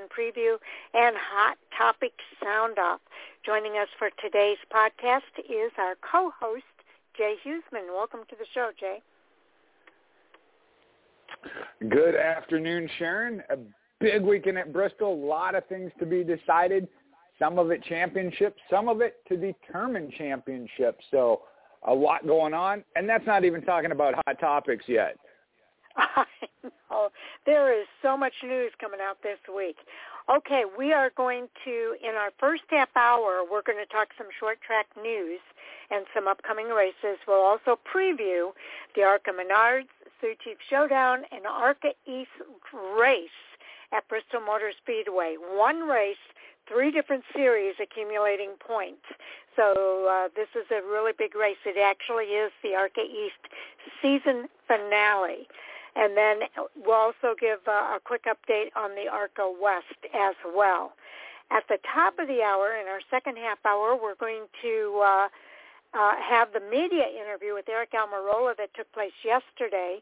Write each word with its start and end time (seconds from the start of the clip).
weekend 0.00 0.10
preview 0.10 0.56
and 0.94 1.16
Hot 1.16 1.56
Topic 1.76 2.12
Sound 2.42 2.78
Off. 2.78 3.00
Joining 3.44 3.72
us 3.72 3.88
for 3.98 4.10
today's 4.22 4.58
podcast 4.72 5.20
is 5.38 5.72
our 5.78 5.94
co-host, 6.10 6.64
Jay 7.16 7.36
Husmann. 7.44 7.88
Welcome 7.92 8.20
to 8.28 8.36
the 8.36 8.44
show, 8.54 8.70
Jay. 8.78 9.00
Good 11.88 12.14
afternoon, 12.14 12.88
Sharon. 12.98 13.42
A 13.50 13.56
big 14.00 14.22
weekend 14.22 14.58
at 14.58 14.72
Bristol. 14.72 15.12
A 15.12 15.26
lot 15.26 15.54
of 15.54 15.66
things 15.66 15.90
to 15.98 16.06
be 16.06 16.24
decided. 16.24 16.88
Some 17.38 17.58
of 17.58 17.70
it 17.70 17.82
championships, 17.84 18.60
some 18.70 18.88
of 18.88 19.00
it 19.00 19.16
to 19.28 19.36
determine 19.36 20.12
championships. 20.18 21.02
So 21.10 21.42
a 21.88 21.94
lot 21.94 22.26
going 22.26 22.52
on. 22.52 22.84
And 22.96 23.08
that's 23.08 23.26
not 23.26 23.44
even 23.44 23.62
talking 23.62 23.92
about 23.92 24.14
hot 24.26 24.38
topics 24.38 24.84
yet. 24.86 25.16
Know. 26.90 27.08
There 27.46 27.72
is 27.78 27.86
so 28.02 28.16
much 28.16 28.32
news 28.42 28.72
coming 28.80 29.00
out 29.00 29.18
this 29.22 29.38
week. 29.54 29.76
Okay, 30.28 30.64
we 30.78 30.92
are 30.92 31.10
going 31.16 31.48
to, 31.64 31.94
in 32.02 32.14
our 32.14 32.30
first 32.38 32.62
half 32.68 32.88
hour, 32.96 33.42
we're 33.50 33.62
going 33.62 33.78
to 33.78 33.90
talk 33.90 34.08
some 34.18 34.26
short 34.38 34.58
track 34.60 34.86
news 35.00 35.40
and 35.90 36.04
some 36.14 36.28
upcoming 36.28 36.68
races. 36.68 37.18
We'll 37.26 37.40
also 37.40 37.78
preview 37.92 38.50
the 38.94 39.02
ARCA 39.02 39.30
Menards, 39.30 39.88
Sioux 40.20 40.34
Chief 40.44 40.56
Showdown, 40.68 41.24
and 41.32 41.46
ARCA 41.46 41.92
East 42.06 42.30
race 42.98 43.28
at 43.92 44.06
Bristol 44.08 44.40
Motor 44.40 44.72
Speedway. 44.82 45.36
One 45.38 45.88
race, 45.88 46.22
three 46.68 46.90
different 46.90 47.24
series 47.34 47.74
accumulating 47.82 48.50
points. 48.60 49.02
So 49.56 50.06
uh, 50.08 50.28
this 50.36 50.48
is 50.54 50.66
a 50.70 50.80
really 50.86 51.12
big 51.16 51.34
race. 51.34 51.58
It 51.66 51.78
actually 51.78 52.26
is 52.26 52.52
the 52.62 52.74
ARCA 52.74 53.02
East 53.02 53.50
season 54.00 54.48
finale. 54.68 55.48
And 55.96 56.16
then 56.16 56.40
we'll 56.76 56.94
also 56.94 57.34
give 57.38 57.58
uh, 57.66 57.96
a 57.96 58.00
quick 58.04 58.24
update 58.24 58.70
on 58.76 58.90
the 58.94 59.10
ARCA 59.10 59.52
West 59.60 59.98
as 60.14 60.34
well. 60.54 60.92
At 61.50 61.64
the 61.68 61.78
top 61.92 62.18
of 62.18 62.28
the 62.28 62.42
hour, 62.42 62.76
in 62.76 62.86
our 62.86 63.00
second 63.10 63.36
half 63.36 63.58
hour, 63.66 63.98
we're 64.00 64.14
going 64.14 64.46
to 64.62 65.02
uh, 65.04 65.28
uh, 65.94 66.12
have 66.22 66.52
the 66.52 66.60
media 66.60 67.04
interview 67.10 67.54
with 67.54 67.66
Aric 67.66 67.90
Almirola 67.94 68.56
that 68.56 68.70
took 68.74 68.90
place 68.92 69.14
yesterday. 69.24 69.98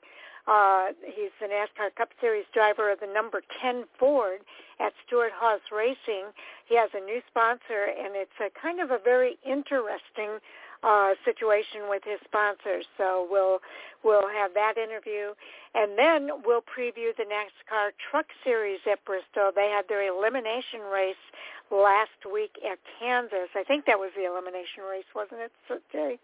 Uh, 0.47 0.93
he's 1.05 1.33
the 1.41 1.47
NASCAR 1.47 1.95
Cup 1.97 2.09
Series 2.21 2.45
driver 2.53 2.91
of 2.93 3.01
the 3.01 3.07
number 3.07 3.43
10 3.61 3.85
Ford 3.99 4.41
at 4.81 4.93
Stewart-Haas 5.07 5.61
Racing. 5.73 6.33
He 6.67 6.77
has 6.77 6.91
a 6.95 7.05
new 7.05 7.21
sponsor, 7.29 7.89
and 7.93 8.17
it's 8.17 8.37
a 8.41 8.49
kind 8.59 8.81
of 8.81 8.91
a 8.91 8.99
very 8.99 9.39
interesting 9.45 10.41
uh, 10.83 11.13
situation 11.25 11.89
with 11.89 12.03
his 12.05 12.21
sponsors. 12.25 12.87
So 12.97 13.27
we'll 13.31 13.59
we'll 14.05 14.29
have 14.29 14.55
that 14.55 14.75
interview, 14.79 15.35
and 15.75 15.99
then 15.99 16.43
we'll 16.45 16.63
preview 16.63 17.11
the 17.17 17.25
NASCAR 17.25 17.91
Truck 18.11 18.27
Series 18.45 18.81
at 18.91 19.05
Bristol. 19.05 19.51
They 19.55 19.71
had 19.75 19.87
their 19.89 20.07
elimination 20.07 20.81
race 20.93 21.25
last 21.71 22.23
week 22.31 22.53
at 22.65 22.79
Kansas. 22.99 23.51
I 23.55 23.65
think 23.65 23.87
that 23.87 23.99
was 23.99 24.11
the 24.17 24.25
elimination 24.25 24.85
race, 24.89 25.09
wasn't 25.15 25.41
it, 25.43 25.53
Jay? 25.93 26.19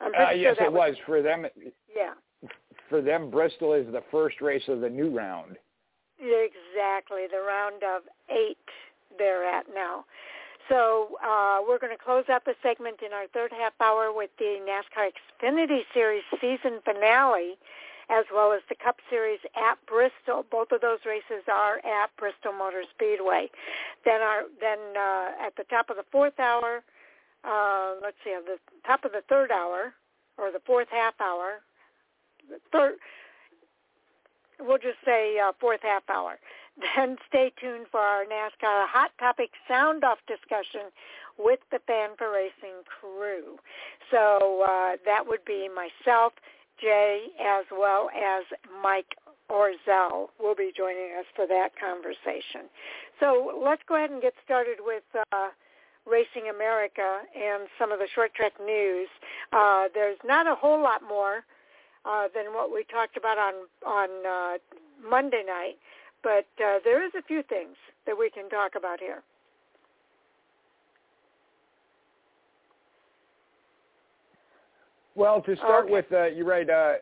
Uh, 0.00 0.30
yes, 0.32 0.56
it 0.60 0.72
was. 0.72 0.94
was 0.94 0.96
for 1.06 1.22
them. 1.22 1.46
Yeah. 1.94 2.14
For 2.88 3.00
them, 3.00 3.30
Bristol 3.30 3.72
is 3.72 3.86
the 3.86 4.02
first 4.10 4.40
race 4.40 4.62
of 4.68 4.80
the 4.80 4.88
new 4.88 5.16
round. 5.16 5.56
Exactly, 6.18 7.26
the 7.30 7.42
round 7.44 7.82
of 7.82 8.02
eight 8.30 8.58
they're 9.18 9.44
at 9.44 9.66
now. 9.74 10.04
So 10.68 11.18
uh, 11.22 11.58
we're 11.66 11.78
going 11.78 11.96
to 11.96 12.02
close 12.02 12.24
out 12.30 12.44
the 12.44 12.54
segment 12.62 12.96
in 13.04 13.12
our 13.12 13.26
third 13.28 13.52
half 13.52 13.74
hour 13.80 14.12
with 14.12 14.30
the 14.38 14.58
NASCAR 14.64 15.10
Xfinity 15.12 15.82
Series 15.92 16.22
season 16.40 16.80
finale, 16.84 17.58
as 18.08 18.24
well 18.32 18.52
as 18.52 18.60
the 18.68 18.74
Cup 18.74 18.96
Series 19.10 19.40
at 19.56 19.76
Bristol. 19.86 20.44
Both 20.50 20.72
of 20.72 20.80
those 20.80 21.00
races 21.04 21.44
are 21.52 21.78
at 21.78 22.10
Bristol 22.16 22.52
Motor 22.52 22.84
Speedway. 22.94 23.50
Then, 24.04 24.20
our, 24.20 24.42
then 24.60 24.78
uh, 24.96 25.46
at 25.46 25.56
the 25.56 25.64
top 25.64 25.90
of 25.90 25.96
the 25.96 26.04
fourth 26.10 26.38
hour, 26.38 26.82
uh, 27.44 27.94
let's 28.02 28.16
see, 28.24 28.32
at 28.32 28.46
the 28.46 28.58
top 28.86 29.04
of 29.04 29.12
the 29.12 29.22
third 29.28 29.50
hour, 29.50 29.92
or 30.38 30.50
the 30.50 30.62
fourth 30.64 30.88
half 30.90 31.14
hour, 31.20 31.60
third, 32.72 32.94
we'll 34.60 34.78
just 34.78 34.98
say 35.04 35.38
uh, 35.38 35.52
fourth 35.60 35.80
half 35.82 36.02
hour. 36.08 36.38
Then 36.96 37.16
stay 37.28 37.52
tuned 37.60 37.86
for 37.90 38.00
our 38.00 38.24
NASCAR 38.24 38.88
Hot 38.88 39.10
Topic 39.18 39.50
Sound 39.68 40.02
Off 40.04 40.18
discussion 40.26 40.90
with 41.38 41.60
the 41.70 41.78
Fan4Racing 41.88 42.84
crew. 42.84 43.58
So 44.10 44.64
uh, 44.66 44.96
that 45.04 45.26
would 45.26 45.44
be 45.44 45.68
myself, 45.68 46.32
Jay, 46.80 47.26
as 47.40 47.64
well 47.70 48.10
as 48.10 48.44
Mike 48.82 49.16
Orzel 49.50 50.28
will 50.40 50.54
be 50.54 50.72
joining 50.76 51.12
us 51.18 51.26
for 51.36 51.46
that 51.46 51.70
conversation. 51.78 52.68
So 53.20 53.60
let's 53.62 53.82
go 53.86 53.96
ahead 53.96 54.10
and 54.10 54.22
get 54.22 54.34
started 54.44 54.78
with 54.80 55.04
uh, 55.14 55.48
Racing 56.06 56.48
America 56.54 57.20
and 57.34 57.68
some 57.78 57.92
of 57.92 57.98
the 57.98 58.08
short 58.14 58.34
track 58.34 58.52
news. 58.64 59.08
Uh, 59.52 59.88
there's 59.94 60.18
not 60.24 60.46
a 60.46 60.54
whole 60.54 60.82
lot 60.82 61.02
more 61.06 61.44
uh, 62.04 62.28
than 62.34 62.52
what 62.52 62.72
we 62.72 62.84
talked 62.84 63.16
about 63.16 63.38
on 63.38 63.54
on 63.86 64.08
uh, 64.26 64.58
Monday 65.08 65.42
night, 65.46 65.76
but 66.24 66.46
uh, 66.64 66.78
there 66.82 67.04
is 67.04 67.12
a 67.16 67.22
few 67.22 67.42
things 67.44 67.76
that 68.06 68.18
we 68.18 68.30
can 68.30 68.48
talk 68.48 68.72
about 68.76 68.98
here. 68.98 69.22
Well, 75.14 75.40
to 75.42 75.56
start 75.56 75.84
okay. 75.84 75.92
with, 75.92 76.06
uh, 76.12 76.24
you're 76.26 76.46
right. 76.46 76.68
Uh, 76.68 76.94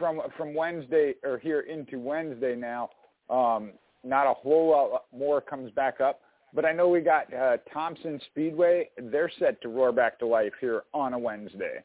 from 0.00 0.20
from 0.36 0.52
Wednesday 0.52 1.14
or 1.22 1.38
here 1.38 1.60
into 1.60 2.00
Wednesday 2.00 2.56
now, 2.56 2.90
um, 3.30 3.70
not 4.02 4.26
a 4.26 4.34
whole 4.34 4.70
lot 4.70 5.04
more 5.16 5.40
comes 5.40 5.70
back 5.72 6.00
up. 6.00 6.22
But 6.52 6.64
I 6.64 6.72
know 6.72 6.88
we 6.88 7.02
got 7.02 7.32
uh, 7.32 7.58
Thompson 7.72 8.20
Speedway. 8.30 8.88
They're 9.00 9.30
set 9.38 9.60
to 9.62 9.68
roar 9.68 9.92
back 9.92 10.18
to 10.20 10.26
life 10.26 10.52
here 10.60 10.82
on 10.92 11.12
a 11.12 11.18
Wednesday. 11.18 11.84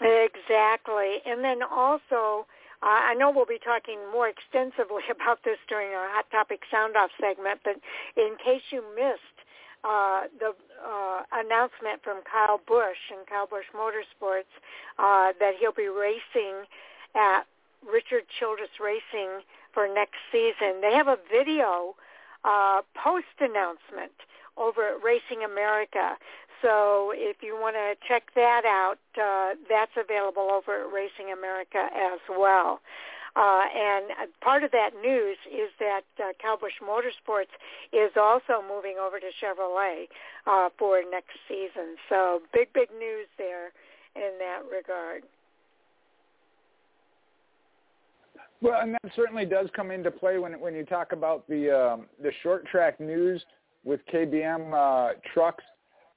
Exactly, 0.00 1.16
and 1.26 1.42
then 1.42 1.58
also 1.62 2.46
uh, 2.86 3.02
I 3.10 3.14
know 3.14 3.32
we'll 3.34 3.50
be 3.50 3.58
talking 3.58 3.98
more 4.12 4.30
extensively 4.30 5.02
about 5.10 5.42
this 5.42 5.58
during 5.68 5.90
our 5.90 6.06
Hot 6.08 6.30
Topic 6.30 6.60
Sound 6.70 6.94
Off 6.94 7.10
segment, 7.20 7.60
but 7.64 7.82
in 8.14 8.38
case 8.38 8.62
you 8.70 8.82
missed 8.94 9.38
uh, 9.82 10.30
the 10.38 10.54
uh, 10.78 11.22
announcement 11.34 12.02
from 12.02 12.22
Kyle 12.22 12.60
Busch 12.62 13.10
and 13.10 13.26
Kyle 13.26 13.46
Busch 13.46 13.66
Motorsports 13.74 14.50
uh, 14.98 15.34
that 15.42 15.54
he'll 15.58 15.74
be 15.74 15.90
racing 15.90 16.62
at 17.14 17.42
Richard 17.82 18.22
Childress 18.38 18.78
Racing 18.78 19.42
for 19.74 19.86
next 19.90 20.22
season. 20.30 20.80
They 20.80 20.94
have 20.94 21.08
a 21.08 21.18
video 21.30 21.94
uh, 22.44 22.82
post 22.94 23.34
announcement 23.40 24.14
over 24.56 24.94
at 24.94 25.02
Racing 25.02 25.44
America. 25.44 26.16
So 26.62 27.12
if 27.14 27.42
you 27.42 27.54
want 27.54 27.76
to 27.76 27.94
check 28.08 28.34
that 28.34 28.64
out, 28.64 28.98
uh, 29.20 29.54
that's 29.68 29.92
available 29.96 30.50
over 30.50 30.86
at 30.86 30.92
Racing 30.92 31.32
America 31.32 31.88
as 31.94 32.20
well. 32.28 32.80
Uh, 33.36 33.64
and 33.76 34.30
part 34.40 34.64
of 34.64 34.70
that 34.70 34.90
news 35.02 35.36
is 35.52 35.68
that 35.78 36.02
uh, 36.18 36.56
Busch 36.58 36.80
Motorsports 36.82 37.52
is 37.92 38.12
also 38.16 38.64
moving 38.66 38.96
over 38.98 39.20
to 39.20 39.26
Chevrolet 39.42 40.08
uh, 40.46 40.70
for 40.78 41.02
next 41.10 41.36
season. 41.46 41.96
So 42.08 42.40
big, 42.54 42.72
big 42.72 42.88
news 42.98 43.26
there 43.36 43.72
in 44.16 44.38
that 44.38 44.62
regard. 44.74 45.24
Well, 48.62 48.80
and 48.80 48.94
that 48.94 49.12
certainly 49.14 49.44
does 49.44 49.68
come 49.76 49.90
into 49.90 50.10
play 50.10 50.38
when 50.38 50.58
when 50.58 50.74
you 50.74 50.84
talk 50.84 51.12
about 51.12 51.46
the 51.46 51.70
um, 51.70 52.06
the 52.22 52.32
short 52.42 52.66
track 52.66 52.98
news 52.98 53.44
with 53.84 54.00
KBM 54.10 54.72
uh, 54.72 55.12
trucks 55.34 55.62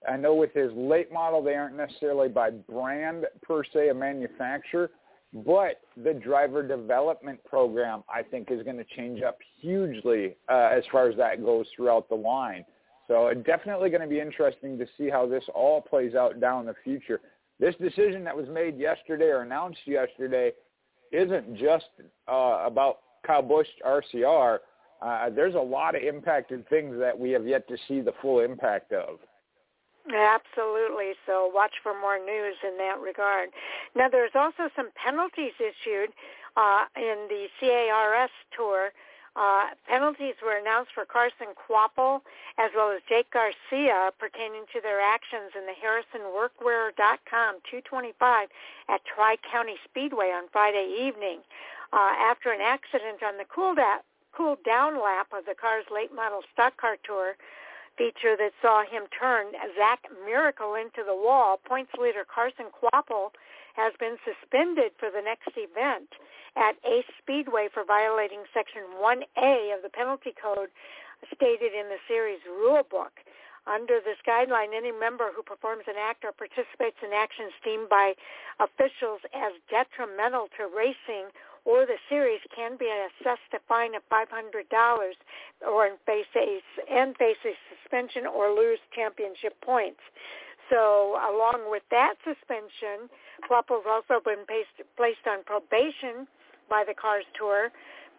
I 0.07 0.16
know 0.16 0.34
with 0.34 0.54
his 0.54 0.72
late 0.74 1.12
model, 1.12 1.44
they 1.44 1.56
aren't 1.56 1.75
necessarily 1.75 2.30
by 2.30 2.51
brand 2.51 3.25
per 3.42 3.63
se, 3.63 3.90
a 3.90 3.94
manufacturer, 3.94 4.92
but 5.34 5.81
the 5.98 6.13
driver 6.13 6.66
development 6.66 7.44
program 7.44 8.04
I 8.13 8.24
think 8.24 8.50
is 8.50 8.63
going 8.63 8.78
to 8.78 8.86
change 8.96 9.22
up 9.22 9.38
hugely 9.60 10.36
uh, 10.50 10.69
as 10.72 10.84
far 10.92 11.10
as 11.10 11.18
that 11.18 11.44
goes 11.44 11.66
throughout 11.75 12.07
the 12.10 12.16
line. 12.16 12.63
So 13.07 13.28
it's 13.28 13.46
definitely 13.46 13.90
going 13.90 14.01
to 14.01 14.07
be 14.07 14.19
interesting 14.19 14.78
to 14.78 14.86
see 14.98 15.10
how 15.10 15.28
this 15.28 15.44
all 15.54 15.81
plays 15.81 16.16
out 16.16 16.40
down 16.40 16.66
the 16.66 16.75
future. 16.84 17.19
This 17.60 17.75
decision 17.75 18.24
that 18.24 18.38
was 18.38 18.48
made 18.48 18.78
yesterday 18.78 19.25
or 19.25 19.42
announced 19.42 19.80
yesterday 19.86 20.51
isn't 21.12 21.57
just 21.57 21.88
uh, 22.31 22.63
about 22.66 23.00
Kyle 23.25 23.42
Busch 23.42 23.68
RCR. 23.86 24.60
Uh, 25.01 25.30
there's 25.30 25.56
a 25.56 25.60
lot 25.60 25.96
of 25.96 26.04
impacted 26.04 26.68
things 26.69 26.96
that 27.00 27.18
we 27.18 27.31
have 27.31 27.48
yet 27.48 27.68
to 27.68 27.78
see 27.88 28.00
the 28.00 28.13
full 28.22 28.40
impact 28.40 28.94
of. 28.94 29.19
Absolutely. 30.07 31.13
So 31.25 31.51
watch 31.54 31.74
for 31.84 31.94
more 32.00 32.18
news 32.18 32.56
in 32.63 32.78
that 32.78 33.00
regard. 33.00 33.50
Now, 33.96 34.10
there's 34.10 34.31
also 34.36 34.69
some 34.75 34.90
penalties 34.96 35.54
issued 35.60 36.10
uh, 36.57 36.86
in 36.96 37.28
the 37.30 37.48
CARS 37.60 38.31
tour 38.56 38.92
Uh, 39.36 39.72
penalties 39.88 40.36
were 40.44 40.57
announced 40.57 40.92
for 40.94 41.06
Carson 41.06 41.54
Kvapil 41.54 42.22
as 42.57 42.72
well 42.75 42.92
as 42.92 43.00
Jake 43.07 43.30
Garcia 43.31 44.12
pertaining 44.18 44.66
to 44.74 44.81
their 44.81 45.00
actions 45.00 45.54
in 45.56 45.63
the 45.69 45.78
HarrisonWorkwear.com 45.78 47.62
225 47.63 48.50
at 48.90 49.00
Tri-County 49.06 49.78
Speedway 49.86 50.31
on 50.34 50.50
Friday 50.51 50.92
evening. 51.00 51.40
Uh, 51.94 52.13
after 52.19 52.51
an 52.51 52.60
accident 52.62 53.22
on 53.24 53.38
the 53.38 53.46
cool, 53.46 53.75
da- 53.75 54.04
cool 54.36 54.57
down 54.66 55.01
lap 55.01 55.28
of 55.31 55.46
the 55.46 55.56
car's 55.56 55.86
late 55.94 56.13
model 56.13 56.42
stock 56.51 56.75
car 56.78 56.98
tour, 57.06 57.38
feature 58.00 58.40
that 58.40 58.56
saw 58.63 58.88
him 58.88 59.12
turn 59.12 59.51
Zach 59.75 60.07
Miracle 60.24 60.74
into 60.74 61.04
the 61.04 61.13
wall, 61.13 61.60
points 61.60 61.92
leader 62.00 62.24
Carson 62.24 62.72
Kvapil 62.72 63.36
has 63.75 63.92
been 64.00 64.16
suspended 64.24 64.96
for 64.96 65.12
the 65.12 65.22
next 65.22 65.51
event 65.60 66.07
at 66.56 66.80
Ace 66.88 67.12
Speedway 67.19 67.68
for 67.68 67.84
violating 67.84 68.48
Section 68.56 68.88
1A 68.96 69.75
of 69.75 69.84
the 69.84 69.92
penalty 69.92 70.31
code 70.31 70.72
stated 71.36 71.75
in 71.75 71.92
the 71.92 72.00
series 72.07 72.40
rule 72.48 72.88
book. 72.88 73.19
Under 73.68 74.00
this 74.00 74.18
guideline, 74.24 74.72
any 74.74 74.96
member 74.96 75.30
who 75.36 75.44
performs 75.44 75.84
an 75.86 76.00
act 76.00 76.24
or 76.24 76.31
participates 76.31 77.04
in 77.04 77.12
actions 77.12 77.51
deemed 77.63 77.92
by 77.92 78.16
officials 78.57 79.19
as 79.36 79.51
detrimental 79.69 80.48
to 80.57 80.66
racing 80.66 81.30
or 81.69 81.86
the 81.86 82.01
series 82.10 82.42
can 82.56 82.77
be 82.77 82.89
assessed 82.89 83.54
a 83.54 83.60
fine 83.68 83.94
of 83.94 84.01
$500 84.10 84.25
or 85.62 85.89
face 86.06 86.25
a, 86.36 86.60
and 86.89 87.16
face 87.18 87.38
a 87.45 87.54
suspension 87.69 88.25
or 88.25 88.50
lose 88.50 88.80
championship 88.95 89.54
points. 89.62 90.01
So 90.69 91.18
along 91.21 91.69
with 91.69 91.83
that 91.92 92.16
suspension, 92.25 93.10
Kvapil's 93.45 93.86
also 93.86 94.18
been 94.25 94.50
placed, 94.50 94.81
placed 94.98 95.25
on 95.30 95.45
probation 95.45 96.25
by 96.69 96.83
the 96.86 96.94
Cars 96.94 97.25
Tour 97.38 97.69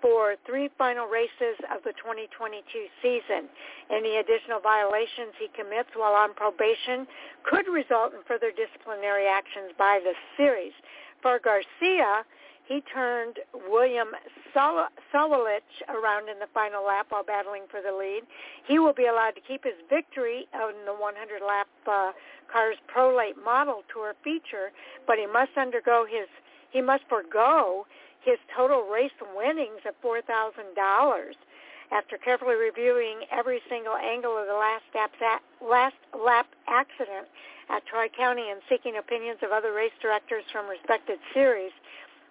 for 0.00 0.35
three 0.46 0.70
final 0.79 1.06
races 1.06 1.58
of 1.75 1.82
the 1.82 1.93
2022 1.99 2.62
season. 3.03 3.50
Any 3.91 4.17
additional 4.17 4.62
violations 4.62 5.35
he 5.38 5.50
commits 5.53 5.91
while 5.94 6.14
on 6.14 6.35
probation 6.35 7.06
could 7.43 7.67
result 7.67 8.14
in 8.14 8.23
further 8.26 8.50
disciplinary 8.55 9.26
actions 9.26 9.75
by 9.76 10.00
the 10.03 10.14
series. 10.38 10.73
For 11.23 11.38
Garcia, 11.38 12.25
he 12.70 12.81
turned 12.82 13.40
William 13.69 14.14
Sawalich 14.55 15.75
around 15.88 16.28
in 16.28 16.38
the 16.38 16.46
final 16.55 16.87
lap 16.87 17.06
while 17.08 17.25
battling 17.25 17.64
for 17.69 17.82
the 17.82 17.90
lead. 17.90 18.22
He 18.64 18.78
will 18.78 18.93
be 18.93 19.06
allowed 19.06 19.32
to 19.32 19.40
keep 19.40 19.64
his 19.64 19.75
victory 19.90 20.46
on 20.55 20.75
the 20.87 20.93
100-lap 20.93 21.67
uh, 21.88 22.12
Cars 22.46 22.76
Pro 22.87 23.17
Late 23.17 23.34
Model 23.44 23.82
Tour 23.93 24.14
feature, 24.22 24.70
but 25.05 25.19
he 25.19 25.26
must 25.26 25.50
undergo 25.58 26.06
his 26.08 26.28
he 26.70 26.81
must 26.81 27.02
forego 27.08 27.87
his 28.22 28.38
total 28.56 28.82
race 28.87 29.11
winnings 29.34 29.82
of 29.84 29.94
$4,000 30.00 30.22
after 31.90 32.17
carefully 32.19 32.55
reviewing 32.55 33.26
every 33.32 33.58
single 33.69 33.96
angle 33.96 34.38
of 34.38 34.46
the 34.46 34.55
last, 34.55 34.84
lap, 34.94 35.43
last 35.61 35.96
lap 36.14 36.46
accident 36.69 37.26
at 37.69 37.84
Tri-County 37.87 38.50
and 38.50 38.61
seeking 38.69 38.99
opinions 38.99 39.38
of 39.43 39.50
other 39.50 39.72
race 39.72 39.94
directors 40.00 40.44
from 40.52 40.69
respected 40.69 41.19
series 41.34 41.72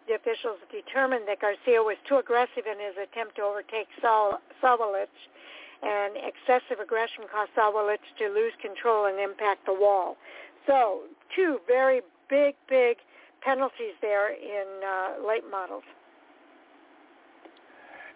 the 0.10 0.16
officials 0.16 0.58
determined 0.74 1.30
that 1.30 1.40
Garcia 1.40 1.86
was 1.86 1.96
too 2.10 2.18
aggressive 2.18 2.66
in 2.66 2.82
his 2.82 2.98
attempt 2.98 3.36
to 3.38 3.44
overtake 3.44 3.88
Saul, 4.02 4.42
and 5.82 6.14
excessive 6.18 6.82
aggression 6.82 7.24
caused 7.32 7.52
Sawalich 7.56 8.04
to 8.18 8.28
lose 8.28 8.52
control 8.60 9.06
and 9.06 9.20
impact 9.20 9.66
the 9.66 9.74
wall. 9.74 10.18
So 10.66 11.02
two 11.36 11.60
very 11.68 12.02
big, 12.30 12.56
big 12.68 12.98
penalties 13.42 13.94
there 14.02 14.34
in 14.34 14.68
uh, 14.84 15.26
late 15.26 15.44
models. 15.50 15.84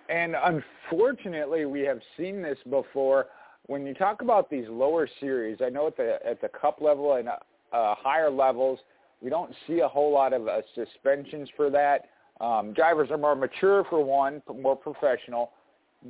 And 0.09 0.35
unfortunately, 0.35 1.65
we 1.65 1.81
have 1.81 1.99
seen 2.17 2.41
this 2.41 2.57
before. 2.69 3.27
When 3.67 3.85
you 3.85 3.93
talk 3.93 4.21
about 4.21 4.49
these 4.49 4.65
lower 4.67 5.07
series, 5.21 5.59
I 5.63 5.69
know 5.69 5.87
at 5.87 5.95
the 5.95 6.19
at 6.27 6.41
the 6.41 6.49
cup 6.49 6.81
level 6.81 7.13
and 7.13 7.29
uh, 7.29 7.37
higher 7.71 8.29
levels, 8.29 8.79
we 9.23 9.29
don't 9.29 9.53
see 9.65 9.79
a 9.79 9.87
whole 9.87 10.11
lot 10.11 10.33
of 10.33 10.47
uh, 10.47 10.61
suspensions 10.75 11.49
for 11.55 11.69
that. 11.69 12.09
Um, 12.41 12.73
drivers 12.73 13.09
are 13.09 13.17
more 13.17 13.35
mature 13.35 13.85
for 13.89 14.03
one, 14.03 14.41
more 14.61 14.75
professional, 14.75 15.51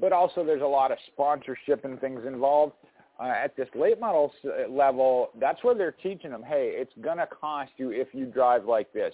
but 0.02 0.12
also 0.12 0.44
there's 0.44 0.64
a 0.64 0.66
lot 0.66 0.92
of 0.92 0.98
sponsorship 1.14 1.86
and 1.86 2.02
things 2.02 2.22
involved. 2.26 2.74
Uh, 3.20 3.26
at 3.26 3.56
this 3.56 3.68
late 3.76 4.00
model 4.00 4.34
uh, 4.46 4.68
level, 4.68 5.30
that's 5.40 5.64
where 5.64 5.76
they're 5.76 5.92
teaching 5.92 6.32
them, 6.32 6.42
hey, 6.42 6.74
it's 6.76 6.92
going 7.02 7.18
to 7.18 7.28
cost 7.28 7.72
you 7.78 7.92
if 7.92 8.08
you 8.12 8.26
drive 8.26 8.66
like 8.66 8.92
this. 8.92 9.14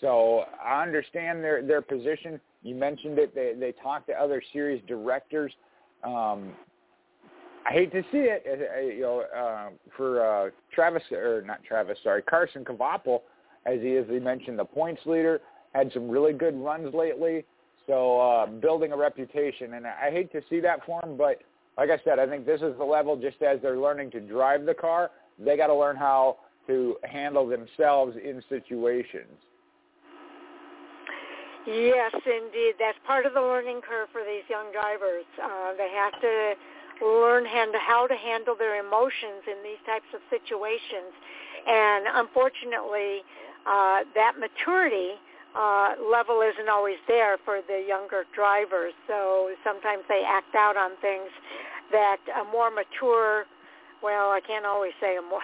So 0.00 0.44
I 0.64 0.82
understand 0.82 1.42
their 1.42 1.62
their 1.64 1.82
position. 1.82 2.40
You 2.62 2.74
mentioned 2.74 3.18
it. 3.18 3.34
They 3.34 3.54
they 3.58 3.72
talk 3.72 4.06
to 4.06 4.12
other 4.12 4.42
series 4.52 4.82
directors. 4.86 5.52
Um, 6.04 6.50
I 7.68 7.72
hate 7.72 7.92
to 7.92 8.02
see 8.10 8.18
it, 8.18 8.44
uh, 8.46 8.80
you 8.80 9.02
know, 9.02 9.24
uh, 9.36 9.70
for 9.94 10.24
uh, 10.24 10.50
Travis 10.74 11.02
or 11.12 11.42
not 11.42 11.62
Travis, 11.64 11.98
sorry, 12.02 12.22
Carson 12.22 12.64
Kvapil, 12.64 13.20
as 13.66 13.80
he 13.80 13.88
is, 13.88 14.08
he 14.08 14.18
mentioned, 14.18 14.58
the 14.58 14.64
points 14.64 15.02
leader, 15.04 15.40
had 15.74 15.90
some 15.92 16.08
really 16.08 16.32
good 16.32 16.56
runs 16.56 16.94
lately. 16.94 17.44
So 17.86 18.20
uh, 18.20 18.46
building 18.46 18.92
a 18.92 18.96
reputation, 18.96 19.74
and 19.74 19.86
I 19.86 20.10
hate 20.10 20.32
to 20.32 20.40
see 20.48 20.60
that 20.60 20.84
for 20.86 21.02
him, 21.04 21.18
but 21.18 21.42
like 21.76 21.90
I 21.90 21.98
said, 22.04 22.18
I 22.18 22.26
think 22.26 22.46
this 22.46 22.62
is 22.62 22.76
the 22.78 22.84
level. 22.84 23.16
Just 23.16 23.42
as 23.42 23.60
they're 23.60 23.78
learning 23.78 24.10
to 24.12 24.20
drive 24.20 24.64
the 24.64 24.74
car, 24.74 25.10
they 25.38 25.56
got 25.56 25.68
to 25.68 25.74
learn 25.74 25.96
how 25.96 26.38
to 26.66 26.96
handle 27.04 27.46
themselves 27.46 28.16
in 28.16 28.42
situations. 28.48 29.38
Yes, 31.66 32.12
indeed. 32.24 32.74
That's 32.78 32.98
part 33.06 33.26
of 33.26 33.34
the 33.34 33.40
learning 33.40 33.82
curve 33.86 34.08
for 34.10 34.22
these 34.22 34.44
young 34.48 34.72
drivers. 34.72 35.24
Uh, 35.42 35.72
they 35.76 35.90
have 35.94 36.18
to 36.20 36.54
learn 37.02 37.44
how 37.46 38.06
to 38.06 38.16
handle 38.16 38.54
their 38.56 38.78
emotions 38.80 39.46
in 39.46 39.62
these 39.62 39.80
types 39.86 40.06
of 40.14 40.20
situations. 40.30 41.14
And 41.66 42.06
unfortunately, 42.14 43.22
uh, 43.66 44.04
that 44.14 44.38
maturity 44.38 45.20
uh, 45.54 45.94
level 46.10 46.42
isn't 46.42 46.68
always 46.68 46.98
there 47.06 47.38
for 47.44 47.60
the 47.66 47.84
younger 47.86 48.24
drivers. 48.34 48.92
So 49.06 49.50
sometimes 49.64 50.04
they 50.08 50.22
act 50.26 50.54
out 50.54 50.76
on 50.76 50.92
things 51.00 51.30
that 51.92 52.18
a 52.40 52.44
more 52.44 52.70
mature, 52.70 53.44
well, 54.02 54.30
I 54.30 54.40
can't 54.46 54.66
always 54.66 54.92
say 55.00 55.16
a 55.16 55.22
more, 55.22 55.40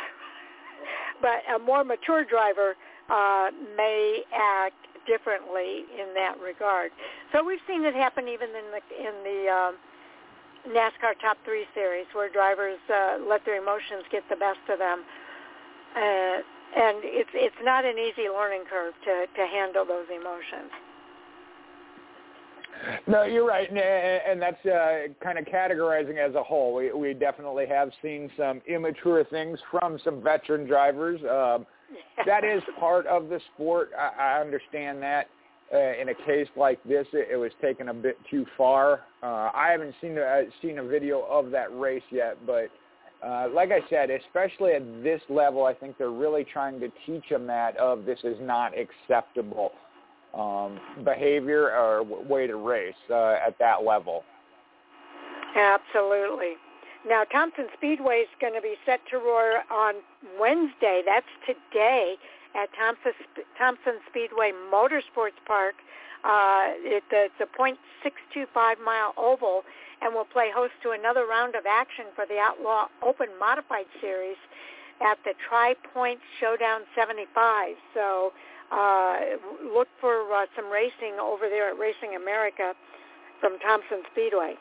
but 1.22 1.42
a 1.54 1.58
more 1.58 1.84
mature 1.84 2.24
driver 2.24 2.76
uh, 3.10 3.50
may 3.76 4.22
act 4.32 4.76
differently 5.06 5.84
in 5.92 6.14
that 6.14 6.40
regard. 6.40 6.90
So 7.32 7.44
we've 7.44 7.62
seen 7.68 7.84
it 7.84 7.94
happen 7.94 8.28
even 8.28 8.48
in 8.48 8.66
the 8.72 8.80
in 8.96 9.14
the 9.24 9.50
um, 9.50 9.74
NASCAR 10.68 11.18
Top 11.20 11.36
Three 11.44 11.66
Series, 11.74 12.06
where 12.14 12.30
drivers 12.30 12.78
uh, 12.88 13.18
let 13.28 13.44
their 13.44 13.60
emotions 13.60 14.04
get 14.10 14.22
the 14.30 14.36
best 14.36 14.64
of 14.72 14.78
them, 14.78 15.04
uh, 15.96 16.38
and 16.76 17.04
it's 17.04 17.30
it's 17.34 17.62
not 17.62 17.84
an 17.84 17.98
easy 17.98 18.28
learning 18.28 18.64
curve 18.68 18.94
to 19.04 19.26
to 19.36 19.46
handle 19.46 19.84
those 19.84 20.06
emotions. 20.08 20.72
No, 23.06 23.24
you're 23.24 23.46
right, 23.46 23.68
and 23.68 23.78
and 23.78 24.42
that's 24.42 24.64
uh, 24.66 25.12
kind 25.22 25.38
of 25.38 25.44
categorizing 25.44 26.18
as 26.18 26.34
a 26.34 26.42
whole. 26.42 26.74
We 26.74 26.92
we 26.92 27.14
definitely 27.14 27.66
have 27.66 27.90
seen 28.02 28.30
some 28.36 28.60
immature 28.66 29.24
things 29.24 29.58
from 29.70 29.98
some 30.02 30.22
veteran 30.22 30.66
drivers. 30.66 31.20
Um, 31.22 31.66
that 32.26 32.44
is 32.44 32.62
part 32.80 33.06
of 33.06 33.28
the 33.28 33.40
sport. 33.54 33.90
I, 33.98 34.36
I 34.36 34.40
understand 34.40 35.02
that 35.02 35.28
uh, 35.72 36.00
in 36.00 36.08
a 36.10 36.14
case 36.14 36.48
like 36.56 36.82
this, 36.84 37.06
it, 37.12 37.28
it 37.32 37.36
was 37.36 37.52
taken 37.62 37.88
a 37.88 37.94
bit 37.94 38.18
too 38.30 38.44
far. 38.56 39.00
Uh, 39.22 39.50
I 39.54 39.68
haven't 39.70 39.94
seen 40.00 40.18
uh, 40.18 40.42
seen 40.60 40.78
a 40.78 40.84
video 40.84 41.22
of 41.22 41.50
that 41.50 41.76
race 41.78 42.02
yet, 42.10 42.36
but 42.46 42.70
uh, 43.24 43.48
like 43.52 43.70
I 43.70 43.80
said, 43.88 44.10
especially 44.10 44.72
at 44.72 45.02
this 45.02 45.22
level, 45.28 45.64
I 45.64 45.72
think 45.72 45.96
they're 45.96 46.10
really 46.10 46.44
trying 46.44 46.78
to 46.80 46.90
teach 47.06 47.24
them 47.30 47.46
that 47.46 47.76
of 47.78 48.04
this 48.04 48.18
is 48.22 48.36
not 48.40 48.72
acceptable 48.76 49.72
um, 50.34 50.78
behavior 51.04 51.70
or 51.70 52.04
w- 52.04 52.28
way 52.28 52.46
to 52.46 52.56
race 52.56 52.94
uh, 53.10 53.36
at 53.46 53.58
that 53.58 53.84
level. 53.84 54.24
Absolutely. 55.56 56.54
Now, 57.06 57.24
Thompson 57.24 57.66
Speedway 57.76 58.20
is 58.20 58.28
going 58.40 58.54
to 58.54 58.62
be 58.62 58.74
set 58.84 59.00
to 59.10 59.18
roar 59.18 59.62
on 59.70 59.94
Wednesday. 60.38 61.02
That's 61.04 61.26
today 61.46 62.16
at 62.54 62.68
Thompson, 62.74 63.12
Thompson 63.58 64.00
Speedway 64.08 64.52
Motorsports 64.72 65.38
Park. 65.46 65.74
Uh, 66.24 66.72
it, 66.80 67.04
it's 67.10 67.34
a 67.40 67.48
.625 67.60 68.80
mile 68.84 69.12
oval 69.16 69.62
and 70.00 70.14
will 70.14 70.24
play 70.24 70.50
host 70.54 70.72
to 70.82 70.90
another 70.90 71.26
round 71.26 71.54
of 71.54 71.64
action 71.68 72.06
for 72.14 72.24
the 72.26 72.38
Outlaw 72.38 72.88
Open 73.02 73.28
Modified 73.38 73.86
Series 74.00 74.36
at 75.00 75.18
the 75.24 75.34
Tri-Point 75.48 76.20
Showdown 76.40 76.82
75. 76.96 77.76
So 77.92 78.32
uh, 78.70 79.16
look 79.62 79.88
for 80.00 80.32
uh, 80.32 80.46
some 80.56 80.70
racing 80.70 81.18
over 81.20 81.48
there 81.48 81.68
at 81.70 81.78
Racing 81.78 82.16
America 82.16 82.74
from 83.40 83.58
Thompson 83.58 84.02
Speedway. 84.12 84.54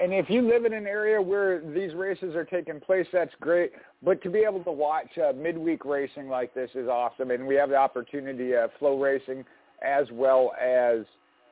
And 0.00 0.12
if 0.12 0.28
you 0.28 0.42
live 0.42 0.64
in 0.64 0.72
an 0.72 0.86
area 0.86 1.20
where 1.20 1.60
these 1.60 1.94
races 1.94 2.34
are 2.34 2.44
taking 2.44 2.80
place, 2.80 3.06
that's 3.12 3.34
great. 3.40 3.72
But 4.02 4.22
to 4.22 4.30
be 4.30 4.40
able 4.40 4.64
to 4.64 4.72
watch 4.72 5.06
uh, 5.18 5.32
midweek 5.32 5.84
racing 5.84 6.28
like 6.28 6.54
this 6.54 6.70
is 6.74 6.88
awesome. 6.88 7.30
And 7.30 7.46
we 7.46 7.54
have 7.56 7.70
the 7.70 7.76
opportunity 7.76 8.54
of 8.54 8.70
FloRacing 8.80 9.44
as 9.82 10.06
well 10.12 10.52
as 10.60 11.04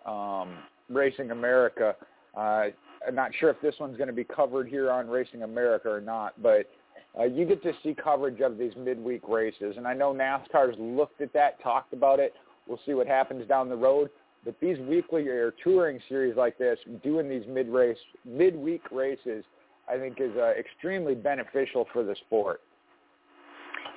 um, 0.07 0.59
Racing 0.89 1.31
America. 1.31 1.95
Uh, 2.37 2.67
I'm 3.07 3.15
not 3.15 3.31
sure 3.39 3.51
if 3.51 3.61
this 3.61 3.75
one's 3.79 3.97
going 3.97 4.09
to 4.09 4.15
be 4.15 4.25
covered 4.25 4.69
here 4.69 4.91
on 4.91 5.09
Racing 5.09 5.43
America 5.43 5.89
or 5.89 6.01
not, 6.01 6.41
but 6.43 6.71
uh, 7.19 7.25
you 7.25 7.45
get 7.45 7.63
to 7.63 7.73
see 7.83 7.95
coverage 7.95 8.41
of 8.41 8.59
these 8.59 8.73
midweek 8.77 9.27
races. 9.29 9.75
And 9.77 9.87
I 9.87 9.95
know 9.95 10.13
NASCAR's 10.13 10.77
looked 10.79 11.21
at 11.21 11.33
that, 11.33 11.61
talked 11.63 11.93
about 11.93 12.21
it. 12.21 12.35
We'll 12.67 12.81
see 12.87 12.95
what 12.95 13.07
happens 13.07 13.49
down 13.49 13.69
the 13.69 13.77
road. 13.77 14.11
But 14.45 14.59
these 14.61 14.79
weekly 14.79 15.29
or 15.29 15.53
touring 15.63 16.01
series 16.09 16.37
like 16.37 16.57
this, 16.57 16.79
doing 17.03 17.29
these 17.29 17.45
mid-race, 17.49 17.99
midweek 18.25 18.91
races, 18.91 19.45
I 19.89 19.99
think 19.99 20.21
is 20.21 20.35
uh, 20.37 20.53
extremely 20.59 21.15
beneficial 21.15 21.87
for 21.93 22.03
the 22.03 22.17
sport. 22.27 22.61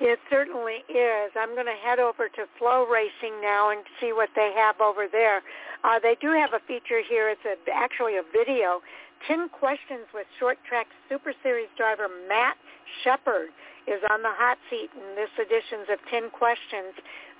It 0.00 0.18
certainly 0.28 0.82
is. 0.90 1.30
I'm 1.38 1.54
going 1.54 1.70
to 1.70 1.78
head 1.80 2.00
over 2.00 2.28
to 2.28 2.42
FloRacing 2.60 3.40
now 3.40 3.70
and 3.70 3.80
see 4.00 4.12
what 4.12 4.28
they 4.34 4.52
have 4.56 4.80
over 4.80 5.06
there. 5.10 5.42
Uh, 5.84 6.00
they 6.02 6.16
do 6.20 6.32
have 6.32 6.52
a 6.52 6.60
feature 6.66 7.00
here. 7.08 7.30
It's 7.30 7.44
a, 7.46 7.54
actually 7.72 8.16
a 8.16 8.22
video. 8.32 8.80
10 9.28 9.48
questions 9.48 10.04
with 10.12 10.26
short 10.38 10.58
track 10.68 10.88
Super 11.08 11.32
Series 11.42 11.68
driver 11.76 12.08
Matt 12.28 12.56
Sheppard 13.02 13.48
is 13.86 14.00
on 14.10 14.22
the 14.22 14.32
hot 14.32 14.58
seat 14.68 14.90
in 14.96 15.14
this 15.14 15.30
edition's 15.38 15.88
of 15.92 15.98
10 16.10 16.30
questions. 16.30 16.92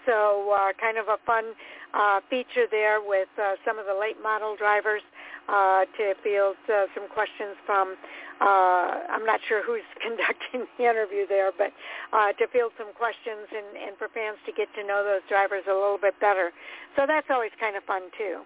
So 0.07 0.53
uh, 0.53 0.73
kind 0.81 0.99
of 0.99 1.09
a 1.09 1.19
fun 1.25 1.55
uh, 1.95 2.21
feature 2.29 2.67
there 2.71 3.01
with 3.01 3.29
uh, 3.41 3.55
some 3.65 3.79
of 3.79 3.87
the 3.87 3.95
late 3.95 4.21
model 4.23 4.57
drivers 4.57 5.03
uh, 5.49 5.85
to 5.97 6.15
field 6.23 6.57
uh, 6.73 6.87
some 6.95 7.09
questions 7.09 7.57
from, 7.67 7.97
uh, 8.41 9.13
I'm 9.13 9.25
not 9.27 9.41
sure 9.49 9.63
who's 9.65 9.87
conducting 10.03 10.67
the 10.79 10.85
interview 10.85 11.27
there, 11.27 11.53
but 11.57 11.73
uh, 12.13 12.33
to 12.33 12.49
field 12.49 12.73
some 12.79 12.93
questions 12.95 13.49
and, 13.53 13.89
and 13.89 13.97
for 13.99 14.09
fans 14.09 14.39
to 14.47 14.53
get 14.53 14.69
to 14.77 14.87
know 14.87 15.05
those 15.05 15.23
drivers 15.29 15.65
a 15.69 15.75
little 15.75 15.99
bit 16.01 16.19
better. 16.21 16.51
So 16.97 17.05
that's 17.07 17.29
always 17.31 17.53
kind 17.61 17.77
of 17.77 17.85
fun 17.85 18.03
too. 18.17 18.43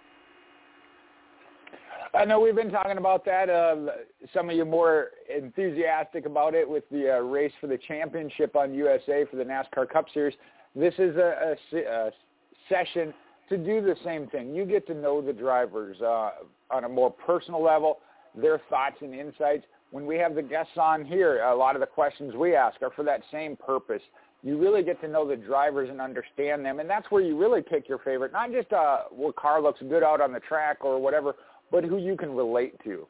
I 2.15 2.25
know 2.25 2.41
we've 2.41 2.55
been 2.55 2.71
talking 2.71 2.97
about 2.97 3.25
that. 3.27 3.51
Uh, 3.51 3.77
some 4.33 4.49
of 4.49 4.57
you 4.57 4.65
more 4.65 5.09
enthusiastic 5.35 6.27
about 6.27 6.55
it 6.55 6.69
with 6.69 6.89
the 6.91 7.17
uh, 7.17 7.21
race 7.21 7.53
for 7.61 7.67
the 7.67 7.79
championship 7.87 8.57
on 8.57 8.73
USA 8.73 9.25
for 9.31 9.37
the 9.37 9.45
NASCAR 9.45 9.89
Cup 9.89 10.07
Series. 10.15 10.35
This 10.79 10.95
is 10.99 11.17
a, 11.17 11.57
a, 11.75 11.79
a 11.79 12.11
session 12.69 13.13
to 13.49 13.57
do 13.57 13.81
the 13.81 13.97
same 14.05 14.29
thing. 14.29 14.55
You 14.55 14.65
get 14.65 14.87
to 14.87 14.95
know 14.95 15.21
the 15.21 15.33
drivers 15.33 16.01
uh, 16.01 16.31
on 16.71 16.85
a 16.85 16.89
more 16.89 17.11
personal 17.11 17.63
level, 17.63 17.99
their 18.37 18.61
thoughts 18.71 18.97
and 19.01 19.13
insights. 19.13 19.65
When 19.91 20.07
we 20.07 20.17
have 20.19 20.35
the 20.35 20.43
guests 20.43 20.75
on 20.77 21.05
here, 21.05 21.43
a 21.43 21.57
lot 21.57 21.75
of 21.75 21.81
the 21.81 21.87
questions 21.87 22.35
we 22.37 22.55
ask 22.55 22.81
are 22.83 22.93
for 22.95 23.03
that 23.05 23.23
same 23.33 23.57
purpose. 23.57 24.03
You 24.45 24.57
really 24.57 24.85
get 24.85 25.01
to 25.01 25.09
know 25.09 25.27
the 25.27 25.35
drivers 25.35 25.91
and 25.91 26.01
understand 26.01 26.65
them, 26.65 26.79
and 26.79 26.89
that's 26.89 27.11
where 27.11 27.23
you 27.23 27.37
really 27.37 27.63
pick 27.63 27.89
your 27.89 27.99
favorite. 27.99 28.33
Not 28.33 28.53
just 28.53 28.73
uh, 28.73 29.05
what 29.11 29.35
car 29.35 29.61
looks 29.61 29.81
good 29.89 30.05
out 30.05 30.21
on 30.21 30.33
the 30.33 30.41
track 30.41 30.79
or 30.83 31.01
whatever, 31.01 31.35
but 31.73 31.83
who 31.83 31.99
you 31.99 32.17
can 32.17 32.31
relate 32.37 32.75
to. 32.85 33.05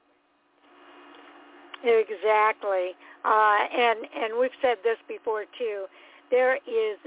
Exactly, 1.85 2.93
uh, 3.25 3.59
and 3.77 3.99
and 4.17 4.41
we've 4.41 4.51
said 4.63 4.79
this 4.83 4.97
before 5.07 5.45
too. 5.59 5.85
There 6.31 6.57
is 6.57 6.99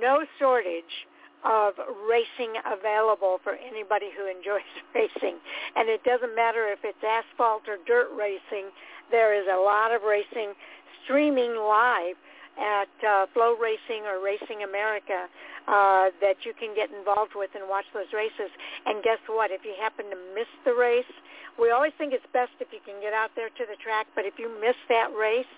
no 0.00 0.24
shortage 0.38 1.06
of 1.44 1.74
racing 2.08 2.54
available 2.62 3.40
for 3.42 3.54
anybody 3.58 4.10
who 4.16 4.30
enjoys 4.30 4.66
racing. 4.94 5.38
And 5.76 5.88
it 5.88 6.04
doesn't 6.04 6.34
matter 6.34 6.70
if 6.70 6.80
it's 6.84 7.02
asphalt 7.02 7.66
or 7.68 7.78
dirt 7.86 8.08
racing. 8.16 8.70
There 9.10 9.34
is 9.34 9.46
a 9.50 9.58
lot 9.58 9.92
of 9.92 10.02
racing 10.02 10.54
streaming 11.04 11.56
live 11.56 12.16
at 12.58 12.92
uh, 13.00 13.26
FloRacing 13.34 14.04
or 14.04 14.22
Racing 14.22 14.62
America 14.62 15.26
uh, 15.66 16.12
that 16.20 16.44
you 16.44 16.52
can 16.52 16.76
get 16.76 16.92
involved 16.92 17.32
with 17.34 17.50
and 17.54 17.68
watch 17.68 17.86
those 17.94 18.12
races. 18.12 18.52
And 18.84 19.02
guess 19.02 19.18
what? 19.26 19.50
If 19.50 19.64
you 19.64 19.74
happen 19.80 20.04
to 20.10 20.18
miss 20.34 20.48
the 20.64 20.74
race, 20.74 21.08
we 21.58 21.70
always 21.70 21.92
think 21.96 22.12
it's 22.12 22.26
best 22.32 22.52
if 22.60 22.68
you 22.70 22.80
can 22.84 23.00
get 23.00 23.12
out 23.12 23.30
there 23.34 23.48
to 23.48 23.64
the 23.64 23.76
track, 23.82 24.06
but 24.14 24.24
if 24.24 24.34
you 24.38 24.52
miss 24.60 24.76
that 24.88 25.10
race, 25.16 25.48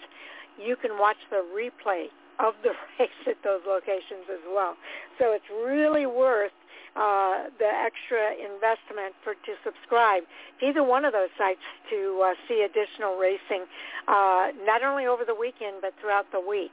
you 0.54 0.76
can 0.76 0.99
watch 0.99 1.18
the 1.30 1.42
replay 1.50 2.09
of 2.38 2.55
the 2.62 2.71
race 2.99 3.23
at 3.26 3.37
those 3.45 3.61
locations 3.67 4.26
as 4.31 4.45
well. 4.49 4.76
So 5.19 5.33
it's 5.33 5.49
really 5.50 6.07
worth 6.07 6.53
uh, 6.97 7.50
the 7.59 7.67
extra 7.67 8.38
investment 8.38 9.14
for 9.25 9.35
to 9.35 9.53
subscribe 9.64 10.23
to 10.61 10.67
either 10.67 10.83
one 10.83 11.05
of 11.05 11.12
those 11.12 11.31
sites 11.37 11.62
to 11.91 12.23
uh, 12.23 12.35
see 12.47 12.62
additional 12.62 13.17
racing, 13.19 13.67
uh, 14.07 14.55
not 14.64 14.83
only 14.85 15.07
over 15.07 15.25
the 15.25 15.35
weekend 15.35 15.83
but 15.83 15.93
throughout 16.00 16.26
the 16.31 16.41
week. 16.41 16.73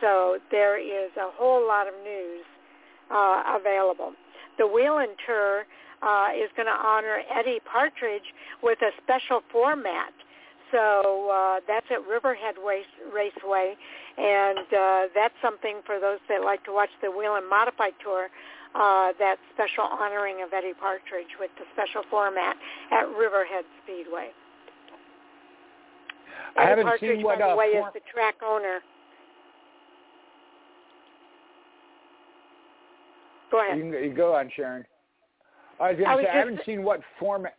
So 0.00 0.38
there 0.50 0.78
is 0.78 1.10
a 1.16 1.28
whole 1.36 1.66
lot 1.66 1.86
of 1.86 1.94
news 2.02 2.44
uh, 3.10 3.58
available. 3.60 4.12
The 4.56 4.66
Whelen 4.66 5.14
Tour 5.26 5.66
uh, 6.02 6.28
is 6.32 6.48
going 6.56 6.66
to 6.66 6.78
honor 6.78 7.20
Eddie 7.28 7.60
Partridge 7.70 8.34
with 8.62 8.78
a 8.82 8.90
special 9.02 9.42
format 9.50 10.12
so 10.72 11.30
uh, 11.30 11.60
that's 11.66 11.86
at 11.90 12.06
Riverhead 12.06 12.56
Race, 12.64 12.84
Raceway, 13.12 13.74
and 14.16 14.58
uh, 14.58 15.02
that's 15.14 15.34
something 15.42 15.80
for 15.86 16.00
those 16.00 16.18
that 16.28 16.42
like 16.42 16.64
to 16.64 16.72
watch 16.72 16.90
the 17.02 17.10
Whelen 17.10 17.48
Modified 17.48 17.94
Tour. 18.02 18.28
Uh, 18.74 19.12
that 19.18 19.36
special 19.54 19.84
honoring 19.84 20.42
of 20.42 20.52
Eddie 20.52 20.74
Partridge 20.78 21.32
with 21.40 21.50
the 21.56 21.64
special 21.72 22.02
format 22.10 22.54
at 22.92 23.08
Riverhead 23.16 23.64
Speedway. 23.82 24.28
I 26.54 26.60
Eddie 26.60 26.68
haven't 26.68 26.84
Partridge, 26.84 27.16
seen 27.16 27.24
what 27.24 27.38
by 27.38 27.46
the 27.46 27.52
uh, 27.52 27.56
way, 27.56 27.72
form- 27.72 27.88
is 27.88 27.94
the 27.94 28.12
track 28.12 28.34
owner. 28.46 28.80
Go 33.50 33.64
ahead. 33.64 33.78
You, 33.78 33.90
can, 33.90 34.04
you 34.04 34.14
go 34.14 34.34
on, 34.34 34.50
Sharon. 34.54 34.84
I 35.80 35.92
was 35.92 35.98
going 35.98 36.18
to 36.18 36.24
say 36.24 36.30
I 36.30 36.36
haven't 36.36 36.60
seen 36.66 36.82
what 36.82 37.00
format 37.18 37.56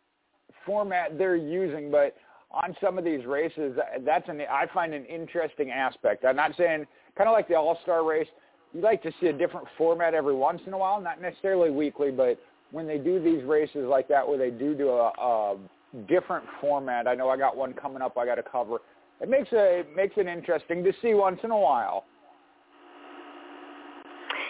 format 0.65 1.17
they're 1.17 1.35
using, 1.35 1.89
but 1.89 2.15
on 2.51 2.75
some 2.81 2.97
of 2.97 3.05
these 3.05 3.25
races, 3.25 3.77
that's 4.05 4.27
an 4.27 4.41
I 4.49 4.65
find 4.73 4.93
an 4.93 5.05
interesting 5.05 5.71
aspect. 5.71 6.25
I'm 6.25 6.35
not 6.35 6.51
saying 6.57 6.85
kind 7.17 7.29
of 7.29 7.33
like 7.33 7.47
the 7.47 7.55
All 7.55 7.77
Star 7.83 8.03
race. 8.03 8.27
You 8.73 8.81
like 8.81 9.01
to 9.03 9.11
see 9.19 9.27
a 9.27 9.33
different 9.33 9.67
format 9.77 10.13
every 10.13 10.35
once 10.35 10.61
in 10.67 10.73
a 10.73 10.77
while, 10.77 11.01
not 11.01 11.21
necessarily 11.21 11.71
weekly, 11.71 12.11
but 12.11 12.39
when 12.71 12.85
they 12.85 12.99
do 12.99 13.21
these 13.21 13.43
races 13.43 13.87
like 13.87 14.07
that, 14.09 14.27
where 14.27 14.37
they 14.37 14.51
do 14.51 14.75
do 14.75 14.89
a, 14.89 15.09
a 15.09 15.57
different 16.07 16.45
format. 16.61 17.07
I 17.07 17.15
know 17.15 17.29
I 17.29 17.37
got 17.37 17.55
one 17.57 17.73
coming 17.73 18.01
up. 18.01 18.17
I 18.17 18.25
got 18.25 18.35
to 18.35 18.43
cover. 18.43 18.77
It 19.21 19.29
makes 19.29 19.51
a 19.51 19.79
it 19.79 19.95
makes 19.95 20.13
it 20.17 20.27
interesting 20.27 20.83
to 20.83 20.93
see 21.01 21.13
once 21.13 21.39
in 21.43 21.51
a 21.51 21.57
while. 21.57 22.05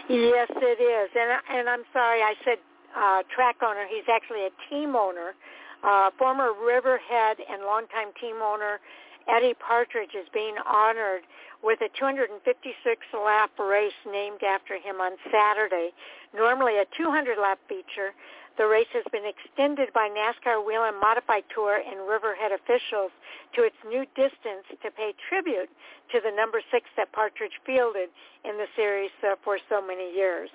Yes, 0.09 0.49
it 0.49 0.81
is, 0.81 1.09
and 1.15 1.59
and 1.59 1.69
I'm 1.69 1.83
sorry 1.93 2.21
I 2.21 2.33
said 2.43 2.57
uh, 2.95 3.23
track 3.33 3.57
owner. 3.63 3.85
He's 3.89 4.07
actually 4.11 4.45
a 4.45 4.53
team 4.69 4.95
owner. 4.95 5.33
Uh, 5.83 6.11
former 6.17 6.51
Riverhead 6.53 7.37
and 7.49 7.63
longtime 7.63 8.11
team 8.19 8.35
owner 8.43 8.79
Eddie 9.27 9.53
Partridge 9.53 10.15
is 10.15 10.27
being 10.33 10.55
honored 10.65 11.21
with 11.63 11.79
a 11.81 11.89
256-lap 12.01 13.51
race 13.59 13.99
named 14.09 14.43
after 14.43 14.75
him 14.75 15.01
on 15.01 15.13
Saturday. 15.31 15.91
Normally 16.33 16.77
a 16.77 16.85
200-lap 16.99 17.59
feature, 17.67 18.13
the 18.57 18.65
race 18.65 18.91
has 18.91 19.03
been 19.11 19.23
extended 19.25 19.93
by 19.93 20.09
NASCAR 20.09 20.65
Whelen 20.65 20.99
Modified 20.99 21.43
Tour 21.53 21.79
and 21.79 22.09
Riverhead 22.09 22.51
officials 22.51 23.11
to 23.55 23.63
its 23.63 23.75
new 23.87 24.05
distance 24.15 24.67
to 24.83 24.91
pay 24.91 25.13
tribute 25.29 25.69
to 26.11 26.19
the 26.19 26.31
number 26.35 26.61
six 26.71 26.89
that 26.97 27.11
Partridge 27.11 27.55
fielded 27.65 28.09
in 28.43 28.57
the 28.57 28.67
series 28.75 29.11
uh, 29.23 29.35
for 29.43 29.59
so 29.69 29.79
many 29.85 30.13
years. 30.15 30.49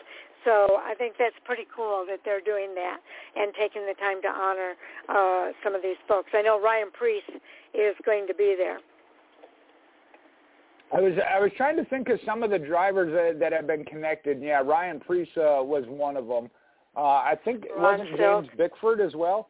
So 0.44 0.78
I 0.84 0.94
think 0.96 1.14
that's 1.18 1.34
pretty 1.44 1.66
cool 1.74 2.04
that 2.08 2.20
they're 2.24 2.40
doing 2.40 2.74
that 2.74 2.98
and 3.36 3.52
taking 3.58 3.82
the 3.86 3.94
time 3.94 4.20
to 4.22 4.28
honor 4.28 4.74
uh, 5.08 5.52
some 5.62 5.74
of 5.74 5.82
these 5.82 5.96
folks. 6.06 6.30
I 6.34 6.42
know 6.42 6.60
Ryan 6.60 6.88
Preece 6.92 7.22
is 7.72 7.94
going 8.04 8.26
to 8.26 8.34
be 8.34 8.54
there. 8.56 8.78
I 10.92 11.00
was 11.00 11.14
I 11.18 11.40
was 11.40 11.50
trying 11.56 11.76
to 11.76 11.84
think 11.86 12.08
of 12.08 12.20
some 12.24 12.42
of 12.42 12.50
the 12.50 12.58
drivers 12.58 13.12
that, 13.12 13.40
that 13.40 13.52
have 13.52 13.66
been 13.66 13.84
connected. 13.84 14.40
Yeah, 14.40 14.60
Ryan 14.60 15.00
Preece 15.00 15.28
uh, 15.36 15.58
was 15.62 15.84
one 15.88 16.16
of 16.16 16.28
them. 16.28 16.50
Uh, 16.96 17.00
I 17.00 17.34
think 17.44 17.64
Ron 17.76 17.98
wasn't 17.98 18.18
Silk. 18.18 18.44
James 18.44 18.56
Bickford 18.56 19.00
as 19.00 19.14
well. 19.14 19.48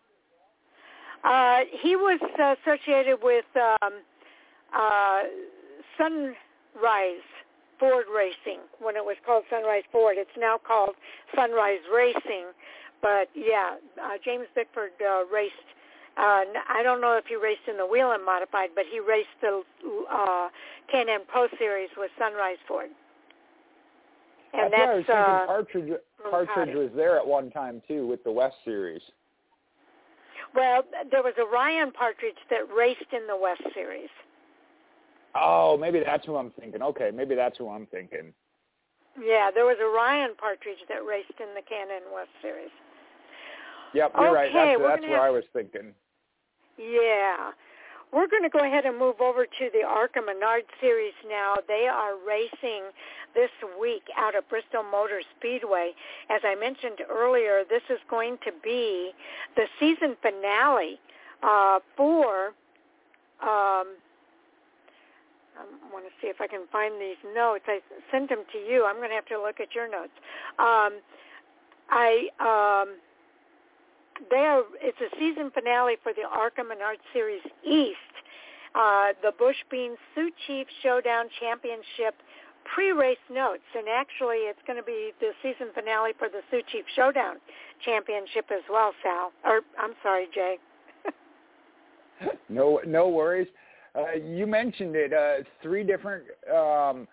Uh, 1.25 1.61
he 1.83 1.97
was 1.97 2.21
associated 2.39 3.19
with 3.23 3.45
um, 3.57 3.93
uh, 4.75 5.23
Sunrise 5.99 7.25
Ford 7.85 8.07
Racing 8.09 8.61
when 8.81 8.97
it 8.97 9.05
was 9.05 9.17
called 9.27 9.45
Sunrise 9.51 9.85
Ford. 9.93 10.17
It's 10.19 10.37
now 10.39 10.57
called 10.57 10.95
Sunrise 11.37 11.85
Racing. 11.93 12.57
But 13.03 13.29
yeah, 13.35 13.77
uh, 14.03 14.17
James 14.25 14.47
Bickford 14.55 14.97
uh, 15.05 15.25
raced. 15.33 15.55
Uh, 16.17 16.49
I 16.69 16.81
don't 16.83 17.01
know 17.01 17.19
if 17.19 17.27
he 17.27 17.37
raced 17.37 17.69
in 17.69 17.77
the 17.77 17.87
Whelen 17.87 18.25
Modified, 18.25 18.71
but 18.75 18.85
he 18.91 19.01
raced 19.01 19.37
the 19.43 19.63
uh, 20.11 20.49
K&N 20.91 21.21
Pro 21.29 21.49
Series 21.59 21.91
with 21.97 22.11
Sunrise 22.19 22.57
Ford. 22.67 22.89
And 24.55 24.73
That's 24.73 24.83
I 24.83 24.95
was 24.95 25.05
that's 25.09 25.73
thinking 25.73 25.95
uh, 25.95 26.27
Partridge 26.31 26.47
Partridge 26.55 26.77
was 26.77 26.91
there 26.97 27.19
at 27.19 27.27
one 27.27 27.51
time 27.51 27.83
too 27.87 28.07
with 28.07 28.23
the 28.25 28.31
West 28.31 28.55
Series. 28.65 29.03
well, 30.55 30.85
there 31.11 31.23
was 31.23 31.35
a 31.39 31.45
Ryan 31.45 31.91
Partridge 31.91 32.39
that 32.49 32.73
raced 32.75 33.13
in 33.13 33.27
the 33.27 33.37
West 33.37 33.63
Series. 33.75 34.09
Oh, 35.35 35.77
maybe 35.77 36.01
that's 36.05 36.25
who 36.27 36.37
I'm 36.37 36.51
thinking. 36.59 36.83
Okay, 36.83 37.11
maybe 37.13 37.35
that's 37.35 37.59
who 37.59 37.69
I'm 37.69 37.87
thinking. 37.87 38.33
Yeah, 39.21 39.51
there 39.53 39.65
was 39.65 39.77
a 39.81 39.87
Ryan 39.87 40.35
Partridge 40.37 40.83
that 40.89 41.05
raced 41.07 41.39
in 41.39 41.55
the 41.55 41.63
K&N 41.63 42.03
West 42.13 42.31
Series. 42.43 42.71
Yep, 43.95 44.13
you're 44.17 44.27
okay, 44.27 44.35
right. 44.35 44.51
That's, 44.53 44.81
that's 44.81 45.03
where 45.03 45.17
have, 45.19 45.23
I 45.23 45.31
was 45.31 45.45
thinking. 45.53 45.95
Yeah. 46.79 47.51
We're 48.13 48.29
going 48.29 48.43
to 48.43 48.49
go 48.49 48.61
ahead 48.61 48.85
and 48.87 48.99
move 48.99 49.21
over 49.21 49.45
to 49.45 49.71
the 49.73 49.83
ARCA 49.83 50.21
Menard 50.21 50.63
Series 50.81 51.15
now. 51.29 51.57
They 51.67 51.89
are 51.93 52.15
racing 52.27 52.91
this 53.35 53.51
week 53.81 54.05
out 54.17 54.37
of 54.37 54.49
Bristol 54.49 54.85
Motor 54.85 55.21
Speedway. 55.37 55.93
As 56.31 56.41
I 56.45 56.55
mentioned 56.55 57.01
earlier, 57.11 57.63
this 57.69 57.83
is 57.91 57.99
going 58.09 58.39
to 58.45 58.53
be 58.63 59.13
the 59.57 59.67
season 59.81 60.17
finale 60.23 61.01
uh, 61.43 61.81
for. 61.97 62.53
Um, 63.43 63.97
I 65.59 65.93
want 65.93 66.05
to 66.05 66.13
see 66.21 66.29
if 66.29 66.41
I 66.41 66.47
can 66.47 66.67
find 66.71 67.01
these 67.01 67.21
notes. 67.35 67.65
I 67.67 67.81
sent 68.11 68.29
them 68.29 68.45
to 68.53 68.59
you. 68.59 68.85
I'm 68.85 68.97
going 68.97 69.11
to 69.11 69.15
have 69.15 69.27
to 69.27 69.41
look 69.41 69.61
at 69.61 69.75
your 69.75 69.91
notes. 69.91 70.15
Um, 70.59 71.01
I 71.91 72.29
um, 72.41 72.97
they 74.31 74.37
are. 74.37 74.63
it's 74.81 74.99
a 75.01 75.11
season 75.19 75.51
finale 75.53 75.97
for 76.03 76.13
the 76.13 76.27
ARCA 76.27 76.63
Menards 76.63 77.03
Series 77.13 77.43
East, 77.65 78.15
uh, 78.75 79.09
the 79.23 79.33
Bush 79.39 79.57
Beans 79.71 79.99
Sioux 80.15 80.31
Chief 80.47 80.67
Showdown 80.83 81.27
Championship 81.41 82.15
pre-race 82.65 83.19
notes, 83.31 83.67
and 83.77 83.89
actually 83.89 84.49
it's 84.49 84.59
going 84.67 84.79
to 84.79 84.85
be 84.85 85.13
the 85.21 85.33
season 85.43 85.69
finale 85.75 86.13
for 86.19 86.29
the 86.29 86.41
Sioux 86.51 86.63
Chief 86.73 86.85
Showdown 86.97 87.37
Championship 87.85 88.47
as 88.51 88.63
well, 88.71 88.93
Sal. 89.03 89.33
Or 89.45 89.61
I'm 89.79 89.93
sorry, 90.03 90.27
Jay. 90.35 90.57
no, 92.49 92.81
no 92.87 93.09
worries. 93.09 93.49
Uh, 93.95 94.13
you 94.15 94.47
mentioned 94.47 94.97
it. 94.97 95.13
Uh, 95.13 95.45
three 95.63 95.85
different 95.85 96.25
um, 96.53 97.07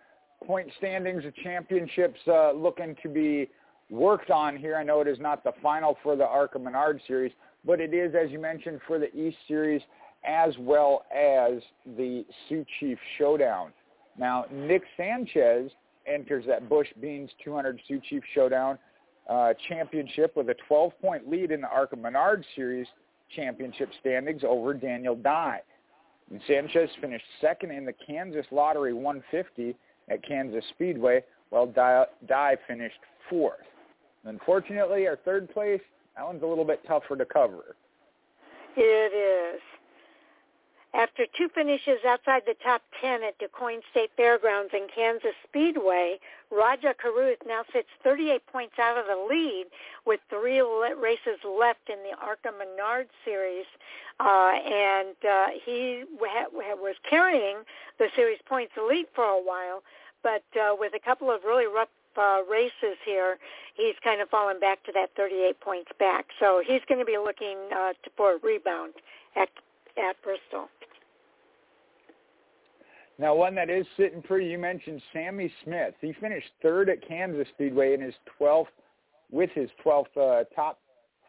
point 0.46 0.68
standings 0.78 1.24
of 1.26 1.36
championships 1.36 2.20
uh, 2.28 2.52
looking 2.52 2.96
to 3.04 3.10
be 3.10 3.48
worked 3.90 4.32
on 4.32 4.58
here. 4.58 4.76
I 4.76 4.84
know 4.84 5.02
it 5.02 5.08
is 5.08 5.20
not 5.20 5.44
the 5.44 5.52
final 5.62 5.98
for 6.02 6.16
the 6.16 6.26
ARCA 6.26 6.58
Menard 6.58 7.02
series, 7.08 7.32
but 7.66 7.80
it 7.80 7.94
is, 7.94 8.16
as 8.16 8.32
you 8.32 8.40
mentioned, 8.40 8.80
for 8.88 8.98
the 8.98 9.14
East 9.16 9.38
series 9.48 9.82
as 10.24 10.54
well 10.60 11.06
as 11.12 11.62
the 11.98 12.26
Sioux 12.48 12.66
Chief 12.80 12.98
Showdown. 13.18 13.72
Now, 14.18 14.46
Nick 14.52 14.84
Sanchez 14.98 15.72
enters 16.06 16.46
that 16.48 16.70
Bush 16.70 16.88
Beans 17.00 17.30
200 17.44 17.80
Sioux 17.88 18.02
Chief 18.10 18.24
Showdown 18.34 18.78
uh, 19.30 19.54
championship 19.68 20.36
with 20.36 20.50
a 20.50 20.56
12-point 20.70 21.30
lead 21.30 21.52
in 21.52 21.62
the 21.62 21.68
ARCA 21.68 21.96
Menard 21.96 22.46
Series 22.56 22.88
championship 23.36 23.90
standings 24.00 24.42
over 24.48 24.74
Daniel 24.74 25.16
Dye. 25.16 25.62
And 26.32 26.42
Sanchez 26.48 26.90
finished 27.02 27.26
second 27.42 27.72
in 27.72 27.86
the 27.86 27.94
Kansas 27.94 28.46
Lottery 28.52 28.94
150 28.94 29.76
at 30.10 30.24
Kansas 30.26 30.64
Speedway, 30.70 31.24
while 31.50 31.68
Dye, 31.68 32.56
finished 32.68 33.00
fourth. 33.30 33.60
Unfortunately, 34.24 35.08
our 35.08 35.18
third 35.18 35.50
place, 35.52 35.82
that 36.16 36.26
one's 36.26 36.42
a 36.42 36.46
little 36.46 36.66
bit 36.66 36.82
tougher 36.88 37.18
to 37.18 37.26
cover. 37.26 37.76
It 38.78 39.56
is. 39.56 39.62
After 40.94 41.26
two 41.38 41.48
finishes 41.56 42.04
outside 42.06 42.44
the 42.46 42.56
top 42.62 42.82
10 43.00 43.24
at 43.24 43.40
DuQuoin 43.40 43.80
State 43.92 44.12
Fairgrounds 44.18 44.72
and 44.74 44.92
Kansas 44.94 45.36
Speedway, 45.48 46.20
Rajah 46.52 46.96
Caruth 47.02 47.40
now 47.48 47.64
sits 47.72 47.88
38 48.04 48.46
points 48.48 48.76
out 48.78 48.98
of 48.98 49.06
the 49.06 49.16
lead 49.30 49.68
with 50.06 50.20
three 50.30 50.60
races 50.60 51.40
left 51.48 51.90
in 51.90 51.96
the 52.04 52.18
ARCA 52.22 52.52
Menard 52.52 53.08
Series. 53.24 53.66
Uh, 54.20 54.52
and 54.66 55.16
uh, 55.24 55.48
he 55.66 56.04
was 56.20 56.96
carrying 57.10 57.58
the 57.98 58.08
series 58.16 58.40
points 58.46 58.74
lead 58.78 59.06
for 59.16 59.24
a 59.24 59.42
while, 59.42 59.84
but 60.24 60.44
uh, 60.60 60.76
with 60.78 60.94
a 60.94 61.00
couple 61.00 61.32
of 61.32 61.44
really 61.46 61.68
rough 61.68 61.90
uh, 62.18 62.42
races 62.52 63.00
here, 63.06 63.38
he's 63.76 63.96
kind 64.04 64.22
of 64.22 64.30
fallen 64.30 64.60
back 64.60 64.84
to 64.84 64.92
that 64.92 65.10
38 65.16 65.60
points 65.62 65.92
back. 65.98 66.26
So 66.38 66.62
he's 66.66 66.82
going 66.90 67.00
to 67.00 67.06
be 67.06 67.18
looking 67.18 67.58
uh, 67.74 67.94
for 68.18 68.34
a 68.34 68.38
rebound 68.44 68.94
at 69.38 69.50
at 69.98 70.22
Bristol. 70.24 70.68
Now, 73.20 73.36
one 73.36 73.54
that 73.56 73.70
is 73.70 73.86
sitting 73.98 74.22
pretty, 74.22 74.48
you 74.48 74.58
mentioned 74.58 75.02
Sammy 75.14 75.54
Smith. 75.64 75.94
He 76.02 76.14
finished 76.20 76.48
third 76.62 76.90
at 76.90 77.08
Kansas 77.08 77.48
Speedway 77.54 77.94
in 77.94 78.02
his 78.02 78.16
12th, 78.40 78.66
with 79.30 79.52
his 79.52 79.70
12th 79.86 80.06
uh, 80.18 80.44
top 80.56 80.80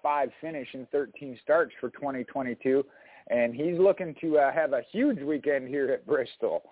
five 0.02 0.30
finish 0.40 0.68
in 0.74 0.86
13 0.90 1.38
starts 1.42 1.72
for 1.80 1.90
2022, 1.90 2.84
and 3.28 3.54
he's 3.54 3.78
looking 3.78 4.14
to 4.20 4.38
uh, 4.38 4.52
have 4.52 4.72
a 4.72 4.82
huge 4.90 5.20
weekend 5.20 5.68
here 5.68 5.90
at 5.90 6.06
Bristol. 6.06 6.62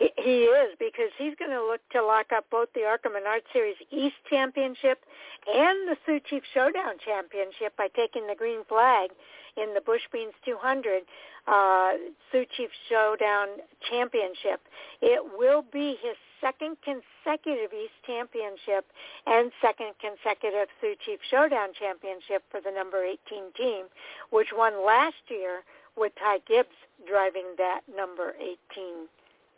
He, 0.00 0.48
is 0.48 0.72
because 0.78 1.12
he's 1.18 1.34
going 1.36 1.50
to 1.50 1.60
look 1.60 1.80
to 1.92 2.02
lock 2.02 2.32
up 2.32 2.46
both 2.50 2.68
the 2.74 2.84
ARCA 2.84 3.10
Menard 3.10 3.42
Series 3.52 3.76
East 3.90 4.16
Championship 4.30 5.04
and 5.46 5.88
the 5.88 5.96
Sioux 6.06 6.20
Chief 6.24 6.42
Showdown 6.54 6.96
Championship 7.04 7.76
by 7.76 7.88
taking 7.94 8.26
the 8.26 8.34
green 8.34 8.64
flag 8.64 9.10
in 9.58 9.74
the 9.74 9.80
Bush 9.82 10.00
Beans 10.10 10.32
200 10.46 11.02
uh, 11.46 11.90
Sioux 12.32 12.46
Chief 12.56 12.70
Showdown 12.88 13.60
Championship. 13.90 14.64
It 15.02 15.20
will 15.36 15.64
be 15.70 15.96
his 16.00 16.16
second 16.40 16.78
consecutive 16.80 17.68
East 17.76 18.00
Championship 18.06 18.88
and 19.26 19.52
second 19.60 19.92
consecutive 20.00 20.68
Sioux 20.80 20.96
Chief 21.04 21.20
Showdown 21.30 21.76
Championship 21.78 22.42
for 22.50 22.60
the 22.64 22.70
number 22.72 23.04
18 23.04 23.52
team, 23.52 23.84
which 24.30 24.48
won 24.56 24.80
last 24.84 25.28
year 25.28 25.60
with 25.96 26.12
Ty 26.16 26.38
Gibbs 26.48 26.76
driving 27.06 27.52
that 27.58 27.80
number 27.94 28.32
18 28.40 29.12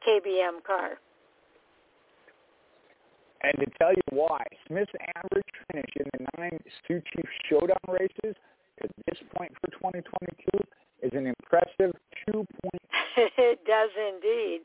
KBM 0.06 0.64
car. 0.66 0.98
And 3.42 3.54
to 3.58 3.66
tell 3.78 3.90
you 3.90 4.02
why, 4.10 4.42
Smith's 4.68 4.92
average 5.16 5.46
finish 5.70 5.90
in 5.96 6.06
the 6.12 6.26
nine 6.38 6.58
Sioux 6.86 7.02
Chief 7.12 7.24
Showdown 7.48 7.82
races 7.88 8.36
at 8.82 8.90
this 9.06 9.18
point 9.36 9.52
for 9.60 9.70
2022 9.72 10.46
is 11.02 11.10
an 11.12 11.26
impressive 11.26 11.92
two 12.24 12.46
points. 12.62 12.86
it 13.36 13.64
does 13.66 13.90
indeed. 13.98 14.60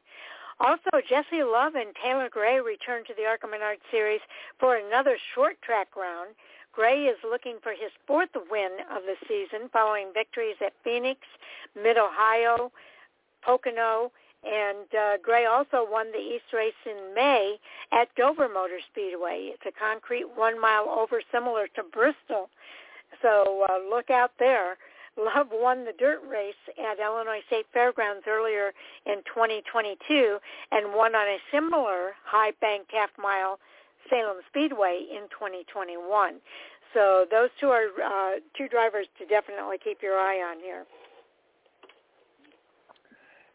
Also, 0.60 0.90
Jesse 1.08 1.44
Love 1.44 1.76
and 1.76 1.94
Taylor 2.04 2.30
Gray 2.30 2.60
return 2.60 3.04
to 3.06 3.14
the 3.16 3.26
ARCA 3.26 3.48
Menard 3.48 3.78
Series 3.92 4.22
for 4.60 4.78
another 4.78 5.18
short 5.36 5.62
track 5.62 5.96
round. 5.96 6.30
Gray 6.72 7.06
is 7.06 7.18
looking 7.24 7.58
for 7.62 7.72
his 7.72 7.92
fourth 8.06 8.30
win 8.50 8.72
of 8.96 9.04
the 9.04 9.16
season 9.28 9.70
following 9.74 10.10
victories 10.14 10.56
at 10.64 10.74
Phoenix, 10.84 11.22
Mid-Ohio, 11.76 12.72
Pocono, 13.44 14.12
and 14.44 14.88
uh, 14.94 15.18
Gray 15.22 15.46
also 15.46 15.86
won 15.90 16.08
the 16.12 16.20
East 16.20 16.54
race 16.54 16.78
in 16.86 17.14
May 17.16 17.58
at 17.92 18.14
Dover 18.16 18.48
Motor 18.48 18.80
Speedway. 18.92 19.52
It's 19.54 19.64
a 19.66 19.78
concrete 19.78 20.26
one 20.36 20.60
mile 20.60 20.90
over 20.90 21.22
similar 21.32 21.68
to 21.76 21.84
Bristol. 21.84 22.50
So 23.22 23.66
uh, 23.70 23.78
look 23.90 24.10
out 24.10 24.32
there. 24.40 24.78
Love 25.18 25.48
won 25.52 25.84
the 25.84 25.94
dirt 25.98 26.22
race 26.30 26.54
at 26.78 27.00
Illinois 27.00 27.42
State 27.48 27.66
Fairgrounds 27.74 28.26
earlier 28.28 28.72
in 29.08 29.18
2022 29.26 30.38
and 30.72 30.94
won 30.94 31.16
on 31.16 31.28
a 31.28 31.38
similar 31.52 32.14
high 32.24 32.52
banked 32.62 32.92
half 32.92 33.10
mile 33.18 33.58
Salem 34.12 34.38
Speedway 34.50 35.08
in 35.10 35.24
2021. 35.34 36.36
So 36.94 37.26
those 37.30 37.50
two 37.60 37.68
are 37.68 37.90
uh, 37.98 38.40
two 38.56 38.68
drivers 38.68 39.08
to 39.20 39.26
definitely 39.26 39.78
keep 39.84 40.02
your 40.02 40.18
eye 40.20 40.38
on 40.38 40.60
here. 40.60 40.86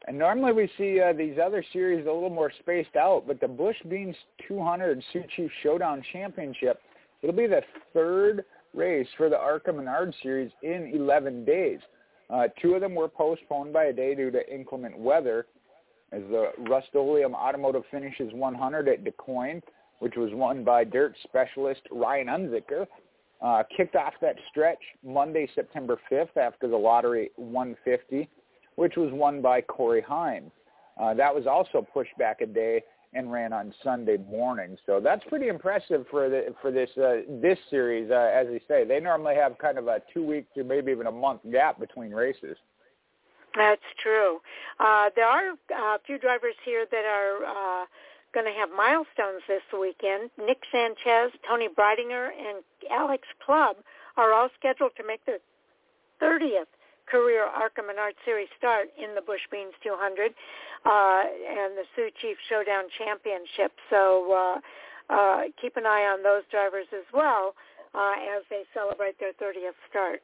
And 0.09 0.19
normally 0.19 0.53
we 0.53 0.71
see 0.77 1.01
uh, 1.01 1.13
these 1.13 1.37
other 1.43 1.65
series 1.73 2.07
a 2.07 2.13
little 2.13 2.31
more 2.31 2.51
spaced 2.61 2.97
out, 2.97 3.25
but 3.27 3.41
the 3.41 3.49
Bush 3.49 3.77
Beans 3.89 4.17
200 4.49 5.03
Sioux 5.13 5.23
Chief 5.37 5.51
Showdown 5.63 6.03
Championship, 6.13 6.81
it'll 7.23 7.37
be 7.37 7.47
the 7.47 7.63
third 7.93 8.45
race 8.75 9.07
for 9.17 9.29
the 9.29 9.37
ARCA 9.39 9.73
Menard 9.73 10.15
Series 10.23 10.51
in 10.63 10.91
11 10.95 11.45
days. 11.45 11.79
Uh, 12.31 12.49
two 12.61 12.75
of 12.75 12.81
them 12.81 12.95
were 12.95 13.09
postponed 13.09 13.73
by 13.73 13.85
a 13.85 13.93
day 13.93 14.15
due 14.15 14.31
to 14.31 14.53
inclement 14.53 14.99
weather, 14.99 15.47
as 16.11 16.23
the 16.31 16.51
Rust-Oleum 16.69 17.35
Automotive 17.35 17.85
finishes 17.91 18.33
100 18.33 18.89
at 18.89 19.05
DuQuoin, 19.05 19.63
which 20.01 20.17
was 20.17 20.31
won 20.33 20.65
by 20.65 20.83
dirt 20.83 21.15
specialist 21.23 21.83
Ryan 21.93 22.27
Unzicker, 22.27 22.87
uh, 23.41 23.63
kicked 23.77 23.95
off 23.95 24.15
that 24.21 24.37
stretch 24.51 24.79
Monday, 25.05 25.49
September 25.55 25.99
5th 26.11 26.37
after 26.37 26.67
the 26.67 26.77
Lottery 26.77 27.31
150 27.37 28.29
which 28.77 28.97
was 28.97 29.11
won 29.13 29.43
by 29.43 29.61
Corey 29.61 30.03
Heim. 30.03 30.51
Uh, 31.01 31.15
that 31.15 31.35
was 31.35 31.47
also 31.47 31.87
pushed 31.93 32.17
back 32.19 32.41
a 32.41 32.47
day 32.47 32.83
and 33.15 33.31
ran 33.31 33.53
on 33.53 33.75
Sunday 33.83 34.17
morning. 34.31 34.77
So 34.87 35.01
that's 35.03 35.23
pretty 35.29 35.49
impressive 35.49 36.07
for 36.11 36.29
the 36.29 36.55
for 36.63 36.71
this 36.71 36.91
uh, 36.97 37.23
this 37.41 37.59
series. 37.71 38.11
Uh, 38.11 38.31
as 38.35 38.47
you 38.51 38.61
say, 38.67 38.85
they 38.85 39.01
normally 39.01 39.35
have 39.35 39.59
kind 39.59 39.79
of 39.79 39.87
a 39.87 40.01
two 40.13 40.25
week 40.25 40.53
to 40.55 40.65
maybe 40.65 40.93
even 40.93 41.07
a 41.07 41.13
month 41.13 41.41
gap 41.51 41.79
between 41.79 42.11
races. 42.11 42.57
That's 43.55 43.83
true. 44.03 44.41
Uh, 44.81 45.11
there 45.15 45.27
are 45.27 45.51
uh, 45.51 45.97
a 45.97 45.99
few 46.07 46.19
drivers 46.19 46.55
here 46.65 46.87
that 46.91 47.05
are 47.05 47.83
uh, 47.83 47.87
going 48.33 48.47
to 48.47 48.53
have 48.53 48.71
milestones 48.71 49.43
this 49.47 49.63
weekend. 49.79 50.31
Nick 50.39 50.63
Sanchez, 50.73 51.33
Toni 51.47 51.69
Breidinger, 51.69 52.29
and 52.29 52.65
Alex 52.91 53.29
Clubb 53.45 53.77
are 54.17 54.33
all 54.33 54.49
scheduled 54.59 54.93
to 54.97 55.07
make 55.07 55.25
their 55.27 55.39
30th 56.23 56.71
career 57.07 57.45
ARCA 57.45 57.83
Menard 57.83 58.15
Series 58.25 58.49
start 58.59 58.89
in 58.97 59.15
the 59.15 59.23
Bush 59.23 59.43
Beans 59.51 59.75
200 59.83 60.33
uh, 60.85 61.23
and 61.49 61.77
the 61.77 61.85
Sioux 61.95 62.11
Chief 62.21 62.37
Showdown 62.49 62.85
Championship. 62.99 63.73
So 63.91 64.33
uh, 64.33 64.59
uh, 65.13 65.41
keep 65.61 65.77
an 65.77 65.87
eye 65.87 66.09
on 66.13 66.23
those 66.23 66.43
drivers 66.51 66.87
as 66.93 67.07
well. 67.13 67.55
uh, 67.95 68.13
as 68.37 68.43
they 68.51 68.63
celebrate 68.75 69.19
their 69.19 69.33
30th 69.33 69.77
start. 69.91 70.23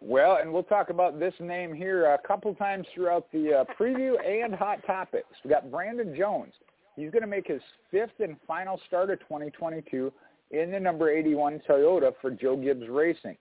Well, 0.00 0.38
and 0.40 0.52
we'll 0.52 0.62
talk 0.62 0.90
about 0.90 1.18
this 1.18 1.34
name 1.40 1.74
here 1.74 2.12
a 2.12 2.18
couple 2.26 2.54
times 2.54 2.86
throughout 2.94 3.30
the 3.32 3.60
uh, 3.60 3.64
preview 3.80 4.14
and 4.24 4.54
hot 4.54 4.84
topics. 4.86 5.28
We 5.42 5.50
got 5.50 5.70
Brandon 5.70 6.14
Jones. 6.16 6.52
He's 6.96 7.10
going 7.10 7.22
to 7.22 7.28
make 7.28 7.46
his 7.46 7.60
fifth 7.90 8.20
and 8.20 8.36
final 8.46 8.80
start 8.86 9.10
of 9.10 9.18
2022 9.20 10.12
in 10.52 10.70
the 10.70 10.80
number 10.80 11.10
81 11.10 11.60
Toyota 11.68 12.12
for 12.20 12.30
Joe 12.30 12.56
Gibbs 12.56 12.88
Racing. 12.88 13.36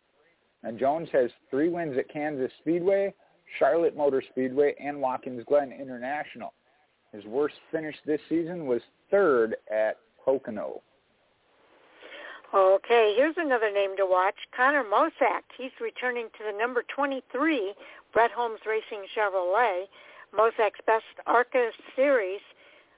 Now, 0.65 0.71
Jones 0.71 1.10
has 1.13 1.30
three 1.51 1.69
wins 1.69 1.95
at 1.97 2.10
Kansas 2.10 2.51
Speedway, 2.60 3.13
Charlotte 3.60 3.95
Motor 3.95 4.23
Speedway, 4.32 4.73
and 4.84 4.99
Watkins 4.99 5.43
Glen 5.47 5.71
International. 5.71 6.54
His 7.13 7.23
worst 7.25 7.56
finish 7.71 7.95
this 8.06 8.19
season 8.28 8.65
was 8.65 8.82
third 9.12 9.56
at 9.71 9.97
Pocono. 10.23 10.82
Okay, 12.54 13.13
here's 13.15 13.36
another 13.38 13.71
name 13.71 13.95
to 13.97 14.06
watch. 14.06 14.36
Connor 14.56 14.84
Mosack. 14.84 15.43
He's 15.58 15.71
returning 15.80 16.28
to 16.38 16.51
the 16.51 16.58
number 16.58 16.84
23 16.95 17.73
Brett 18.12 18.32
Holmes 18.32 18.60
Racing 18.65 19.06
Chevrolet. 19.15 19.84
Mosack's 20.36 20.80
best 20.88 21.04
ARCA 21.28 21.69
Series 21.95 22.41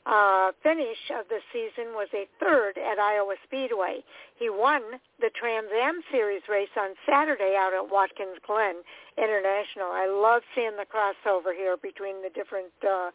uh, 0.07 0.51
finish 0.63 0.97
of 1.19 1.27
the 1.27 1.39
season 1.51 1.91
was 1.91 2.07
a 2.13 2.27
third 2.39 2.77
at 2.77 2.97
Iowa 2.97 3.35
Speedway. 3.43 4.03
He 4.39 4.49
won 4.49 4.81
the 5.19 5.29
Trans 5.35 5.67
Am 5.75 6.01
Series 6.11 6.41
race 6.49 6.71
on 6.79 6.95
Saturday 7.05 7.55
out 7.57 7.73
at 7.73 7.91
Watkins 7.91 8.39
Glen 8.45 8.75
International. 9.17 9.91
I 9.91 10.07
love 10.07 10.43
seeing 10.55 10.77
the 10.77 10.85
crossover 10.85 11.53
here 11.53 11.75
between 11.75 12.21
the 12.23 12.29
different 12.29 12.71
uh, 12.87 13.11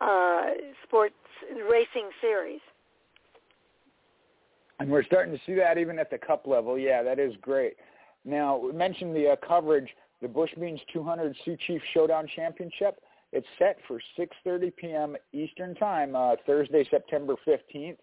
uh, 0.00 0.42
sports 0.86 1.14
racing 1.68 2.10
series. 2.20 2.60
And 4.78 4.88
we're 4.88 5.04
starting 5.04 5.34
to 5.34 5.40
see 5.44 5.54
that 5.54 5.76
even 5.76 5.98
at 5.98 6.08
the 6.08 6.18
cup 6.18 6.46
level. 6.46 6.78
Yeah, 6.78 7.02
that 7.02 7.18
is 7.18 7.32
great. 7.40 7.74
Now, 8.24 8.58
we 8.58 8.72
mentioned 8.72 9.16
the 9.16 9.30
uh, 9.30 9.36
coverage, 9.46 9.88
the 10.22 10.28
Bush 10.28 10.50
Beans 10.60 10.80
200 10.92 11.34
Sioux 11.44 11.56
Chief 11.66 11.82
Showdown 11.94 12.28
Championship. 12.36 13.00
It's 13.32 13.46
set 13.58 13.78
for 13.86 14.00
6.30 14.18 14.74
p.m. 14.76 15.16
Eastern 15.32 15.74
Time, 15.74 16.16
uh, 16.16 16.36
Thursday, 16.46 16.86
September 16.90 17.34
15th. 17.46 17.96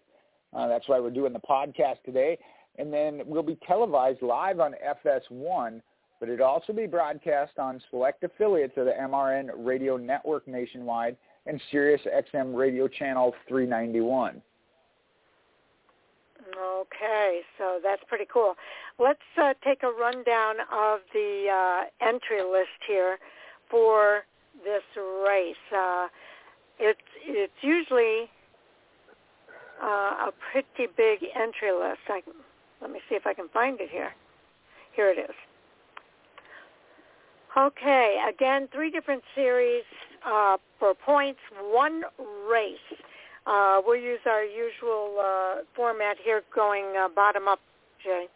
Uh, 0.54 0.68
that's 0.68 0.88
why 0.88 1.00
we're 1.00 1.10
doing 1.10 1.32
the 1.32 1.40
podcast 1.40 2.02
today. 2.04 2.38
And 2.78 2.92
then 2.92 3.22
we'll 3.26 3.42
be 3.42 3.58
televised 3.66 4.22
live 4.22 4.60
on 4.60 4.74
FS1, 5.04 5.80
but 6.20 6.28
it'll 6.28 6.46
also 6.46 6.72
be 6.72 6.86
broadcast 6.86 7.58
on 7.58 7.80
select 7.90 8.22
affiliates 8.22 8.74
of 8.76 8.84
the 8.84 8.92
MRN 8.92 9.50
radio 9.56 9.96
network 9.96 10.46
nationwide 10.46 11.16
and 11.46 11.60
Sirius 11.70 12.02
XM 12.06 12.56
radio 12.56 12.86
channel 12.86 13.34
391. 13.48 14.42
Okay, 16.56 17.40
so 17.58 17.80
that's 17.82 18.02
pretty 18.08 18.26
cool. 18.32 18.54
Let's 18.98 19.18
uh, 19.40 19.54
take 19.64 19.82
a 19.82 19.90
rundown 19.90 20.56
of 20.72 21.00
the 21.12 21.46
uh, 21.50 22.06
entry 22.06 22.42
list 22.42 22.68
here 22.86 23.18
for 23.68 24.24
this 24.66 24.82
race. 25.24 25.54
Uh, 25.74 26.08
it's 26.78 27.08
it's 27.24 27.60
usually 27.62 28.28
uh, 29.82 30.28
a 30.28 30.32
pretty 30.52 30.92
big 30.96 31.20
entry 31.34 31.72
list. 31.72 32.02
I, 32.08 32.20
let 32.82 32.90
me 32.90 32.98
see 33.08 33.14
if 33.14 33.26
I 33.26 33.32
can 33.32 33.48
find 33.48 33.80
it 33.80 33.88
here. 33.90 34.10
Here 34.94 35.10
it 35.10 35.18
is. 35.18 35.34
Okay, 37.56 38.18
again, 38.28 38.68
three 38.74 38.90
different 38.90 39.22
series 39.34 39.84
uh, 40.26 40.58
for 40.78 40.92
points, 40.94 41.40
one 41.70 42.02
race. 42.50 42.76
Uh, 43.46 43.80
we'll 43.86 43.98
use 43.98 44.18
our 44.26 44.44
usual 44.44 45.16
uh, 45.18 45.54
format 45.74 46.16
here, 46.22 46.42
going 46.54 46.84
uh, 46.98 47.08
bottom 47.08 47.48
up. 47.48 47.60
Jay, 48.04 48.26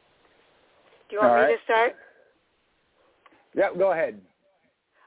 do 1.08 1.16
you 1.16 1.20
want 1.20 1.32
All 1.32 1.36
me 1.36 1.42
right. 1.42 1.56
to 1.58 1.64
start? 1.64 1.96
Yeah, 3.54 3.68
go 3.76 3.92
ahead. 3.92 4.20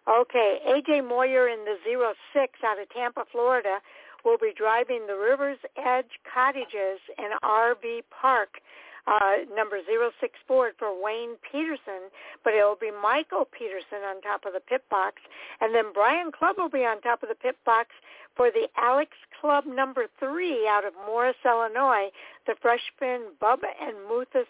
Okay, 0.10 0.60
AJ 0.68 1.08
Moyer 1.08 1.48
in 1.48 1.64
the 1.64 1.78
zero 1.84 2.14
six 2.34 2.60
out 2.66 2.80
of 2.80 2.90
Tampa, 2.90 3.24
Florida, 3.32 3.80
will 4.26 4.38
be 4.38 4.52
driving 4.56 5.08
the 5.08 5.16
Rivers 5.16 5.60
Edge 5.78 6.20
Cottages 6.28 7.00
and 7.18 7.40
RV 7.44 8.04
Park 8.12 8.60
uh, 9.08 9.44
number 9.56 9.80
zero 9.86 10.12
six 10.22 10.34
for 10.48 10.72
Wayne 11.02 11.36
Peterson, 11.52 12.12
but 12.44 12.54
it 12.54 12.64
will 12.64 12.78
be 12.80 12.92
Michael 12.92 13.46
Peterson 13.46 14.00
on 14.08 14.22
top 14.22 14.46
of 14.46 14.54
the 14.54 14.60
pit 14.60 14.84
box, 14.90 15.18
and 15.62 15.76
then 15.76 15.92
Brian 15.94 16.32
Clubb 16.32 16.56
will 16.58 16.70
be 16.70 16.86
on 16.86 17.02
top 17.02 17.24
of 17.24 17.30
the 17.30 17.36
pit 17.36 17.56
box 17.66 17.90
for 18.36 18.50
the 18.50 18.68
Alex 18.78 19.12
Clubb 19.40 19.66
number 19.66 20.06
three 20.20 20.68
out 20.68 20.86
of 20.86 20.94
Morris, 21.06 21.36
Illinois, 21.46 22.10
the 22.48 22.56
freshman 22.62 23.32
Bubba 23.42 23.72
and 23.82 23.96
Muthus 24.10 24.48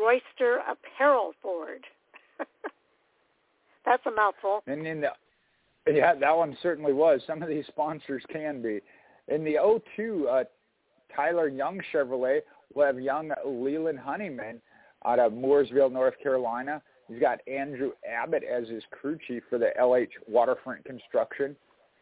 Royster 0.00 0.62
Apparel 0.68 1.32
Ford. 1.42 1.84
That's 3.86 4.04
a 4.06 4.10
mouthful. 4.10 4.62
And 4.66 4.86
in 4.86 5.00
the 5.00 5.08
yeah, 5.88 6.14
that 6.14 6.36
one 6.36 6.56
certainly 6.62 6.92
was. 6.92 7.20
Some 7.26 7.42
of 7.42 7.48
these 7.48 7.64
sponsors 7.68 8.22
can 8.32 8.60
be. 8.60 8.80
In 9.28 9.44
the 9.44 9.56
02, 9.96 10.28
uh, 10.28 10.44
Tyler 11.14 11.48
Young 11.48 11.80
Chevrolet 11.92 12.40
will 12.74 12.86
have 12.86 13.00
young 13.00 13.30
Leland 13.44 13.98
Honeyman 13.98 14.60
out 15.04 15.20
of 15.20 15.32
Mooresville, 15.32 15.92
North 15.92 16.14
Carolina. 16.20 16.82
He's 17.08 17.20
got 17.20 17.38
Andrew 17.46 17.92
Abbott 18.08 18.42
as 18.42 18.68
his 18.68 18.82
crew 18.90 19.16
chief 19.28 19.44
for 19.48 19.58
the 19.58 19.70
LH 19.80 20.08
Waterfront 20.26 20.84
Construction. 20.84 21.54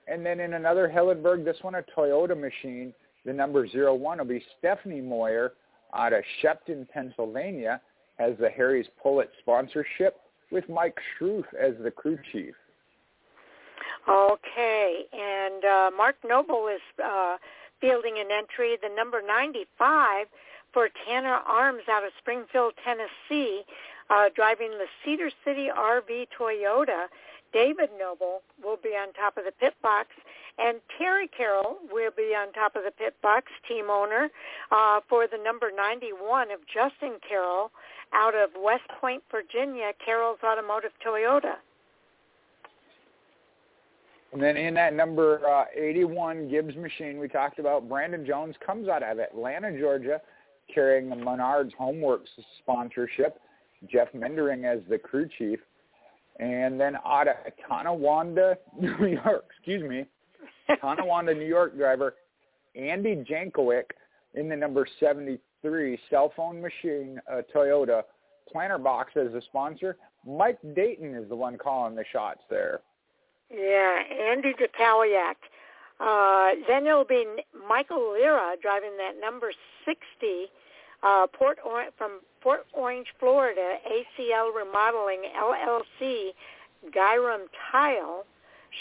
And 0.09 0.25
then 0.25 0.41
in 0.41 0.55
another 0.55 0.89
Hillenburg, 0.89 1.45
this 1.45 1.57
one 1.63 1.75
a 1.75 1.85
Toyota 1.97 2.39
machine, 2.39 2.95
the 3.27 3.33
number 3.33 3.69
zero 3.69 3.95
one 3.95 4.19
will 4.19 4.25
be 4.25 4.43
Stephanie 4.59 5.01
Moyer 5.03 5.53
out 5.95 6.13
of 6.13 6.23
Shepton, 6.41 6.87
Pennsylvania, 6.93 7.81
has 8.19 8.35
the 8.39 8.51
Harry's 8.51 8.87
Pullet 9.03 9.31
sponsorship 9.41 10.17
with 10.51 10.69
Mike 10.69 10.99
Schroef 11.19 11.45
as 11.55 11.75
the 11.83 11.91
crew 11.91 12.19
chief. 12.33 12.55
Okay, 14.09 15.05
and 15.13 15.65
uh, 15.65 15.91
Mark 15.97 16.17
Noble 16.25 16.69
is 16.69 16.83
uh, 17.03 17.37
fielding 17.81 18.19
an 18.19 18.29
entry, 18.31 18.77
the 18.83 18.95
number 18.95 19.23
95 19.27 20.27
for 20.73 20.89
Tanner 21.07 21.39
Arms 21.47 21.83
out 21.91 22.05
of 22.05 22.11
Springfield, 22.19 22.75
Tennessee, 22.85 23.63
uh, 24.11 24.29
driving 24.35 24.71
the 24.73 24.87
Cedar 25.05 25.31
City 25.45 25.69
RV 25.75 26.27
Toyota. 26.39 27.07
David 27.53 27.91
Noble 27.99 28.43
will 28.63 28.79
be 28.83 28.91
on 28.91 29.13
top 29.13 29.37
of 29.37 29.45
the 29.45 29.53
pit 29.53 29.75
box, 29.81 30.09
and 30.59 30.81
Terry 30.99 31.29
Carroll 31.29 31.77
will 31.91 32.11
be 32.15 32.35
on 32.35 32.53
top 32.53 32.75
of 32.75 32.83
the 32.83 32.91
pit 32.91 33.15
box, 33.23 33.47
team 33.67 33.87
owner, 33.89 34.29
uh, 34.73 35.01
for 35.09 35.27
the 35.29 35.39
number 35.39 35.71
91 35.75 36.51
of 36.51 36.59
Justin 36.67 37.19
Carroll 37.27 37.71
out 38.15 38.35
of 38.35 38.51
West 38.63 38.85
Point, 39.01 39.23
Virginia, 39.31 39.93
Carroll's 40.05 40.39
Automotive 40.45 40.93
Toyota. 41.07 41.55
And 44.33 44.43
then 44.43 44.57
in 44.57 44.75
that 44.75 44.95
number 44.95 45.47
uh, 45.47 45.65
81 45.77 46.49
Gibbs 46.49 46.75
machine 46.77 47.19
we 47.19 47.29
talked 47.29 47.59
about, 47.59 47.89
Brandon 47.89 48.27
Jones 48.27 48.57
comes 48.65 48.89
out 48.89 49.03
of 49.03 49.19
Atlanta, 49.19 49.79
Georgia, 49.79 50.21
carrying 50.73 51.09
the 51.09 51.17
Menards 51.17 51.71
Homeworks 51.79 52.27
sponsorship. 52.59 53.41
Jeff 53.91 54.09
Meendering 54.15 54.65
as 54.65 54.81
the 54.89 54.99
crew 54.99 55.29
chief. 55.39 55.59
And 56.41 56.81
then 56.81 56.97
out 57.05 57.29
of 57.29 57.37
Tonawanda, 57.69 58.57
New 58.81 59.07
York, 59.07 59.45
excuse 59.57 59.89
me, 59.89 60.07
Tonawanda, 60.81 61.35
New 61.35 61.47
York 61.47 61.77
driver 61.77 62.15
Andy 62.75 63.25
Jankowiak 63.29 63.85
in 64.35 64.49
the 64.49 64.57
number 64.57 64.87
73 65.65 65.99
cell 66.11 66.33
phone 66.37 66.61
machine 66.61 67.19
uh, 67.31 67.41
Toyota 67.55 68.03
planter 68.51 68.79
box 68.79 69.13
as 69.17 69.33
a 69.35 69.41
sponsor. 69.43 69.97
Mike 70.27 70.59
Dayton 70.75 71.15
is 71.15 71.29
the 71.29 71.37
one 71.37 71.57
calling 71.57 71.95
the 71.95 72.05
shots 72.13 72.41
there. 72.51 72.81
Yeah, 73.51 73.99
Andy 74.31 74.53
DeCaliac. 74.53 75.35
Uh, 76.01 76.61
then 76.69 76.87
it'll 76.87 77.05
be 77.05 77.25
Michael 77.69 78.13
Lira 78.13 78.57
driving 78.61 78.97
that 78.99 79.21
number 79.21 79.53
60 79.85 80.01
uh, 81.03 81.27
Port 81.29 81.59
or- 81.65 81.87
from 81.97 82.21
Port 82.43 82.67
Orange, 82.73 83.07
Florida, 83.19 83.77
ACL 83.87 84.55
Remodeling 84.55 85.23
LLC, 85.39 86.31
Gyram 86.91 87.47
Tile 87.71 88.25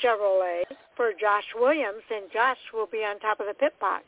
Chevrolet 0.04 0.64
for 0.98 1.12
Josh 1.20 1.46
Williams, 1.56 2.04
and 2.14 2.32
Josh 2.32 2.58
will 2.74 2.88
be 2.88 3.00
on 3.00 3.20
top 3.20 3.40
of 3.40 3.46
the 3.48 3.54
pit 3.54 3.74
box. 3.80 4.06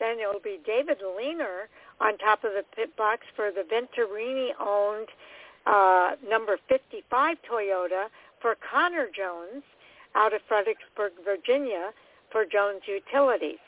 Then 0.00 0.18
it 0.20 0.26
will 0.32 0.40
be 0.40 0.58
David 0.64 0.98
Leaner 1.16 1.68
on 2.00 2.16
top 2.18 2.44
of 2.44 2.52
the 2.52 2.62
pit 2.74 2.96
box 2.96 3.22
for 3.34 3.50
the 3.50 3.62
Venturini-owned 3.62 5.08
uh, 5.66 6.10
number 6.28 6.58
55 6.68 7.36
Toyota 7.50 8.06
for 8.40 8.56
Connor 8.70 9.08
Jones 9.14 9.62
out 10.14 10.32
of 10.32 10.40
Fredericksburg, 10.48 11.12
Virginia 11.24 11.90
for 12.30 12.44
Jones 12.44 12.82
Utilities. 12.86 13.58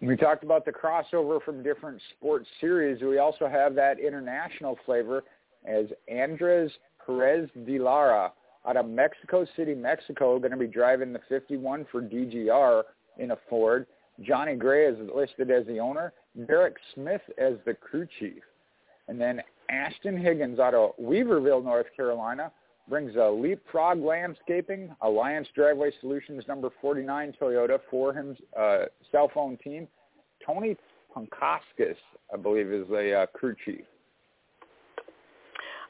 We 0.00 0.16
talked 0.16 0.44
about 0.44 0.64
the 0.64 0.72
crossover 0.72 1.42
from 1.42 1.62
different 1.62 2.00
sports 2.16 2.46
series. 2.60 3.02
We 3.02 3.18
also 3.18 3.48
have 3.48 3.74
that 3.76 3.98
international 3.98 4.78
flavor 4.84 5.24
as 5.66 5.86
Andres 6.10 6.70
Perez 7.04 7.48
de 7.66 7.78
Lara 7.78 8.32
out 8.68 8.76
of 8.76 8.88
Mexico 8.88 9.46
City, 9.56 9.74
Mexico, 9.74 10.38
going 10.38 10.50
to 10.50 10.56
be 10.56 10.66
driving 10.66 11.12
the 11.12 11.20
51 11.28 11.86
for 11.90 12.02
DGR 12.02 12.82
in 13.18 13.30
a 13.30 13.36
Ford. 13.48 13.86
Johnny 14.22 14.54
Gray 14.54 14.86
is 14.86 14.96
listed 15.14 15.50
as 15.50 15.66
the 15.66 15.78
owner. 15.78 16.12
Derek 16.46 16.76
Smith 16.94 17.22
as 17.38 17.54
the 17.64 17.74
crew 17.74 18.06
chief. 18.18 18.42
And 19.08 19.20
then 19.20 19.42
Ashton 19.70 20.16
Higgins 20.16 20.58
out 20.58 20.74
of 20.74 20.92
Weaverville, 21.00 21.64
North 21.64 21.86
Carolina, 21.96 22.50
brings 22.88 23.14
a 23.16 23.18
Leapfrog 23.18 24.04
Landscaping, 24.04 24.94
Alliance 25.02 25.48
Driveway 25.54 25.90
Solutions 26.00 26.44
number 26.46 26.70
49 26.80 27.34
Toyota 27.40 27.78
for 27.90 28.12
his 28.12 28.36
uh, 28.58 28.84
cell 29.10 29.30
phone 29.32 29.56
team. 29.58 29.88
Tony 30.44 30.76
Pankoskis, 31.14 31.96
I 32.32 32.36
believe, 32.36 32.70
is 32.70 32.86
the 32.88 33.22
uh, 33.22 33.26
crew 33.26 33.56
chief. 33.64 33.84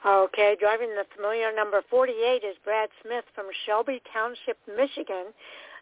Okay, 0.07 0.57
driving 0.61 0.91
the 0.91 1.05
familiar 1.17 1.55
number 1.55 1.83
48 1.91 2.45
is 2.45 2.57
Brad 2.63 2.89
Smith 3.03 3.25
from 3.35 3.47
Shelby 3.67 4.01
Township, 4.13 4.57
Michigan 4.69 5.35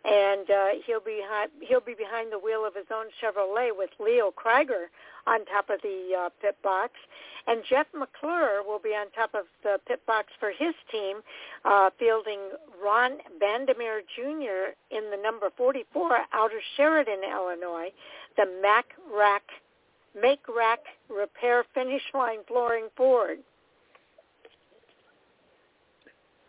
and 0.04 0.50
uh, 0.50 0.66
he'll 0.86 1.00
be 1.00 1.20
behind, 1.22 1.50
he'll 1.60 1.80
be 1.80 1.94
behind 1.94 2.30
the 2.30 2.38
wheel 2.38 2.64
of 2.66 2.74
his 2.74 2.86
own 2.92 3.06
Chevrolet 3.20 3.70
with 3.76 3.90
Leo 3.98 4.30
Krieger 4.30 4.90
on 5.26 5.44
top 5.46 5.70
of 5.70 5.80
the 5.82 6.10
uh, 6.18 6.28
pit 6.42 6.56
box, 6.62 6.92
and 7.46 7.62
Jeff 7.68 7.86
McClure 7.96 8.62
will 8.66 8.78
be 8.78 8.90
on 8.90 9.10
top 9.12 9.34
of 9.34 9.44
the 9.62 9.78
pit 9.88 10.00
box 10.06 10.28
for 10.38 10.50
his 10.50 10.74
team, 10.92 11.18
uh, 11.64 11.90
fielding 11.98 12.50
Ron 12.82 13.18
Bandemir 13.42 14.00
Jr. 14.14 14.76
in 14.90 15.10
the 15.10 15.18
number 15.22 15.48
44 15.56 16.18
out 16.32 16.52
of 16.52 16.60
Sheridan, 16.76 17.20
Illinois, 17.24 17.90
the 18.36 18.46
Mac 18.62 18.86
Rack 19.14 19.44
Make 20.20 20.46
Rack 20.54 20.80
Repair 21.08 21.64
Finish 21.74 22.02
Line 22.12 22.38
Flooring 22.46 22.88
Ford. 22.96 23.38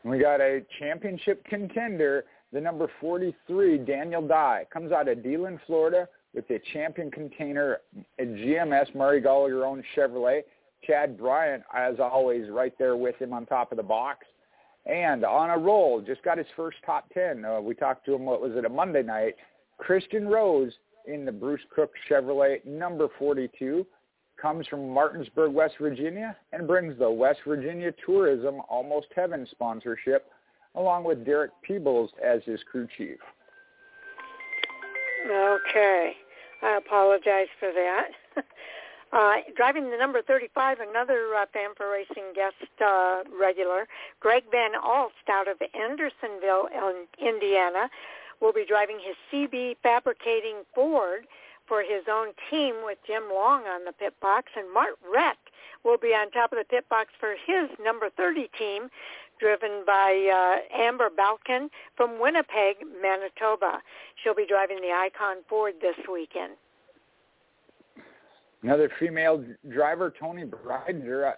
We 0.03 0.19
got 0.19 0.39
a 0.39 0.61
championship 0.77 1.43
contender 1.45 2.25
the 2.55 2.61
number 2.61 2.89
43, 3.01 3.79
Daniel 3.79 4.25
Dye, 4.25 4.65
comes 4.71 4.93
out 4.93 5.09
of 5.09 5.21
Deland, 5.21 5.59
Florida 5.67 6.07
with 6.33 6.49
a 6.49 6.59
champion 6.71 7.11
container, 7.11 7.79
GMS 8.17 8.95
Maury 8.95 9.19
Gallagher 9.19 9.65
owned 9.65 9.83
Chevrolet. 9.95 10.43
Chad 10.87 11.17
Bryant, 11.17 11.63
as 11.75 11.95
always, 11.99 12.49
right 12.49 12.73
there 12.79 12.95
with 12.95 13.15
him 13.17 13.33
on 13.33 13.45
top 13.45 13.71
of 13.71 13.75
the 13.75 13.83
box. 13.83 14.25
And 14.85 15.25
on 15.25 15.49
a 15.49 15.57
roll, 15.57 16.01
just 16.01 16.23
got 16.23 16.37
his 16.37 16.47
first 16.55 16.77
top 16.85 17.09
10. 17.13 17.43
Uh, 17.43 17.59
we 17.59 17.75
talked 17.75 18.05
to 18.05 18.13
him, 18.13 18.23
what 18.23 18.41
was 18.41 18.53
it, 18.55 18.63
a 18.63 18.69
Monday 18.69 19.03
night. 19.03 19.35
Christian 19.77 20.25
Rose 20.25 20.71
in 21.07 21.25
the 21.25 21.33
Bruce 21.33 21.61
Cook 21.75 21.91
Chevrolet 22.09 22.63
number 22.65 23.09
42 23.19 23.85
comes 24.41 24.65
from 24.67 24.89
Martinsburg, 24.89 25.51
West 25.51 25.75
Virginia, 25.81 26.37
and 26.53 26.67
brings 26.67 26.97
the 26.99 27.09
West 27.09 27.39
Virginia 27.45 27.91
Tourism 28.05 28.61
Almost 28.69 29.07
Heaven 29.13 29.45
sponsorship 29.51 30.31
along 30.75 31.03
with 31.03 31.25
Derek 31.25 31.51
Peebles 31.61 32.11
as 32.23 32.41
his 32.45 32.59
crew 32.69 32.87
chief. 32.97 33.17
Okay. 35.29 36.13
I 36.61 36.77
apologize 36.77 37.47
for 37.59 37.71
that. 37.73 38.09
Uh, 39.13 39.35
driving 39.55 39.91
the 39.91 39.97
number 39.97 40.21
35, 40.21 40.79
another 40.81 41.33
uh, 41.35 41.45
Racing 41.79 42.33
guest 42.33 42.55
uh, 42.85 43.21
regular, 43.39 43.87
Greg 44.19 44.43
Van 44.51 44.71
Alst 44.75 45.29
out 45.29 45.47
of 45.47 45.57
Andersonville, 45.73 46.67
Indiana, 47.17 47.89
will 48.41 48.51
be 48.51 48.65
driving 48.67 48.97
his 48.99 49.15
CB 49.31 49.77
Fabricating 49.81 50.63
Ford 50.73 51.27
for 51.65 51.81
his 51.81 52.03
own 52.11 52.33
team 52.49 52.75
with 52.83 52.97
Jim 53.07 53.23
Long 53.33 53.63
on 53.63 53.85
the 53.85 53.93
pit 53.93 54.13
box, 54.21 54.51
and 54.57 54.73
Mart 54.73 54.97
Rett 55.07 55.39
will 55.85 55.97
be 55.97 56.09
on 56.09 56.29
top 56.31 56.51
of 56.51 56.57
the 56.57 56.65
pit 56.65 56.83
box 56.89 57.09
for 57.17 57.35
his 57.45 57.69
number 57.81 58.09
30 58.09 58.49
team 58.57 58.89
driven 59.39 59.83
by 59.85 60.59
uh, 60.73 60.81
Amber 60.81 61.09
Balcaen 61.09 61.69
from 61.95 62.19
Winnipeg, 62.19 62.77
Manitoba. 63.01 63.81
She'll 64.23 64.35
be 64.35 64.45
driving 64.47 64.77
the 64.81 64.91
Icon 64.91 65.37
Ford 65.49 65.73
this 65.81 65.95
weekend. 66.11 66.53
Another 68.63 68.89
female 68.99 69.43
driver, 69.69 70.13
Tony 70.19 70.43
Breider, 70.43 71.33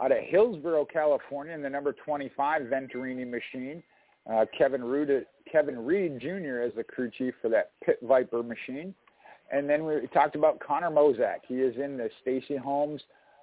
out 0.00 0.12
of 0.12 0.18
Hillsborough, 0.24 0.86
California, 0.86 1.54
in 1.54 1.62
the 1.62 1.70
number 1.70 1.92
25 1.92 2.62
Venturini 2.62 3.28
machine. 3.28 3.82
Uh, 4.30 4.46
Kevin, 4.56 4.82
Reed, 4.82 5.26
Kevin 5.50 5.84
Reed 5.84 6.20
Jr. 6.20 6.60
as 6.60 6.72
the 6.74 6.84
crew 6.84 7.10
chief 7.16 7.34
for 7.42 7.48
that 7.50 7.72
Pit 7.84 7.98
Viper 8.02 8.42
machine. 8.42 8.94
And 9.52 9.68
then 9.68 9.84
we 9.84 10.06
talked 10.14 10.34
about 10.34 10.60
Connor 10.60 10.90
Mosack. 10.90 11.40
He 11.46 11.56
is 11.56 11.76
in 11.76 11.96
the 11.96 12.08
Stacy 12.22 12.56
Holmes 12.56 13.02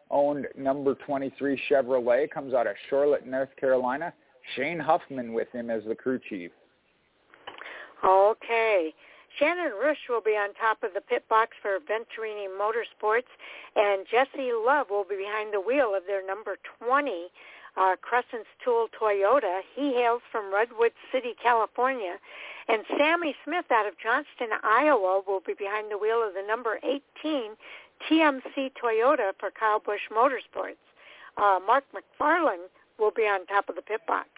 owned 0.10 0.48
number 0.58 0.95
23 0.95 1.62
Chevrolet, 1.69 2.30
comes 2.30 2.54
out 2.54 2.67
of 2.67 2.76
Charlotte, 2.89 3.26
North 3.26 3.56
Carolina. 3.60 4.13
Shane 4.56 4.80
Huffman 4.80 5.34
with 5.34 5.52
him 5.52 5.69
as 5.69 5.84
the 5.88 5.95
crew 5.95 6.19
chief. 6.30 6.52
Okay. 8.04 8.93
Shannon 9.38 9.74
Rush 9.80 10.00
will 10.10 10.22
be 10.22 10.32
on 10.32 10.54
top 10.56 10.82
of 10.84 10.93
the 10.93 11.02
pit 11.02 11.24
box 11.30 11.52
for 11.62 11.78
Venturini 11.80 12.48
Motorsports, 12.50 13.30
and 13.76 14.06
Jesse 14.10 14.52
Love 14.54 14.88
will 14.89 15.06
be 15.08 15.17
behind 15.17 15.54
the 15.54 15.62
wheel 15.62 15.93
of 15.95 16.04
their 16.08 16.26
number 16.26 16.58
20 16.80 17.28
uh, 17.78 17.95
Crescent's 18.02 18.50
Tool 18.63 18.88
Toyota. 19.00 19.62
He 19.76 19.93
hails 19.93 20.22
from 20.32 20.54
Redwood 20.54 20.91
City, 21.12 21.36
California. 21.41 22.15
And 22.67 22.84
Sammy 22.98 23.36
Smith 23.45 23.65
out 23.72 23.88
of 23.88 23.93
Johnston, 24.02 24.50
Iowa 24.63 25.22
will 25.26 25.41
be 25.45 25.54
behind 25.54 25.91
the 25.91 25.98
wheel 25.98 26.26
of 26.26 26.34
the 26.34 26.45
number 26.45 26.80
18 26.84 27.56
TMC 28.09 28.71
Toyota 28.81 29.31
for 29.39 29.51
Kyle 29.51 29.79
Busch 29.79 30.01
Motorsports. 30.12 30.75
Uh, 31.38 31.59
Mark 31.65 31.83
McFarland 31.93 32.67
will 32.97 33.12
be 33.12 33.23
on 33.23 33.45
top 33.45 33.69
of 33.69 33.75
the 33.75 33.81
pit 33.81 34.01
box. 34.07 34.29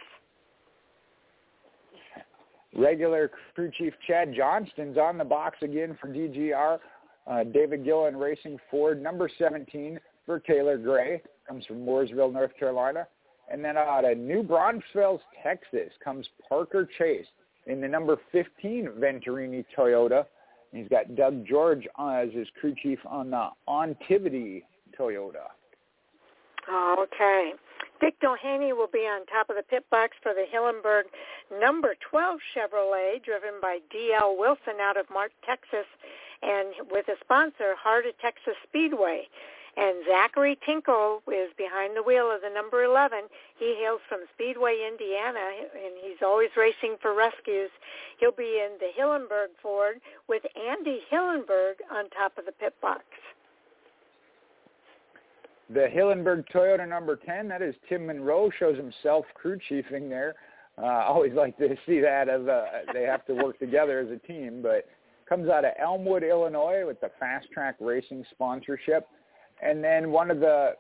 Regular 2.76 3.30
crew 3.54 3.72
chief 3.78 3.94
Chad 4.08 4.34
Johnston's 4.34 4.98
on 4.98 5.18
the 5.18 5.26
box 5.26 5.58
again 5.62 5.98
for 6.00 6.08
DGR. 6.08 6.80
Uh, 7.28 7.44
David 7.44 7.84
Gilliland 7.84 8.20
Racing 8.20 8.58
Ford, 8.70 9.02
number 9.02 9.30
17 9.38 10.00
for 10.26 10.40
Taylor 10.40 10.78
Gray, 10.78 11.22
comes 11.48 11.66
from 11.66 11.86
Mooresville, 11.86 12.32
North 12.32 12.52
Carolina. 12.58 13.08
And 13.52 13.64
then 13.64 13.78
out 13.78 14.10
of 14.10 14.18
New 14.18 14.44
Braunfels, 14.44 15.20
Texas, 15.44 15.92
comes 16.04 16.26
Parker 16.48 16.88
Chase 16.98 17.26
in 17.68 17.82
the 17.82 17.88
number 17.88 18.18
15 18.32 18.90
Venturini 18.98 19.66
Toyota 19.78 20.26
He's 20.72 20.88
got 20.88 21.16
Doug 21.16 21.46
George 21.46 21.88
as 22.00 22.30
his 22.34 22.48
crew 22.60 22.74
chief 22.82 23.00
on 23.06 23.34
uh, 23.34 23.50
the 23.68 23.72
Ontivity 23.72 24.64
Toyota. 24.98 25.52
Oh, 26.70 27.06
okay. 27.08 27.54
Dick 28.00 28.16
Doheny 28.20 28.76
will 28.76 28.90
be 28.92 29.06
on 29.06 29.26
top 29.28 29.50
of 29.50 29.56
the 29.56 29.64
pit 29.64 29.86
box 29.92 30.18
for 30.24 30.34
the 30.34 30.46
Hillenburg 30.52 31.04
number 31.60 31.96
12 32.10 32.40
Chevrolet, 32.56 33.24
driven 33.24 33.62
by 33.62 33.80
D.L. 33.92 34.36
Wilson 34.38 34.82
out 34.82 34.98
of 34.98 35.06
Mart, 35.12 35.32
Texas, 35.46 35.86
and 36.42 36.74
with 36.90 37.08
a 37.10 37.16
sponsor, 37.24 37.76
Heart 37.78 38.08
of 38.08 38.18
Texas 38.20 38.56
Speedway. 38.68 39.28
And 39.78 40.04
Zachary 40.06 40.58
Tinkle 40.66 41.22
is 41.28 41.50
behind 41.58 41.96
the 41.96 42.04
wheel 42.04 42.30
of 42.30 42.42
the 42.42 42.50
number 42.50 42.84
11. 42.84 43.24
He 43.58 43.78
hails 43.80 44.02
from 44.10 44.20
Speedway, 44.34 44.86
Indiana, 44.86 45.40
and 45.74 45.94
he's 46.02 46.22
always 46.22 46.50
racing 46.58 46.98
for 47.02 47.16
rescues. 47.16 47.70
He'll 48.20 48.34
be 48.34 48.62
in 48.64 48.78
the 48.80 48.92
Hillenburg 49.00 49.48
Ford 49.62 50.02
with 50.28 50.44
Andy 50.58 51.02
Hillenburg 51.12 51.76
on 51.90 52.10
top 52.10 52.38
of 52.38 52.46
the 52.46 52.52
pit 52.52 52.76
box. 52.82 53.04
The 55.70 55.88
Hillenburg 55.88 56.44
Toyota 56.54 56.88
number 56.88 57.16
10, 57.16 57.48
that 57.48 57.62
is 57.62 57.74
Tim 57.88 58.08
Monroe, 58.08 58.52
shows 58.60 58.76
himself 58.76 59.26
crew 59.34 59.58
chiefing 59.70 60.10
there. 60.10 60.36
Uh, 60.78 60.86
I 60.86 61.06
always 61.06 61.34
like 61.36 61.58
to 61.60 61.78
see 61.86 62.02
that 62.02 62.28
as 62.28 62.42
a, 62.42 62.82
they 62.94 63.04
have 63.04 63.26
to 63.28 63.34
work 63.34 63.58
together 63.58 64.00
as 64.00 64.10
a 64.10 64.18
team, 64.28 64.62
but 64.62 64.86
comes 65.30 65.50
out 65.50 65.64
of 65.64 65.72
Elmwood, 65.80 66.24
Illinois 66.24 66.86
with 66.86 67.00
the 67.00 67.10
Fast 67.18 67.50
Track 67.54 67.76
Racing 67.80 68.26
sponsorship. 68.32 69.08
And 69.62 69.84
then 69.84 70.12
one 70.12 70.32
of 70.32 70.40
the 70.40 70.76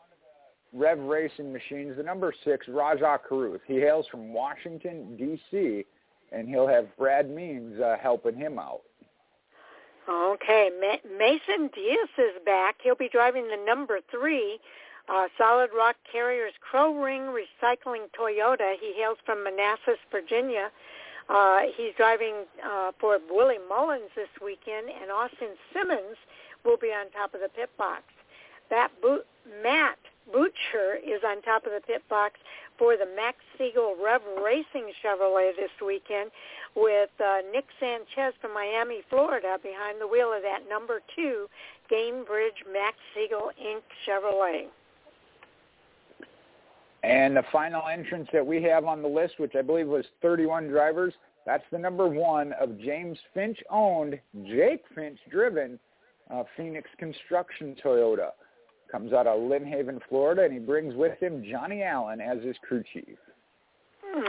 Rev 0.73 0.99
Racing 0.99 1.51
machines, 1.51 1.97
the 1.97 2.03
number 2.03 2.33
six, 2.43 2.67
Rajah 2.67 3.19
Caruth. 3.27 3.61
He 3.67 3.75
hails 3.75 4.05
from 4.09 4.33
Washington, 4.33 5.15
D.C., 5.17 5.85
and 6.31 6.47
he'll 6.47 6.67
have 6.67 6.95
Brad 6.97 7.29
Means 7.29 7.79
uh, 7.81 7.97
helping 8.01 8.35
him 8.35 8.57
out. 8.57 8.81
Okay, 10.09 10.69
Mason 10.79 11.69
Diaz 11.75 12.09
is 12.17 12.41
back. 12.45 12.77
He'll 12.83 12.95
be 12.95 13.09
driving 13.09 13.47
the 13.47 13.63
number 13.65 13.99
three 14.09 14.59
uh, 15.09 15.27
Solid 15.37 15.69
Rock 15.75 15.95
Carriers 16.09 16.53
Crow 16.61 16.95
Ring 16.95 17.23
Recycling 17.23 18.07
Toyota. 18.17 18.75
He 18.79 18.93
hails 18.95 19.17
from 19.25 19.43
Manassas, 19.43 19.99
Virginia. 20.11 20.69
Uh, 21.29 21.61
he's 21.75 21.93
driving 21.97 22.45
uh, 22.65 22.91
for 22.99 23.19
Willie 23.29 23.61
Mullins 23.69 24.09
this 24.15 24.29
weekend, 24.43 24.87
and 24.89 25.11
Austin 25.11 25.55
Simmons 25.73 26.17
will 26.65 26.77
be 26.77 26.87
on 26.87 27.11
top 27.11 27.33
of 27.33 27.41
the 27.41 27.49
pit 27.49 27.69
box. 27.77 28.03
That 28.71 28.89
Bo- 29.01 29.21
Matt 29.61 29.99
Butcher 30.31 30.95
is 31.05 31.21
on 31.27 31.41
top 31.43 31.65
of 31.65 31.73
the 31.73 31.81
pit 31.85 32.01
box 32.09 32.39
for 32.79 32.97
the 32.97 33.05
Max 33.15 33.37
Siegel 33.57 33.95
Rev 34.01 34.21
Racing 34.43 34.91
Chevrolet 35.03 35.51
this 35.55 35.69
weekend 35.85 36.31
with 36.75 37.09
uh, 37.19 37.39
Nick 37.51 37.65
Sanchez 37.79 38.33
from 38.41 38.53
Miami, 38.53 39.01
Florida 39.09 39.57
behind 39.61 39.99
the 40.01 40.07
wheel 40.07 40.33
of 40.33 40.41
that 40.41 40.61
number 40.69 41.01
two 41.15 41.47
Gainbridge 41.91 42.65
Max 42.71 42.97
Siegel 43.13 43.51
Inc. 43.61 43.81
Chevrolet. 44.07 44.67
And 47.03 47.35
the 47.35 47.43
final 47.51 47.83
entrance 47.91 48.29
that 48.31 48.45
we 48.45 48.63
have 48.63 48.85
on 48.85 49.01
the 49.01 49.07
list, 49.07 49.39
which 49.39 49.53
I 49.55 49.61
believe 49.61 49.87
was 49.87 50.05
31 50.21 50.67
drivers, 50.67 51.13
That's 51.45 51.63
the 51.71 51.79
number 51.79 52.07
one 52.07 52.53
of 52.53 52.79
James 52.79 53.17
Finch 53.33 53.57
owned, 53.69 54.19
Jake 54.45 54.83
Finch 54.95 55.19
driven 55.29 55.79
uh, 56.29 56.43
Phoenix 56.55 56.89
Construction 56.97 57.75
Toyota. 57.83 58.29
Comes 58.91 59.13
out 59.13 59.25
of 59.25 59.41
Lynn 59.41 59.65
Haven, 59.65 59.99
Florida, 60.09 60.43
and 60.43 60.51
he 60.51 60.59
brings 60.59 60.93
with 60.95 61.17
him 61.19 61.45
Johnny 61.49 61.81
Allen 61.81 62.19
as 62.19 62.43
his 62.43 62.57
crew 62.67 62.83
chief. 62.93 63.17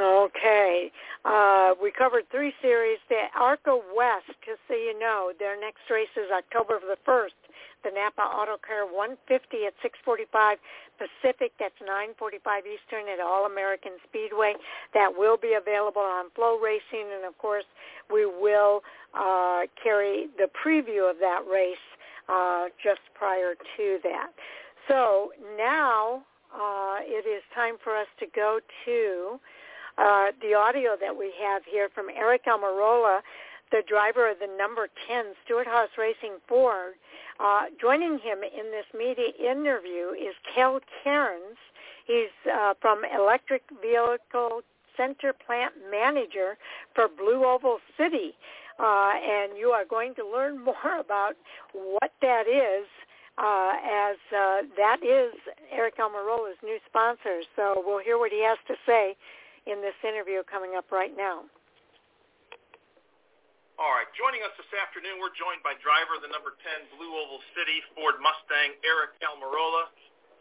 Okay. 0.00 0.92
Uh, 1.24 1.74
we 1.82 1.90
covered 1.90 2.30
three 2.30 2.52
series. 2.62 2.98
The 3.08 3.26
ARCA 3.38 3.80
West, 3.96 4.38
just 4.46 4.60
so 4.68 4.74
you 4.74 4.96
know, 4.98 5.32
their 5.38 5.58
next 5.58 5.90
race 5.90 6.12
is 6.16 6.30
October 6.30 6.78
the 6.78 6.96
1st. 7.06 7.34
The 7.82 7.90
Napa 7.90 8.22
Auto 8.22 8.58
Care 8.62 8.86
150 8.86 9.66
at 9.66 9.74
645 9.82 10.58
Pacific. 10.98 11.50
That's 11.58 11.74
945 11.82 12.62
Eastern 12.62 13.10
at 13.10 13.18
All 13.18 13.46
American 13.46 13.98
Speedway. 14.06 14.54
That 14.94 15.18
will 15.18 15.36
be 15.36 15.58
available 15.58 16.02
on 16.02 16.30
FloRacing. 16.38 17.10
And, 17.10 17.26
of 17.26 17.36
course, 17.38 17.66
we 18.06 18.24
will 18.24 18.82
uh, 19.14 19.66
carry 19.82 20.28
the 20.38 20.46
preview 20.46 21.10
of 21.10 21.18
that 21.18 21.42
race 21.50 21.82
uh, 22.28 22.66
just 22.82 23.00
prior 23.14 23.54
to 23.76 23.98
that. 24.02 24.30
So 24.88 25.32
now 25.56 26.22
uh, 26.54 26.96
it 27.02 27.26
is 27.26 27.42
time 27.54 27.76
for 27.82 27.96
us 27.96 28.08
to 28.20 28.26
go 28.34 28.60
to 28.84 29.40
uh, 29.98 30.32
the 30.40 30.54
audio 30.54 30.96
that 31.00 31.16
we 31.16 31.32
have 31.42 31.62
here 31.70 31.88
from 31.94 32.06
Aric 32.08 32.44
Almirola, 32.48 33.20
the 33.70 33.82
driver 33.88 34.30
of 34.30 34.38
the 34.38 34.48
number 34.58 34.88
10 35.08 35.24
Stewart-Haas 35.44 35.90
Racing 35.98 36.38
Ford. 36.48 36.94
Uh, 37.40 37.64
joining 37.80 38.18
him 38.18 38.38
in 38.42 38.70
this 38.70 38.86
media 38.96 39.28
interview 39.38 40.10
is 40.12 40.34
Cale 40.54 40.80
Cairns. 41.02 41.58
He's 42.06 42.32
uh, 42.52 42.74
from 42.80 43.02
Electric 43.04 43.62
Vehicle 43.80 44.62
Center 44.96 45.32
Plant 45.32 45.72
Manager 45.90 46.56
for 46.94 47.08
Blue 47.08 47.44
Oval 47.44 47.78
City. 47.96 48.34
Uh, 48.82 49.14
and 49.14 49.54
you 49.56 49.70
are 49.70 49.86
going 49.86 50.12
to 50.18 50.26
learn 50.26 50.58
more 50.64 50.98
about 50.98 51.38
what 51.72 52.10
that 52.20 52.50
is 52.50 52.86
uh, 53.38 53.72
as 53.78 54.18
uh, 54.34 54.66
that 54.76 55.00
is 55.00 55.32
Aric 55.72 55.96
Almirola's 56.02 56.58
new 56.60 56.78
sponsor. 56.90 57.46
So 57.56 57.80
we'll 57.86 58.02
hear 58.02 58.18
what 58.18 58.34
he 58.34 58.42
has 58.44 58.58
to 58.66 58.74
say 58.84 59.16
in 59.70 59.80
this 59.80 59.96
interview 60.02 60.42
coming 60.44 60.74
up 60.76 60.90
right 60.90 61.14
now. 61.16 61.46
All 63.80 63.90
right, 63.98 64.06
joining 64.14 64.44
us 64.44 64.52
this 64.60 64.68
afternoon, 64.78 65.18
we're 65.18 65.32
joined 65.34 65.64
by 65.64 65.74
driver 65.80 66.14
of 66.14 66.22
the 66.22 66.30
number 66.30 66.54
10 66.60 66.92
Blue 66.94 67.08
Oval 67.18 67.40
City 67.56 67.82
Ford 67.96 68.20
Mustang, 68.20 68.78
Aric 68.84 69.16
Almirola. 69.24 69.90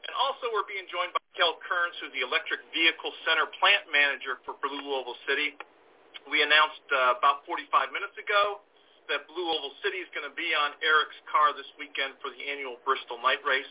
And 0.06 0.14
also 0.18 0.52
we're 0.52 0.68
being 0.68 0.86
joined 0.92 1.16
by 1.16 1.22
Cale 1.34 1.58
Cairns, 1.64 1.96
who's 2.04 2.12
the 2.12 2.22
Electric 2.26 2.62
Vehicle 2.76 3.14
Center 3.24 3.48
Plant 3.58 3.88
Manager 3.90 4.44
for 4.44 4.60
Blue 4.60 4.84
Oval 4.94 5.16
City. 5.26 5.58
We 6.30 6.42
announced 6.46 6.86
uh, 6.92 7.18
about 7.18 7.44
45 7.50 7.94
minutes 7.94 8.16
ago 8.18 8.62
that 9.10 9.26
Blue 9.28 9.48
Oval 9.50 9.74
City 9.82 10.00
is 10.00 10.10
going 10.14 10.28
to 10.28 10.36
be 10.38 10.54
on 10.54 10.78
Aric's 10.80 11.18
car 11.28 11.52
this 11.58 11.68
weekend 11.76 12.16
for 12.22 12.32
the 12.32 12.42
annual 12.48 12.78
Bristol 12.86 13.20
Night 13.20 13.42
Race. 13.44 13.68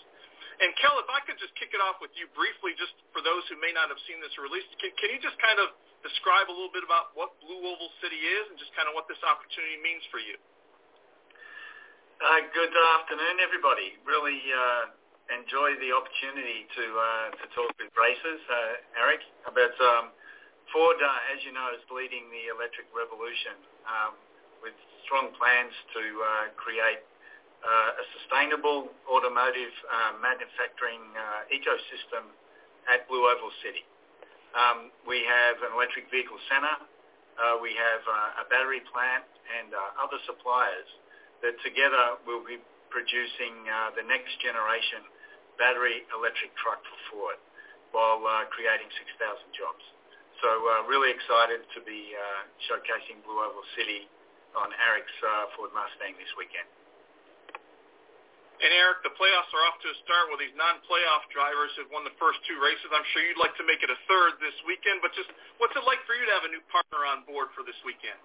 And 0.61 0.77
Kel, 0.77 1.01
if 1.01 1.09
I 1.09 1.25
could 1.25 1.41
just 1.41 1.57
kick 1.57 1.73
it 1.73 1.81
off 1.81 2.03
with 2.05 2.13
you 2.21 2.29
briefly, 2.37 2.77
just 2.77 2.93
for 3.17 3.25
those 3.25 3.41
who 3.49 3.57
may 3.57 3.73
not 3.73 3.89
have 3.89 3.97
seen 4.05 4.21
this 4.21 4.35
release, 4.37 4.67
can, 4.77 4.93
can 5.01 5.09
you 5.09 5.21
just 5.23 5.41
kind 5.41 5.57
of 5.57 5.73
describe 6.05 6.53
a 6.53 6.55
little 6.55 6.73
bit 6.73 6.85
about 6.85 7.17
what 7.17 7.33
Blue 7.41 7.65
Oval 7.65 7.89
City 8.05 8.21
is 8.21 8.45
and 8.53 8.61
just 8.61 8.69
kind 8.77 8.85
of 8.85 8.93
what 8.93 9.09
this 9.09 9.21
opportunity 9.25 9.81
means 9.81 10.05
for 10.13 10.21
you? 10.21 10.37
Uh, 12.21 12.45
good 12.53 12.75
afternoon, 13.01 13.41
everybody. 13.41 13.97
Really 14.05 14.37
uh, 14.53 14.93
enjoy 15.33 15.73
the 15.81 15.97
opportunity 15.97 16.69
to 16.77 16.85
uh, 16.93 17.27
to 17.41 17.45
talk 17.57 17.73
with 17.81 17.89
racers, 17.97 18.45
uh, 18.45 19.01
Aric. 19.01 19.25
But 19.57 19.73
um, 19.81 20.13
Ford, 20.71 21.03
uh, 21.03 21.35
as 21.35 21.43
you 21.43 21.51
know, 21.51 21.75
is 21.75 21.83
leading 21.91 22.31
the 22.31 22.55
electric 22.55 22.87
revolution 22.95 23.59
um, 23.87 24.15
with 24.63 24.75
strong 25.03 25.35
plans 25.35 25.75
to 25.95 26.03
uh, 26.03 26.31
create 26.55 27.03
uh, 27.61 28.01
a 28.01 28.05
sustainable 28.17 28.89
automotive 29.11 29.75
uh, 29.91 30.17
manufacturing 30.23 31.03
uh, 31.13 31.51
ecosystem 31.51 32.31
at 32.87 33.05
Blue 33.11 33.27
Oval 33.27 33.51
City. 33.67 33.83
Um, 34.55 34.95
we 35.07 35.23
have 35.27 35.63
an 35.67 35.75
electric 35.75 36.07
vehicle 36.11 36.39
center. 36.47 36.77
Uh, 37.39 37.59
we 37.59 37.75
have 37.75 38.03
uh, 38.07 38.43
a 38.43 38.45
battery 38.47 38.83
plant 38.91 39.27
and 39.51 39.75
other 39.99 40.23
suppliers 40.27 40.87
that 41.43 41.59
together 41.67 42.21
will 42.29 42.43
be 42.47 42.63
producing 42.95 43.67
uh, 43.67 43.91
the 43.95 44.05
next 44.07 44.35
generation 44.43 45.03
battery 45.59 46.07
electric 46.15 46.55
truck 46.59 46.79
for 46.83 46.99
Ford 47.11 47.39
while 47.91 48.23
creating 48.55 48.87
6,000 48.87 49.19
jobs. 49.51 49.83
So 50.40 50.48
uh, 50.48 50.88
really 50.88 51.12
excited 51.12 51.61
to 51.76 51.81
be 51.85 52.16
uh, 52.16 52.48
showcasing 52.64 53.20
Blue 53.29 53.44
Oval 53.44 53.64
City 53.76 54.09
on 54.57 54.72
Aric's 54.72 55.18
uh, 55.20 55.53
Ford 55.53 55.68
Mustang 55.76 56.16
this 56.16 56.33
weekend. 56.40 56.64
And 58.61 58.68
Aric, 58.76 59.00
the 59.05 59.12
playoffs 59.16 59.48
are 59.57 59.64
off 59.68 59.81
to 59.81 59.88
a 59.88 59.96
start 60.05 60.29
with 60.29 60.40
these 60.40 60.53
non-playoff 60.53 61.24
drivers 61.33 61.72
who've 61.81 61.88
won 61.88 62.05
the 62.05 62.12
first 62.20 62.44
two 62.44 62.61
races. 62.61 62.92
I'm 62.92 63.05
sure 63.16 63.24
you'd 63.24 63.40
like 63.40 63.57
to 63.57 63.64
make 63.64 63.81
it 63.81 63.88
a 63.88 63.96
third 64.05 64.37
this 64.37 64.53
weekend, 64.68 65.00
but 65.00 65.16
just 65.16 65.33
what's 65.57 65.72
it 65.72 65.85
like 65.88 66.00
for 66.05 66.12
you 66.12 66.29
to 66.29 66.35
have 66.37 66.44
a 66.44 66.53
new 66.53 66.61
partner 66.68 67.09
on 67.09 67.24
board 67.24 67.48
for 67.57 67.64
this 67.64 67.76
weekend? 67.88 68.20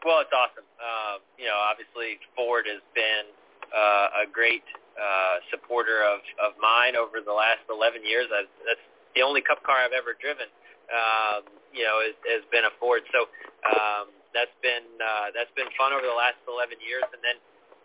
Well, 0.00 0.24
it's 0.24 0.32
awesome. 0.32 0.64
Uh, 0.80 1.20
you 1.36 1.44
know, 1.44 1.60
obviously 1.60 2.16
Ford 2.32 2.64
has 2.72 2.80
been 2.96 3.28
uh, 3.68 4.24
a 4.24 4.26
great 4.28 4.64
uh, 4.96 5.44
supporter 5.52 6.04
of, 6.08 6.24
of 6.40 6.56
mine 6.56 6.96
over 6.96 7.20
the 7.20 7.34
last 7.34 7.64
11 7.68 8.08
years. 8.08 8.32
I've, 8.32 8.48
that's 8.64 8.84
the 9.12 9.20
only 9.20 9.44
Cup 9.44 9.60
car 9.60 9.76
I've 9.76 9.96
ever 9.96 10.16
driven. 10.16 10.48
Um, 10.88 11.42
you 11.72 11.84
know, 11.84 12.00
has, 12.00 12.16
has 12.24 12.42
been 12.48 12.64
a 12.64 12.72
Ford. 12.80 13.04
So 13.12 13.28
um, 13.68 14.08
that's 14.32 14.52
been 14.64 14.86
uh, 15.00 15.32
that's 15.36 15.52
been 15.56 15.68
fun 15.76 15.92
over 15.92 16.04
the 16.04 16.16
last 16.16 16.40
11 16.48 16.80
years, 16.80 17.04
and 17.12 17.20
then 17.20 17.36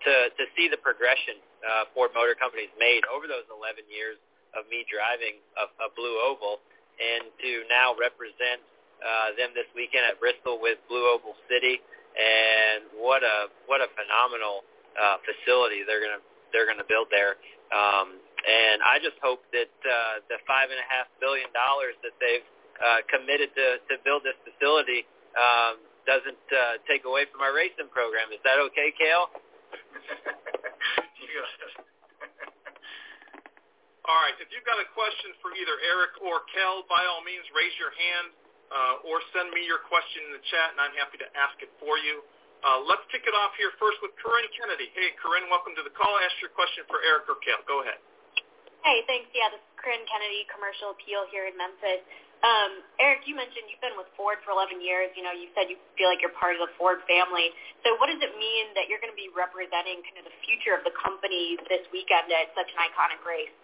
to 0.08 0.14
to 0.36 0.44
see 0.56 0.68
the 0.68 0.80
progression 0.80 1.40
uh, 1.64 1.90
Ford 1.96 2.12
Motor 2.16 2.36
Company's 2.36 2.72
made 2.80 3.04
over 3.08 3.28
those 3.28 3.48
11 3.52 3.88
years 3.88 4.20
of 4.54 4.68
me 4.70 4.86
driving 4.86 5.42
a, 5.58 5.66
a 5.82 5.90
Blue 5.98 6.20
Oval, 6.22 6.62
and 7.00 7.32
to 7.42 7.52
now 7.72 7.98
represent 7.98 8.62
uh, 9.02 9.34
them 9.36 9.52
this 9.58 9.68
weekend 9.74 10.06
at 10.06 10.20
Bristol 10.22 10.62
with 10.62 10.78
Blue 10.88 11.10
Oval 11.10 11.36
City, 11.50 11.82
and 12.16 12.88
what 13.00 13.24
a 13.24 13.50
what 13.66 13.82
a 13.82 13.90
phenomenal 13.96 14.64
uh, 14.96 15.18
facility 15.26 15.82
they're 15.88 16.04
gonna 16.04 16.24
they're 16.52 16.68
gonna 16.70 16.88
build 16.88 17.10
there. 17.10 17.40
Um, 17.74 18.22
and 18.44 18.84
I 18.84 19.00
just 19.00 19.18
hope 19.24 19.42
that 19.56 19.72
uh, 19.82 20.22
the 20.30 20.38
five 20.46 20.70
and 20.70 20.78
a 20.78 20.88
half 20.88 21.08
billion 21.18 21.50
dollars 21.56 21.96
that 22.04 22.14
they've 22.20 22.46
uh, 22.80 23.02
committed 23.10 23.54
to 23.54 23.80
to 23.90 23.98
build 24.02 24.24
this 24.26 24.36
facility 24.42 25.06
um, 25.38 25.78
doesn't 26.06 26.44
uh, 26.52 26.78
take 26.88 27.06
away 27.08 27.26
from 27.32 27.42
our 27.42 27.54
racing 27.56 27.88
program. 27.92 28.32
Is 28.32 28.40
that 28.44 28.60
okay, 28.72 28.92
Cale? 28.96 29.30
all 34.10 34.20
right. 34.20 34.36
If 34.40 34.52
you've 34.52 34.66
got 34.68 34.80
a 34.80 34.86
question 34.92 35.32
for 35.40 35.52
either 35.56 35.76
Aric 35.96 36.20
or 36.22 36.42
Kel, 36.52 36.84
by 36.92 37.06
all 37.08 37.24
means, 37.24 37.46
raise 37.56 37.72
your 37.80 37.92
hand 37.96 38.36
uh, 38.74 39.08
or 39.08 39.22
send 39.32 39.52
me 39.56 39.64
your 39.64 39.80
question 39.88 40.28
in 40.28 40.36
the 40.36 40.44
chat, 40.52 40.76
and 40.76 40.82
I'm 40.82 40.92
happy 41.00 41.18
to 41.24 41.30
ask 41.38 41.56
it 41.64 41.72
for 41.80 41.98
you. 42.02 42.20
Uh, 42.64 42.80
let's 42.88 43.04
kick 43.12 43.28
it 43.28 43.36
off 43.36 43.52
here 43.60 43.76
first 43.76 44.00
with 44.00 44.16
Corinne 44.16 44.48
Kennedy. 44.56 44.88
Hey, 44.96 45.12
Corinne, 45.20 45.52
welcome 45.52 45.76
to 45.76 45.84
the 45.84 45.92
call. 45.92 46.16
Ask 46.24 46.40
your 46.40 46.52
question 46.56 46.88
for 46.88 46.96
Aric 47.04 47.28
or 47.28 47.36
Kel. 47.44 47.60
Go 47.68 47.84
ahead. 47.84 48.00
Hey, 48.88 49.04
thanks. 49.08 49.28
Yeah, 49.36 49.52
this 49.52 49.60
is 49.60 49.74
Corinne 49.80 50.04
Kennedy, 50.08 50.48
Commercial 50.52 50.92
Appeal 50.96 51.28
here 51.32 51.44
in 51.48 51.56
Memphis. 51.60 52.04
Um, 52.44 52.84
Aric, 53.00 53.24
you 53.24 53.40
mentioned 53.40 53.72
you've 53.72 53.80
been 53.80 53.96
with 53.96 54.12
Ford 54.20 54.36
for 54.44 54.52
11 54.52 54.84
years. 54.84 55.16
You 55.16 55.24
know, 55.24 55.32
you 55.32 55.48
said 55.56 55.72
you 55.72 55.80
feel 55.96 56.12
like 56.12 56.20
you're 56.20 56.36
part 56.36 56.60
of 56.60 56.62
the 56.68 56.72
Ford 56.76 57.00
family. 57.08 57.56
So 57.88 57.96
what 58.04 58.12
does 58.12 58.20
it 58.20 58.36
mean 58.36 58.76
that 58.76 58.92
you're 58.92 59.00
going 59.00 59.16
to 59.16 59.18
be 59.18 59.32
representing 59.32 60.04
kind 60.04 60.20
of 60.20 60.28
the 60.28 60.38
future 60.44 60.76
of 60.76 60.84
the 60.84 60.92
company 60.92 61.56
this 61.72 61.88
weekend 61.96 62.28
at 62.36 62.52
such 62.52 62.68
an 62.68 62.80
iconic 62.84 63.24
race? 63.24 63.56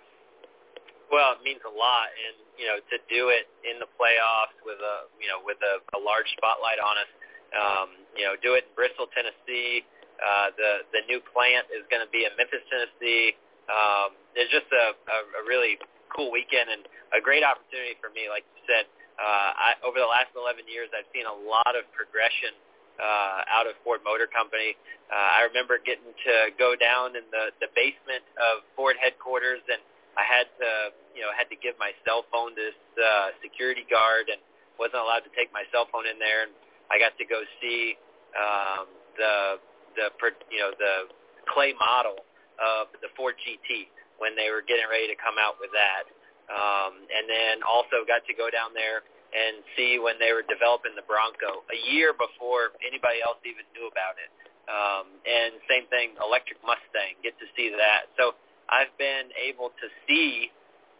Well, 1.11 1.35
it 1.35 1.43
means 1.43 1.59
a 1.65 1.73
lot, 1.73 2.13
and 2.13 2.37
you 2.55 2.69
know, 2.69 2.77
to 2.77 2.97
do 3.09 3.33
it 3.33 3.49
in 3.65 3.81
the 3.81 3.89
playoffs 3.97 4.53
with 4.61 4.77
a 4.77 5.09
you 5.17 5.25
know 5.25 5.41
with 5.41 5.57
a, 5.59 5.81
a 5.97 5.99
large 5.99 6.29
spotlight 6.37 6.77
on 6.77 6.95
us. 7.01 7.11
Um, 7.49 7.89
you 8.13 8.29
know, 8.29 8.37
do 8.37 8.53
it 8.53 8.69
in 8.69 8.71
Bristol, 8.77 9.09
Tennessee. 9.09 9.83
Uh, 10.21 10.53
the 10.53 10.71
the 10.93 11.01
new 11.09 11.17
plant 11.33 11.65
is 11.73 11.81
going 11.89 12.05
to 12.05 12.11
be 12.13 12.29
in 12.29 12.31
Memphis, 12.37 12.61
Tennessee. 12.69 13.33
Um, 13.65 14.13
it's 14.37 14.53
just 14.53 14.69
a, 14.69 14.93
a, 14.93 15.17
a 15.41 15.41
really 15.49 15.81
cool 16.13 16.33
weekend 16.33 16.69
and 16.69 16.83
a 17.13 17.21
great 17.21 17.45
opportunity 17.45 17.97
for 18.01 18.09
me. 18.11 18.29
Like 18.29 18.45
you 18.57 18.61
said, 18.65 18.85
uh, 19.19 19.51
I, 19.51 19.69
over 19.83 19.99
the 19.99 20.07
last 20.07 20.31
11 20.35 20.65
years, 20.69 20.87
I've 20.95 21.07
seen 21.11 21.27
a 21.27 21.37
lot 21.47 21.75
of 21.75 21.83
progression 21.91 22.55
uh, 22.99 23.47
out 23.51 23.67
of 23.67 23.75
Ford 23.83 23.99
Motor 24.03 24.27
Company. 24.27 24.75
Uh, 25.11 25.43
I 25.43 25.47
remember 25.47 25.79
getting 25.79 26.11
to 26.11 26.35
go 26.55 26.75
down 26.75 27.15
in 27.15 27.27
the, 27.31 27.51
the 27.63 27.69
basement 27.75 28.23
of 28.39 28.63
Ford 28.75 28.95
headquarters, 28.99 29.63
and 29.67 29.81
I 30.15 30.23
had 30.23 30.47
to, 30.59 30.71
you 31.15 31.23
know, 31.23 31.31
had 31.35 31.47
to 31.51 31.57
give 31.59 31.75
my 31.79 31.95
cell 32.03 32.27
phone 32.31 32.55
to 32.55 32.61
this 32.61 32.79
uh, 32.99 33.35
security 33.43 33.87
guard, 33.87 34.27
and 34.31 34.39
wasn't 34.79 35.03
allowed 35.03 35.27
to 35.27 35.33
take 35.35 35.51
my 35.51 35.67
cell 35.71 35.87
phone 35.91 36.07
in 36.07 36.19
there. 36.19 36.47
And 36.47 36.51
I 36.87 36.99
got 36.99 37.15
to 37.19 37.25
go 37.27 37.43
see 37.59 37.99
um, 38.35 38.87
the 39.19 39.59
the 39.95 40.07
you 40.51 40.63
know 40.63 40.71
the 40.75 41.11
clay 41.49 41.75
model 41.75 42.23
of 42.59 42.91
the 43.03 43.11
Ford 43.15 43.35
GT 43.39 43.91
when 44.19 44.35
they 44.35 44.51
were 44.53 44.63
getting 44.63 44.87
ready 44.87 45.07
to 45.07 45.17
come 45.17 45.39
out 45.39 45.57
with 45.59 45.71
that. 45.73 46.07
Um, 46.49 47.05
and 47.09 47.25
then 47.29 47.61
also 47.61 48.05
got 48.05 48.25
to 48.25 48.33
go 48.33 48.49
down 48.49 48.73
there 48.73 49.05
and 49.29 49.61
see 49.77 50.01
when 50.01 50.17
they 50.17 50.33
were 50.33 50.41
developing 50.45 50.97
the 50.97 51.05
Bronco 51.05 51.61
a 51.69 51.79
year 51.93 52.17
before 52.17 52.73
anybody 52.81 53.21
else 53.21 53.37
even 53.45 53.65
knew 53.77 53.85
about 53.85 54.17
it. 54.17 54.29
Um, 54.69 55.05
and 55.25 55.57
same 55.65 55.89
thing, 55.89 56.13
electric 56.21 56.61
Mustang, 56.61 57.17
get 57.25 57.37
to 57.41 57.47
see 57.57 57.73
that. 57.73 58.09
So 58.17 58.37
I've 58.69 58.93
been 59.01 59.33
able 59.33 59.73
to 59.73 59.87
see 60.05 60.53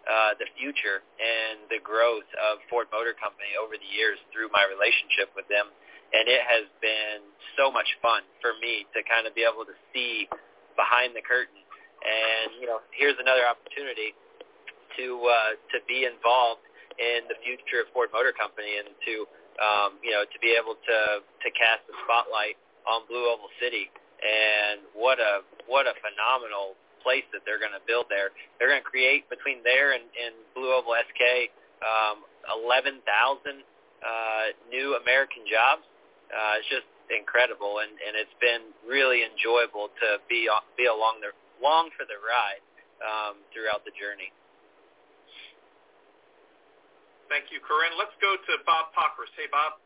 uh, 0.10 0.34
the 0.42 0.50
future 0.58 1.06
and 1.22 1.70
the 1.70 1.78
growth 1.78 2.26
of 2.42 2.62
Ford 2.70 2.90
Motor 2.90 3.14
Company 3.18 3.54
over 3.58 3.78
the 3.78 3.92
years 3.94 4.18
through 4.34 4.50
my 4.50 4.66
relationship 4.66 5.30
with 5.38 5.46
them. 5.54 5.70
And 6.10 6.26
it 6.26 6.42
has 6.42 6.66
been 6.82 7.22
so 7.54 7.70
much 7.70 7.86
fun 8.02 8.26
for 8.42 8.58
me 8.58 8.90
to 8.98 9.06
kind 9.06 9.30
of 9.30 9.38
be 9.38 9.46
able 9.46 9.70
to 9.70 9.78
see 9.94 10.26
behind 10.74 11.14
the 11.14 11.22
curtain. 11.22 11.59
And, 12.00 12.56
you 12.60 12.68
know, 12.68 12.80
here's 12.96 13.20
another 13.20 13.44
opportunity 13.44 14.16
to 14.98 15.06
uh, 15.24 15.52
to 15.72 15.78
be 15.86 16.08
involved 16.08 16.64
in 17.00 17.28
the 17.32 17.38
future 17.46 17.86
of 17.86 17.88
Ford 17.96 18.12
Motor 18.12 18.36
Company 18.36 18.82
and 18.82 18.92
to 19.08 19.16
um, 19.60 19.90
you 20.04 20.12
know 20.12 20.28
to 20.28 20.38
be 20.44 20.56
able 20.56 20.76
to 20.76 21.00
to 21.24 21.48
cast 21.56 21.86
the 21.88 21.96
spotlight 22.04 22.60
on 22.88 23.06
Blue 23.08 23.30
Oval 23.30 23.52
City 23.62 23.88
and 24.20 24.84
what 24.92 25.20
a 25.22 25.46
what 25.68 25.88
a 25.88 25.96
phenomenal 26.04 26.76
place 27.00 27.24
that 27.32 27.48
they're 27.48 27.62
going 27.62 27.76
to 27.76 27.84
build 27.88 28.12
there. 28.12 28.36
They're 28.60 28.68
going 28.68 28.84
to 28.84 28.90
create 28.92 29.24
between 29.32 29.64
there 29.64 29.96
and, 29.96 30.04
and 30.20 30.36
Blue 30.52 30.76
Oval 30.76 31.00
SK 31.00 31.48
um, 31.80 32.28
11,000 32.60 33.00
uh, 33.00 33.56
new 34.68 35.00
American 35.00 35.48
jobs. 35.48 35.88
Uh, 36.28 36.60
it's 36.60 36.68
just 36.68 36.88
incredible, 37.08 37.80
and, 37.80 37.96
and 38.04 38.20
it's 38.20 38.36
been 38.44 38.76
really 38.84 39.24
enjoyable 39.24 39.88
to 40.04 40.20
be 40.28 40.52
be 40.76 40.92
along 40.92 41.24
the 41.24 41.32
long 41.62 41.92
for 41.96 42.08
the 42.08 42.18
ride 42.20 42.64
um, 43.04 43.40
throughout 43.52 43.84
the 43.84 43.94
journey. 43.96 44.32
Thank 47.30 47.54
you, 47.54 47.62
Corinne. 47.62 47.94
Let's 47.94 48.16
go 48.18 48.34
to 48.34 48.52
Bob 48.66 48.90
Pockrass. 48.98 49.30
Hey, 49.38 49.46
Bob. 49.54 49.78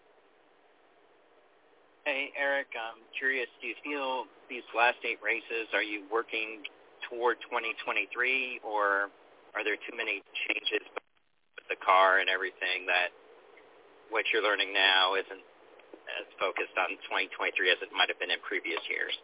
Hey, 2.07 2.32
Aric. 2.39 2.71
I'm 2.76 3.03
curious, 3.15 3.47
do 3.59 3.67
you 3.67 3.76
feel 3.84 4.28
these 4.47 4.63
last 4.76 4.99
eight 5.03 5.19
races, 5.24 5.71
are 5.76 5.84
you 5.84 6.03
working 6.11 6.63
toward 7.07 7.39
2023, 7.47 8.59
or 8.63 9.11
are 9.55 9.63
there 9.63 9.80
too 9.88 9.95
many 9.95 10.24
changes 10.47 10.84
with 11.55 11.67
the 11.67 11.80
car 11.80 12.19
and 12.19 12.28
everything 12.28 12.88
that 12.88 13.11
what 14.11 14.28
you're 14.32 14.43
learning 14.43 14.71
now 14.71 15.15
isn't 15.15 15.43
as 16.19 16.28
focused 16.39 16.76
on 16.76 16.95
2023 17.07 17.71
as 17.71 17.80
it 17.80 17.91
might 17.95 18.11
have 18.11 18.19
been 18.19 18.32
in 18.32 18.39
previous 18.43 18.84
years? 18.88 19.15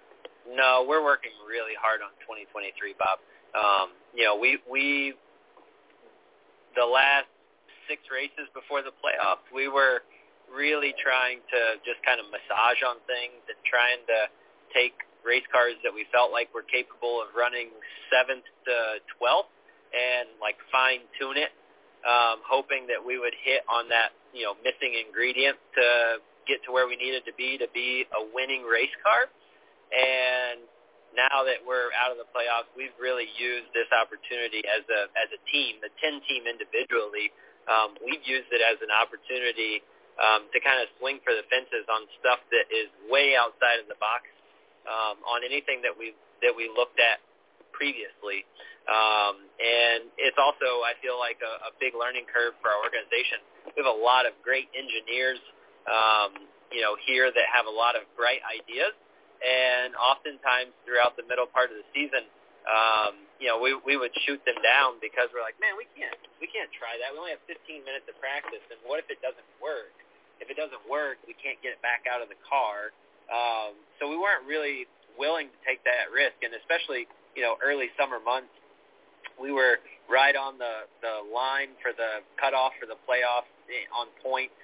No, 0.49 0.85
we're 0.87 1.03
working 1.03 1.31
really 1.45 1.77
hard 1.77 2.01
on 2.01 2.09
2023, 2.25 2.97
Bob. 2.97 3.21
Um, 3.53 3.93
you 4.13 4.25
know, 4.25 4.37
we 4.37 4.57
we 4.65 5.13
the 6.73 6.85
last 6.85 7.29
six 7.89 8.01
races 8.09 8.49
before 8.53 8.81
the 8.81 8.93
playoffs, 9.01 9.45
we 9.53 9.69
were 9.69 10.05
really 10.49 10.93
trying 10.97 11.41
to 11.49 11.77
just 11.85 12.01
kind 12.01 12.17
of 12.17 12.25
massage 12.33 12.81
on 12.81 12.97
things 13.05 13.41
and 13.45 13.57
trying 13.65 14.01
to 14.09 14.29
take 14.73 14.97
race 15.21 15.45
cars 15.53 15.77
that 15.85 15.93
we 15.93 16.05
felt 16.09 16.33
like 16.33 16.49
were 16.53 16.65
capable 16.65 17.21
of 17.21 17.33
running 17.37 17.69
seventh 18.09 18.45
to 18.65 19.01
twelfth 19.17 19.53
and 19.93 20.29
like 20.41 20.57
fine 20.73 21.05
tune 21.17 21.37
it, 21.37 21.53
um, 22.05 22.41
hoping 22.45 22.85
that 22.89 23.01
we 23.01 23.17
would 23.17 23.33
hit 23.41 23.61
on 23.69 23.89
that 23.89 24.13
you 24.33 24.45
know 24.45 24.53
missing 24.61 24.97
ingredient 24.97 25.57
to 25.77 25.85
get 26.49 26.61
to 26.65 26.73
where 26.73 26.89
we 26.89 26.97
needed 26.97 27.21
to 27.25 27.33
be 27.37 27.57
to 27.57 27.69
be 27.73 28.05
a 28.13 28.21
winning 28.33 28.65
race 28.65 28.93
car. 29.05 29.29
And 29.89 30.65
now 31.17 31.43
that 31.45 31.61
we're 31.65 31.89
out 31.97 32.13
of 32.13 32.21
the 32.21 32.29
playoffs, 32.29 32.69
we've 32.77 32.93
really 33.01 33.27
used 33.37 33.73
this 33.73 33.89
opportunity 33.89 34.61
as 34.69 34.85
a 34.87 35.09
as 35.17 35.29
a 35.33 35.41
team, 35.49 35.81
the 35.81 35.89
ten 35.97 36.21
team 36.29 36.45
individually, 36.45 37.33
um, 37.69 37.97
we've 38.01 38.21
used 38.25 38.49
it 38.49 38.61
as 38.65 38.81
an 38.81 38.89
opportunity 38.93 39.81
um, 40.17 40.49
to 40.53 40.57
kind 40.61 40.81
of 40.81 40.89
swing 40.97 41.21
for 41.21 41.33
the 41.37 41.45
fences 41.49 41.85
on 41.89 42.09
stuff 42.21 42.41
that 42.49 42.65
is 42.73 42.89
way 43.09 43.37
outside 43.37 43.77
of 43.81 43.87
the 43.89 43.97
box 44.01 44.25
um, 44.89 45.21
on 45.25 45.45
anything 45.45 45.81
that 45.85 45.93
we 45.93 46.17
that 46.41 46.53
we 46.53 46.69
looked 46.69 46.97
at 46.97 47.21
previously. 47.73 48.45
Um, 48.89 49.45
and 49.61 50.09
it's 50.17 50.39
also, 50.41 50.81
I 50.81 50.97
feel 50.97 51.21
like, 51.21 51.37
a, 51.45 51.69
a 51.69 51.71
big 51.77 51.93
learning 51.93 52.25
curve 52.25 52.57
for 52.57 52.73
our 52.73 52.81
organization. 52.81 53.37
We 53.69 53.85
have 53.85 53.91
a 53.91 54.01
lot 54.01 54.25
of 54.25 54.33
great 54.41 54.65
engineers, 54.73 55.37
um, 55.85 56.49
you 56.73 56.81
know, 56.81 56.97
here 57.05 57.29
that 57.29 57.45
have 57.53 57.69
a 57.69 57.75
lot 57.75 57.93
of 57.93 58.09
bright 58.17 58.41
ideas. 58.49 58.97
And 59.39 59.95
oftentimes 59.95 60.75
throughout 60.83 61.15
the 61.15 61.23
middle 61.23 61.47
part 61.47 61.71
of 61.71 61.79
the 61.79 61.87
season, 61.95 62.27
um, 62.67 63.23
you 63.39 63.47
know, 63.47 63.57
we 63.57 63.73
we 63.87 63.95
would 63.95 64.11
shoot 64.27 64.43
them 64.43 64.59
down 64.59 64.99
because 64.99 65.31
we're 65.31 65.41
like, 65.41 65.57
man, 65.63 65.79
we 65.79 65.87
can't 65.95 66.19
we 66.43 66.47
can't 66.51 66.69
try 66.75 66.99
that. 66.99 67.15
We 67.15 67.17
only 67.17 67.33
have 67.33 67.43
15 67.47 67.87
minutes 67.87 68.05
of 68.11 68.19
practice, 68.19 68.61
and 68.67 68.77
what 68.83 68.99
if 68.99 69.07
it 69.07 69.23
doesn't 69.23 69.47
work? 69.63 69.95
If 70.43 70.51
it 70.51 70.59
doesn't 70.59 70.83
work, 70.87 71.19
we 71.23 71.35
can't 71.39 71.59
get 71.63 71.75
it 71.75 71.81
back 71.83 72.07
out 72.07 72.19
of 72.19 72.27
the 72.27 72.39
car. 72.43 72.91
Um, 73.31 73.79
so 73.99 74.11
we 74.11 74.19
weren't 74.19 74.43
really 74.43 74.87
willing 75.15 75.51
to 75.51 75.59
take 75.63 75.83
that 75.87 76.11
risk, 76.11 76.35
and 76.43 76.51
especially 76.59 77.07
you 77.33 77.41
know 77.41 77.55
early 77.63 77.89
summer 77.95 78.19
months, 78.19 78.51
we 79.39 79.55
were 79.55 79.79
right 80.11 80.35
on 80.35 80.59
the 80.59 80.85
the 80.99 81.23
line 81.31 81.73
for 81.79 81.95
the 81.95 82.21
cutoff 82.35 82.75
for 82.75 82.91
the 82.91 82.99
playoffs 83.07 83.47
eh, 83.71 83.87
on 83.95 84.11
points, 84.19 84.57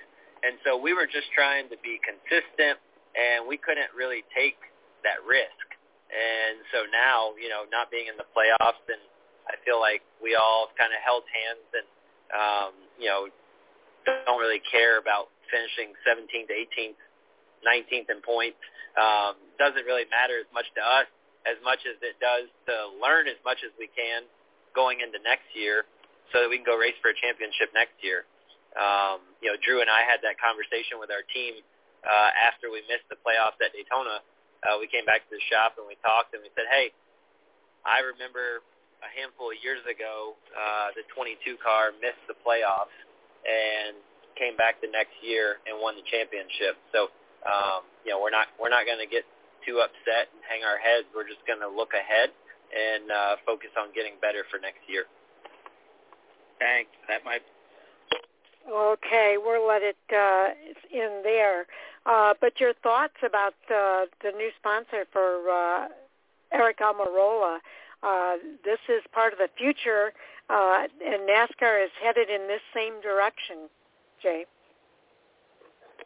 and 0.43 0.59
so 0.67 0.76
we 0.76 0.91
were 0.91 1.07
just 1.07 1.32
trying 1.32 1.71
to 1.71 1.78
be 1.80 1.97
consistent, 2.03 2.78
and 3.16 3.47
we 3.47 3.57
couldn't 3.57 3.89
really 3.95 4.24
take 4.36 4.59
that 5.07 5.24
risk. 5.24 5.66
And 6.11 6.61
so 6.70 6.86
now, 6.91 7.34
you 7.39 7.49
know, 7.49 7.66
not 7.72 7.89
being 7.89 8.07
in 8.07 8.16
the 8.16 8.28
playoffs, 8.36 8.84
and 8.88 9.01
I 9.49 9.57
feel 9.66 9.82
like 9.82 10.05
we 10.22 10.38
all 10.38 10.70
kind 10.78 10.93
of 10.93 10.99
held 11.01 11.26
hands 11.28 11.66
and, 11.74 11.88
um, 12.36 12.72
you 12.99 13.09
know, 13.09 13.28
don't 14.05 14.38
really 14.38 14.61
care 14.70 15.01
about 15.01 15.34
finishing 15.49 15.97
17th, 16.05 16.51
18th, 16.51 17.01
19th 17.66 18.09
in 18.13 18.22
points. 18.22 18.61
Um, 18.95 19.36
doesn't 19.57 19.84
really 19.84 20.05
matter 20.07 20.39
as 20.39 20.47
much 20.53 20.70
to 20.78 20.82
us 20.82 21.09
as 21.45 21.61
much 21.61 21.86
as 21.86 21.95
it 22.01 22.18
does 22.18 22.49
to 22.66 22.74
learn 22.97 23.30
as 23.30 23.38
much 23.45 23.61
as 23.61 23.70
we 23.78 23.86
can 23.93 24.26
going 24.74 24.99
into 24.99 25.22
next 25.22 25.45
year 25.53 25.86
so 26.34 26.41
that 26.41 26.49
we 26.49 26.57
can 26.57 26.66
go 26.66 26.76
race 26.76 26.97
for 26.99 27.13
a 27.13 27.18
championship 27.18 27.70
next 27.78 27.95
year. 28.01 28.26
Um, 28.76 29.24
you 29.39 29.53
know, 29.53 29.57
Drew 29.61 29.80
and 29.80 29.88
I 29.88 30.03
had 30.03 30.20
that 30.26 30.41
conversation 30.41 30.99
with 30.99 31.13
our 31.13 31.24
team 31.32 31.61
uh, 32.06 32.32
after 32.38 32.70
we 32.70 32.86
missed 32.88 33.10
the 33.10 33.18
playoffs 33.20 33.58
at 33.60 33.74
Daytona 33.74 34.22
uh, 34.66 34.82
we 34.82 34.89
came 34.89 35.06
back 35.06 35.22
to 35.30 35.32
the 35.38 35.43
shop 35.45 35.78
and 35.78 35.86
we 35.86 35.93
talked 36.01 36.34
and 36.34 36.41
we 36.41 36.49
said, 36.58 36.66
hey, 36.74 36.89
I 37.86 38.01
remember 38.01 38.66
a 39.06 39.10
handful 39.14 39.53
of 39.53 39.62
years 39.62 39.86
ago, 39.86 40.34
uh, 40.58 40.89
the 40.97 41.06
22 41.14 41.62
car 41.62 41.93
missed 42.01 42.22
the 42.26 42.34
playoffs 42.41 42.95
and 43.45 43.93
came 44.34 44.58
back 44.58 44.82
the 44.82 44.89
next 44.89 45.14
year 45.22 45.62
and 45.70 45.78
won 45.78 45.93
the 45.93 46.06
championship. 46.10 46.82
So, 46.89 47.14
um, 47.45 47.86
you 48.01 48.10
know, 48.10 48.18
we're 48.18 48.34
not 48.34 48.49
we're 48.58 48.74
not 48.74 48.89
going 48.89 48.97
to 48.97 49.06
get 49.06 49.22
too 49.62 49.86
upset 49.86 50.34
and 50.34 50.41
hang 50.49 50.66
our 50.66 50.82
heads. 50.82 51.06
We're 51.14 51.30
just 51.30 51.45
going 51.45 51.62
to 51.62 51.70
look 51.70 51.93
ahead 51.93 52.34
and 52.74 53.06
uh, 53.14 53.34
focus 53.45 53.70
on 53.78 53.93
getting 53.93 54.18
better 54.18 54.49
for 54.49 54.58
next 54.58 54.82
year. 54.89 55.06
Thanks. 56.58 56.89
That 57.06 57.22
might. 57.22 57.45
Okay, 58.72 59.36
we'll 59.38 59.68
let 59.68 59.82
it 59.84 59.97
uh, 60.11 60.49
in 60.91 61.22
there. 61.24 61.66
Uh, 62.05 62.34
but 62.39 62.59
your 62.59 62.74
thoughts 62.84 63.16
about 63.26 63.53
uh, 63.70 64.05
the 64.24 64.32
new 64.36 64.49
sponsor 64.59 65.05
for 65.11 65.49
uh, 65.49 65.88
Aric 66.53 66.80
Almirola. 66.82 67.59
Uh, 68.03 68.36
this 68.63 68.80
is 68.89 69.01
part 69.11 69.34
of 69.34 69.39
the 69.39 69.49
future, 69.57 70.13
uh, 70.49 70.84
and 71.03 71.28
NASCAR 71.28 71.84
is 71.84 71.91
headed 72.03 72.30
in 72.30 72.47
this 72.47 72.61
same 72.74 73.01
direction, 73.01 73.70
Jay. 74.22 74.45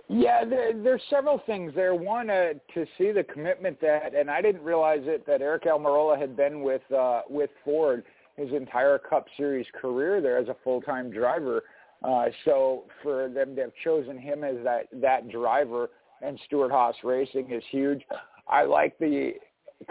Yeah, 0.08 0.44
there, 0.44 0.72
there's 0.74 1.04
several 1.10 1.42
things 1.46 1.74
there. 1.76 1.94
One, 1.94 2.30
uh, 2.30 2.54
to 2.74 2.86
see 2.98 3.12
the 3.12 3.24
commitment 3.24 3.80
that, 3.82 4.16
and 4.16 4.30
I 4.30 4.42
didn't 4.42 4.64
realize 4.64 5.02
it, 5.04 5.26
that 5.28 5.42
Aric 5.42 5.68
Almirola 5.68 6.20
had 6.20 6.36
been 6.36 6.62
with 6.62 6.82
uh, 6.92 7.22
with 7.30 7.52
Ford 7.64 8.04
his 8.36 8.52
entire 8.54 8.98
Cup 8.98 9.28
Series 9.36 9.68
career 9.80 10.22
there 10.22 10.38
as 10.38 10.48
a 10.48 10.56
full-time 10.64 11.12
driver. 11.12 11.64
Uh, 12.04 12.26
so 12.46 12.84
for 13.04 13.30
them 13.30 13.56
to 13.56 13.62
have 13.62 13.72
chosen 13.84 14.18
him 14.18 14.44
as 14.44 14.56
that 14.64 14.88
that 14.94 15.30
driver 15.30 15.90
and 16.22 16.40
Stewart-Haas 16.46 16.96
Racing 17.04 17.52
is 17.52 17.64
huge. 17.72 18.02
I 18.48 18.64
like 18.64 18.98
the 19.00 19.34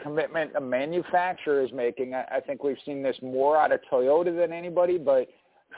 commitment 0.03 0.53
a 0.57 0.61
manufacturer 0.61 1.63
is 1.63 1.73
making. 1.73 2.15
I, 2.15 2.25
I 2.37 2.41
think 2.41 2.63
we've 2.63 2.77
seen 2.85 3.03
this 3.03 3.17
more 3.23 3.57
out 3.57 3.73
of 3.73 3.81
Toyota 3.91 4.37
than 4.37 4.53
anybody, 4.53 4.99
but 4.99 5.29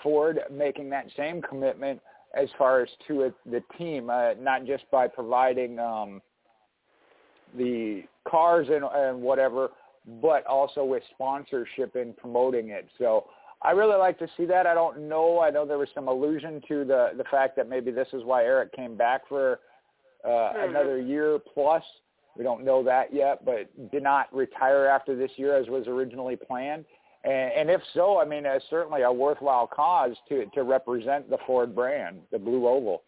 Ford 0.03 0.41
making 0.51 0.91
that 0.91 1.07
same 1.17 1.43
commitment 1.43 2.01
as 2.35 2.49
far 2.57 2.81
as 2.83 2.89
to 3.09 3.33
the 3.45 3.63
team, 3.77 4.09
uh, 4.09 4.35
not 4.41 4.65
just 4.65 4.85
by 4.91 5.09
providing 5.09 5.79
um, 5.79 6.23
the 7.57 8.03
cars 8.29 8.69
and, 8.71 8.85
and 8.85 9.21
whatever, 9.21 9.71
but 10.23 10.47
also 10.47 10.85
with 10.85 11.03
sponsorship 11.11 11.97
and 11.97 12.17
promoting 12.17 12.69
it. 12.69 12.89
So 12.99 13.27
I 13.63 13.73
really 13.73 13.97
like 13.99 14.19
to 14.21 14.29
see 14.37 14.47
that. 14.47 14.67
I 14.67 14.75
don't 14.75 15.09
know. 15.09 15.41
I 15.41 15.51
know 15.51 15.67
there 15.67 15.79
was 15.79 15.89
some 15.95 16.09
allusion 16.09 16.63
to 16.69 16.85
the 16.85 17.11
the 17.17 17.25
fact 17.31 17.57
that 17.57 17.69
maybe 17.69 17.91
this 17.91 18.09
is 18.13 18.25
why 18.25 18.45
Aric 18.45 18.73
came 18.73 18.97
back 18.97 19.29
for 19.29 19.61
uh, 20.25 20.29
mm-hmm. 20.29 20.71
another 20.71 21.01
year 21.01 21.39
plus. 21.53 21.83
We 22.37 22.45
don't 22.45 22.65
know 22.65 22.83
that 22.85 23.13
yet, 23.13 23.45
but 23.45 23.69
did 23.91 24.03
not 24.03 24.35
retire 24.35 24.87
after 24.87 25.15
this 25.15 25.31
year 25.37 25.57
as 25.57 25.67
was 25.69 25.87
originally 25.89 26.37
planned. 26.37 26.85
And, 27.25 27.53
and 27.53 27.71
if 27.71 27.83
so, 27.93 28.19
I 28.19 28.25
mean, 28.25 28.47
it's 28.47 28.65
certainly 28.71 29.03
a 29.03 29.13
worthwhile 29.13 29.67
cause 29.67 30.17
to 30.31 30.47
to 30.55 30.63
represent 30.63 31.29
the 31.29 31.39
Ford 31.47 31.75
brand, 31.75 32.21
the 32.33 32.39
Blue 32.39 32.67
Oval. 32.67 33.03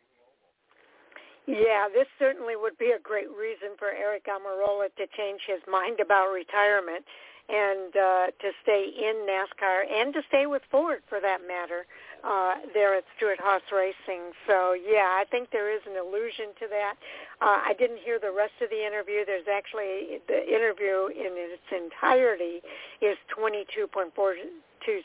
Yeah, 1.46 1.88
this 1.92 2.06
certainly 2.18 2.54
would 2.54 2.78
be 2.78 2.92
a 2.94 3.02
great 3.02 3.28
reason 3.30 3.74
for 3.78 3.88
Aric 3.88 4.30
Almirola 4.30 4.94
to 4.94 5.06
change 5.16 5.40
his 5.46 5.58
mind 5.66 5.98
about 5.98 6.30
retirement 6.30 7.04
and 7.52 7.94
uh, 7.94 8.26
to 8.40 8.50
stay 8.62 8.88
in 8.96 9.28
NASCAR 9.28 9.84
and 9.92 10.14
to 10.14 10.22
stay 10.28 10.46
with 10.46 10.62
Ford 10.70 11.02
for 11.08 11.20
that 11.20 11.46
matter 11.46 11.84
uh, 12.24 12.54
there 12.72 12.94
at 12.96 13.04
Stewart-Haas 13.16 13.62
Racing. 13.70 14.32
So 14.46 14.72
yeah, 14.72 15.20
I 15.20 15.24
think 15.30 15.50
there 15.50 15.70
is 15.70 15.82
an 15.86 15.96
allusion 16.00 16.56
to 16.60 16.66
that. 16.70 16.94
Uh, 17.42 17.60
I 17.60 17.74
didn't 17.78 17.98
hear 17.98 18.18
the 18.18 18.32
rest 18.32 18.54
of 18.62 18.70
the 18.70 18.86
interview. 18.86 19.24
There's 19.26 19.48
actually 19.52 20.20
the 20.28 20.48
interview 20.48 21.08
in 21.12 21.36
its 21.36 21.68
entirety 21.70 22.62
is 23.02 23.18
22.42 23.36 24.08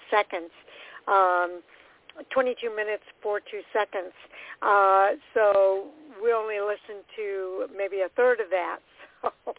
seconds. 0.09 0.51
Um, 1.07 1.61
22 2.31 2.75
minutes 2.75 3.03
42 3.21 3.61
seconds. 3.73 4.13
Uh, 4.61 5.09
so 5.33 5.87
we 6.23 6.33
only 6.33 6.59
listened 6.59 7.03
to 7.15 7.67
maybe 7.75 8.01
a 8.01 8.09
third 8.15 8.39
of 8.39 8.49
that. 8.49 8.79
So 9.33 9.55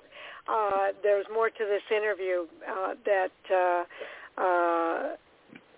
uh, 0.49 0.93
there's 1.03 1.27
more 1.33 1.51
to 1.51 1.65
this 1.65 1.83
interview 1.95 2.47
uh, 2.67 2.95
that 3.05 3.37
uh, 3.53 4.41
uh, 4.41 5.17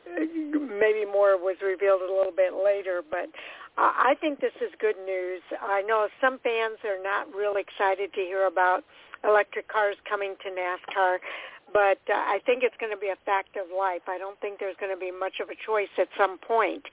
maybe 0.06 1.04
more 1.04 1.36
was 1.36 1.56
revealed 1.62 2.02
a 2.02 2.12
little 2.12 2.32
bit 2.34 2.54
later, 2.54 3.02
but 3.08 3.28
I 3.76 4.14
think 4.20 4.40
this 4.40 4.54
is 4.60 4.70
good 4.78 4.96
news. 5.06 5.42
I 5.60 5.82
know 5.82 6.08
some 6.20 6.38
fans 6.38 6.78
are 6.84 7.02
not 7.02 7.32
really 7.34 7.62
excited 7.62 8.12
to 8.14 8.20
hear 8.20 8.46
about 8.46 8.84
electric 9.24 9.68
cars 9.68 9.96
coming 10.08 10.34
to 10.42 10.50
NASCAR, 10.50 11.18
but 11.72 11.98
uh, 12.10 12.14
I 12.14 12.40
think 12.44 12.62
it's 12.62 12.76
going 12.78 12.92
to 12.92 12.98
be 12.98 13.08
a 13.08 13.18
fact 13.24 13.56
of 13.56 13.66
life. 13.76 14.02
I 14.08 14.18
don't 14.18 14.38
think 14.40 14.58
there's 14.58 14.76
going 14.80 14.92
to 14.92 15.00
be 15.00 15.10
much 15.10 15.40
of 15.40 15.48
a 15.50 15.54
choice 15.54 15.92
at 15.98 16.08
some 16.18 16.38
point. 16.38 16.86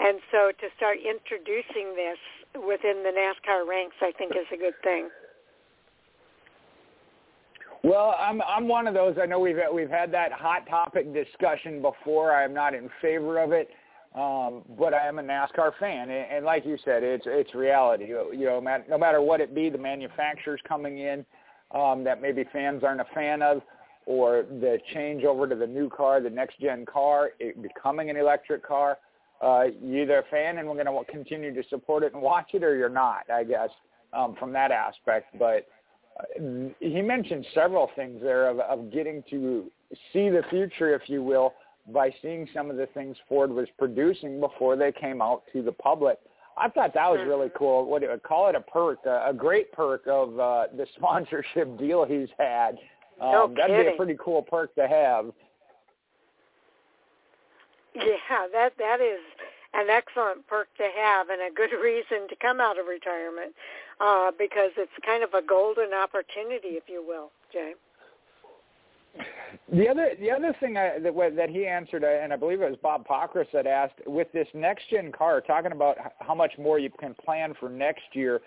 And 0.00 0.20
so 0.30 0.52
to 0.52 0.66
start 0.76 0.98
introducing 0.98 1.94
this 1.94 2.18
within 2.56 3.04
the 3.04 3.12
NASCAR 3.12 3.68
ranks, 3.68 3.96
I 4.00 4.12
think 4.16 4.32
is 4.32 4.48
a 4.52 4.56
good 4.56 4.76
thing. 4.82 5.08
Well, 7.82 8.14
I'm 8.18 8.40
I'm 8.42 8.68
one 8.68 8.86
of 8.86 8.94
those. 8.94 9.16
I 9.20 9.26
know 9.26 9.40
we've 9.40 9.56
we've 9.74 9.90
had 9.90 10.12
that 10.12 10.32
hot 10.32 10.68
topic 10.68 11.12
discussion 11.12 11.82
before. 11.82 12.32
I 12.32 12.44
am 12.44 12.54
not 12.54 12.74
in 12.74 12.88
favor 13.00 13.40
of 13.40 13.50
it, 13.50 13.70
um, 14.14 14.62
but 14.78 14.94
I 14.94 15.08
am 15.08 15.18
a 15.18 15.22
NASCAR 15.22 15.72
fan, 15.80 16.10
and, 16.10 16.30
and 16.30 16.44
like 16.44 16.64
you 16.64 16.78
said, 16.84 17.02
it's 17.02 17.24
it's 17.26 17.54
reality. 17.54 18.06
You 18.06 18.44
know, 18.44 18.80
no 18.88 18.98
matter 18.98 19.20
what 19.20 19.40
it 19.40 19.52
be, 19.52 19.68
the 19.68 19.78
manufacturers 19.78 20.60
coming 20.68 20.98
in 20.98 21.26
um, 21.74 22.04
that 22.04 22.22
maybe 22.22 22.44
fans 22.52 22.84
aren't 22.84 23.00
a 23.00 23.06
fan 23.14 23.42
of, 23.42 23.62
or 24.06 24.44
the 24.60 24.78
change 24.94 25.24
over 25.24 25.48
to 25.48 25.56
the 25.56 25.66
new 25.66 25.88
car, 25.88 26.20
the 26.20 26.30
next 26.30 26.60
gen 26.60 26.86
car, 26.86 27.30
it 27.40 27.60
becoming 27.60 28.10
an 28.10 28.16
electric 28.16 28.64
car. 28.64 28.98
Uh, 29.40 29.64
you're 29.82 30.02
either 30.02 30.18
a 30.18 30.24
fan 30.30 30.58
and 30.58 30.68
we're 30.68 30.80
going 30.80 30.86
to 30.86 31.12
continue 31.12 31.52
to 31.52 31.68
support 31.68 32.04
it 32.04 32.12
and 32.14 32.22
watch 32.22 32.50
it, 32.54 32.62
or 32.62 32.76
you're 32.76 32.88
not. 32.88 33.28
I 33.28 33.42
guess 33.42 33.70
um, 34.12 34.36
from 34.38 34.52
that 34.52 34.70
aspect, 34.70 35.36
but 35.36 35.66
he 36.80 37.02
mentioned 37.02 37.46
several 37.54 37.90
things 37.96 38.20
there 38.22 38.48
of, 38.48 38.60
of 38.60 38.92
getting 38.92 39.22
to 39.30 39.70
see 40.12 40.28
the 40.28 40.42
future, 40.50 40.94
if 40.94 41.02
you 41.06 41.22
will, 41.22 41.54
by 41.92 42.14
seeing 42.22 42.48
some 42.54 42.70
of 42.70 42.76
the 42.76 42.86
things 42.94 43.16
Ford 43.28 43.50
was 43.50 43.68
producing 43.78 44.40
before 44.40 44.76
they 44.76 44.92
came 44.92 45.20
out 45.20 45.42
to 45.52 45.62
the 45.62 45.72
public. 45.72 46.18
I 46.56 46.68
thought 46.68 46.94
that 46.94 47.10
was 47.10 47.20
really 47.26 47.50
cool. 47.56 47.86
What 47.86 48.02
cool. 48.02 48.10
What 48.10 48.22
call 48.22 48.48
it 48.48 48.54
a 48.54 48.60
perk, 48.60 48.98
a, 49.06 49.30
a 49.30 49.34
great 49.34 49.72
perk 49.72 50.06
of 50.06 50.38
uh, 50.38 50.64
the 50.76 50.86
sponsorship 50.96 51.78
deal 51.78 52.04
he's 52.04 52.28
had. 52.38 52.76
Um, 53.20 53.32
no 53.32 53.54
that'd 53.56 53.86
be 53.86 53.92
a 53.92 53.96
pretty 53.96 54.16
cool 54.22 54.42
perk 54.42 54.74
to 54.76 54.86
have. 54.86 55.26
Yeah, 57.94 58.46
that 58.52 58.72
that 58.78 59.00
is 59.00 59.20
an 59.74 59.88
excellent 59.88 60.46
perk 60.46 60.68
to 60.76 60.88
have 60.96 61.28
and 61.30 61.40
a 61.40 61.54
good 61.54 61.74
reason 61.82 62.28
to 62.28 62.36
come 62.40 62.60
out 62.60 62.78
of 62.78 62.86
retirement 62.86 63.54
uh, 64.02 64.32
because 64.36 64.70
it's 64.76 64.92
kind 65.06 65.22
of 65.22 65.32
a 65.34 65.42
golden 65.46 65.92
opportunity, 65.94 66.76
if 66.76 66.84
you 66.88 67.04
will, 67.06 67.30
Jay. 67.52 67.72
The 69.70 69.88
other 69.88 70.12
the 70.18 70.30
other 70.30 70.56
thing 70.58 70.76
I, 70.76 70.98
that 70.98 71.36
that 71.36 71.50
he 71.50 71.66
answered, 71.66 72.02
uh, 72.02 72.06
and 72.06 72.32
I 72.32 72.36
believe 72.36 72.62
it 72.62 72.68
was 72.68 72.78
Bob 72.82 73.06
Pockrass 73.06 73.46
that 73.52 73.66
asked, 73.66 74.00
with 74.06 74.30
this 74.32 74.48
next 74.54 74.88
gen 74.90 75.12
car, 75.12 75.40
talking 75.40 75.72
about 75.72 75.96
how 76.20 76.34
much 76.34 76.52
more 76.58 76.78
you 76.78 76.90
can 76.98 77.14
plan 77.14 77.54
for 77.60 77.68
next 77.68 78.04
year 78.14 78.40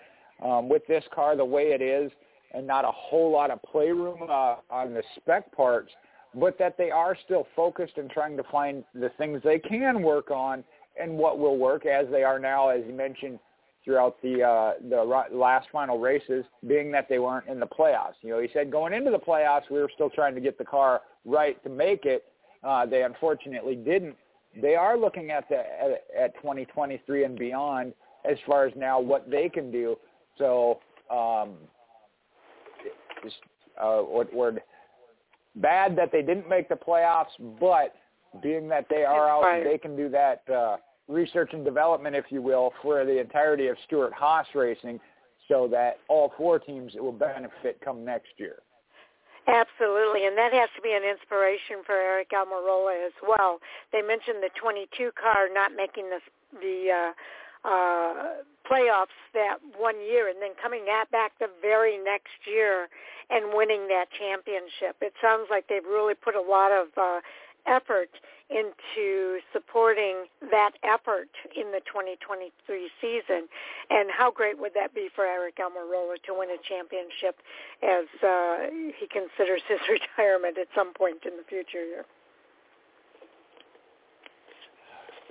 um, 0.44 0.68
with 0.68 0.86
this 0.88 1.04
car 1.14 1.36
the 1.36 1.44
way 1.44 1.68
it 1.68 1.80
is, 1.80 2.10
and 2.52 2.66
not 2.66 2.84
a 2.84 2.90
whole 2.90 3.30
lot 3.30 3.50
of 3.50 3.62
playroom 3.62 4.18
uh, 4.28 4.56
on 4.70 4.92
the 4.92 5.02
spec 5.16 5.54
parts, 5.56 5.92
but 6.34 6.58
that 6.58 6.76
they 6.76 6.90
are 6.90 7.16
still 7.24 7.46
focused 7.54 7.96
and 7.96 8.10
trying 8.10 8.36
to 8.36 8.44
find 8.50 8.84
the 8.94 9.10
things 9.16 9.40
they 9.44 9.60
can 9.60 10.02
work 10.02 10.30
on 10.30 10.64
and 11.00 11.16
what 11.16 11.38
will 11.38 11.58
work 11.58 11.86
as 11.86 12.06
they 12.10 12.24
are 12.24 12.38
now, 12.40 12.68
as 12.68 12.82
you 12.86 12.92
mentioned, 12.92 13.38
throughout 13.86 14.20
the 14.20 14.42
uh, 14.42 14.72
the 14.90 15.24
last 15.32 15.68
final 15.72 15.98
races, 15.98 16.44
being 16.66 16.90
that 16.90 17.08
they 17.08 17.18
weren't 17.18 17.46
in 17.46 17.60
the 17.60 17.66
playoffs. 17.66 18.14
You 18.20 18.30
know, 18.30 18.40
he 18.40 18.48
said 18.52 18.70
going 18.70 18.92
into 18.92 19.10
the 19.12 19.18
playoffs, 19.18 19.70
we 19.70 19.78
were 19.78 19.90
still 19.94 20.10
trying 20.10 20.34
to 20.34 20.40
get 20.40 20.58
the 20.58 20.64
car 20.64 21.02
right 21.24 21.62
to 21.62 21.70
make 21.70 22.04
it. 22.04 22.24
Uh, 22.64 22.84
they 22.84 23.04
unfortunately 23.04 23.76
didn't. 23.76 24.16
They 24.60 24.74
are 24.74 24.98
looking 24.98 25.30
at 25.30 25.48
the 25.48 25.58
at, 25.58 26.04
at 26.18 26.34
2023 26.36 27.24
and 27.24 27.38
beyond 27.38 27.94
as 28.28 28.36
far 28.44 28.66
as 28.66 28.72
now 28.76 28.98
what 28.98 29.30
they 29.30 29.48
can 29.48 29.70
do. 29.70 29.96
So, 30.36 30.80
um, 31.10 31.54
just 33.22 33.36
uh, 33.80 33.98
what 33.98 34.34
word? 34.34 34.60
Bad 35.54 35.96
that 35.96 36.10
they 36.10 36.22
didn't 36.22 36.48
make 36.48 36.68
the 36.68 36.74
playoffs, 36.74 37.26
but 37.60 37.94
being 38.42 38.68
that 38.68 38.86
they 38.90 39.04
are 39.04 39.28
out, 39.28 39.64
they 39.64 39.78
can 39.78 39.96
do 39.96 40.08
that. 40.08 40.42
Uh, 40.52 40.76
research 41.08 41.50
and 41.52 41.64
development, 41.64 42.16
if 42.16 42.26
you 42.30 42.42
will, 42.42 42.72
for 42.82 43.04
the 43.04 43.20
entirety 43.20 43.68
of 43.68 43.76
Stewart-Haas 43.86 44.46
Racing 44.54 45.00
so 45.48 45.68
that 45.70 45.98
all 46.08 46.32
four 46.36 46.58
teams 46.58 46.92
will 46.96 47.12
benefit 47.12 47.78
come 47.84 48.04
next 48.04 48.30
year. 48.36 48.56
Absolutely, 49.46 50.26
and 50.26 50.36
that 50.36 50.52
has 50.52 50.68
to 50.74 50.82
be 50.82 50.90
an 50.90 51.04
inspiration 51.04 51.86
for 51.86 51.94
Aric 51.94 52.34
Almirola 52.34 53.06
as 53.06 53.12
well. 53.22 53.60
They 53.92 54.02
mentioned 54.02 54.42
the 54.42 54.50
22 54.60 55.12
car 55.14 55.46
not 55.52 55.70
making 55.76 56.10
the 56.10 56.18
the 56.58 56.90
uh, 56.90 57.12
uh, 57.66 58.42
playoffs 58.68 59.14
that 59.34 59.58
one 59.78 60.00
year, 60.00 60.28
and 60.28 60.42
then 60.42 60.50
coming 60.60 60.84
back 61.12 61.32
the 61.38 61.46
very 61.62 61.96
next 61.96 62.34
year 62.46 62.88
and 63.30 63.54
winning 63.54 63.86
that 63.88 64.06
championship. 64.18 64.96
It 65.00 65.12
sounds 65.22 65.46
like 65.50 65.66
they've 65.68 65.84
really 65.84 66.14
put 66.14 66.34
a 66.34 66.40
lot 66.40 66.72
of 66.72 66.88
uh, 66.96 67.20
effort 67.66 68.10
into 68.48 69.38
supporting 69.52 70.26
that 70.50 70.72
effort 70.84 71.28
in 71.56 71.72
the 71.72 71.80
2023 71.86 72.52
season. 73.00 73.48
And 73.90 74.08
how 74.10 74.30
great 74.30 74.58
would 74.58 74.72
that 74.74 74.94
be 74.94 75.08
for 75.14 75.24
Aric 75.24 75.58
Almirola 75.58 76.22
to 76.26 76.34
win 76.34 76.50
a 76.50 76.60
championship 76.62 77.42
as 77.82 78.06
uh, 78.22 78.70
he 78.98 79.06
considers 79.08 79.62
his 79.68 79.80
retirement 79.90 80.58
at 80.58 80.68
some 80.74 80.94
point 80.94 81.26
in 81.26 81.36
the 81.36 81.44
future 81.48 81.84
here? 81.84 82.04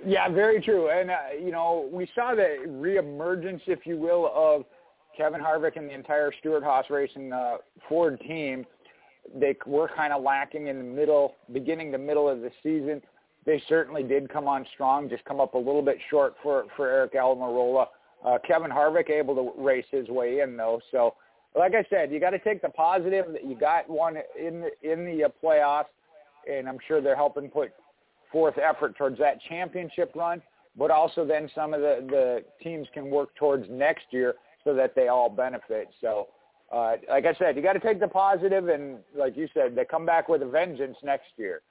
Yeah, 0.04 0.28
very 0.28 0.60
true. 0.60 0.90
And, 0.90 1.10
uh, 1.10 1.16
you 1.40 1.50
know, 1.50 1.88
we 1.90 2.06
saw 2.14 2.34
the 2.34 2.58
reemergence, 2.68 3.62
if 3.66 3.86
you 3.86 3.96
will, 3.96 4.30
of 4.34 4.66
Kevin 5.16 5.40
Harvick 5.40 5.76
and 5.76 5.88
the 5.88 5.94
entire 5.94 6.32
Stewart-Haas 6.40 6.86
Racing 6.90 7.32
uh, 7.32 7.56
Ford 7.88 8.20
team 8.20 8.66
they 9.34 9.56
were 9.66 9.90
kind 9.96 10.12
of 10.12 10.22
lacking 10.22 10.68
in 10.68 10.78
the 10.78 10.84
middle, 10.84 11.34
beginning 11.52 11.92
to 11.92 11.98
middle 11.98 12.28
of 12.28 12.40
the 12.40 12.50
season. 12.62 13.02
They 13.44 13.62
certainly 13.68 14.02
did 14.02 14.28
come 14.28 14.48
on 14.48 14.66
strong, 14.74 15.08
just 15.08 15.24
come 15.24 15.40
up 15.40 15.54
a 15.54 15.58
little 15.58 15.82
bit 15.82 15.98
short 16.10 16.34
for 16.42 16.64
for 16.76 16.86
Aric 16.88 17.14
Almirola. 17.14 17.86
Uh, 18.24 18.38
Kevin 18.46 18.70
Harvick 18.70 19.10
able 19.10 19.34
to 19.36 19.52
race 19.62 19.84
his 19.90 20.08
way 20.08 20.40
in 20.40 20.56
though. 20.56 20.80
So, 20.90 21.14
like 21.56 21.74
I 21.74 21.84
said, 21.88 22.10
you 22.10 22.18
got 22.18 22.30
to 22.30 22.38
take 22.38 22.60
the 22.60 22.68
positive 22.68 23.26
that 23.32 23.46
you 23.46 23.56
got 23.56 23.88
one 23.88 24.16
in 24.38 24.62
the, 24.62 24.92
in 24.92 25.04
the 25.04 25.24
uh, 25.24 25.28
playoffs, 25.42 25.84
and 26.50 26.68
I'm 26.68 26.78
sure 26.88 27.00
they're 27.00 27.14
helping 27.14 27.48
put 27.48 27.72
forth 28.32 28.58
effort 28.58 28.96
towards 28.96 29.18
that 29.18 29.38
championship 29.48 30.12
run. 30.14 30.42
But 30.76 30.90
also 30.90 31.24
then 31.24 31.48
some 31.54 31.72
of 31.72 31.80
the 31.80 32.04
the 32.08 32.44
teams 32.62 32.88
can 32.92 33.10
work 33.10 33.34
towards 33.36 33.66
next 33.70 34.06
year 34.10 34.34
so 34.64 34.74
that 34.74 34.94
they 34.94 35.08
all 35.08 35.30
benefit. 35.30 35.88
So 36.00 36.28
uh, 36.72 36.96
like 37.08 37.26
I 37.26 37.34
said, 37.38 37.56
you 37.56 37.62
got 37.62 37.74
to 37.74 37.80
take 37.80 38.00
the 38.00 38.08
positive, 38.08 38.68
and 38.68 38.98
like 39.16 39.36
you 39.36 39.48
said, 39.54 39.76
they 39.76 39.84
come 39.84 40.04
back 40.04 40.28
with 40.28 40.42
a 40.42 40.46
vengeance 40.46 40.96
next 41.02 41.28
year. 41.36 41.62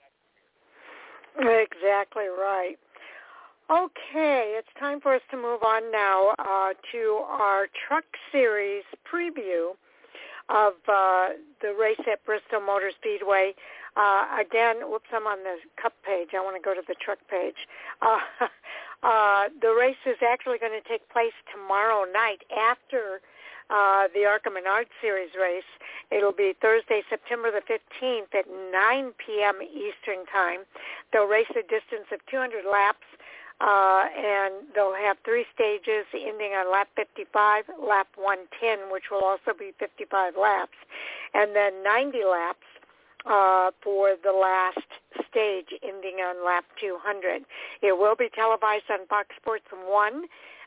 Exactly 1.38 2.28
right. 2.28 2.78
Okay, 3.70 4.56
it's 4.58 4.68
time 4.80 5.02
for 5.02 5.16
us 5.16 5.22
to 5.32 5.38
move 5.38 5.64
on 5.64 5.92
now 5.92 6.36
uh, 6.38 6.74
to 6.92 7.20
our 7.28 7.68
Truck 7.88 8.06
Series 8.32 8.84
preview 9.12 9.72
of 10.50 10.74
uh, 10.88 11.30
the 11.62 11.74
race 11.74 12.00
at 12.12 12.24
Bristol 12.26 12.62
Motor 12.62 12.92
Speedway. 12.96 13.54
Uh, 13.98 14.26
again, 14.40 14.90
whoops, 14.90 15.10
I'm 15.12 15.26
on 15.26 15.40
the 15.44 15.58
Cup 15.82 15.94
page. 16.06 16.30
I 16.38 16.42
want 16.42 16.56
to 16.56 16.62
go 16.62 16.76
to 16.76 16.82
the 16.88 16.96
truck 17.04 17.20
page. 17.30 17.56
Uh, 18.02 18.20
uh, 19.04 19.50
the 19.62 19.74
race 19.74 19.98
is 20.06 20.18
actually 20.22 20.60
going 20.60 20.80
to 20.80 20.88
take 20.88 21.10
place 21.10 21.34
tomorrow 21.52 22.06
night 22.06 22.44
after 22.56 23.22
uh, 23.70 24.08
the 24.14 24.26
ARCA 24.26 24.50
Menard 24.50 24.88
Series 25.02 25.32
race. 25.40 25.68
It'll 26.12 26.32
be 26.32 26.54
Thursday, 26.62 27.02
September 27.10 27.50
the 27.52 27.62
15th 27.62 28.34
at 28.34 28.46
9 28.72 29.12
p.m. 29.18 29.60
Eastern 29.62 30.26
Time. 30.32 30.62
They'll 31.12 31.28
race 31.28 31.50
a 31.52 31.62
distance 31.62 32.08
of 32.12 32.20
200 32.30 32.66
laps, 32.70 33.06
uh, 33.62 34.06
and 34.16 34.54
they'll 34.76 34.94
have 34.94 35.18
three 35.26 35.46
stages 35.54 36.06
ending 36.14 36.52
on 36.54 36.72
lap 36.72 36.90
55, 36.96 37.66
lap 37.82 38.08
110, 38.16 38.92
which 38.92 39.06
will 39.10 39.24
also 39.24 39.58
be 39.58 39.74
55 39.80 40.36
laps, 40.40 40.78
and 41.34 41.56
then 41.56 41.84
90 41.84 42.24
laps 42.26 42.68
uh, 43.26 43.72
for 43.82 44.16
the 44.24 44.32
last 44.32 44.86
stage 45.30 45.74
ending 45.84 46.22
on 46.22 46.46
lap 46.46 46.66
200. 46.80 47.44
It 47.82 47.98
will 47.98 48.16
be 48.16 48.30
televised 48.30 48.92
on 48.92 49.08
Fox 49.08 49.30
Sports 49.36 49.66
1 49.72 50.26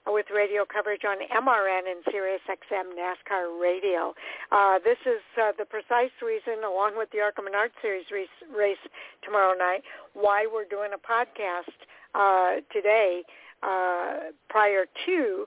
with 0.09 0.26
radio 0.34 0.64
coverage 0.64 1.02
on 1.04 1.18
MRN 1.28 1.90
and 1.90 2.02
Sirius 2.11 2.40
XM 2.48 2.96
NASCAR 2.96 3.61
Radio. 3.61 4.14
Uh, 4.50 4.78
this 4.82 4.98
is 5.06 5.20
uh, 5.40 5.52
the 5.59 5.64
precise 5.64 6.14
reason, 6.22 6.64
along 6.64 6.96
with 6.96 7.11
the 7.11 7.20
ARCA 7.20 7.42
Menard 7.42 7.70
Series 7.82 8.06
race, 8.11 8.28
race 8.54 8.82
tomorrow 9.22 9.56
night, 9.56 9.82
why 10.14 10.46
we're 10.50 10.64
doing 10.64 10.90
a 10.94 10.98
podcast 10.98 11.76
uh, 12.14 12.61
today 12.72 13.22
uh, 13.62 14.32
prior 14.48 14.86
to 15.06 15.46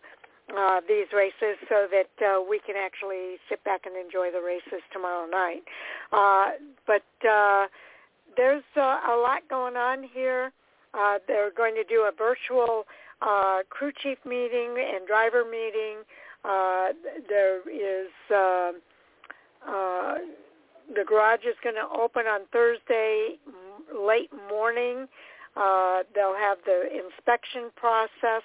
uh, 0.58 0.82
these 0.88 1.08
races 1.14 1.58
so 1.70 1.88
that 1.92 2.12
uh, 2.26 2.42
we 2.42 2.60
can 2.66 2.76
actually 2.76 3.38
sit 3.50 3.64
back 3.64 3.82
and 3.86 3.96
enjoy 3.96 4.32
the 4.32 4.42
races 4.42 4.82
tomorrow 4.92 5.26
night. 5.26 5.64
Uh, 6.12 6.52
but 6.86 7.28
uh, 7.28 7.68
there's 8.36 8.64
uh, 8.76 9.00
a 9.10 9.16
lot 9.16 9.42
going 9.50 9.76
on 9.76 10.04
here. 10.14 10.52
Uh, 10.94 11.20
they're 11.28 11.52
going 11.52 11.74
to 11.76 11.84
do 11.84 12.02
a 12.02 12.12
virtual 12.12 12.86
uh, 13.22 13.60
crew 13.70 13.92
chief 14.02 14.18
meeting 14.26 14.76
and 14.78 15.08
driver 15.08 15.44
meeting. 15.46 16.04
Uh, 16.44 16.90
there 17.30 17.62
is 17.70 18.10
uh, 18.34 18.72
uh, 19.68 20.18
the 20.96 21.04
garage 21.06 21.46
is 21.48 21.56
going 21.64 21.76
to 21.76 21.88
open 21.96 22.26
on 22.26 22.42
Thursday 22.52 23.38
late 23.94 24.32
morning. 24.50 25.08
Uh, 25.56 26.04
they'll 26.16 26.36
have 26.36 26.58
the 26.66 26.88
inspection 26.92 27.70
process 27.76 28.44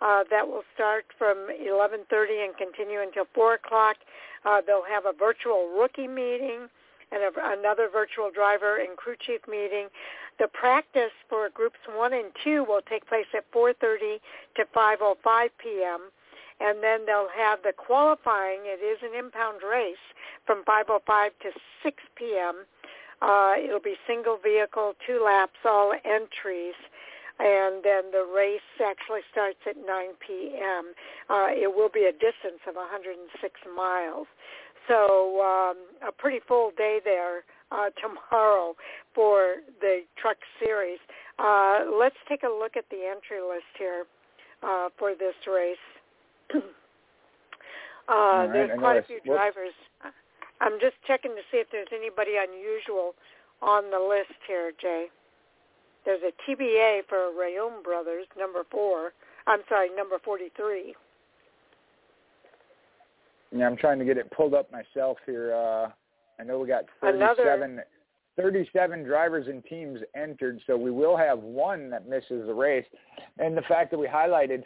uh, 0.00 0.24
that 0.30 0.46
will 0.46 0.64
start 0.74 1.04
from 1.18 1.48
11:30 1.48 2.44
and 2.44 2.56
continue 2.56 3.00
until 3.00 3.24
4 3.34 3.54
o'clock. 3.54 3.96
Uh, 4.44 4.60
they'll 4.66 4.86
have 4.88 5.06
a 5.06 5.12
virtual 5.12 5.68
rookie 5.78 6.08
meeting 6.08 6.68
and 7.10 7.22
a, 7.22 7.58
another 7.58 7.88
virtual 7.90 8.30
driver 8.30 8.78
and 8.78 8.96
crew 8.96 9.16
chief 9.18 9.40
meeting. 9.48 9.88
The 10.38 10.48
practice 10.48 11.12
for 11.28 11.48
groups 11.50 11.78
one 11.92 12.12
and 12.12 12.30
two 12.44 12.64
will 12.64 12.82
take 12.82 13.06
place 13.06 13.26
at 13.34 13.50
4:30 13.52 14.20
to 14.56 14.64
5:05 14.74 15.48
p.m. 15.58 16.10
And 16.60 16.82
then 16.82 17.06
they'll 17.06 17.30
have 17.36 17.62
the 17.62 17.72
qualifying. 17.72 18.60
It 18.64 18.82
is 18.82 18.98
an 19.02 19.16
impound 19.16 19.62
race 19.62 19.96
from 20.46 20.64
5:05 20.64 21.30
to 21.42 21.50
6 21.82 22.02
p.m. 22.16 22.64
Uh, 23.20 23.54
it'll 23.62 23.80
be 23.80 23.96
single 24.06 24.36
vehicle, 24.36 24.94
two 25.06 25.22
laps, 25.24 25.58
all 25.64 25.92
entries 26.04 26.74
and 27.38 27.84
then 27.84 28.10
the 28.10 28.26
race 28.34 28.66
actually 28.84 29.20
starts 29.30 29.58
at 29.66 29.76
9 29.76 29.86
p.m. 30.18 30.92
Uh, 31.30 31.46
it 31.50 31.74
will 31.74 31.88
be 31.88 32.04
a 32.04 32.12
distance 32.12 32.58
of 32.66 32.74
106 32.74 33.60
miles. 33.76 34.26
So 34.88 35.40
um, 35.42 35.76
a 36.06 36.10
pretty 36.10 36.40
full 36.46 36.72
day 36.76 37.00
there 37.04 37.44
uh, 37.70 37.90
tomorrow 38.00 38.74
for 39.14 39.56
the 39.80 40.02
truck 40.20 40.36
series. 40.62 40.98
Uh, 41.38 41.84
let's 41.98 42.16
take 42.28 42.42
a 42.42 42.48
look 42.48 42.76
at 42.76 42.84
the 42.90 43.04
entry 43.08 43.40
list 43.40 43.68
here 43.78 44.04
uh, 44.62 44.88
for 44.98 45.14
this 45.14 45.34
race. 45.46 45.76
uh, 46.54 46.60
right, 48.08 48.52
there's 48.52 48.78
quite 48.78 48.98
a 48.98 49.02
few 49.02 49.20
drivers. 49.24 49.72
I'm 50.60 50.80
just 50.80 50.96
checking 51.06 51.32
to 51.32 51.42
see 51.50 51.58
if 51.58 51.68
there's 51.70 51.88
anybody 51.94 52.32
unusual 52.36 53.14
on 53.62 53.90
the 53.90 54.00
list 54.00 54.38
here, 54.46 54.72
Jay. 54.80 55.06
There's 56.04 56.22
a 56.22 56.32
TBA 56.50 57.02
for 57.08 57.30
Reaume 57.36 57.82
Brothers, 57.84 58.26
number 58.38 58.62
four. 58.70 59.12
I'm 59.46 59.60
sorry, 59.68 59.88
number 59.94 60.18
43. 60.24 60.94
Yeah, 63.56 63.66
I'm 63.66 63.76
trying 63.76 63.98
to 63.98 64.04
get 64.04 64.16
it 64.16 64.30
pulled 64.30 64.54
up 64.54 64.70
myself 64.70 65.18
here. 65.26 65.54
Uh, 65.54 65.88
I 66.40 66.44
know 66.44 66.58
we 66.58 66.68
got 66.68 66.84
37, 67.00 67.62
Another... 67.62 67.84
37 68.36 69.02
drivers 69.02 69.48
and 69.48 69.64
teams 69.64 70.00
entered, 70.14 70.60
so 70.66 70.76
we 70.76 70.90
will 70.90 71.16
have 71.16 71.40
one 71.40 71.90
that 71.90 72.08
misses 72.08 72.46
the 72.46 72.54
race. 72.54 72.86
And 73.38 73.56
the 73.56 73.62
fact 73.62 73.90
that 73.90 73.98
we 73.98 74.06
highlighted 74.06 74.62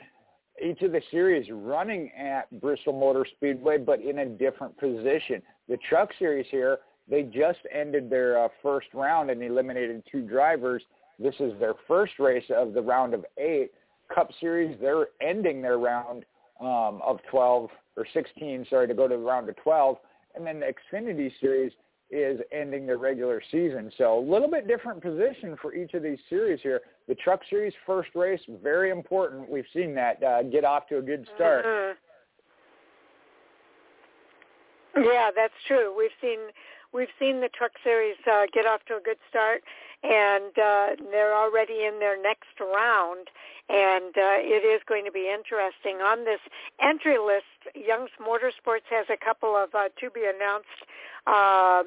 each 0.62 0.83
of 0.83 0.93
the 0.93 1.01
series 1.11 1.49
running 1.51 2.11
at 2.12 2.61
Bristol 2.61 2.93
Motor 2.93 3.27
Speedway, 3.37 3.79
but 3.79 4.01
in 4.01 4.18
a 4.18 4.27
different 4.27 4.77
position. 4.79 5.43
The 5.68 5.79
truck 5.89 6.11
series 6.18 6.47
here, 6.51 6.79
they 7.09 7.23
just 7.23 7.61
ended 7.75 8.11
their 8.11 8.45
uh, 8.45 8.49
first 8.62 8.89
round 8.93 9.31
and 9.31 9.43
eliminated 9.43 10.03
two 10.11 10.23
drivers. 10.23 10.83
This 11.18 11.35
is 11.41 11.53
their 11.59 11.75
first 11.89 12.18
race 12.18 12.45
of 12.55 12.75
the 12.75 12.83
round 12.83 13.14
of 13.14 13.25
eight. 13.39 13.70
Cup 14.14 14.31
Series, 14.41 14.77
they're 14.81 15.07
ending 15.23 15.62
their 15.62 15.79
round 15.79 16.25
um, 16.61 17.01
of 17.03 17.18
12 17.31 17.70
or 17.97 18.07
16, 18.12 18.66
sorry, 18.68 18.87
to 18.87 18.95
go 18.95 19.09
to 19.09 19.16
the 19.16 19.23
round 19.23 19.49
of 19.49 19.57
12. 19.57 19.97
And 20.35 20.47
then 20.47 20.61
the 20.61 20.66
Xfinity 20.66 21.30
Series 21.41 21.72
is 22.11 22.41
ending 22.53 22.87
their 22.87 22.99
regular 22.99 23.43
season. 23.51 23.91
So 23.97 24.18
a 24.18 24.20
little 24.20 24.49
bit 24.49 24.68
different 24.68 25.03
position 25.03 25.57
for 25.61 25.74
each 25.74 25.95
of 25.95 26.03
these 26.03 26.18
series 26.28 26.61
here. 26.62 26.83
The 27.09 27.14
Truck 27.14 27.41
Series 27.49 27.72
first 27.87 28.11
race, 28.14 28.41
very 28.62 28.91
important. 28.91 29.49
We've 29.49 29.64
seen 29.72 29.95
that 29.95 30.22
uh, 30.22 30.43
get 30.43 30.64
off 30.64 30.87
to 30.89 30.99
a 30.99 31.03
good 31.03 31.26
start. 31.35 31.64
Mm-hmm. 31.64 31.99
Yeah, 35.05 35.30
that's 35.35 35.55
true. 35.66 35.95
We've 35.97 36.11
seen 36.20 36.39
we've 36.93 37.09
seen 37.18 37.41
the 37.41 37.49
Truck 37.57 37.72
Series 37.83 38.16
uh, 38.30 38.43
get 38.53 38.66
off 38.66 38.85
to 38.89 38.97
a 38.97 39.01
good 39.01 39.16
start, 39.30 39.62
and 40.03 40.57
uh, 40.59 40.86
they're 41.11 41.34
already 41.34 41.84
in 41.84 41.98
their 41.98 42.20
next 42.20 42.59
round. 42.61 43.28
And 43.68 44.12
uh, 44.16 44.42
it 44.42 44.66
is 44.66 44.82
going 44.86 45.05
to 45.05 45.12
be 45.12 45.32
interesting. 45.32 46.03
On 46.03 46.24
this 46.24 46.40
entry 46.80 47.16
list, 47.18 47.46
Young's 47.74 48.11
Motorsports 48.20 48.90
has 48.90 49.07
a 49.09 49.16
couple 49.16 49.57
of 49.57 49.74
uh, 49.74 49.88
to 50.00 50.11
be 50.11 50.24
announced 50.24 50.66
uh, 51.26 51.84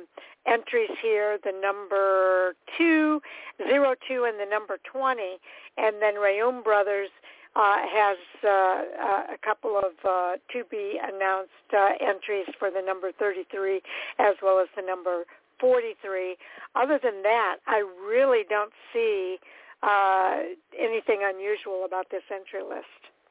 entries 0.47 0.89
here, 1.01 1.37
the 1.43 1.51
number 1.51 2.55
two, 2.77 3.21
zero 3.67 3.93
two, 4.07 4.23
and 4.23 4.39
the 4.39 4.49
number 4.49 4.77
20. 4.91 5.37
And 5.77 6.01
then 6.01 6.15
Reaume 6.15 6.63
Brothers 6.63 7.09
uh, 7.55 7.77
has 7.87 8.17
uh, 8.43 8.47
uh, 8.47 9.33
a 9.33 9.37
couple 9.43 9.77
of 9.77 9.93
uh, 10.03 10.33
to 10.51 10.63
be 10.69 10.99
announced 11.01 11.51
uh, 11.73 11.91
entries 12.01 12.47
for 12.59 12.69
the 12.69 12.81
number 12.81 13.11
33 13.11 13.81
as 14.19 14.35
well 14.43 14.59
as 14.59 14.67
the 14.75 14.81
number 14.81 15.23
43. 15.59 16.35
Other 16.75 16.99
than 17.01 17.21
that, 17.23 17.57
I 17.67 17.83
really 18.07 18.43
don't 18.49 18.71
see 18.93 19.37
uh, 19.83 20.39
anything 20.77 21.21
unusual 21.23 21.85
about 21.85 22.07
this 22.11 22.23
entry 22.31 22.67
list, 22.67 22.85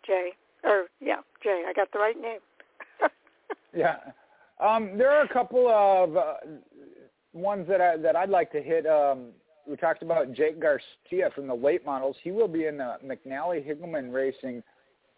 Jay. 0.06 0.30
Or 0.62 0.86
yeah, 1.00 1.20
Jay, 1.42 1.64
I 1.66 1.72
got 1.74 1.92
the 1.92 1.98
right 1.98 2.20
name. 2.20 2.40
yeah, 3.76 3.96
um, 4.64 4.96
there 4.96 5.10
are 5.10 5.24
a 5.24 5.28
couple 5.28 5.68
of 5.68 6.16
uh, 6.16 6.34
ones 7.32 7.66
that 7.68 7.80
I 7.80 7.96
that 7.98 8.16
I'd 8.16 8.30
like 8.30 8.50
to 8.52 8.62
hit. 8.62 8.86
Um, 8.86 9.28
we 9.66 9.76
talked 9.76 10.02
about 10.02 10.32
Jake 10.32 10.60
Garcia 10.60 11.30
from 11.34 11.46
the 11.46 11.54
late 11.54 11.84
models. 11.84 12.16
He 12.22 12.30
will 12.30 12.48
be 12.48 12.66
in 12.66 12.78
the 12.78 12.96
McAnally 13.04 13.66
Hilgemann 13.66 14.12
Racing 14.12 14.62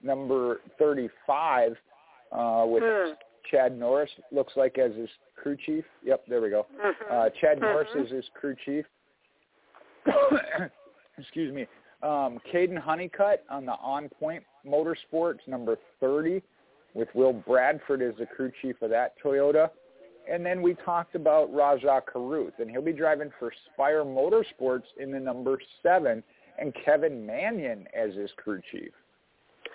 number 0.02 0.60
35 0.78 1.72
uh, 2.32 2.64
with 2.66 2.82
hmm. 2.84 3.12
Chad 3.50 3.78
Norris, 3.78 4.10
looks 4.32 4.52
like 4.56 4.78
as 4.78 4.94
his 4.94 5.08
crew 5.36 5.56
chief. 5.66 5.84
Yep, 6.04 6.24
there 6.28 6.40
we 6.40 6.50
go. 6.50 6.66
Mm-hmm. 6.84 7.12
Uh, 7.12 7.28
Chad 7.40 7.60
Norris 7.60 7.88
mm-hmm. 7.94 8.06
is 8.06 8.10
his 8.10 8.24
crew 8.38 8.56
chief. 8.64 8.84
Excuse 11.18 11.54
me. 11.54 11.66
Um, 12.02 12.38
Caden 12.52 12.78
Honeycutt 12.78 13.44
on 13.50 13.64
the 13.64 13.72
On 13.72 14.08
Point 14.08 14.42
Motorsports, 14.66 15.38
number 15.46 15.78
30, 16.00 16.42
with 16.94 17.08
Will 17.14 17.32
Bradford 17.32 18.02
as 18.02 18.14
the 18.18 18.26
crew 18.26 18.52
chief 18.62 18.76
of 18.82 18.90
that 18.90 19.14
Toyota. 19.22 19.70
And 20.30 20.44
then 20.44 20.60
we 20.60 20.74
talked 20.84 21.14
about 21.14 21.52
Rajah 21.54 22.02
Caruth, 22.12 22.54
and 22.58 22.70
he'll 22.70 22.82
be 22.82 22.92
driving 22.92 23.30
for 23.38 23.52
Spire 23.72 24.04
Motorsports 24.04 24.84
in 24.98 25.12
the 25.12 25.20
number 25.20 25.58
7, 25.82 26.22
and 26.58 26.74
Kevin 26.84 27.24
Manion 27.24 27.86
as 27.96 28.14
his 28.14 28.30
crew 28.36 28.60
chief. 28.72 28.90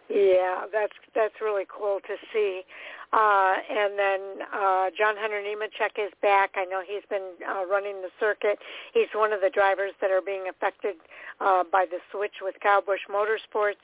Yeah, 0.10 0.66
that's 0.72 0.94
that's 1.16 1.36
really 1.42 1.66
cool 1.70 2.00
to 2.08 2.16
see. 2.34 2.64
Uh, 3.14 3.56
and 3.70 4.00
then 4.00 4.22
uh, 4.54 4.90
John 4.98 5.16
Hunter 5.18 5.42
Nemechek 5.44 6.00
is 6.00 6.12
back. 6.22 6.52
I 6.56 6.64
know 6.66 6.82
he's 6.86 7.04
been 7.10 7.36
uh, 7.48 7.66
running 7.66 8.02
the 8.02 8.10
circuit. 8.20 8.60
He's 8.94 9.12
one 9.14 9.34
of 9.34 9.42
the 9.42 9.50
drivers 9.50 9.92
that 10.00 10.12
are 10.12 10.22
being 10.22 10.48
affected 10.50 10.96
uh, 11.42 11.64
by 11.70 11.86
the 11.90 12.00
switch 12.12 12.40
with 12.42 12.56
Kyle-Busch 12.64 13.08
Motorsports. 13.12 13.84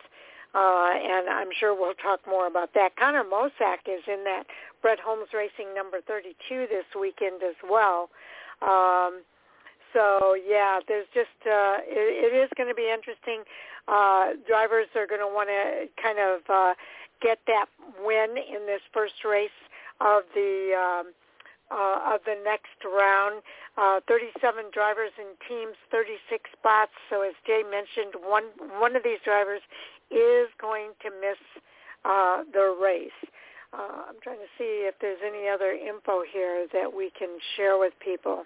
Uh, 0.56 0.96
and 0.96 1.28
I'm 1.28 1.50
sure 1.60 1.76
we'll 1.76 1.94
talk 1.94 2.22
more 2.26 2.48
about 2.48 2.74
that. 2.74 2.96
Connor 2.96 3.24
Mosack 3.26 3.84
is 3.86 4.02
in 4.08 4.24
that 4.24 4.44
Brett 4.82 5.00
Holmes 5.00 5.28
Racing 5.34 5.76
number 5.76 6.00
32 6.08 6.68
this 6.70 6.86
weekend 6.98 7.44
as 7.44 7.56
well. 7.70 8.10
Um, 8.62 9.24
so 9.94 10.36
yeah, 10.36 10.80
there's 10.88 11.08
just 11.14 11.38
uh, 11.46 11.84
it, 11.86 12.34
it 12.34 12.36
is 12.36 12.50
going 12.58 12.70
to 12.70 12.76
be 12.76 12.90
interesting. 12.92 13.44
Uh, 13.88 14.36
drivers 14.48 14.88
are 14.96 15.08
going 15.08 15.22
to 15.22 15.28
want 15.28 15.50
to 15.50 15.88
kind 16.02 16.20
of 16.20 16.42
uh, 16.50 16.74
get 17.22 17.40
that 17.48 17.66
win 18.04 18.36
in 18.38 18.66
this 18.66 18.82
first 18.94 19.24
race 19.24 19.56
of 20.02 20.24
the 20.36 20.74
um, 20.76 21.14
uh, 21.72 22.16
of 22.16 22.22
the 22.26 22.36
next 22.44 22.80
round. 22.86 23.42
Uh, 23.78 24.00
37 24.08 24.74
drivers 24.74 25.12
and 25.20 25.38
teams, 25.48 25.78
36 25.92 26.50
spots. 26.58 26.92
So 27.10 27.22
as 27.22 27.34
Jay 27.46 27.62
mentioned, 27.64 28.16
one 28.24 28.46
one 28.80 28.96
of 28.96 29.04
these 29.04 29.20
drivers 29.24 29.62
is 30.12 30.48
going 30.60 30.92
to 31.04 31.10
miss 31.12 31.40
uh, 32.06 32.44
the 32.54 32.76
race. 32.80 33.16
Uh, 33.74 34.08
I'm 34.10 34.20
trying 34.24 34.40
to 34.40 34.52
see 34.58 34.88
if 34.88 34.96
there's 35.02 35.20
any 35.26 35.48
other 35.50 35.72
info 35.72 36.24
here 36.24 36.68
that 36.72 36.94
we 36.94 37.12
can 37.18 37.38
share 37.56 37.78
with 37.78 37.94
people. 38.00 38.46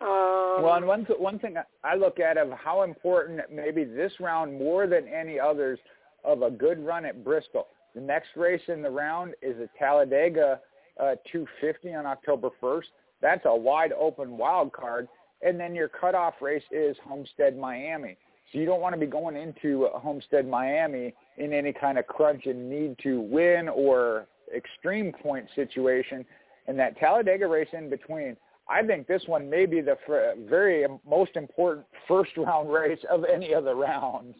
Um, 0.00 0.62
well, 0.62 0.74
and 0.74 0.86
one 0.86 1.04
one 1.18 1.38
thing 1.38 1.56
I 1.84 1.94
look 1.94 2.20
at 2.20 2.38
of 2.38 2.50
how 2.52 2.82
important 2.82 3.40
maybe 3.52 3.84
this 3.84 4.12
round 4.18 4.58
more 4.58 4.86
than 4.86 5.06
any 5.08 5.38
others 5.38 5.78
of 6.24 6.42
a 6.42 6.50
good 6.50 6.84
run 6.84 7.04
at 7.04 7.22
Bristol. 7.24 7.66
The 7.94 8.00
next 8.00 8.28
race 8.36 8.62
in 8.68 8.82
the 8.82 8.90
round 8.90 9.34
is 9.42 9.56
a 9.58 9.68
Talladega 9.78 10.60
uh, 10.98 11.16
250 11.30 11.94
on 11.94 12.06
October 12.06 12.50
1st. 12.62 12.84
That's 13.20 13.44
a 13.44 13.54
wide 13.54 13.92
open 13.98 14.36
wild 14.36 14.72
card, 14.72 15.08
and 15.42 15.58
then 15.58 15.74
your 15.74 15.88
cutoff 15.88 16.34
race 16.40 16.62
is 16.70 16.96
Homestead 17.04 17.58
Miami. 17.58 18.16
So 18.52 18.58
you 18.58 18.66
don't 18.66 18.80
want 18.80 18.94
to 18.94 19.00
be 19.00 19.06
going 19.06 19.36
into 19.36 19.88
Homestead 19.94 20.48
Miami 20.48 21.14
in 21.38 21.52
any 21.52 21.72
kind 21.72 21.98
of 21.98 22.06
crunch 22.06 22.46
and 22.46 22.68
need 22.68 22.96
to 23.02 23.20
win 23.20 23.68
or 23.68 24.26
extreme 24.54 25.12
point 25.12 25.46
situation. 25.54 26.24
And 26.66 26.78
that 26.78 26.98
Talladega 26.98 27.46
race 27.46 27.68
in 27.72 27.88
between, 27.88 28.36
I 28.70 28.82
think 28.82 29.08
this 29.08 29.22
one 29.26 29.50
may 29.50 29.66
be 29.66 29.80
the 29.80 29.96
very 30.48 30.86
most 31.08 31.32
important 31.34 31.86
first 32.06 32.30
round 32.36 32.72
race 32.72 33.00
of 33.10 33.24
any 33.24 33.52
of 33.52 33.64
the 33.64 33.74
rounds. 33.74 34.36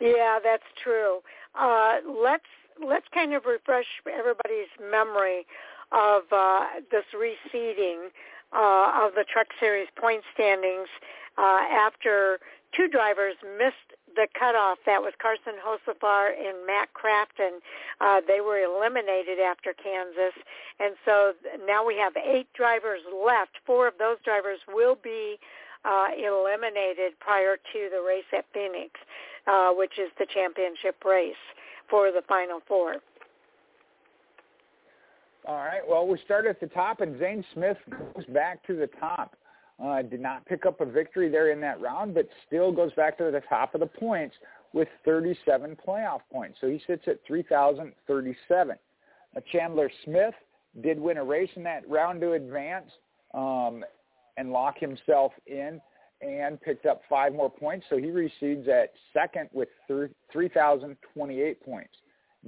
Yeah, 0.00 0.38
that's 0.42 0.64
true. 0.82 1.18
Uh, 1.58 1.96
let's 2.22 2.44
let's 2.84 3.06
kind 3.12 3.34
of 3.34 3.44
refresh 3.46 3.86
everybody's 4.06 4.68
memory 4.90 5.46
of 5.92 6.22
uh, 6.32 6.66
this 6.90 7.04
reseeding 7.14 8.08
uh, 8.52 9.06
of 9.06 9.14
the 9.14 9.24
Truck 9.32 9.46
Series 9.60 9.88
point 9.96 10.22
standings 10.34 10.88
uh, 11.38 11.60
after 11.70 12.38
two 12.76 12.88
drivers 12.88 13.34
missed 13.58 13.98
the 14.14 14.26
cutoff. 14.38 14.78
That 14.86 15.02
was 15.02 15.12
Carson 15.20 15.54
Hocevar 15.60 16.32
and 16.36 16.66
Matt 16.66 16.88
Crafton. 16.94 17.58
Uh, 18.00 18.20
they 18.26 18.40
were 18.40 18.60
eliminated 18.62 19.38
after 19.38 19.74
Kansas. 19.74 20.34
And 20.80 20.94
so 21.04 21.32
now 21.66 21.84
we 21.84 21.96
have 21.96 22.14
eight 22.16 22.48
drivers 22.54 23.00
left. 23.10 23.58
Four 23.66 23.88
of 23.88 23.94
those 23.98 24.18
drivers 24.24 24.58
will 24.68 24.96
be 25.02 25.38
uh, 25.84 26.08
eliminated 26.16 27.18
prior 27.20 27.56
to 27.56 27.88
the 27.90 28.00
race 28.00 28.28
at 28.36 28.44
Phoenix, 28.52 28.98
uh, 29.46 29.70
which 29.72 29.98
is 29.98 30.10
the 30.18 30.26
championship 30.32 31.04
race 31.04 31.34
for 31.90 32.10
the 32.10 32.22
Final 32.28 32.60
Four. 32.66 32.96
All 35.46 35.56
right. 35.56 35.82
Well, 35.86 36.06
we 36.06 36.18
start 36.24 36.46
at 36.46 36.58
the 36.58 36.68
top, 36.68 37.02
and 37.02 37.18
Zane 37.18 37.44
Smith 37.52 37.76
goes 37.90 38.24
back 38.26 38.66
to 38.66 38.74
the 38.74 38.88
top. 38.98 39.36
Uh, 39.82 40.02
did 40.02 40.20
not 40.20 40.46
pick 40.46 40.66
up 40.66 40.80
a 40.80 40.86
victory 40.86 41.28
there 41.28 41.50
in 41.50 41.60
that 41.60 41.80
round, 41.80 42.14
but 42.14 42.28
still 42.46 42.70
goes 42.70 42.92
back 42.92 43.18
to 43.18 43.24
the 43.24 43.42
top 43.48 43.74
of 43.74 43.80
the 43.80 43.86
points 43.86 44.34
with 44.72 44.88
37 45.04 45.76
playoff 45.86 46.20
points. 46.32 46.58
So 46.60 46.68
he 46.68 46.80
sits 46.86 47.02
at 47.08 47.18
3,037. 47.26 48.76
Uh, 49.36 49.40
Chandler 49.50 49.90
Smith 50.04 50.34
did 50.82 51.00
win 51.00 51.16
a 51.16 51.24
race 51.24 51.50
in 51.56 51.64
that 51.64 51.88
round 51.88 52.20
to 52.20 52.32
advance 52.32 52.90
um, 53.34 53.84
and 54.36 54.52
lock 54.52 54.78
himself 54.78 55.32
in 55.46 55.80
and 56.20 56.60
picked 56.60 56.86
up 56.86 57.02
five 57.08 57.32
more 57.32 57.50
points. 57.50 57.86
So 57.90 57.96
he 57.96 58.10
recedes 58.10 58.68
at 58.68 58.92
second 59.12 59.48
with 59.52 59.68
3,028 59.88 61.64
points. 61.64 61.94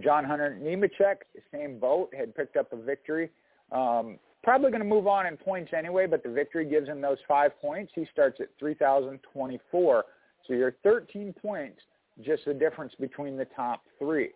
John 0.03 0.24
Hunter 0.24 0.59
Nemechek, 0.61 1.16
same 1.53 1.79
boat, 1.79 2.12
had 2.16 2.35
picked 2.35 2.57
up 2.57 2.72
a 2.72 2.77
victory. 2.77 3.31
Um, 3.72 4.18
probably 4.47 4.70
going 4.70 4.80
to 4.80 4.88
move 4.88 5.09
on 5.09 5.26
in 5.26 5.36
points 5.36 5.72
anyway, 5.76 6.07
but 6.07 6.22
the 6.22 6.28
victory 6.28 6.64
gives 6.64 6.86
him 6.86 7.01
those 7.01 7.18
five 7.26 7.51
points. 7.61 7.90
He 7.97 8.07
starts 8.12 8.40
at 8.40 8.47
3,024. 8.61 10.05
So 10.47 10.53
you're 10.53 10.76
13 10.84 11.34
points, 11.42 11.80
just 12.24 12.44
the 12.44 12.55
difference 12.55 12.92
between 13.01 13.36
the 13.36 13.47
top 13.57 13.82
three. 13.99 14.30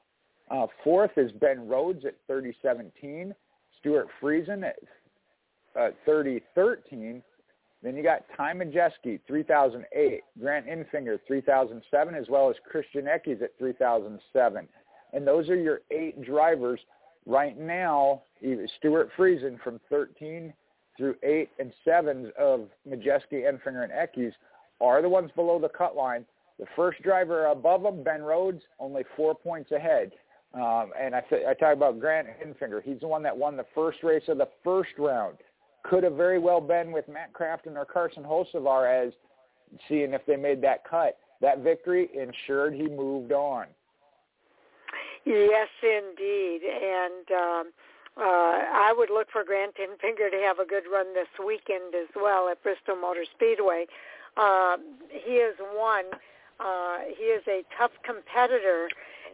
Uh, 0.50 0.66
fourth 0.82 1.12
is 1.16 1.30
Ben 1.30 1.68
Rhodes 1.68 2.04
at 2.04 2.16
3017. 2.26 3.32
Stewart 3.78 4.08
Friesen 4.20 4.64
at 4.64 4.76
uh, 5.80 5.90
3013. 6.04 7.22
Then 7.80 7.94
you 7.94 8.02
got 8.02 8.24
Ty 8.36 8.54
Majeski, 8.54 9.20
3008. 9.28 10.22
Grant 10.40 10.66
Enfinger, 10.66 11.20
3007, 11.24 12.16
as 12.16 12.26
well 12.28 12.50
as 12.50 12.56
Christian 12.68 13.04
Eckes 13.04 13.40
at 13.42 13.56
3007. 13.60 14.68
And 15.12 15.24
those 15.24 15.48
are 15.48 15.54
your 15.54 15.82
eight 15.92 16.20
drivers 16.20 16.80
right 17.26 17.58
now. 17.58 18.22
Stewart 18.78 19.10
Friesen 19.16 19.60
from 19.62 19.80
13 19.90 20.52
through 20.96 21.14
8 21.22 21.48
and 21.58 21.72
7 21.84 22.32
of 22.38 22.68
Majeski, 22.88 23.44
Enfinger, 23.44 23.84
and 23.84 23.92
Eckes 23.92 24.32
are 24.80 25.02
the 25.02 25.08
ones 25.08 25.30
below 25.34 25.58
the 25.58 25.68
cut 25.68 25.96
line. 25.96 26.24
The 26.58 26.66
first 26.76 27.02
driver 27.02 27.46
above 27.46 27.82
them, 27.82 28.02
Ben 28.02 28.22
Rhodes, 28.22 28.62
only 28.78 29.02
four 29.16 29.34
points 29.34 29.72
ahead. 29.72 30.12
Um, 30.52 30.90
and 31.00 31.14
I, 31.14 31.20
th- 31.20 31.46
I 31.48 31.54
talk 31.54 31.74
about 31.74 32.00
Grant 32.00 32.28
Enfinger. 32.44 32.82
He's 32.82 33.00
the 33.00 33.08
one 33.08 33.22
that 33.22 33.36
won 33.36 33.56
the 33.56 33.66
first 33.74 34.02
race 34.02 34.24
of 34.28 34.38
the 34.38 34.48
first 34.64 34.90
round. 34.98 35.36
Could 35.84 36.02
have 36.04 36.14
very 36.14 36.38
well 36.38 36.60
been 36.60 36.92
with 36.92 37.08
Matt 37.08 37.32
Crafton 37.32 37.76
or 37.76 37.86
Carson 37.86 38.24
Hocevar 38.24 39.06
as 39.06 39.12
seeing 39.88 40.12
if 40.12 40.26
they 40.26 40.36
made 40.36 40.60
that 40.62 40.84
cut. 40.88 41.18
That 41.40 41.60
victory 41.60 42.10
ensured 42.14 42.74
he 42.74 42.88
moved 42.88 43.32
on. 43.32 43.66
Yes, 45.24 45.68
indeed. 45.82 46.60
And 46.64 47.30
um, 47.30 47.72
uh, 48.16 48.22
I 48.22 48.94
would 48.96 49.10
look 49.10 49.28
for 49.30 49.44
Grant 49.44 49.76
Enfinger 49.76 50.30
to 50.30 50.38
have 50.38 50.58
a 50.58 50.66
good 50.66 50.84
run 50.90 51.14
this 51.14 51.28
weekend 51.44 51.94
as 51.94 52.08
well 52.16 52.48
at 52.48 52.62
Bristol 52.62 52.96
Motor 52.96 53.24
Speedway. 53.24 53.86
Uh, 54.36 54.76
he 55.10 55.34
is 55.34 55.56
one. 55.74 56.06
Uh, 56.58 56.98
he 57.16 57.24
is 57.24 57.42
a 57.48 57.62
tough 57.76 57.92
competitor, 58.04 58.88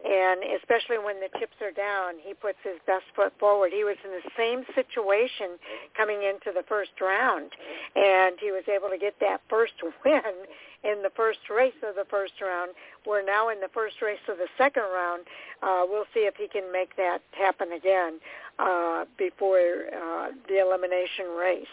and 0.05 0.41
especially 0.59 0.97
when 0.97 1.19
the 1.19 1.29
chips 1.39 1.55
are 1.61 1.71
down, 1.71 2.15
he 2.21 2.33
puts 2.33 2.57
his 2.63 2.79
best 2.85 3.05
foot 3.15 3.33
forward. 3.39 3.71
He 3.73 3.83
was 3.83 3.97
in 4.03 4.11
the 4.11 4.29
same 4.37 4.63
situation 4.75 5.57
coming 5.95 6.23
into 6.23 6.51
the 6.53 6.63
first 6.67 6.91
round, 7.01 7.51
and 7.95 8.37
he 8.39 8.51
was 8.51 8.63
able 8.67 8.89
to 8.89 8.97
get 8.97 9.19
that 9.19 9.41
first 9.49 9.73
win 10.05 10.47
in 10.83 11.01
the 11.01 11.11
first 11.15 11.39
race 11.49 11.77
of 11.87 11.95
the 11.95 12.05
first 12.09 12.33
round. 12.41 12.71
We're 13.05 13.25
now 13.25 13.49
in 13.49 13.59
the 13.59 13.69
first 13.73 14.01
race 14.01 14.23
of 14.29 14.37
the 14.37 14.47
second 14.57 14.83
round. 14.83 15.23
Uh, 15.61 15.83
we'll 15.87 16.09
see 16.13 16.21
if 16.21 16.35
he 16.35 16.47
can 16.47 16.71
make 16.71 16.95
that 16.97 17.21
happen 17.31 17.71
again 17.71 18.19
uh, 18.59 19.05
before 19.17 19.87
uh, 19.93 20.29
the 20.47 20.59
elimination 20.59 21.27
race. 21.37 21.67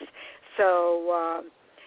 So, 0.56 1.10
uh, 1.10 1.42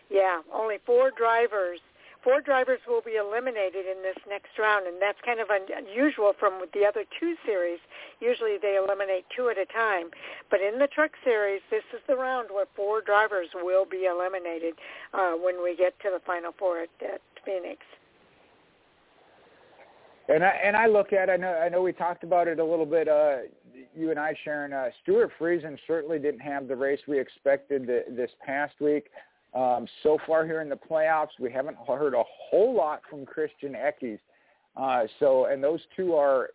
yeah, 0.10 0.42
only 0.54 0.78
four 0.86 1.12
drivers 1.12 1.80
four 2.28 2.42
drivers 2.42 2.82
will 2.86 3.00
be 3.00 3.16
eliminated 3.16 3.86
in 3.88 4.04
this 4.04 4.18
next 4.28 4.60
round, 4.60 4.86
and 4.86 5.02
that's 5.02 5.18
kind 5.26 5.40
of 5.40 5.48
unusual 5.48 6.34
from 6.38 6.60
the 6.74 6.84
other 6.84 7.06
two 7.18 7.36
series. 7.46 7.80
Usually 8.20 8.58
they 8.62 8.76
eliminate 8.76 9.24
two 9.34 9.48
at 9.48 9.58
a 9.58 9.66
time. 9.66 10.12
But 10.52 10.60
in 10.60 10.78
the 10.78 10.88
truck 10.88 11.12
series, 11.24 11.62
this 11.72 11.84
is 11.94 12.02
the 12.06 12.18
round 12.18 12.50
where 12.52 12.66
four 12.76 13.00
drivers 13.00 13.48
will 13.56 13.86
be 13.86 14.12
eliminated 14.12 14.74
uh, 15.14 15.40
when 15.40 15.64
we 15.64 15.78
get 15.78 15.98
to 16.02 16.10
the 16.12 16.20
final 16.28 16.52
four 16.60 16.82
at, 16.82 16.90
at 17.02 17.22
Phoenix. 17.46 17.80
And 20.28 20.44
I 20.44 20.50
and 20.62 20.76
I 20.76 20.88
look 20.88 21.14
at 21.14 21.30
I 21.30 21.38
know 21.38 21.54
I 21.54 21.70
know 21.70 21.82
we 21.82 21.94
talked 21.94 22.26
about 22.26 22.50
it 22.50 22.60
a 22.60 22.66
little 22.66 22.86
bit. 22.86 23.08
Uh, 23.08 23.38
you 23.96 24.10
and 24.10 24.20
I, 24.20 24.36
Sharon. 24.44 24.74
Uh, 24.74 24.90
Stewart 25.02 25.32
Friesen 25.40 25.78
certainly 25.88 26.20
didn't 26.20 26.42
have 26.42 26.68
the 26.68 26.76
race 26.76 27.00
we 27.08 27.18
expected 27.18 27.88
the, 27.88 28.04
this 28.10 28.32
past 28.46 28.74
week. 28.82 29.06
Um, 29.54 29.88
so 30.04 30.18
far 30.28 30.46
here 30.46 30.62
in 30.62 30.70
the 30.70 30.76
playoffs, 30.78 31.40
we 31.40 31.52
haven't 31.52 31.78
heard 31.88 32.14
a 32.14 32.24
whole 32.50 32.76
lot 32.76 33.02
from 33.10 33.26
Christian 33.26 33.74
Eckes. 33.74 34.20
Uh, 34.76 35.08
so, 35.20 35.46
and 35.46 35.64
those 35.64 35.80
two 35.96 36.14
are 36.14 36.50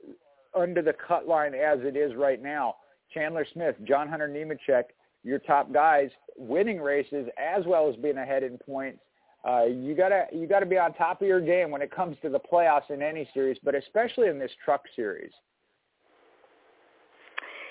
under 0.54 0.82
the 0.82 0.94
cut 1.06 1.26
line 1.26 1.54
as 1.54 1.78
it 1.82 1.96
is 1.96 2.14
right 2.14 2.40
now. 2.42 2.76
Chandler 3.12 3.46
Smith, 3.52 3.76
John 3.84 4.08
Hunter 4.08 4.28
Nemechek, 4.28 4.84
your 5.24 5.38
top 5.38 5.72
guys, 5.72 6.10
winning 6.36 6.80
races 6.80 7.28
as 7.38 7.64
well 7.66 7.88
as 7.88 7.96
being 7.96 8.18
ahead 8.18 8.42
in 8.42 8.58
points. 8.58 9.00
Uh, 9.44 9.64
you 9.64 9.94
gotta 9.96 10.26
you 10.32 10.46
gotta 10.46 10.66
be 10.66 10.78
on 10.78 10.94
top 10.94 11.20
of 11.20 11.26
your 11.26 11.40
game 11.40 11.70
when 11.70 11.82
it 11.82 11.90
comes 11.90 12.16
to 12.22 12.28
the 12.28 12.38
playoffs 12.38 12.90
in 12.90 13.02
any 13.02 13.28
series, 13.34 13.58
but 13.64 13.74
especially 13.74 14.28
in 14.28 14.38
this 14.38 14.52
truck 14.64 14.82
series. 14.94 15.32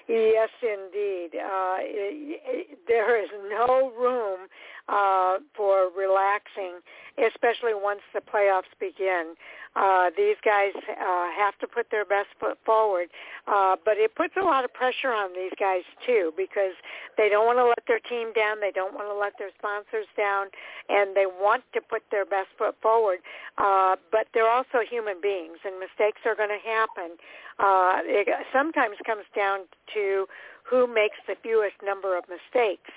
Yes, 0.07 0.49
indeed. 0.61 1.30
Uh, 1.36 1.78
it, 1.80 2.41
it, 2.43 2.80
there 2.88 3.24
is 3.24 3.30
no 3.49 3.93
room 3.97 4.47
uh, 4.89 5.38
for 5.55 5.89
relaxing 5.95 6.79
especially 7.19 7.73
once 7.73 8.01
the 8.13 8.21
playoffs 8.21 8.71
begin. 8.79 9.36
Uh, 9.75 10.11
these 10.17 10.36
guys 10.43 10.75
uh, 10.75 11.32
have 11.32 11.57
to 11.59 11.67
put 11.67 11.88
their 11.91 12.03
best 12.03 12.27
foot 12.39 12.57
forward, 12.65 13.07
uh, 13.47 13.75
but 13.86 13.95
it 13.95 14.15
puts 14.15 14.36
a 14.36 14.43
lot 14.43 14.65
of 14.65 14.73
pressure 14.73 15.11
on 15.11 15.32
these 15.34 15.51
guys 15.57 15.84
too 16.05 16.34
because 16.36 16.75
they 17.17 17.29
don't 17.29 17.45
want 17.45 17.57
to 17.57 17.63
let 17.63 17.79
their 17.88 18.03
team 18.03 18.34
down, 18.34 18.59
they 18.59 18.71
don't 18.71 18.93
want 18.93 19.07
to 19.07 19.15
let 19.15 19.32
their 19.39 19.51
sponsors 19.57 20.07
down, 20.17 20.47
and 20.89 21.15
they 21.15 21.25
want 21.25 21.63
to 21.73 21.79
put 21.79 22.03
their 22.11 22.25
best 22.25 22.49
foot 22.57 22.75
forward. 22.82 23.19
Uh, 23.57 23.95
but 24.11 24.27
they're 24.34 24.51
also 24.51 24.84
human 24.84 25.21
beings, 25.21 25.57
and 25.63 25.79
mistakes 25.79 26.19
are 26.25 26.36
going 26.36 26.51
to 26.51 26.63
happen. 26.67 27.15
Uh, 27.55 28.03
it 28.03 28.27
sometimes 28.51 28.97
comes 29.05 29.25
down 29.34 29.71
to 29.93 30.27
who 30.67 30.86
makes 30.86 31.17
the 31.27 31.36
fewest 31.41 31.79
number 31.84 32.17
of 32.17 32.25
mistakes 32.27 32.91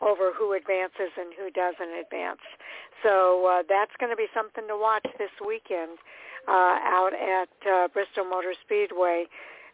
over 0.00 0.32
who 0.36 0.52
advances 0.52 1.12
and 1.16 1.32
who 1.38 1.50
doesn't 1.50 1.92
advance. 1.94 2.42
So 3.02 3.46
uh, 3.46 3.62
that's 3.68 3.92
going 4.00 4.10
to 4.10 4.16
be 4.16 4.26
something 4.34 4.64
to 4.68 4.76
watch 4.76 5.06
this 5.18 5.30
weekend 5.46 5.98
uh, 6.48 6.78
out 6.82 7.12
at 7.12 7.52
uh, 7.68 7.88
Bristol 7.88 8.24
Motor 8.24 8.54
Speedway 8.64 9.24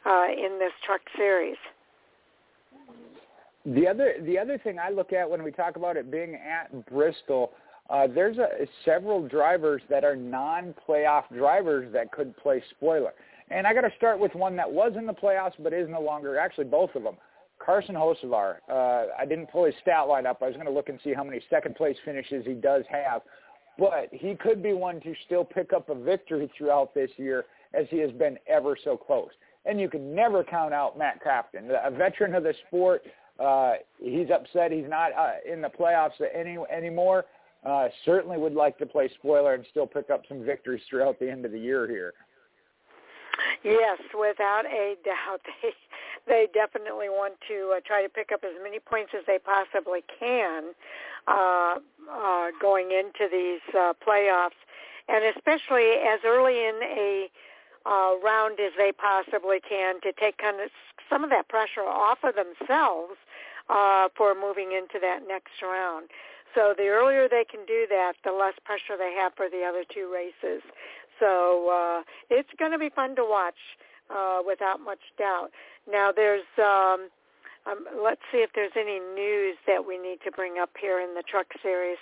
uh, 0.06 0.26
in 0.32 0.58
this 0.58 0.72
truck 0.84 1.00
series. 1.16 1.56
The 3.66 3.86
other 3.86 4.14
the 4.22 4.38
other 4.38 4.56
thing 4.56 4.78
I 4.78 4.88
look 4.88 5.12
at 5.12 5.28
when 5.28 5.42
we 5.42 5.52
talk 5.52 5.76
about 5.76 5.96
it 5.96 6.10
being 6.10 6.34
at 6.34 6.86
Bristol, 6.86 7.52
uh, 7.90 8.06
there's 8.06 8.38
a, 8.38 8.66
several 8.86 9.26
drivers 9.28 9.82
that 9.90 10.02
are 10.02 10.16
non-playoff 10.16 11.24
drivers 11.34 11.92
that 11.92 12.10
could 12.10 12.34
play 12.38 12.62
spoiler. 12.70 13.12
And 13.50 13.66
I 13.66 13.74
got 13.74 13.82
to 13.82 13.92
start 13.96 14.18
with 14.18 14.34
one 14.34 14.56
that 14.56 14.70
was 14.70 14.92
in 14.96 15.06
the 15.06 15.12
playoffs 15.12 15.52
but 15.58 15.72
is 15.72 15.88
no 15.90 16.00
longer. 16.00 16.38
Actually, 16.38 16.66
both 16.66 16.94
of 16.94 17.02
them. 17.02 17.16
Carson 17.64 17.94
Hocevar. 17.94 18.56
Uh, 18.68 19.06
I 19.18 19.24
didn't 19.26 19.50
pull 19.50 19.64
his 19.64 19.74
stat 19.82 20.08
line 20.08 20.26
up. 20.26 20.42
I 20.42 20.46
was 20.46 20.54
going 20.54 20.66
to 20.66 20.72
look 20.72 20.88
and 20.88 20.98
see 21.04 21.12
how 21.12 21.24
many 21.24 21.40
second 21.50 21.76
place 21.76 21.96
finishes 22.04 22.44
he 22.44 22.54
does 22.54 22.84
have. 22.90 23.22
But 23.78 24.08
he 24.12 24.34
could 24.34 24.62
be 24.62 24.72
one 24.72 25.00
to 25.00 25.14
still 25.26 25.44
pick 25.44 25.72
up 25.72 25.88
a 25.88 25.94
victory 25.94 26.50
throughout 26.56 26.94
this 26.94 27.10
year 27.16 27.44
as 27.72 27.86
he 27.90 27.98
has 27.98 28.10
been 28.12 28.38
ever 28.46 28.76
so 28.82 28.96
close. 28.96 29.30
And 29.64 29.80
you 29.80 29.88
can 29.88 30.14
never 30.14 30.42
count 30.42 30.74
out 30.74 30.98
Matt 30.98 31.20
Crafton, 31.22 31.70
a 31.70 31.90
veteran 31.90 32.34
of 32.34 32.42
the 32.42 32.54
sport. 32.66 33.02
Uh, 33.38 33.74
he's 33.98 34.28
upset 34.30 34.72
he's 34.72 34.88
not 34.88 35.12
uh, 35.12 35.32
in 35.50 35.62
the 35.62 35.68
playoffs 35.68 36.12
any 36.34 36.58
anymore. 36.70 37.26
Uh, 37.64 37.88
certainly 38.04 38.38
would 38.38 38.54
like 38.54 38.78
to 38.78 38.86
play 38.86 39.10
spoiler 39.18 39.54
and 39.54 39.64
still 39.70 39.86
pick 39.86 40.08
up 40.10 40.22
some 40.28 40.44
victories 40.44 40.82
throughout 40.88 41.18
the 41.18 41.30
end 41.30 41.44
of 41.44 41.52
the 41.52 41.58
year 41.58 41.86
here. 41.86 42.14
Yes, 43.64 43.98
without 44.18 44.64
a 44.66 44.96
doubt. 45.04 45.40
They 46.26 46.48
definitely 46.52 47.08
want 47.08 47.34
to 47.48 47.74
uh, 47.76 47.80
try 47.84 48.02
to 48.02 48.08
pick 48.08 48.30
up 48.32 48.44
as 48.44 48.52
many 48.62 48.78
points 48.78 49.12
as 49.16 49.24
they 49.26 49.38
possibly 49.38 50.00
can 50.18 50.72
uh, 51.26 51.76
uh, 52.10 52.46
going 52.60 52.90
into 52.92 53.28
these 53.30 53.62
uh, 53.74 53.94
playoffs, 54.06 54.58
and 55.08 55.24
especially 55.36 55.98
as 56.06 56.20
early 56.24 56.58
in 56.58 56.78
a 56.82 57.30
uh, 57.86 58.16
round 58.22 58.60
as 58.60 58.72
they 58.76 58.92
possibly 58.92 59.58
can 59.60 60.00
to 60.02 60.12
take 60.12 60.36
kind 60.38 60.60
of 60.60 60.70
some 61.08 61.24
of 61.24 61.30
that 61.30 61.48
pressure 61.48 61.80
off 61.80 62.18
of 62.22 62.34
themselves 62.34 63.16
uh, 63.68 64.08
for 64.16 64.34
moving 64.34 64.72
into 64.72 64.98
that 65.00 65.20
next 65.26 65.62
round. 65.62 66.08
So 66.54 66.74
the 66.76 66.88
earlier 66.88 67.28
they 67.28 67.44
can 67.44 67.64
do 67.66 67.86
that, 67.88 68.14
the 68.24 68.32
less 68.32 68.54
pressure 68.64 68.96
they 68.98 69.14
have 69.14 69.32
for 69.34 69.48
the 69.48 69.62
other 69.62 69.84
two 69.88 70.12
races. 70.12 70.62
So 71.18 71.70
uh, 71.70 72.02
it's 72.28 72.48
going 72.58 72.72
to 72.72 72.78
be 72.78 72.88
fun 72.88 73.14
to 73.16 73.24
watch 73.24 73.58
uh, 74.14 74.40
without 74.46 74.80
much 74.80 75.00
doubt. 75.18 75.50
Now 75.90 76.12
there's, 76.12 76.46
um, 76.58 77.08
um, 77.66 77.86
let's 78.02 78.22
see 78.32 78.38
if 78.38 78.50
there's 78.54 78.72
any 78.76 78.98
news 78.98 79.56
that 79.66 79.86
we 79.86 79.98
need 79.98 80.18
to 80.24 80.30
bring 80.30 80.58
up 80.58 80.70
here 80.80 81.00
in 81.00 81.14
the 81.14 81.22
truck 81.22 81.46
series. 81.62 81.98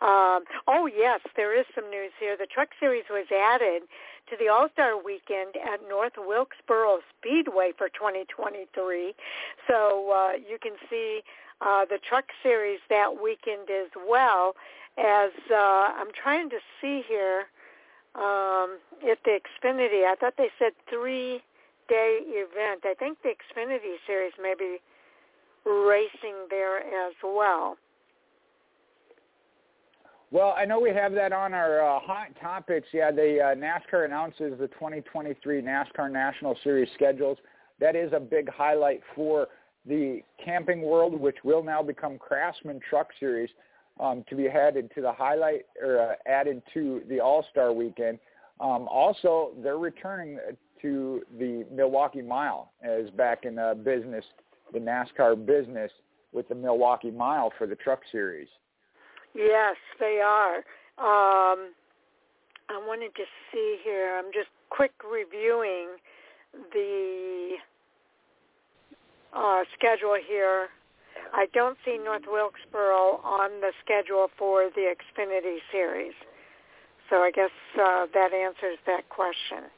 Um, 0.00 0.44
oh 0.66 0.86
yes, 0.86 1.20
there 1.36 1.58
is 1.58 1.66
some 1.74 1.88
news 1.90 2.12
here. 2.18 2.36
The 2.36 2.46
truck 2.46 2.70
series 2.80 3.04
was 3.08 3.26
added 3.30 3.82
to 4.28 4.36
the 4.38 4.48
All-Star 4.48 5.02
Weekend 5.02 5.54
at 5.56 5.80
North 5.88 6.14
Wilkesboro 6.16 7.00
Speedway 7.18 7.72
for 7.76 7.88
2023. 7.88 9.14
So 9.68 10.10
uh, 10.10 10.32
you 10.32 10.58
can 10.60 10.72
see 10.90 11.22
uh, 11.60 11.84
the 11.84 11.98
truck 11.98 12.24
series 12.42 12.80
that 12.90 13.22
weekend 13.22 13.70
as 13.70 13.90
well 14.08 14.56
as 14.98 15.30
uh, 15.50 15.54
I'm 15.54 16.12
trying 16.12 16.50
to 16.50 16.58
see 16.80 17.02
here 17.06 17.46
um, 18.14 18.78
at 19.10 19.18
the 19.24 19.38
Xfinity. 19.38 20.04
I 20.04 20.14
thought 20.18 20.34
they 20.36 20.50
said 20.58 20.72
three 20.88 21.40
day 21.88 22.20
event. 22.22 22.82
I 22.84 22.94
think 22.98 23.18
the 23.22 23.30
Xfinity 23.30 23.96
series 24.06 24.32
may 24.40 24.54
be 24.58 24.78
racing 25.64 26.46
there 26.50 26.78
as 26.78 27.14
well. 27.22 27.76
Well, 30.30 30.54
I 30.56 30.64
know 30.64 30.80
we 30.80 30.90
have 30.90 31.12
that 31.12 31.32
on 31.32 31.54
our 31.54 31.80
uh, 31.80 32.00
hot 32.00 32.28
topics. 32.40 32.88
Yeah, 32.92 33.12
the 33.12 33.38
uh, 33.40 33.54
NASCAR 33.54 34.04
announces 34.04 34.58
the 34.58 34.66
2023 34.66 35.62
NASCAR 35.62 36.10
National 36.10 36.56
Series 36.64 36.88
schedules. 36.94 37.38
That 37.78 37.94
is 37.94 38.12
a 38.12 38.18
big 38.18 38.48
highlight 38.48 39.00
for 39.14 39.48
the 39.86 40.22
camping 40.44 40.82
world, 40.82 41.18
which 41.18 41.36
will 41.44 41.62
now 41.62 41.82
become 41.82 42.18
Craftsman 42.18 42.80
Truck 42.88 43.08
Series 43.20 43.50
um, 44.00 44.24
to 44.28 44.34
be 44.34 44.48
added 44.48 44.90
to 44.94 45.00
the 45.00 45.12
highlight 45.12 45.66
or 45.82 46.00
uh, 46.00 46.14
added 46.30 46.62
to 46.74 47.02
the 47.08 47.20
All 47.20 47.44
Star 47.50 47.72
Weekend. 47.72 48.18
Um, 48.60 48.88
also, 48.88 49.50
they're 49.62 49.78
returning 49.78 50.38
to 50.82 51.22
the 51.38 51.64
Milwaukee 51.72 52.22
Mile 52.22 52.70
as 52.82 53.10
back 53.10 53.44
in 53.44 53.58
uh, 53.58 53.74
business, 53.74 54.24
the 54.72 54.78
NASCAR 54.78 55.44
business 55.46 55.90
with 56.32 56.48
the 56.48 56.54
Milwaukee 56.54 57.10
Mile 57.10 57.52
for 57.56 57.66
the 57.66 57.76
Truck 57.76 58.00
Series. 58.12 58.48
Yes, 59.34 59.76
they 59.98 60.20
are. 60.24 60.56
Um, 60.98 61.72
I 62.68 62.78
wanted 62.86 63.14
to 63.16 63.24
see 63.52 63.78
here. 63.82 64.16
I'm 64.18 64.32
just 64.32 64.48
quick 64.70 64.92
reviewing 65.10 65.88
the 66.72 67.56
uh, 69.34 69.62
schedule 69.76 70.16
here 70.28 70.68
I 71.32 71.46
don't 71.52 71.76
see 71.84 71.98
North 71.98 72.24
Wilkesboro 72.26 73.20
on 73.24 73.60
the 73.60 73.72
schedule 73.84 74.28
for 74.38 74.70
the 74.74 74.94
Xfinity 74.94 75.58
series. 75.72 76.12
So 77.10 77.16
I 77.16 77.30
guess 77.30 77.50
uh, 77.80 78.06
that 78.14 78.32
answers 78.32 78.78
that 78.86 79.08
question. 79.08 79.70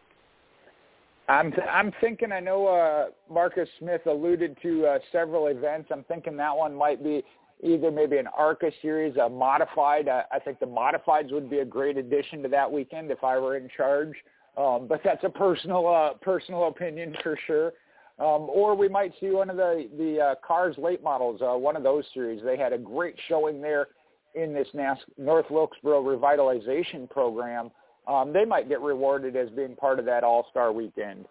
I'm 1.29 1.51
th- 1.51 1.67
I'm 1.69 1.93
thinking. 2.01 2.31
I 2.31 2.41
know 2.41 2.69
uh, 2.69 3.07
Marcus 3.33 3.69
Smith 3.79 4.03
alluded 4.07 4.57
to 4.63 4.87
uh, 4.87 4.99
several 5.11 5.49
events. 5.49 5.89
I'm 5.93 6.05
thinking 6.05 6.37
that 6.37 6.57
one 6.57 6.75
might 6.75 7.03
be 7.03 7.25
either 7.63 7.91
maybe 7.91 8.19
an 8.19 8.29
ARCA 8.29 8.71
series, 8.81 9.17
a 9.17 9.29
modified. 9.29 10.09
Uh, 10.09 10.23
I 10.31 10.39
think 10.39 10.61
the 10.61 10.67
modifieds 10.67 11.33
would 11.33 11.51
be 11.51 11.61
a 11.61 11.65
great 11.65 11.97
addition 11.97 12.43
to 12.43 12.49
that 12.51 12.71
weekend 12.71 13.11
if 13.11 13.25
I 13.25 13.39
were 13.39 13.57
in 13.57 13.69
charge. 13.77 14.13
Um, 14.57 14.87
but 14.89 15.01
that's 15.05 15.25
a 15.25 15.29
personal 15.29 15.87
uh, 15.89 16.15
personal 16.23 16.69
opinion 16.69 17.17
for 17.23 17.37
sure. 17.47 17.73
Um, 18.19 18.49
or 18.49 18.75
we 18.75 18.89
might 18.89 19.13
see 19.21 19.31
one 19.31 19.51
of 19.51 19.57
the 19.57 19.89
the 19.99 20.21
uh, 20.21 20.35
cars 20.47 20.77
late 20.79 21.03
models, 21.03 21.41
uh, 21.43 21.57
one 21.57 21.77
of 21.77 21.83
those 21.83 22.05
series. 22.15 22.43
They 22.43 22.57
had 22.57 22.73
a 22.73 22.79
great 22.79 23.15
showing 23.29 23.61
there 23.61 23.89
in 24.35 24.55
this 24.55 24.69
NAS- 24.73 24.99
North 25.19 25.47
Wilkesboro 25.51 26.03
revitalization 26.03 27.09
program. 27.11 27.71
Um, 28.07 28.33
they 28.33 28.45
might 28.45 28.69
get 28.69 28.81
rewarded 28.81 29.37
as 29.37 29.51
being 29.51 29.77
part 29.77 29.99
of 29.99 30.05
that 30.07 30.25
All 30.25 30.47
Star 30.51 30.73
weekend. 30.73 31.27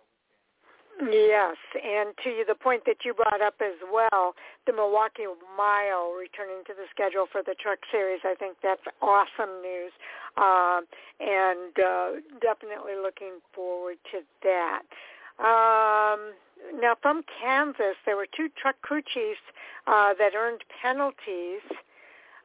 Yes, 1.01 1.57
and 1.75 2.15
to 2.23 2.45
the 2.47 2.55
point 2.55 2.83
that 2.85 3.03
you 3.03 3.13
brought 3.13 3.41
up 3.41 3.55
as 3.59 3.75
well, 3.91 4.33
the 4.65 4.71
Milwaukee 4.71 5.27
Mile 5.57 6.13
returning 6.13 6.63
to 6.67 6.73
the 6.73 6.85
schedule 6.89 7.27
for 7.29 7.43
the 7.43 7.53
Truck 7.59 7.79
Series, 7.91 8.21
I 8.23 8.33
think 8.35 8.55
that's 8.63 8.81
awesome 9.01 9.61
news, 9.61 9.91
um, 10.37 10.85
and 11.19 11.75
uh, 11.75 12.11
definitely 12.39 12.95
looking 12.95 13.43
forward 13.53 13.97
to 14.13 14.21
that. 14.43 14.83
Um, 15.43 16.31
now, 16.79 16.95
from 17.01 17.23
Kansas, 17.41 17.95
there 18.05 18.15
were 18.15 18.27
two 18.35 18.49
truck 18.61 18.81
crew 18.81 19.01
chiefs 19.01 19.43
uh, 19.87 20.13
that 20.19 20.33
earned 20.35 20.61
penalties. 20.81 21.63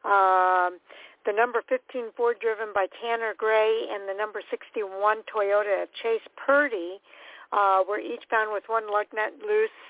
Um, 0.04 0.78
the 1.26 1.32
number 1.32 1.62
15 1.68 2.16
Ford 2.16 2.36
driven 2.40 2.72
by 2.74 2.86
Tanner 3.02 3.34
Gray 3.36 3.86
and 3.92 4.08
the 4.08 4.14
number 4.14 4.40
61 4.50 5.18
Toyota 5.28 5.86
Chase 6.02 6.24
Purdy 6.36 7.00
uh, 7.52 7.82
were 7.86 7.98
each 7.98 8.24
found 8.30 8.52
with 8.52 8.64
one 8.68 8.90
lug 8.90 9.06
nut 9.14 9.32
loose 9.44 9.80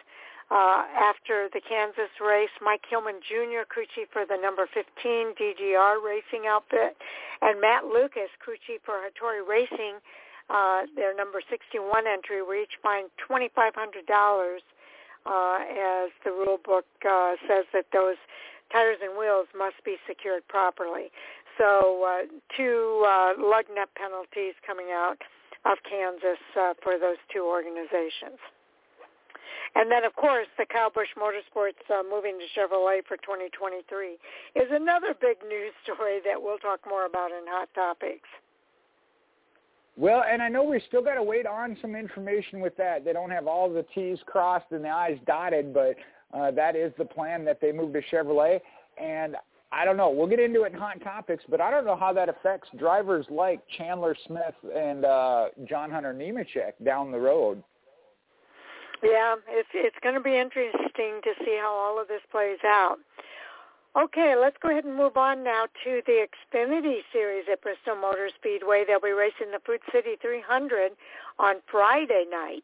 uh, 0.51 0.83
after 0.91 1.49
the 1.55 1.61
Kansas 1.61 2.11
race. 2.19 2.51
Mike 2.61 2.83
Hillman 2.91 3.21
Jr., 3.23 3.63
crew 3.69 3.87
chief 3.95 4.09
for 4.13 4.27
the 4.27 4.37
number 4.37 4.67
15 4.75 5.39
DGR 5.39 6.03
racing 6.03 6.49
outfit, 6.49 6.97
and 7.43 7.61
Matt 7.61 7.85
Lucas, 7.85 8.31
crew 8.41 8.59
chief 8.67 8.81
for 8.85 8.99
Hattori 8.99 9.47
Racing, 9.47 10.03
uh, 10.51 10.83
their 10.97 11.15
number 11.15 11.41
61 11.49 12.07
entry 12.07 12.43
were 12.43 12.57
each 12.57 12.77
fined 12.83 13.09
$2,500 13.31 14.59
uh, 15.27 15.59
as 15.63 16.11
the 16.25 16.31
rule 16.31 16.59
book 16.65 16.87
uh, 17.09 17.35
says 17.47 17.65
that 17.73 17.87
those 17.93 18.17
tires 18.73 18.99
and 19.03 19.17
wheels 19.19 19.47
must 19.57 19.77
be 19.85 19.97
secured 20.09 20.47
properly. 20.49 21.11
So 21.59 22.03
uh, 22.03 22.27
two 22.57 23.05
uh, 23.07 23.35
lug 23.39 23.67
nut 23.75 23.91
penalties 23.95 24.55
coming 24.67 24.89
out 24.93 25.19
of 25.65 25.79
Kansas 25.89 26.41
uh, 26.59 26.75
for 26.83 26.99
those 26.99 27.21
two 27.33 27.45
organizations. 27.45 28.41
And 29.75 29.91
then, 29.91 30.03
of 30.03 30.17
course, 30.17 30.49
the 30.59 30.67
Kyle 30.67 30.91
Busch 30.91 31.15
Motorsports 31.15 31.79
uh, 31.93 32.03
moving 32.03 32.39
to 32.41 32.47
Chevrolet 32.59 33.07
for 33.07 33.17
2023 33.19 34.19
is 34.57 34.69
another 34.73 35.15
big 35.15 35.39
news 35.47 35.71
story 35.85 36.19
that 36.25 36.43
we'll 36.43 36.59
talk 36.59 36.81
more 36.89 37.07
about 37.07 37.31
in 37.31 37.47
Hot 37.47 37.69
Topics. 37.75 38.27
Well, 40.01 40.25
and 40.27 40.41
I 40.41 40.49
know 40.49 40.65
we 40.65 40.81
still 40.89 41.03
got 41.03 41.17
to 41.17 41.23
wait 41.23 41.45
on 41.45 41.77
some 41.83 41.95
information 41.95 42.61
with 42.61 42.75
that. 42.79 43.05
They 43.05 43.13
don't 43.13 43.31
have 43.31 43.47
all 43.47 43.71
the 43.71 43.85
T's 43.95 44.19
crossed 44.25 44.65
and 44.71 44.83
the 44.83 44.89
I's 44.89 45.19
dotted, 45.27 45.75
but 45.75 45.95
uh, 46.33 46.51
that 46.53 46.75
is 46.75 46.91
the 46.97 47.05
plan 47.05 47.45
that 47.45 47.61
they 47.61 47.71
move 47.71 47.93
to 47.93 48.01
Chevrolet. 48.11 48.61
And 48.97 49.37
I 49.71 49.85
don't 49.85 49.99
know. 49.99 50.09
We'll 50.09 50.27
get 50.27 50.41
into 50.41 50.63
it 50.63 50.73
in 50.73 50.79
hot 50.79 51.03
topics, 51.03 51.45
but 51.51 51.61
I 51.61 51.71
don't 51.71 51.85
know 51.85 51.97
how 51.97 52.15
that 52.15 52.31
affects 52.31 52.71
drivers 52.79 53.27
like 53.29 53.61
Chandler 53.77 54.17
Smith 54.27 54.55
and 54.75 55.05
uh, 55.05 55.49
John 55.69 55.91
Hunter 55.91 56.15
Nemechek 56.15 56.83
down 56.83 57.13
the 57.13 57.21
road. 57.21 57.63
Yeah, 59.03 59.37
it's 59.49 59.69
it's 59.75 59.97
going 60.03 60.15
to 60.15 60.21
be 60.23 60.35
interesting 60.35 61.21
to 61.25 61.45
see 61.45 61.59
how 61.61 61.75
all 61.75 62.01
of 62.01 62.09
this 62.09 62.23
plays 62.31 62.59
out. 62.65 62.97
Okay, 63.97 64.37
let's 64.41 64.57
go 64.63 64.71
ahead 64.71 64.85
and 64.85 64.95
move 64.95 65.17
on 65.17 65.43
now 65.43 65.67
to 65.83 66.01
the 66.07 66.25
Xfinity 66.31 66.99
Series 67.13 67.47
at 67.51 67.61
Bristol 67.61 67.97
Motor 67.97 68.31
Speedway. 68.39 68.85
They'll 68.87 69.01
be 69.01 69.11
racing 69.11 69.51
the 69.51 69.59
Food 69.67 69.81
City 69.91 70.15
300 70.23 70.93
on 71.41 71.57
Friday 71.69 72.25
night. 72.31 72.63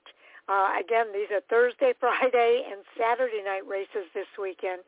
Uh, 0.49 0.79
again, 0.79 1.07
these 1.13 1.27
are 1.35 1.41
Thursday, 1.51 1.95
Friday, 2.01 2.63
and 2.71 2.83
Saturday 2.97 3.43
night 3.45 3.67
races 3.67 4.07
this 4.15 4.31
weekend. 4.41 4.83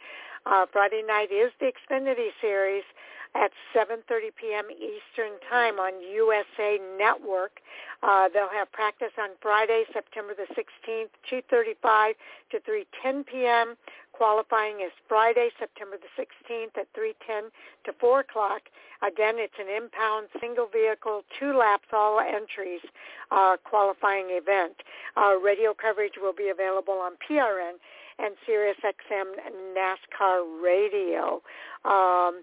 Uh, 0.47 0.67
Friday 0.73 1.03
night 1.05 1.33
is 1.33 1.51
the 1.59 1.73
Xfinity 1.75 2.31
Series 2.41 2.85
at 3.35 3.51
7.30 3.75 4.31
p.m. 4.41 4.65
Eastern 4.71 5.33
Time 5.51 5.79
on 5.79 6.01
USA 6.03 6.79
Network. 6.97 7.61
Uh, 8.03 8.29
they'll 8.33 8.49
have 8.49 8.71
practice 8.73 9.13
on 9.19 9.31
Friday, 9.43 9.85
September 9.93 10.35
the 10.35 10.47
16th, 10.55 11.11
2.35 11.31 12.13
to 12.51 12.61
3.10 12.61 13.27
p.m. 13.27 13.75
Qualifying 14.19 14.81
is 14.81 14.91
Friday, 15.07 15.51
September 15.61 15.97
the 15.97 16.11
16th 16.21 16.77
at 16.77 16.93
3.10 16.93 17.55
to 17.85 17.93
4 18.01 18.21
o'clock. 18.21 18.63
Again, 19.01 19.37
it's 19.39 19.55
an 19.61 19.69
impound 19.71 20.27
single 20.41 20.67
vehicle, 20.67 21.23
two 21.39 21.57
laps, 21.57 21.87
all 21.93 22.19
entries 22.19 22.81
uh, 23.31 23.57
qualifying 23.63 24.27
event. 24.31 24.75
Uh, 25.17 25.39
radio 25.39 25.73
coverage 25.73 26.15
will 26.21 26.33
be 26.33 26.49
available 26.49 26.95
on 26.95 27.13
PRN 27.23 27.79
and 28.19 28.35
SiriusXM 28.43 29.39
NASCAR 29.79 30.43
Radio. 30.61 31.41
Um, 31.85 32.43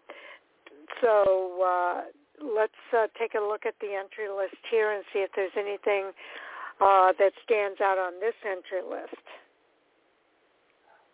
so 1.02 1.60
uh, 1.60 2.02
let's 2.40 2.72
uh, 2.96 3.08
take 3.20 3.34
a 3.34 3.44
look 3.44 3.66
at 3.66 3.76
the 3.82 4.00
entry 4.00 4.32
list 4.32 4.64
here 4.72 4.94
and 4.94 5.04
see 5.12 5.20
if 5.20 5.32
there's 5.36 5.58
anything 5.60 6.12
uh, 6.80 7.12
that 7.20 7.34
stands 7.44 7.82
out 7.82 7.98
on 7.98 8.14
this 8.22 8.36
entry 8.48 8.80
list. 8.80 9.20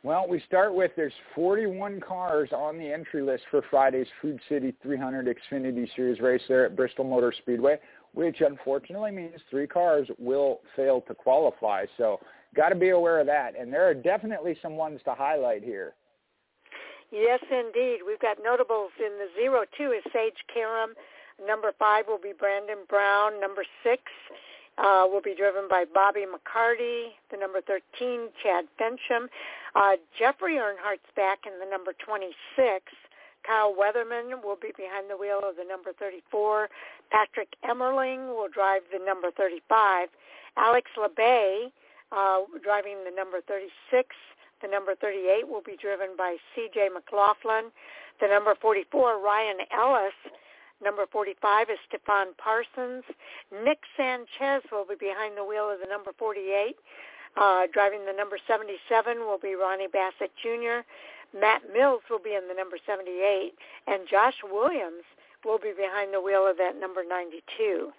Well, 0.03 0.25
we 0.27 0.41
start 0.47 0.73
with 0.73 0.91
there's 0.95 1.13
41 1.35 1.99
cars 1.99 2.49
on 2.51 2.79
the 2.79 2.91
entry 2.91 3.21
list 3.21 3.43
for 3.51 3.61
Friday's 3.69 4.07
Food 4.19 4.39
City 4.49 4.73
300 4.81 5.27
Xfinity 5.27 5.87
Series 5.95 6.19
race 6.19 6.41
there 6.47 6.65
at 6.65 6.75
Bristol 6.75 7.05
Motor 7.05 7.31
Speedway, 7.37 7.77
which 8.13 8.41
unfortunately 8.41 9.11
means 9.11 9.39
three 9.51 9.67
cars 9.67 10.07
will 10.17 10.61
fail 10.75 11.01
to 11.01 11.13
qualify. 11.13 11.85
So 11.97 12.19
got 12.55 12.69
to 12.69 12.75
be 12.75 12.89
aware 12.89 13.19
of 13.19 13.27
that. 13.27 13.53
And 13.59 13.71
there 13.71 13.87
are 13.87 13.93
definitely 13.93 14.57
some 14.59 14.75
ones 14.75 15.01
to 15.05 15.13
highlight 15.13 15.63
here. 15.63 15.93
Yes, 17.11 17.39
indeed. 17.51 17.99
We've 18.05 18.19
got 18.19 18.37
notables 18.43 18.91
in 18.97 19.11
the 19.19 19.27
zero 19.39 19.65
two 19.77 19.91
is 19.91 20.03
Sage 20.11 20.33
Karam. 20.51 20.95
Number 21.45 21.73
five 21.77 22.05
will 22.07 22.17
be 22.17 22.33
Brandon 22.37 22.85
Brown. 22.89 23.39
Number 23.39 23.65
six 23.83 24.01
uh, 24.77 25.05
will 25.07 25.21
be 25.21 25.35
driven 25.35 25.67
by 25.69 25.85
Bobby 25.85 26.25
McCarty. 26.25 27.13
The 27.31 27.37
number 27.37 27.61
13, 27.61 28.29
Chad 28.41 28.65
Finchum. 28.79 29.27
Uh, 29.75 29.97
Jeffrey 30.17 30.55
Earnhardt's 30.55 31.11
back 31.15 31.39
in 31.45 31.59
the 31.59 31.69
number 31.69 31.93
26. 32.05 32.35
Kyle 33.45 33.73
Weatherman 33.73 34.43
will 34.43 34.57
be 34.61 34.71
behind 34.77 35.09
the 35.09 35.17
wheel 35.17 35.41
of 35.43 35.55
the 35.55 35.63
number 35.63 35.93
34. 35.97 36.69
Patrick 37.09 37.55
Emerling 37.65 38.29
will 38.35 38.47
drive 38.47 38.81
the 38.91 39.03
number 39.03 39.31
35. 39.31 40.09
Alex 40.57 40.91
Labbé 40.97 41.71
uh, 42.11 42.41
driving 42.63 43.03
the 43.03 43.11
number 43.15 43.41
36. 43.47 44.15
The 44.61 44.67
number 44.67 44.95
38 44.95 45.47
will 45.47 45.61
be 45.61 45.75
driven 45.81 46.09
by 46.17 46.37
C.J. 46.55 46.89
McLaughlin. 46.93 47.71
The 48.19 48.27
number 48.27 48.53
44, 48.61 49.19
Ryan 49.19 49.57
Ellis. 49.73 50.13
Number 50.83 51.05
45 51.11 51.69
is 51.69 51.77
Stefan 51.87 52.27
Parsons. 52.37 53.03
Nick 53.63 53.79
Sanchez 53.95 54.63
will 54.71 54.85
be 54.85 54.95
behind 54.99 55.37
the 55.37 55.45
wheel 55.45 55.69
of 55.69 55.79
the 55.79 55.87
number 55.87 56.11
48. 56.17 56.75
Uh, 57.37 57.67
driving 57.71 58.05
the 58.05 58.13
number 58.13 58.37
77 58.47 59.19
will 59.19 59.37
be 59.37 59.55
Ronnie 59.55 59.87
Bassett 59.87 60.31
Jr. 60.41 60.83
Matt 61.37 61.61
Mills 61.71 62.01
will 62.09 62.19
be 62.19 62.35
in 62.35 62.47
the 62.47 62.53
number 62.53 62.77
78. 62.85 63.53
And 63.87 64.07
Josh 64.09 64.35
Williams 64.43 65.05
will 65.45 65.59
be 65.59 65.71
behind 65.71 66.13
the 66.13 66.21
wheel 66.21 66.45
of 66.47 66.57
that 66.57 66.79
number 66.79 67.03
92 67.07 67.93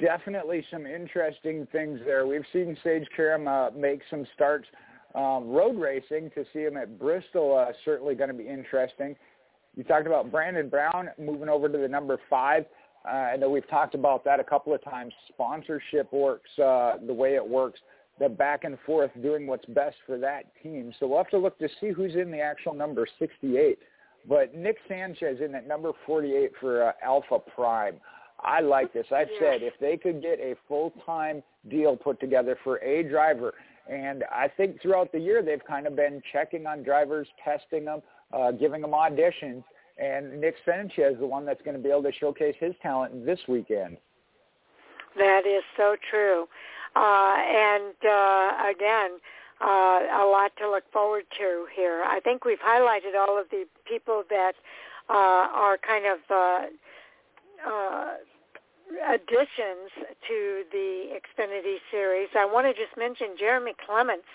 definitely 0.00 0.64
some 0.70 0.86
interesting 0.86 1.66
things 1.70 2.00
there. 2.04 2.26
We've 2.26 2.44
seen 2.52 2.76
Sage 2.82 3.06
Karam 3.14 3.46
uh, 3.46 3.70
make 3.70 4.00
some 4.10 4.26
starts 4.34 4.66
um, 5.14 5.48
road 5.48 5.78
racing. 5.78 6.30
To 6.34 6.44
see 6.52 6.60
him 6.60 6.76
at 6.76 6.98
Bristol 6.98 7.56
uh, 7.56 7.72
certainly 7.84 8.14
going 8.14 8.28
to 8.28 8.34
be 8.34 8.48
interesting. 8.48 9.14
You 9.78 9.84
talked 9.84 10.08
about 10.08 10.32
Brandon 10.32 10.68
Brown 10.68 11.08
moving 11.20 11.48
over 11.48 11.68
to 11.68 11.78
the 11.78 11.86
number 11.86 12.18
five. 12.28 12.64
Uh, 13.06 13.12
I 13.12 13.36
know 13.36 13.48
we've 13.48 13.68
talked 13.70 13.94
about 13.94 14.24
that 14.24 14.40
a 14.40 14.44
couple 14.44 14.74
of 14.74 14.82
times. 14.82 15.14
Sponsorship 15.28 16.12
works 16.12 16.50
uh, 16.58 16.94
the 17.06 17.14
way 17.14 17.36
it 17.36 17.48
works. 17.48 17.78
The 18.18 18.28
back 18.28 18.64
and 18.64 18.76
forth 18.84 19.12
doing 19.22 19.46
what's 19.46 19.64
best 19.66 19.94
for 20.04 20.18
that 20.18 20.46
team. 20.64 20.92
So 20.98 21.06
we'll 21.06 21.18
have 21.18 21.30
to 21.30 21.38
look 21.38 21.60
to 21.60 21.68
see 21.80 21.92
who's 21.92 22.16
in 22.16 22.32
the 22.32 22.40
actual 22.40 22.74
number 22.74 23.06
68. 23.20 23.78
But 24.28 24.52
Nick 24.52 24.78
Sanchez 24.88 25.38
in 25.40 25.54
at 25.54 25.68
number 25.68 25.92
48 26.04 26.50
for 26.60 26.88
uh, 26.88 26.92
Alpha 27.00 27.38
Prime. 27.38 27.98
I 28.40 28.60
like 28.60 28.92
this. 28.92 29.06
I've 29.14 29.28
yeah. 29.34 29.52
said 29.52 29.62
if 29.62 29.74
they 29.80 29.96
could 29.96 30.20
get 30.20 30.40
a 30.40 30.56
full-time 30.66 31.40
deal 31.70 31.96
put 31.96 32.18
together 32.18 32.58
for 32.64 32.78
a 32.78 33.04
driver, 33.04 33.54
and 33.88 34.24
I 34.24 34.48
think 34.48 34.82
throughout 34.82 35.12
the 35.12 35.20
year 35.20 35.40
they've 35.40 35.64
kind 35.64 35.86
of 35.86 35.94
been 35.94 36.20
checking 36.32 36.66
on 36.66 36.82
drivers, 36.82 37.28
testing 37.44 37.84
them, 37.84 38.02
uh, 38.32 38.52
giving 38.52 38.82
them 38.82 38.92
auditions, 38.92 39.64
and 39.98 40.40
Nick 40.40 40.56
Sanchez 40.64 41.14
is 41.14 41.18
the 41.18 41.26
one 41.26 41.44
that's 41.44 41.62
going 41.62 41.76
to 41.76 41.82
be 41.82 41.90
able 41.90 42.02
to 42.04 42.12
showcase 42.12 42.54
his 42.58 42.74
talent 42.82 43.26
this 43.26 43.40
weekend. 43.48 43.96
That 45.16 45.46
is 45.46 45.62
so 45.76 45.96
true. 46.10 46.46
Uh, 46.94 47.34
and 47.36 47.94
uh, 48.04 48.70
again, 48.70 49.18
uh, 49.60 50.22
a 50.22 50.26
lot 50.30 50.52
to 50.58 50.70
look 50.70 50.84
forward 50.92 51.24
to 51.38 51.66
here. 51.74 52.04
I 52.06 52.20
think 52.20 52.44
we've 52.44 52.58
highlighted 52.58 53.18
all 53.18 53.38
of 53.38 53.46
the 53.50 53.64
people 53.84 54.22
that 54.30 54.52
uh, 55.10 55.48
are 55.52 55.78
kind 55.78 56.04
of 56.06 56.18
uh, 56.30 57.70
uh, 57.70 58.14
additions 59.12 59.90
to 60.28 60.62
the 60.70 61.18
Xfinity 61.18 61.76
series. 61.90 62.28
I 62.36 62.44
want 62.44 62.66
to 62.66 62.72
just 62.72 62.96
mention 62.96 63.36
Jeremy 63.38 63.72
Clements, 63.84 64.28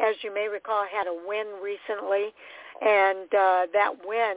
as 0.00 0.16
you 0.22 0.32
may 0.32 0.48
recall, 0.48 0.84
had 0.90 1.06
a 1.06 1.16
win 1.26 1.46
recently, 1.62 2.32
and 2.80 3.32
uh, 3.34 3.66
that 3.72 3.92
win 4.04 4.36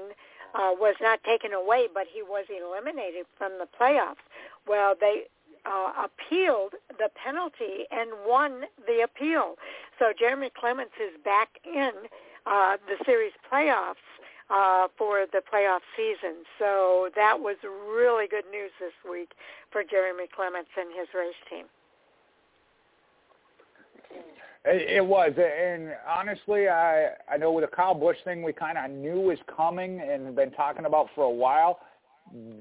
uh, 0.54 0.72
was 0.74 0.96
not 1.02 1.24
taken 1.24 1.54
away, 1.54 1.88
but 1.94 2.08
he 2.12 2.22
was 2.22 2.46
eliminated 2.50 3.26
from 3.38 3.54
the 3.60 3.68
playoffs. 3.80 4.24
Well, 4.68 4.96
they 5.00 5.24
uh, 5.66 6.06
appealed 6.06 6.74
the 6.90 7.10
penalty 7.24 7.86
and 7.92 8.10
won 8.26 8.64
the 8.88 9.02
appeal. 9.04 9.56
So 10.00 10.14
Jeremy 10.18 10.52
Clements 10.60 10.94
is 11.00 11.14
back 11.24 11.50
in 11.66 11.92
uh, 12.46 12.78
the 12.88 13.04
series 13.06 13.34
playoffs 13.52 14.02
uh, 14.50 14.88
for 14.98 15.26
the 15.32 15.42
playoff 15.42 15.82
season. 15.96 16.44
So 16.60 17.10
that 17.16 17.40
was 17.40 17.58
really 17.64 18.28
good 18.28 18.46
news 18.52 18.72
this 18.80 18.94
week 19.10 19.32
for 19.72 19.84
Jeremy 19.84 20.26
Clements 20.36 20.72
and 20.78 20.90
his 20.98 21.08
race 21.14 21.40
team. 21.50 21.66
It 24.64 25.04
was, 25.04 25.32
and 25.38 25.90
honestly, 26.08 26.68
I 26.68 27.10
I 27.28 27.38
know 27.38 27.52
with 27.52 27.64
the 27.68 27.76
Kyle 27.76 27.96
Busch 27.96 28.18
thing, 28.24 28.44
we 28.44 28.54
kind 28.54 28.78
of 28.78 28.92
knew 28.92 29.20
was 29.20 29.40
coming 29.56 30.02
and 30.02 30.36
been 30.36 30.52
talking 30.52 30.86
about 30.86 31.08
for 31.16 31.24
a 31.24 31.30
while. 31.32 31.80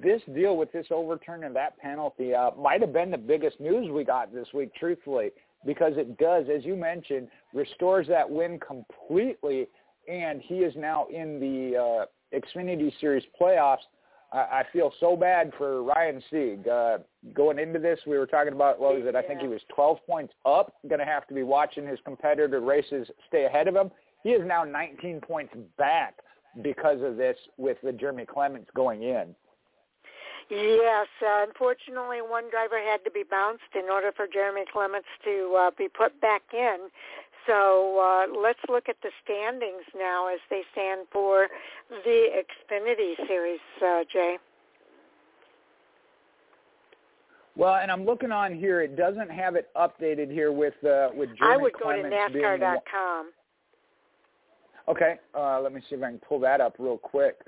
This 0.03 0.23
deal 0.35 0.57
with 0.57 0.73
this 0.73 0.87
overturn 0.91 1.45
of 1.45 1.53
that 1.55 1.79
penalty 1.79 2.35
uh, 2.35 2.53
might 2.59 2.81
have 2.81 2.95
been 2.95 3.11
the 3.11 3.19
biggest 3.19 3.61
news 3.61 3.91
we 3.91 4.03
got 4.03 4.33
this 4.33 4.49
week, 4.55 4.75
truthfully, 4.75 5.31
because 5.67 5.93
it 5.97 6.17
does, 6.17 6.47
as 6.55 6.65
you 6.65 6.75
mentioned, 6.75 7.29
restores 7.53 8.09
that 8.09 8.29
win 8.29 8.59
completely 8.59 9.69
and 10.11 10.41
he 10.43 10.57
is 10.57 10.75
now 10.77 11.07
in 11.07 11.39
the 11.41 11.79
uh, 11.79 12.37
Xfinity 12.37 12.93
Series 13.01 13.25
playoffs. 13.41 13.79
I, 14.33 14.39
I 14.39 14.64
feel 14.72 14.93
so 15.01 15.16
bad 15.16 15.53
for 15.59 15.83
Ryan 15.83 16.22
Sieg. 16.31 16.68
Uh, 16.68 16.99
going 17.35 17.59
into 17.59 17.78
this, 17.78 17.99
we 18.07 18.18
were 18.18 18.26
talking 18.26 18.53
about 18.53 18.81
what 18.81 18.95
was 18.95 19.05
it? 19.07 19.16
I 19.16 19.22
think 19.22 19.41
he 19.41 19.49
was 19.49 19.61
12 19.74 19.99
points 20.07 20.33
up. 20.47 20.74
Going 20.89 21.01
to 21.01 21.05
have 21.05 21.26
to 21.28 21.35
be 21.35 21.43
watching 21.43 21.87
his 21.87 21.99
competitor 22.05 22.61
races 22.61 23.09
stay 23.28 23.45
ahead 23.45 23.68
of 23.68 23.74
him. 23.74 23.91
He 24.22 24.31
is 24.31 24.47
now 24.47 24.64
19 24.64 25.20
points 25.20 25.55
back 25.78 26.16
because 26.62 27.01
of 27.03 27.16
this 27.16 27.37
with 27.57 27.78
the 27.83 27.93
Jeremy 27.93 28.26
Clements 28.26 28.70
going 28.74 29.03
in. 29.03 29.35
Yes, 30.51 31.07
uh, 31.22 31.47
unfortunately, 31.47 32.18
one 32.26 32.51
driver 32.51 32.81
had 32.83 33.05
to 33.05 33.11
be 33.11 33.22
bounced 33.22 33.70
in 33.72 33.89
order 33.89 34.11
for 34.11 34.26
Jeremy 34.26 34.64
Clements 34.72 35.07
to 35.24 35.57
uh, 35.57 35.70
be 35.78 35.87
put 35.87 36.20
back 36.20 36.43
in. 36.53 36.91
So 37.47 37.99
uh, 37.99 38.41
let's 38.41 38.59
look 38.68 38.88
at 38.88 38.97
the 39.03 39.11
standings 39.24 39.84
now 39.97 40.28
as 40.28 40.41
they 40.51 40.62
stand 40.72 41.07
for 41.12 41.49
the 42.05 42.26
Xfinity 42.70 43.26
Series, 43.26 43.61
uh, 43.84 44.05
Jay. 44.12 44.36
Well, 47.57 47.74
and 47.74 47.91
I'm 47.91 48.05
looking 48.05 48.32
on 48.32 48.55
here. 48.55 48.80
It 48.80 48.97
doesn't 48.97 49.30
have 49.30 49.55
it 49.55 49.68
updated 49.76 50.30
here 50.30 50.53
with 50.53 50.74
uh, 50.84 51.09
with 51.14 51.30
Jeremy 51.36 51.55
I 51.55 51.57
would 51.57 51.72
Clements 51.74 52.16
go 52.32 52.32
to 52.32 52.38
NASCAR.com. 52.38 53.30
Okay, 54.88 55.16
uh, 55.36 55.61
let 55.61 55.72
me 55.72 55.80
see 55.88 55.97
if 55.97 56.03
I 56.03 56.07
can 56.07 56.18
pull 56.18 56.41
that 56.41 56.61
up 56.61 56.76
real 56.78 56.99
quick. 56.99 57.38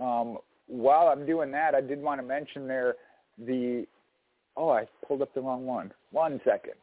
Um, 0.00 0.38
while 0.68 1.08
I'm 1.08 1.26
doing 1.26 1.50
that, 1.52 1.74
I 1.74 1.80
did 1.80 2.00
want 2.00 2.20
to 2.20 2.26
mention 2.26 2.66
there 2.66 2.94
the. 3.38 3.86
Oh, 4.56 4.70
I 4.70 4.86
pulled 5.06 5.22
up 5.22 5.32
the 5.34 5.40
wrong 5.40 5.66
one. 5.66 5.92
One 6.12 6.40
second. 6.44 6.74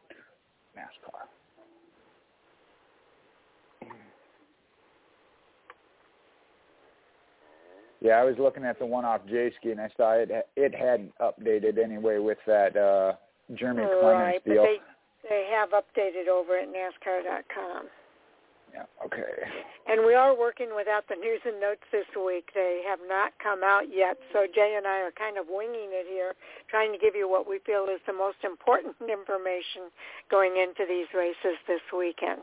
NASCAR. 0.76 1.26
Yeah, 8.00 8.14
I 8.14 8.24
was 8.24 8.36
looking 8.38 8.64
at 8.64 8.78
the 8.78 8.86
one 8.86 9.04
off 9.04 9.22
Jayski, 9.26 9.72
and 9.72 9.80
I 9.80 9.88
saw 9.96 10.12
it. 10.12 10.30
It 10.56 10.74
hadn't 10.74 11.12
updated 11.18 11.82
anyway 11.82 12.18
with 12.18 12.38
that 12.46 12.76
uh, 12.76 13.14
Jeremy 13.54 13.82
right, 13.82 14.00
Clements 14.00 14.44
deal. 14.44 14.56
but 14.56 14.62
they 14.62 14.78
they 15.28 15.48
have 15.50 15.70
updated 15.70 16.28
over 16.28 16.56
at 16.56 16.68
NASCAR.com. 16.68 17.86
Yeah. 18.74 18.84
Okay. 19.04 19.48
And 19.88 20.04
we 20.04 20.14
are 20.14 20.36
working 20.36 20.76
without 20.76 21.08
the 21.08 21.16
news 21.16 21.40
and 21.46 21.60
notes 21.60 21.82
this 21.90 22.06
week. 22.12 22.50
They 22.54 22.82
have 22.86 22.98
not 23.08 23.32
come 23.42 23.64
out 23.64 23.88
yet, 23.90 24.18
so 24.32 24.44
Jay 24.52 24.74
and 24.76 24.86
I 24.86 25.00
are 25.00 25.12
kind 25.12 25.38
of 25.38 25.46
winging 25.48 25.94
it 25.94 26.06
here, 26.10 26.34
trying 26.68 26.92
to 26.92 26.98
give 26.98 27.14
you 27.14 27.28
what 27.28 27.48
we 27.48 27.58
feel 27.64 27.86
is 27.88 28.00
the 28.06 28.12
most 28.12 28.44
important 28.44 28.96
information 29.08 29.88
going 30.30 30.58
into 30.60 30.84
these 30.84 31.08
races 31.14 31.56
this 31.66 31.82
weekend. 31.96 32.42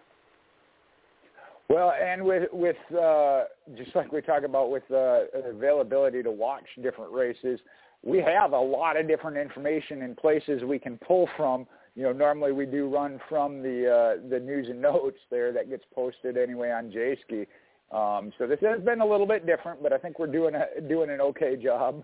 Well, 1.74 1.92
and 2.00 2.24
with 2.24 2.50
with 2.54 2.76
uh, 2.96 3.46
just 3.76 3.96
like 3.96 4.12
we 4.12 4.22
talk 4.22 4.44
about 4.44 4.70
with 4.70 4.84
uh, 4.92 5.22
availability 5.44 6.22
to 6.22 6.30
watch 6.30 6.66
different 6.84 7.12
races, 7.12 7.60
we 8.04 8.20
have 8.20 8.52
a 8.52 8.60
lot 8.60 8.96
of 8.96 9.08
different 9.08 9.38
information 9.38 10.04
and 10.04 10.16
places 10.16 10.62
we 10.64 10.78
can 10.78 11.00
pull 11.00 11.28
from. 11.36 11.66
You 11.96 12.04
know, 12.04 12.12
normally 12.12 12.52
we 12.52 12.68
do 12.68 12.88
run 12.88 13.20
from 13.28 13.64
the 13.64 13.90
uh, 14.20 14.30
the 14.30 14.40
news 14.40 14.68
and 14.70 14.84
notes 14.84 15.18
there 15.32 15.52
that 15.52 15.68
gets 15.68 15.84
posted 15.96 16.38
anyway 16.38 16.70
on 16.70 16.92
Jayski. 16.92 17.48
Um, 17.92 18.32
so 18.38 18.46
this 18.46 18.60
has 18.62 18.80
been 18.82 19.02
a 19.02 19.08
little 19.08 19.26
bit 19.26 19.48
different, 19.48 19.82
but 19.82 19.92
I 19.92 19.98
think 19.98 20.20
we're 20.20 20.28
doing 20.28 20.54
a, 20.54 20.80
doing 20.80 21.10
an 21.10 21.22
okay 21.22 21.56
job. 21.56 22.04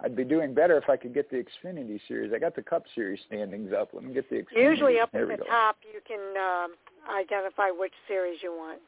I'd 0.00 0.14
be 0.14 0.24
doing 0.24 0.52
better 0.52 0.76
if 0.76 0.88
I 0.90 0.96
could 0.96 1.14
get 1.14 1.30
the 1.30 1.42
Xfinity 1.42 1.98
series. 2.06 2.32
I 2.34 2.38
got 2.38 2.54
the 2.54 2.62
Cup 2.62 2.84
Series 2.94 3.18
standings 3.26 3.72
up. 3.72 3.90
Let 3.94 4.04
me 4.04 4.12
get 4.12 4.28
the 4.28 4.36
Xfinity. 4.36 4.70
Usually 4.70 5.00
up 5.00 5.10
there 5.12 5.30
at 5.30 5.38
the 5.38 5.44
go. 5.44 5.50
top, 5.50 5.76
you 5.90 6.00
can 6.06 6.36
um, 6.36 6.74
identify 7.10 7.70
which 7.70 7.94
series 8.06 8.38
you 8.42 8.52
want. 8.52 8.80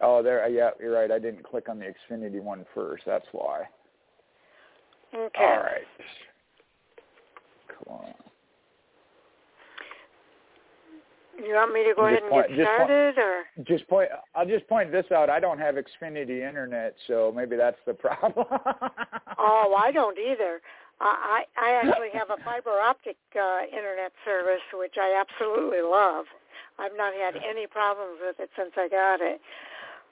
Oh, 0.00 0.22
there. 0.22 0.48
Yeah, 0.48 0.70
you're 0.80 0.92
right. 0.92 1.10
I 1.10 1.18
didn't 1.18 1.42
click 1.42 1.68
on 1.68 1.78
the 1.80 1.86
Xfinity 1.86 2.40
one 2.40 2.64
first. 2.74 3.02
That's 3.06 3.26
why. 3.32 3.64
Okay. 5.14 5.30
All 5.40 5.56
right. 5.56 5.82
Come 7.68 7.96
on. 7.96 8.14
You 11.46 11.54
want 11.54 11.72
me 11.72 11.84
to 11.84 11.94
go 11.94 12.06
ahead 12.06 12.22
and 12.22 12.30
point- 12.30 12.48
get 12.48 12.56
just 12.58 12.68
point- 12.68 12.88
started, 12.88 13.18
or 13.18 13.64
Just 13.64 13.88
point. 13.88 14.08
I'll 14.34 14.46
just 14.46 14.66
point 14.68 14.92
this 14.92 15.06
out. 15.12 15.30
I 15.30 15.40
don't 15.40 15.58
have 15.58 15.76
Xfinity 15.76 16.46
internet, 16.46 16.94
so 17.06 17.32
maybe 17.34 17.56
that's 17.56 17.78
the 17.86 17.94
problem. 18.06 18.46
oh, 19.38 19.74
I 19.78 19.90
don't 19.92 20.18
either. 20.18 20.60
I 21.00 21.44
I 21.56 21.66
I 21.66 21.70
actually 21.82 22.10
have 22.12 22.30
a 22.30 22.42
fiber 22.44 22.78
optic 22.80 23.16
uh, 23.34 23.60
internet 23.66 24.12
service, 24.24 24.60
which 24.74 24.94
I 25.00 25.18
absolutely 25.20 25.80
love. 25.82 26.26
I've 26.78 26.96
not 26.96 27.14
had 27.14 27.36
any 27.48 27.66
problems 27.66 28.18
with 28.24 28.38
it 28.40 28.50
since 28.56 28.72
I 28.76 28.88
got 28.88 29.20
it. 29.20 29.40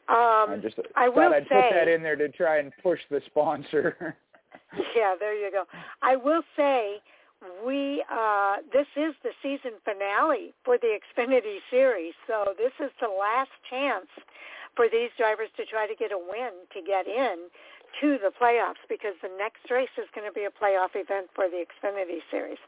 Um, 0.09 0.57
I 0.57 0.59
just 0.63 0.77
I 0.97 1.07
thought 1.07 1.17
will 1.17 1.35
I'd 1.35 1.43
say, 1.49 1.69
put 1.69 1.75
that 1.75 1.89
in 1.89 2.03
there 2.03 2.17
to 2.17 2.29
try 2.31 2.59
and 2.59 2.73
push 2.83 3.01
the 3.11 3.21
sponsor. 3.27 4.17
yeah, 4.97 5.15
there 5.21 5.35
you 5.35 5.51
go. 5.51 5.65
I 6.01 6.17
will 6.17 6.43
say 6.57 6.97
we 7.65 8.03
uh 8.11 8.57
this 8.73 8.87
is 8.97 9.15
the 9.23 9.31
season 9.43 9.79
finale 9.85 10.55
for 10.65 10.79
the 10.79 10.99
Xfinity 10.99 11.59
series. 11.71 12.15
So 12.27 12.55
this 12.57 12.73
is 12.81 12.91
the 13.01 13.09
last 13.09 13.51
chance 13.71 14.11
for 14.75 14.87
these 14.91 15.11
drivers 15.17 15.49
to 15.57 15.65
try 15.67 15.87
to 15.87 15.95
get 15.95 16.13
a 16.13 16.19
win 16.19 16.67
to 16.75 16.81
get 16.83 17.07
in 17.07 17.49
to 18.01 18.19
the 18.19 18.31
playoffs 18.41 18.83
because 18.89 19.15
the 19.23 19.31
next 19.39 19.71
race 19.71 19.93
is 19.99 20.07
going 20.15 20.27
to 20.27 20.33
be 20.33 20.45
a 20.45 20.51
playoff 20.51 20.95
event 20.95 21.29
for 21.35 21.49
the 21.49 21.65
Xfinity 21.65 22.21
series. 22.31 22.59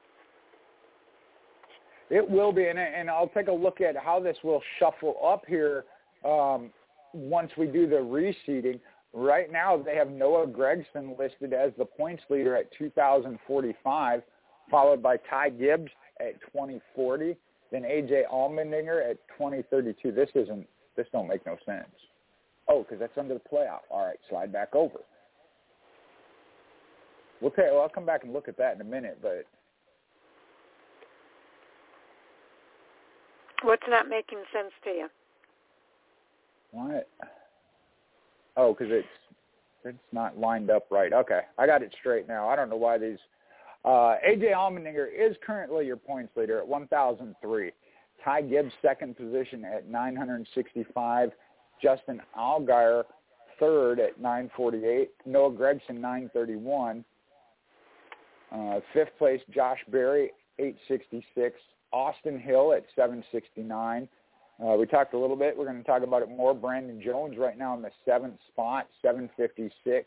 It 2.10 2.28
will 2.28 2.52
be, 2.52 2.66
and, 2.66 2.78
and 2.78 3.08
I'll 3.08 3.28
take 3.28 3.46
a 3.46 3.52
look 3.52 3.80
at 3.80 3.96
how 3.96 4.18
this 4.18 4.36
will 4.42 4.62
shuffle 4.78 5.16
up 5.24 5.44
here 5.46 5.84
um, 6.24 6.70
once 7.12 7.52
we 7.56 7.66
do 7.66 7.86
the 7.86 7.96
reseeding. 7.96 8.80
Right 9.12 9.50
now, 9.52 9.76
they 9.76 9.94
have 9.94 10.10
Noah 10.10 10.46
Gragson 10.46 11.16
listed 11.18 11.52
as 11.52 11.70
the 11.78 11.84
points 11.84 12.22
leader 12.28 12.56
at 12.56 12.66
2,045, 12.76 14.22
followed 14.70 15.02
by 15.02 15.16
Ty 15.28 15.50
Gibbs 15.50 15.90
at 16.20 16.40
2040, 16.52 17.36
then 17.72 17.82
AJ 17.82 18.22
Allmendinger 18.32 19.10
at 19.10 19.16
2032. 19.38 20.12
This 20.12 20.28
isn't. 20.34 20.66
This 20.96 21.06
don't 21.12 21.28
make 21.28 21.44
no 21.46 21.56
sense. 21.64 21.88
Oh, 22.68 22.82
because 22.82 22.98
that's 22.98 23.16
under 23.16 23.34
the 23.34 23.40
playoff. 23.40 23.80
All 23.90 24.04
right, 24.06 24.18
slide 24.28 24.52
back 24.52 24.74
over. 24.74 24.98
We'll, 27.40 27.52
take, 27.52 27.66
well, 27.70 27.80
I'll 27.80 27.88
come 27.88 28.04
back 28.04 28.24
and 28.24 28.32
look 28.32 28.48
at 28.48 28.58
that 28.58 28.74
in 28.74 28.80
a 28.82 28.84
minute, 28.84 29.18
but 29.22 29.46
What's 33.62 33.82
not 33.88 34.08
making 34.08 34.38
sense 34.52 34.72
to 34.84 34.90
you? 34.90 35.08
What? 36.72 37.08
Oh, 38.56 38.72
because 38.72 38.88
it's 38.90 39.08
it's 39.84 39.98
not 40.12 40.38
lined 40.38 40.70
up 40.70 40.86
right. 40.90 41.12
Okay, 41.12 41.40
I 41.58 41.66
got 41.66 41.82
it 41.82 41.94
straight 41.98 42.28
now. 42.28 42.48
I 42.48 42.56
don't 42.56 42.70
know 42.70 42.76
why 42.76 42.98
these. 42.98 43.18
Uh, 43.85 44.16
AJ 44.28 44.53
Allmendinger 44.53 45.07
is 45.07 45.37
currently 45.45 45.87
your 45.87 45.97
points 45.97 46.37
leader 46.37 46.59
at 46.59 46.68
1,003. 46.68 47.70
Ty 48.22 48.43
Gibbs 48.43 48.72
second 48.83 49.16
position 49.16 49.64
at 49.64 49.89
965. 49.89 51.31
Justin 51.83 52.20
Allgaier 52.39 53.05
third 53.59 54.01
at 54.01 54.20
948. 54.20 55.11
Noah 55.27 55.51
Gragson 55.51 55.98
931. 55.98 57.05
Uh, 58.52 58.81
fifth 58.93 59.16
place 59.19 59.40
Josh 59.55 59.78
Berry 59.90 60.32
866. 60.59 61.57
Austin 61.93 62.39
Hill 62.39 62.73
at 62.73 62.85
769. 62.94 64.09
Uh, 64.62 64.77
we 64.77 64.86
talked 64.86 65.15
a 65.15 65.19
little 65.19 65.36
bit. 65.36 65.57
We're 65.57 65.65
going 65.65 65.78
to 65.78 65.85
talk 65.85 66.02
about 66.02 66.23
it 66.23 66.28
more. 66.28 66.55
Brandon 66.55 67.01
Jones 67.02 67.36
right 67.39 67.57
now 67.57 67.74
in 67.74 67.82
the 67.82 67.90
seventh 68.05 68.36
spot, 68.48 68.89
756. 69.02 70.07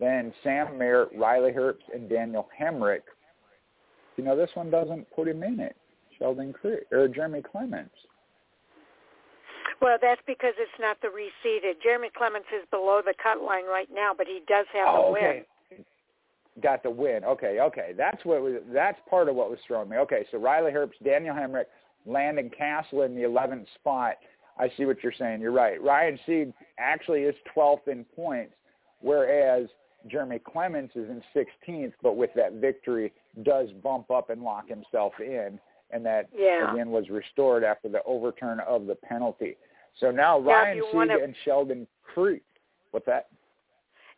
Then 0.00 0.32
Sam 0.42 0.78
Merritt, 0.78 1.10
Riley 1.16 1.52
Herbst, 1.52 1.94
and 1.94 2.08
Daniel 2.08 2.48
Hemric. 2.58 3.02
You 4.16 4.24
know, 4.24 4.36
this 4.36 4.50
one 4.54 4.70
doesn't 4.70 5.06
put 5.14 5.28
him 5.28 5.42
in 5.42 5.60
it. 5.60 5.76
Sheldon 6.18 6.52
Creed, 6.52 6.80
or 6.90 7.06
Jeremy 7.06 7.42
Clements. 7.42 7.94
Well, 9.80 9.96
that's 10.00 10.20
because 10.26 10.54
it's 10.58 10.70
not 10.78 10.98
the 11.00 11.08
reseeded. 11.08 11.82
Jeremy 11.82 12.08
Clements 12.16 12.48
is 12.54 12.66
below 12.70 13.00
the 13.04 13.14
cut 13.22 13.42
line 13.42 13.64
right 13.64 13.88
now, 13.92 14.12
but 14.16 14.26
he 14.26 14.40
does 14.46 14.66
have 14.74 14.86
oh, 14.88 15.06
the 15.06 15.12
win. 15.12 15.24
okay. 15.24 15.84
Got 16.62 16.82
the 16.82 16.90
win. 16.90 17.24
Okay, 17.24 17.60
okay. 17.60 17.92
That's 17.96 18.22
what 18.24 18.42
was. 18.42 18.54
That's 18.72 18.98
part 19.08 19.28
of 19.28 19.36
what 19.36 19.48
was 19.48 19.58
throwing 19.66 19.88
me. 19.88 19.96
Okay, 19.98 20.26
so 20.30 20.38
Riley 20.38 20.72
Herbst, 20.72 21.02
Daniel 21.02 21.34
Hemric, 21.34 21.64
Landon 22.04 22.50
Cassill 22.50 23.06
in 23.06 23.14
the 23.14 23.22
11th 23.22 23.66
spot. 23.76 24.16
I 24.58 24.70
see 24.76 24.84
what 24.84 25.02
you're 25.02 25.14
saying. 25.18 25.40
You're 25.40 25.52
right. 25.52 25.82
Ryan 25.82 26.18
Sieg 26.26 26.52
actually 26.78 27.22
is 27.22 27.34
12th 27.56 27.88
in 27.88 28.04
points, 28.04 28.52
whereas 29.00 29.68
Jeremy 30.06 30.38
Clements 30.38 30.94
is 30.96 31.08
in 31.08 31.22
16th, 31.34 31.92
but 32.02 32.16
with 32.16 32.30
that 32.34 32.54
victory 32.54 33.12
does 33.42 33.70
bump 33.82 34.10
up 34.10 34.30
and 34.30 34.42
lock 34.42 34.68
himself 34.68 35.12
in, 35.20 35.60
and 35.90 36.04
that 36.06 36.28
Yeah. 36.32 36.72
again 36.72 36.90
was 36.90 37.10
restored 37.10 37.64
after 37.64 37.88
the 37.88 38.02
overturn 38.04 38.60
of 38.60 38.86
the 38.86 38.94
penalty. 38.96 39.56
So 39.96 40.10
now 40.10 40.38
Ryan 40.38 40.76
you 40.76 40.84
Sieg 40.86 40.94
wanna- 40.94 41.18
and 41.18 41.36
Sheldon 41.36 41.86
Creed. 42.04 42.42
What's 42.92 43.06
that? 43.06 43.28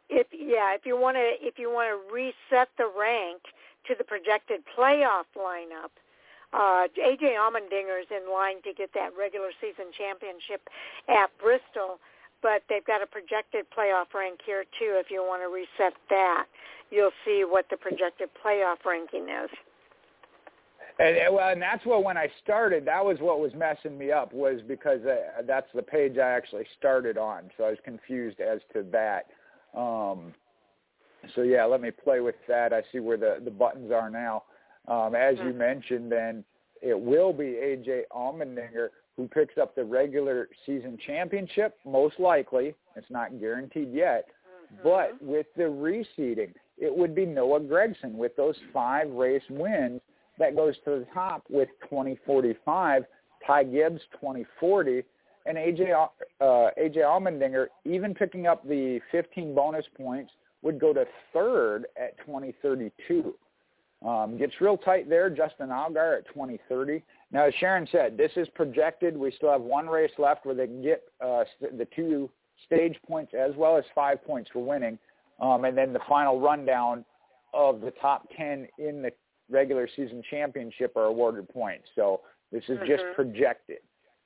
If 0.08 0.26
yeah, 0.32 0.74
if 0.74 0.84
you 0.84 0.96
want 0.96 1.16
to 1.16 1.46
if 1.46 1.58
you 1.58 1.70
want 1.70 1.88
to 1.88 2.12
reset 2.12 2.68
the 2.76 2.86
rank 2.86 3.42
to 3.84 3.94
the 3.94 4.04
projected 4.04 4.64
playoff 4.66 5.24
lineup, 5.34 5.90
uh, 6.52 6.86
AJ 6.98 7.34
Allmendinger's 7.34 8.10
in 8.10 8.30
line 8.30 8.60
to 8.62 8.74
get 8.74 8.92
that 8.92 9.16
regular 9.16 9.52
season 9.60 9.90
championship 9.92 10.68
at 11.08 11.36
Bristol, 11.38 11.98
but 12.42 12.62
they've 12.68 12.84
got 12.84 13.02
a 13.02 13.06
projected 13.06 13.66
playoff 13.76 14.12
rank 14.14 14.40
here 14.44 14.64
too. 14.78 14.98
If 14.98 15.10
you 15.10 15.22
want 15.22 15.42
to 15.42 15.48
reset 15.48 15.96
that, 16.10 16.46
you'll 16.90 17.14
see 17.24 17.44
what 17.46 17.66
the 17.70 17.76
projected 17.76 18.28
playoff 18.44 18.84
ranking 18.84 19.28
is. 19.28 19.50
And, 20.98 21.34
well, 21.34 21.48
and 21.50 21.62
that's 21.62 21.86
what 21.86 22.04
when 22.04 22.18
I 22.18 22.28
started, 22.42 22.84
that 22.84 23.04
was 23.04 23.16
what 23.20 23.40
was 23.40 23.52
messing 23.54 23.96
me 23.96 24.12
up 24.12 24.32
was 24.32 24.60
because 24.68 25.00
uh, 25.06 25.42
that's 25.46 25.68
the 25.74 25.82
page 25.82 26.18
I 26.18 26.30
actually 26.30 26.66
started 26.78 27.16
on. 27.16 27.50
So 27.56 27.64
I 27.64 27.70
was 27.70 27.78
confused 27.84 28.40
as 28.40 28.60
to 28.74 28.84
that. 28.92 29.26
Um, 29.74 30.34
so 31.34 31.42
yeah, 31.42 31.64
let 31.64 31.80
me 31.80 31.90
play 31.90 32.20
with 32.20 32.34
that. 32.48 32.72
I 32.72 32.82
see 32.92 32.98
where 32.98 33.16
the 33.16 33.38
the 33.42 33.50
buttons 33.50 33.90
are 33.90 34.10
now. 34.10 34.42
Um, 34.88 35.14
as 35.14 35.36
you 35.38 35.52
mentioned, 35.52 36.10
then 36.10 36.44
it 36.82 36.98
will 36.98 37.32
be 37.32 37.44
AJ 37.44 38.02
Allmendinger 38.12 38.88
who 39.22 39.28
picks 39.28 39.56
up 39.58 39.74
the 39.74 39.84
regular 39.84 40.48
season 40.66 40.98
championship, 41.06 41.76
most 41.84 42.18
likely. 42.18 42.74
It's 42.96 43.10
not 43.10 43.38
guaranteed 43.38 43.92
yet. 43.92 44.26
Mm-hmm. 44.74 44.82
But 44.82 45.22
with 45.22 45.46
the 45.56 45.64
reseeding, 45.64 46.52
it 46.78 46.94
would 46.94 47.14
be 47.14 47.24
Noah 47.24 47.60
Gragson 47.60 48.14
with 48.14 48.34
those 48.36 48.56
five 48.72 49.08
race 49.10 49.42
wins 49.48 50.00
that 50.38 50.56
goes 50.56 50.74
to 50.84 50.98
the 50.98 51.06
top 51.14 51.44
with 51.48 51.68
2045, 51.84 53.04
Ty 53.46 53.64
Gibbs 53.64 54.00
2040, 54.12 55.02
and 55.46 55.56
AJ 55.56 55.92
uh, 56.40 56.44
AJ 56.44 56.98
Allmendinger 56.98 57.66
even 57.84 58.14
picking 58.14 58.46
up 58.46 58.66
the 58.66 59.00
15 59.10 59.54
bonus 59.54 59.84
points 59.96 60.32
would 60.62 60.80
go 60.80 60.92
to 60.92 61.04
third 61.32 61.86
at 62.00 62.16
2032. 62.18 63.34
Um, 64.06 64.36
gets 64.36 64.54
real 64.60 64.76
tight 64.76 65.08
there. 65.08 65.30
Justin 65.30 65.68
Allgaier 65.68 66.18
at 66.18 66.26
2030. 66.28 67.02
Now, 67.32 67.46
as 67.46 67.54
Sharon 67.58 67.88
said, 67.90 68.16
this 68.16 68.30
is 68.36 68.46
projected. 68.54 69.16
We 69.16 69.32
still 69.32 69.50
have 69.50 69.62
one 69.62 69.86
race 69.86 70.12
left 70.18 70.44
where 70.44 70.54
they 70.54 70.66
can 70.66 70.82
get 70.82 71.02
uh, 71.24 71.44
the 71.60 71.88
two 71.96 72.30
stage 72.66 72.96
points 73.06 73.32
as 73.34 73.56
well 73.56 73.76
as 73.76 73.84
five 73.94 74.22
points 74.24 74.50
for 74.52 74.62
winning. 74.62 74.98
Um, 75.40 75.64
and 75.64 75.76
then 75.76 75.92
the 75.92 76.00
final 76.08 76.40
rundown 76.40 77.04
of 77.54 77.80
the 77.80 77.90
top 77.92 78.28
10 78.36 78.68
in 78.78 79.02
the 79.02 79.10
regular 79.50 79.88
season 79.96 80.22
championship 80.30 80.96
are 80.96 81.04
awarded 81.04 81.48
points. 81.48 81.88
So 81.94 82.20
this 82.52 82.62
is 82.68 82.78
just 82.86 83.02
Mhm. 83.04 83.14
projected. 83.14 83.80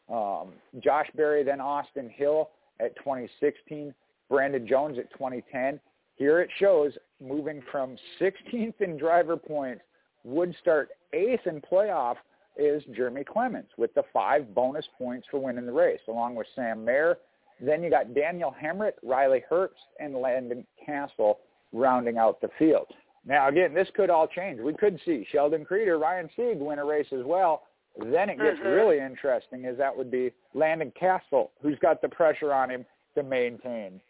Um, 0.08 0.60
Josh 0.80 1.10
Berry, 1.12 1.42
then 1.42 1.60
Austin 1.60 2.08
Hill 2.08 2.50
at 2.80 2.94
2016, 2.96 3.94
Brandon 4.28 4.66
Jones 4.66 4.98
at 4.98 5.10
2010. 5.10 5.80
Here 6.16 6.40
it 6.40 6.50
shows 6.52 6.96
moving 7.20 7.62
from 7.62 7.96
16th 8.18 8.80
in 8.80 8.96
driver 8.96 9.36
points, 9.36 9.84
would 10.24 10.54
start 10.56 10.90
eighth 11.12 11.46
in 11.46 11.60
playoff 11.60 12.16
is 12.58 12.82
Jeremy 12.94 13.24
Clements 13.24 13.70
with 13.76 13.92
the 13.94 14.02
five 14.12 14.54
bonus 14.54 14.86
points 14.98 15.26
for 15.30 15.38
winning 15.38 15.66
the 15.66 15.72
race, 15.72 16.00
along 16.08 16.34
with 16.34 16.46
Sam 16.54 16.84
Mayer. 16.84 17.18
Then 17.60 17.82
you 17.82 17.90
got 17.90 18.14
Daniel 18.14 18.54
Hemric, 18.62 18.92
Riley 19.02 19.42
Herbst, 19.50 19.70
and 19.98 20.14
Landon 20.14 20.66
Cassill 20.86 21.36
rounding 21.72 22.18
out 22.18 22.40
the 22.40 22.50
field. 22.58 22.88
Now, 23.24 23.48
again, 23.48 23.74
this 23.74 23.88
could 23.94 24.10
all 24.10 24.28
change. 24.28 24.60
We 24.60 24.74
could 24.74 25.00
see 25.04 25.26
Sheldon 25.30 25.64
Creeder, 25.64 25.98
Ryan 25.98 26.30
Sieg 26.36 26.58
win 26.58 26.78
a 26.78 26.84
race 26.84 27.12
as 27.12 27.24
well. 27.24 27.66
Then 27.96 28.28
it 28.28 28.38
gets 28.38 28.58
Mhm. 28.58 28.76
really 28.76 29.00
interesting, 29.00 29.64
as 29.64 29.76
that 29.78 29.96
would 29.96 30.10
be 30.10 30.32
Landon 30.54 30.92
Cassill, 30.92 31.50
who's 31.60 31.78
got 31.78 32.00
the 32.02 32.08
pressure 32.08 32.52
on 32.52 32.70
him 32.70 32.84
to 33.14 33.22
maintain. 33.22 34.00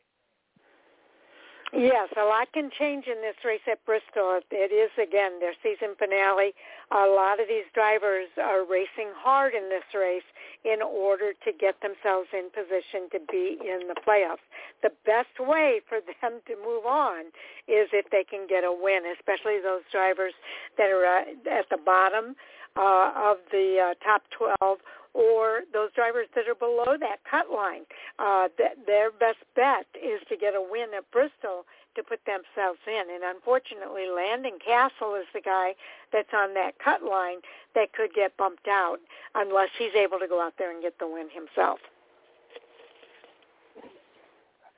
Yes, 1.72 2.08
a 2.16 2.24
lot 2.24 2.52
can 2.52 2.70
change 2.70 3.06
in 3.06 3.20
this 3.22 3.34
race 3.44 3.64
at 3.70 3.84
Bristol. 3.84 4.38
It 4.50 4.70
is 4.70 4.90
again 5.02 5.40
their 5.40 5.54
season 5.62 5.96
finale. 5.98 6.54
A 6.92 7.10
lot 7.10 7.40
of 7.40 7.48
these 7.48 7.66
drivers 7.74 8.28
are 8.38 8.64
racing 8.64 9.10
hard 9.18 9.52
in 9.52 9.68
this 9.68 9.82
race 9.92 10.26
in 10.64 10.80
order 10.80 11.32
to 11.32 11.50
get 11.52 11.74
themselves 11.82 12.28
in 12.32 12.50
position 12.54 13.10
to 13.10 13.18
be 13.30 13.58
in 13.60 13.88
the 13.88 13.98
playoffs. 13.98 14.46
The 14.82 14.94
best 15.04 15.34
way 15.40 15.80
for 15.88 15.98
them 16.22 16.38
to 16.46 16.54
move 16.64 16.86
on 16.86 17.34
is 17.66 17.90
if 17.92 18.06
they 18.10 18.22
can 18.22 18.46
get 18.46 18.62
a 18.62 18.72
win, 18.72 19.02
especially 19.18 19.58
those 19.60 19.82
drivers 19.90 20.34
that 20.78 20.86
are 20.86 21.04
uh, 21.04 21.50
at 21.50 21.66
the 21.68 21.78
bottom 21.82 22.36
uh, 22.76 23.10
of 23.16 23.38
the 23.50 23.90
uh, 23.90 23.94
top 24.04 24.22
12 24.30 24.78
or 25.16 25.62
those 25.72 25.88
drivers 25.96 26.28
that 26.34 26.44
are 26.46 26.54
below 26.54 27.00
that 27.00 27.24
cut 27.28 27.48
line. 27.50 27.88
Uh, 28.18 28.48
th- 28.56 28.76
their 28.86 29.10
best 29.10 29.40
bet 29.56 29.86
is 29.96 30.20
to 30.28 30.36
get 30.36 30.52
a 30.52 30.60
win 30.60 30.92
at 30.94 31.10
Bristol 31.10 31.64
to 31.96 32.02
put 32.02 32.20
themselves 32.28 32.78
in. 32.86 33.08
And 33.08 33.24
unfortunately, 33.24 34.04
Landon 34.12 34.60
Cassill 34.60 35.18
is 35.18 35.26
the 35.32 35.40
guy 35.40 35.72
that's 36.12 36.28
on 36.36 36.52
that 36.52 36.78
cut 36.78 37.02
line 37.02 37.38
that 37.74 37.94
could 37.94 38.12
get 38.12 38.36
bumped 38.36 38.68
out 38.68 38.98
unless 39.34 39.70
he's 39.78 39.96
able 39.96 40.18
to 40.18 40.28
go 40.28 40.40
out 40.40 40.52
there 40.58 40.70
and 40.70 40.82
get 40.82 40.98
the 40.98 41.08
win 41.08 41.28
himself. 41.32 41.78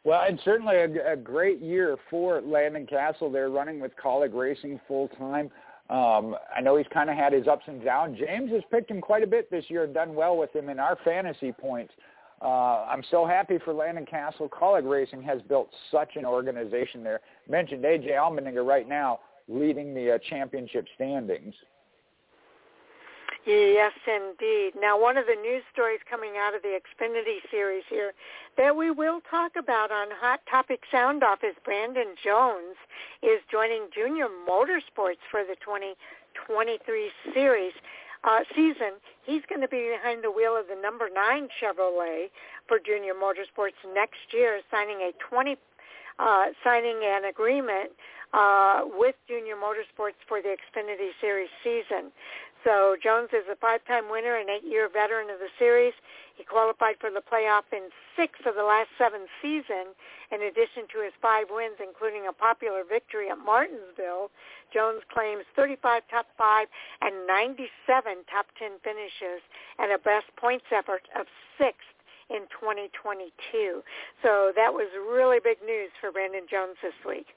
Well, 0.05 0.23
it's 0.29 0.43
certainly 0.45 0.77
a, 0.77 1.13
a 1.13 1.17
great 1.17 1.61
year 1.61 1.97
for 2.09 2.41
Landon 2.41 2.87
Cassill. 2.87 3.33
They're 3.33 3.51
running 3.51 3.81
with 3.81 3.93
Kaulig 4.03 4.33
Racing 4.33 4.81
full 4.87 5.09
time. 5.19 5.51
Um, 5.91 6.37
I 6.55 6.61
know 6.61 6.77
he's 6.77 6.87
kind 6.93 7.09
of 7.09 7.17
had 7.17 7.33
his 7.33 7.47
ups 7.47 7.65
and 7.67 7.83
downs. 7.83 8.19
James 8.19 8.51
has 8.53 8.63
picked 8.71 8.91
him 8.91 9.01
quite 9.01 9.23
a 9.23 9.27
bit 9.27 9.51
this 9.51 9.65
year, 9.69 9.85
and 9.85 9.95
done 9.95 10.15
well 10.15 10.37
with 10.37 10.55
him 10.55 10.69
in 10.69 10.79
our 10.79 10.99
fantasy 11.05 11.53
points. 11.53 11.93
Uh, 12.41 12.85
I'm 12.85 13.03
so 13.11 13.27
happy 13.27 13.59
for 13.65 13.73
Landon 13.73 14.07
Cassill. 14.07 14.49
Kaulig 14.49 14.89
Racing 14.89 15.23
has 15.23 15.41
built 15.43 15.71
such 15.91 16.17
an 16.17 16.25
organization 16.25 17.03
there. 17.03 17.21
Mentioned 17.49 17.85
AJ 17.85 18.11
Allmendinger 18.11 18.67
right 18.67 18.89
now 18.89 19.21
leading 19.49 19.95
the 19.95 20.13
uh, 20.13 20.19
championship 20.29 20.87
standings. 20.95 21.55
Yes, 23.47 23.93
indeed. 24.07 24.73
Now, 24.79 25.01
one 25.01 25.17
of 25.17 25.27
the 25.27 25.41
news 25.41 25.63
stories 25.73 26.01
coming 26.09 26.33
out 26.37 26.55
of 26.55 26.63
the 26.63 26.79
Xfinity 26.79 27.39
series 27.51 27.85
here 27.89 28.13
that 28.57 28.77
we 28.77 28.91
will 28.91 29.21
talk 29.31 29.53
about 29.57 29.91
on 29.91 30.09
Hot 30.21 30.41
Topic 30.51 30.83
Sound 30.91 31.23
Off 31.23 31.39
is 31.43 31.55
Brandon 31.65 32.15
Jones 32.23 32.77
is 33.23 33.41
joining 33.51 33.89
JR 33.95 34.29
Motorsports 34.49 35.23
for 35.31 35.45
the 35.45 35.57
2023 35.65 37.11
series 37.33 37.73
uh, 38.25 38.41
season. 38.55 39.01
He's 39.25 39.43
going 39.49 39.61
to 39.61 39.69
be 39.69 39.91
behind 39.97 40.25
the 40.25 40.31
wheel 40.31 40.57
of 40.57 40.67
the 40.69 40.81
number 40.81 41.09
nine 41.09 41.49
Chevrolet 41.49 42.29
for 42.67 42.79
JR 42.79 43.17
Motorsports 43.17 43.79
next 43.95 44.33
year, 44.33 44.61
signing 44.71 44.99
a 44.99 45.13
20 45.31 45.57
uh, 46.19 46.47
signing 46.65 46.99
an 47.05 47.25
agreement 47.27 47.91
uh, 48.35 48.83
with 48.99 49.15
JR 49.29 49.55
Motorsports 49.57 50.19
for 50.27 50.43
the 50.43 50.57
Xfinity 50.57 51.11
Series 51.21 51.49
season. 51.63 52.11
So 52.65 52.97
Jones 53.03 53.31
is 53.33 53.47
a 53.51 53.57
five-time 53.57 54.11
winner 54.11 54.37
and 54.37 54.51
eight-year 54.51 54.89
veteran 54.89 55.31
of 55.31 55.39
the 55.39 55.53
series. 55.59 55.95
He 56.37 56.45
qualified 56.45 56.97
for 57.01 57.11
the 57.11 57.23
playoff 57.23 57.67
in 57.73 57.91
six 58.17 58.39
of 58.47 58.55
the 58.55 58.63
last 58.63 58.91
seven 58.99 59.27
seasons. 59.43 59.95
In 60.31 60.43
addition 60.43 60.87
to 60.93 61.03
his 61.03 61.13
five 61.23 61.47
wins, 61.51 61.79
including 61.83 62.27
a 62.29 62.33
popular 62.33 62.83
victory 62.85 63.31
at 63.31 63.39
Martinsville, 63.39 64.31
Jones 64.73 65.03
claims 65.13 65.45
35 65.57 66.03
top 66.11 66.27
five 66.37 66.69
and 67.01 67.27
97 67.27 68.27
top 68.31 68.47
10 68.59 68.79
finishes 68.85 69.41
and 69.79 69.91
a 69.91 69.99
best 69.99 70.27
points 70.37 70.67
effort 70.71 71.09
of 71.19 71.27
sixth 71.57 71.97
in 72.31 72.45
2022. 72.53 73.83
So 74.23 74.53
that 74.55 74.73
was 74.73 74.89
really 74.95 75.39
big 75.43 75.59
news 75.65 75.91
for 76.01 76.13
Brandon 76.13 76.45
Jones 76.51 76.77
this 76.83 76.97
week. 77.07 77.35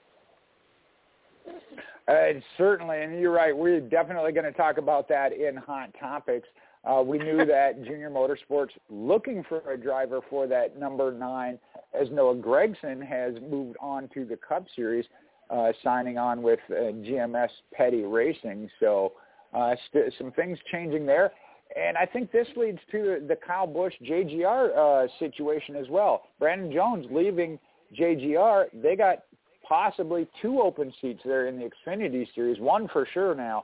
Uh, 2.08 2.40
certainly, 2.58 3.02
and 3.02 3.20
you're 3.20 3.32
right. 3.32 3.56
We're 3.56 3.80
definitely 3.80 4.32
going 4.32 4.46
to 4.46 4.52
talk 4.52 4.78
about 4.78 5.08
that 5.10 5.34
in 5.34 5.56
Hot 5.56 5.94
Topics. 6.00 6.48
Uh, 6.84 7.02
we 7.06 7.18
knew 7.20 7.38
that 7.46 7.84
JR 7.84 8.10
Motorsports 8.10 8.72
looking 8.90 9.44
for 9.48 9.60
a 9.72 9.78
driver 9.78 10.20
for 10.30 10.48
that 10.48 10.80
number 10.80 11.12
nine, 11.12 11.60
as 12.00 12.10
Noah 12.12 12.36
Gragson 12.36 13.06
has 13.06 13.36
moved 13.50 13.78
on 13.80 14.10
to 14.14 14.26
the 14.26 14.38
Cup 14.38 14.66
Series, 14.76 15.06
uh, 15.50 15.72
signing 15.84 16.18
on 16.18 16.42
with 16.42 16.60
uh, 16.70 16.74
GMS 16.74 17.50
Petty 17.74 18.04
Racing. 18.04 18.70
So 18.80 19.14
uh, 19.54 19.76
st- 19.90 20.14
some 20.18 20.32
things 20.32 20.58
changing 20.72 21.06
there. 21.06 21.32
And 21.76 21.98
I 21.98 22.06
think 22.06 22.32
this 22.32 22.48
leads 22.56 22.80
to 22.92 23.22
the 23.28 23.36
Kyle 23.36 23.68
Busch 23.68 23.94
JGR 24.04 24.76
uh, 24.76 25.08
situation 25.20 25.76
as 25.76 25.88
well. 25.90 26.24
Brandon 26.40 26.72
Jones 26.72 27.06
leaving 27.10 27.58
JGR, 27.98 28.66
they 28.74 28.96
got 28.96 29.24
possibly 29.72 30.28
two 30.42 30.60
open 30.62 30.92
seats 31.00 31.22
there 31.24 31.48
in 31.48 31.58
the 31.58 31.70
Xfinity 31.88 32.28
Series, 32.36 32.60
one 32.60 32.90
for 32.90 33.08
sure 33.14 33.34
now. 33.34 33.64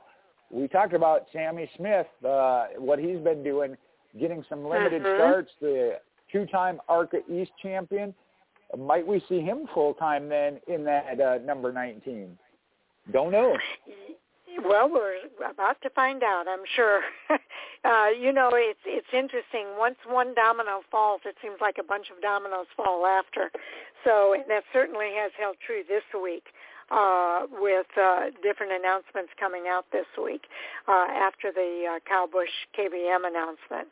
We 0.50 0.66
talked 0.66 0.94
about 0.94 1.26
Sammy 1.34 1.70
Smith, 1.76 2.06
uh, 2.26 2.68
what 2.78 2.98
he's 2.98 3.18
been 3.18 3.44
doing, 3.44 3.76
getting 4.18 4.42
some 4.48 4.64
limited 4.66 5.02
Mhm. 5.02 5.16
starts, 5.16 5.52
the 5.60 6.00
two-time 6.32 6.80
ARCA 6.88 7.22
East 7.30 7.52
champion. 7.58 8.14
Might 8.74 9.06
we 9.06 9.20
see 9.28 9.40
him 9.40 9.66
full-time 9.74 10.30
then 10.30 10.62
in 10.66 10.82
that 10.84 11.20
uh, 11.20 11.38
number 11.44 11.72
19? 11.72 12.38
Don't 13.12 13.30
know. 13.30 13.58
Well, 14.64 14.90
we're 14.90 15.18
about 15.48 15.80
to 15.82 15.90
find 15.90 16.22
out, 16.22 16.46
I'm 16.48 16.66
sure. 16.74 17.02
uh, 17.84 18.08
you 18.08 18.32
know, 18.32 18.50
it's 18.54 18.80
it's 18.84 19.06
interesting. 19.12 19.66
Once 19.78 19.96
one 20.06 20.34
domino 20.34 20.82
falls, 20.90 21.20
it 21.24 21.36
seems 21.40 21.56
like 21.60 21.76
a 21.78 21.84
bunch 21.84 22.10
of 22.10 22.20
dominoes 22.20 22.66
fall 22.76 23.06
after. 23.06 23.50
So, 24.04 24.34
and 24.34 24.44
that 24.48 24.64
certainly 24.72 25.10
has 25.14 25.30
held 25.38 25.56
true 25.64 25.82
this 25.86 26.02
week 26.10 26.44
uh, 26.90 27.46
with 27.52 27.86
uh, 28.00 28.34
different 28.42 28.72
announcements 28.72 29.30
coming 29.38 29.64
out 29.68 29.86
this 29.92 30.06
week 30.22 30.42
uh, 30.88 31.06
after 31.14 31.52
the 31.52 31.98
uh, 31.98 32.26
Busch 32.26 32.50
KBM 32.76 33.26
announcement. 33.26 33.88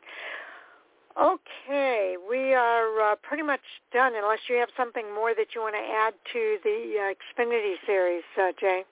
Okay, 1.15 2.15
we 2.29 2.53
are 2.53 3.11
uh, 3.11 3.15
pretty 3.23 3.41
much 3.41 3.61
done 3.91 4.13
unless 4.15 4.39
you 4.49 4.55
have 4.57 4.69
something 4.77 5.15
more 5.15 5.33
that 5.33 5.55
you 5.55 5.61
want 5.61 5.73
to 5.73 5.81
add 5.81 6.13
to 6.33 6.57
the 6.63 6.93
uh, 6.99 7.41
Xfinity 7.41 7.73
series, 7.87 8.23
uh, 8.37 8.51
Jay. 8.59 8.83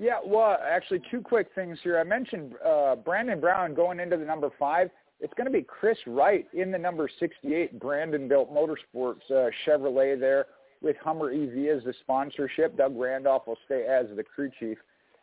Yeah, 0.00 0.18
well, 0.24 0.56
actually, 0.64 1.02
two 1.10 1.20
quick 1.20 1.48
things 1.56 1.76
here. 1.82 1.98
I 1.98 2.04
mentioned 2.04 2.54
uh, 2.64 2.94
Brandon 2.94 3.40
Brown 3.40 3.74
going 3.74 3.98
into 3.98 4.16
the 4.16 4.24
number 4.24 4.48
five. 4.56 4.90
It's 5.20 5.34
going 5.34 5.46
to 5.46 5.52
be 5.52 5.62
Chris 5.62 5.98
Wright 6.06 6.46
in 6.52 6.70
the 6.70 6.78
number 6.78 7.10
68 7.18 7.80
Brandonbilt 7.80 8.54
Motorsports 8.54 9.28
uh, 9.30 9.50
Chevrolet 9.66 10.18
there. 10.18 10.46
with 10.80 10.96
Hummer 10.98 11.32
EV 11.32 11.76
as 11.76 11.82
the 11.82 11.92
sponsorship. 12.00 12.76
Doug 12.76 12.96
Randolph 12.96 13.48
will 13.48 13.58
stay 13.66 13.86
as 13.90 14.06
the 14.14 14.22
crew 14.22 14.50
chief. 14.60 14.78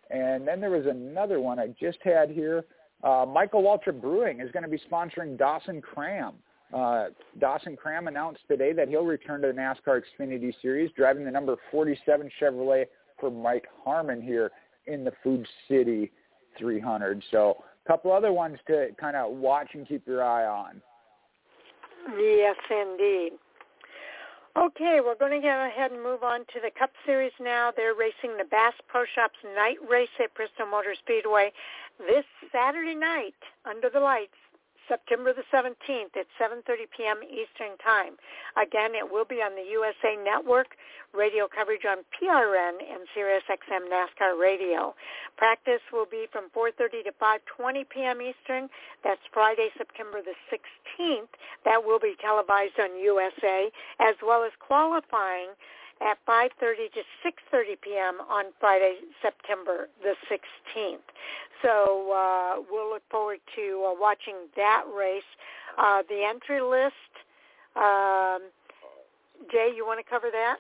And 0.10 0.46
then 0.46 0.60
there 0.60 0.72
was 0.72 0.86
another 0.88 1.40
one 1.40 1.58
I 1.58 1.68
just 1.80 2.00
had 2.04 2.30
here. 2.30 2.66
Uh, 3.02 3.26
Michael 3.26 3.64
Walter 3.64 3.94
Brewing 3.94 4.42
is 4.42 4.52
going 4.52 4.64
to 4.64 4.70
be 4.70 4.80
sponsoring 4.92 5.38
Dawson 5.38 5.82
Cram. 5.82 6.34
Uh, 6.74 7.06
Dawson 7.40 7.78
Cram 7.78 8.10
announced 8.10 8.42
today 8.50 8.74
that 8.74 8.90
he'll 8.90 9.06
return 9.06 9.42
to 9.42 9.48
the 9.48 9.54
NASCAR 9.54 10.02
Xfinity 10.20 10.54
Series, 10.62 10.92
driving 10.98 11.24
the 11.24 11.32
number 11.32 11.56
47 11.72 12.30
Chevrolet 12.42 12.86
for 13.20 13.32
Mike 13.32 13.68
Harmon 13.86 14.22
here 14.22 14.52
in 14.88 15.04
the 15.04 15.14
Food 15.24 15.48
City 15.68 16.12
300. 16.58 17.24
So 17.32 17.64
a 17.86 17.88
couple 17.88 18.12
other 18.12 18.32
ones 18.32 18.58
to 18.68 18.90
kind 19.00 19.16
of 19.16 19.32
watch 19.32 19.70
and 19.74 19.88
keep 19.88 20.08
your 20.08 20.24
eye 20.24 20.46
on. 20.46 20.82
Yes, 22.18 22.56
indeed. 22.70 23.32
Okay, 24.58 25.00
we're 25.04 25.16
going 25.16 25.42
to 25.42 25.46
go 25.46 25.68
ahead 25.68 25.92
and 25.92 26.02
move 26.02 26.24
on 26.24 26.40
to 26.40 26.62
the 26.64 26.72
Cup 26.80 26.92
Series 27.06 27.34
now. 27.42 27.72
They're 27.76 27.94
racing 27.94 28.38
the 28.38 28.46
Bass 28.46 28.74
Pro 28.88 29.04
Shops 29.14 29.36
night 29.54 29.78
race 29.90 30.08
at 30.24 30.34
Bristol 30.34 30.68
Motor 30.68 30.96
Speedway 30.98 31.52
this 32.00 32.24
Saturday 32.54 32.96
night 32.96 33.36
under 33.66 33.90
the 33.90 34.00
lights 34.00 34.38
September 34.88 35.34
the 35.34 35.44
17th 35.54 36.16
at 36.16 36.28
7.30 36.40 36.90
p.m. 36.96 37.20
Eastern 37.24 37.78
Time. 37.84 38.14
Again, 38.56 38.96
it 38.96 39.06
will 39.10 39.26
be 39.26 39.42
on 39.42 39.56
the 39.56 39.66
USA 39.72 40.16
Network, 40.16 40.76
radio 41.14 41.48
coverage 41.48 41.86
on 41.88 42.04
PRN 42.14 42.80
and 42.84 43.08
SiriusXM 43.16 43.90
NASCAR 43.90 44.40
Radio. 44.40 44.96
Practice 45.38 45.82
will 45.92 46.06
be 46.06 46.28
from 46.32 46.50
4.30 46.56 47.06
to 47.06 47.14
5.20 47.22 47.90
p.m. 47.90 48.22
Eastern. 48.22 48.70
That's 49.04 49.22
Friday, 49.34 49.70
September 49.78 50.22
the 50.22 50.36
16th. 50.52 51.32
That 51.64 51.84
will 51.84 52.00
be 52.00 52.16
televised 52.22 52.80
on 52.80 53.00
USA, 53.00 53.72
as 54.00 54.16
well 54.22 54.44
as 54.44 54.52
qualifying 54.60 55.50
at 56.02 56.18
5.30 56.28 56.92
to 56.94 57.00
6.30 57.56 57.82
p.m. 57.82 58.16
on 58.30 58.46
Friday, 58.60 58.96
September 59.22 59.88
the 60.02 60.16
16th. 60.30 60.98
So 61.62 62.12
uh, 62.12 62.62
we'll 62.70 62.90
look 62.90 63.04
forward 63.10 63.40
to 63.56 63.88
uh, 63.88 64.00
watching 64.00 64.36
that 64.56 64.84
race. 64.96 65.24
Uh, 65.78 66.04
the 66.08 66.24
entry 66.28 66.62
list, 66.62 66.94
um, 67.76 68.50
Jay, 69.52 69.72
you 69.76 69.86
want 69.86 70.04
to 70.04 70.10
cover 70.10 70.28
that? 70.32 70.58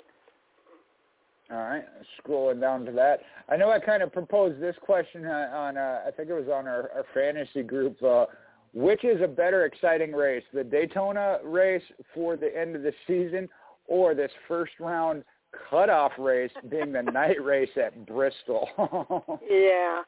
All 1.51 1.57
right, 1.57 1.85
scrolling 2.19 2.59
down 2.59 2.85
to 2.85 2.91
that. 2.93 3.19
I 3.49 3.55
know 3.55 3.69
I 3.69 3.79
kind 3.79 4.01
of 4.01 4.11
proposed 4.11 4.59
this 4.59 4.75
question 4.81 5.25
on, 5.25 5.49
on 5.49 5.77
uh, 5.77 6.01
I 6.07 6.11
think 6.11 6.29
it 6.29 6.33
was 6.33 6.47
on 6.47 6.67
our, 6.67 6.89
our 6.95 7.05
fantasy 7.13 7.61
group. 7.61 8.01
Uh, 8.01 8.25
which 8.73 9.05
is 9.05 9.21
a 9.21 9.27
better 9.27 9.63
exciting 9.63 10.11
race, 10.11 10.43
the 10.53 10.63
Daytona 10.63 11.39
race 11.45 11.81
for 12.13 12.35
the 12.35 12.55
end 12.59 12.75
of 12.75 12.81
the 12.81 12.91
season 13.07 13.47
or 13.87 14.15
this 14.15 14.31
first 14.47 14.73
round 14.79 15.23
cutoff 15.69 16.11
race 16.17 16.51
being 16.69 16.91
the 16.91 17.01
night 17.01 17.43
race 17.43 17.69
at 17.77 18.05
Bristol. 18.05 18.67
yeah. 19.49 20.01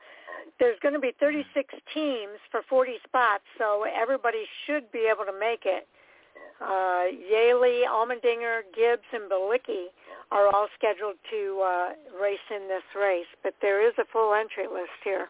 There's 0.60 0.80
going 0.82 0.94
to 0.94 1.00
be 1.00 1.12
36 1.20 1.74
teams 1.94 2.40
for 2.52 2.62
40 2.68 2.94
spots, 3.06 3.44
so 3.58 3.84
everybody 3.84 4.44
should 4.66 4.92
be 4.92 5.10
able 5.12 5.26
to 5.26 5.38
make 5.38 5.64
it. 5.66 5.88
Uh, 6.60 7.06
Yeley, 7.30 7.82
Allmendinger, 7.88 8.62
Gibbs, 8.76 9.06
and 9.14 9.30
Bilicki 9.30 9.88
are 10.32 10.48
all 10.48 10.68
scheduled 10.78 11.16
to 11.30 11.62
uh, 11.64 11.90
race 12.20 12.40
in 12.50 12.68
this 12.68 12.84
race, 13.00 13.28
but 13.44 13.54
there 13.62 13.88
is 13.88 13.94
a 14.00 14.06
full 14.12 14.34
entry 14.34 14.66
list 14.66 14.98
here. 15.04 15.30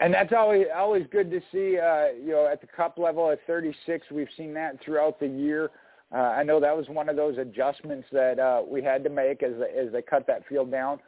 And 0.00 0.12
that's 0.12 0.32
always 0.36 0.66
always 0.74 1.06
good 1.10 1.30
to 1.30 1.40
see. 1.52 1.78
Uh, 1.78 2.08
you 2.22 2.32
know, 2.32 2.48
at 2.50 2.60
the 2.60 2.66
Cup 2.66 2.98
level 2.98 3.30
at 3.30 3.38
36, 3.46 4.06
we've 4.10 4.28
seen 4.36 4.52
that 4.54 4.78
throughout 4.84 5.18
the 5.18 5.26
year. 5.26 5.70
Uh, 6.14 6.18
I 6.18 6.42
know 6.44 6.60
that 6.60 6.76
was 6.76 6.86
one 6.88 7.08
of 7.08 7.16
those 7.16 7.36
adjustments 7.38 8.06
that 8.12 8.38
uh, 8.38 8.62
we 8.66 8.82
had 8.82 9.02
to 9.04 9.10
make 9.10 9.42
as 9.42 9.54
as 9.76 9.92
they 9.92 10.02
cut 10.02 10.26
that 10.28 10.46
field 10.48 10.70
down, 10.70 11.00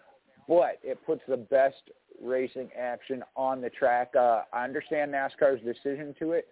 but 0.49 0.79
it 0.83 0.99
puts 1.07 1.23
the 1.29 1.37
best 1.37 1.91
racing 2.21 2.69
action 2.79 3.23
on 3.37 3.61
the 3.61 3.71
track. 3.71 4.13
Uh, 4.19 4.43
I 4.53 4.65
understand 4.65 5.13
NASCAR's 5.13 5.63
decision 5.63 6.15
to 6.19 6.33
it. 6.33 6.49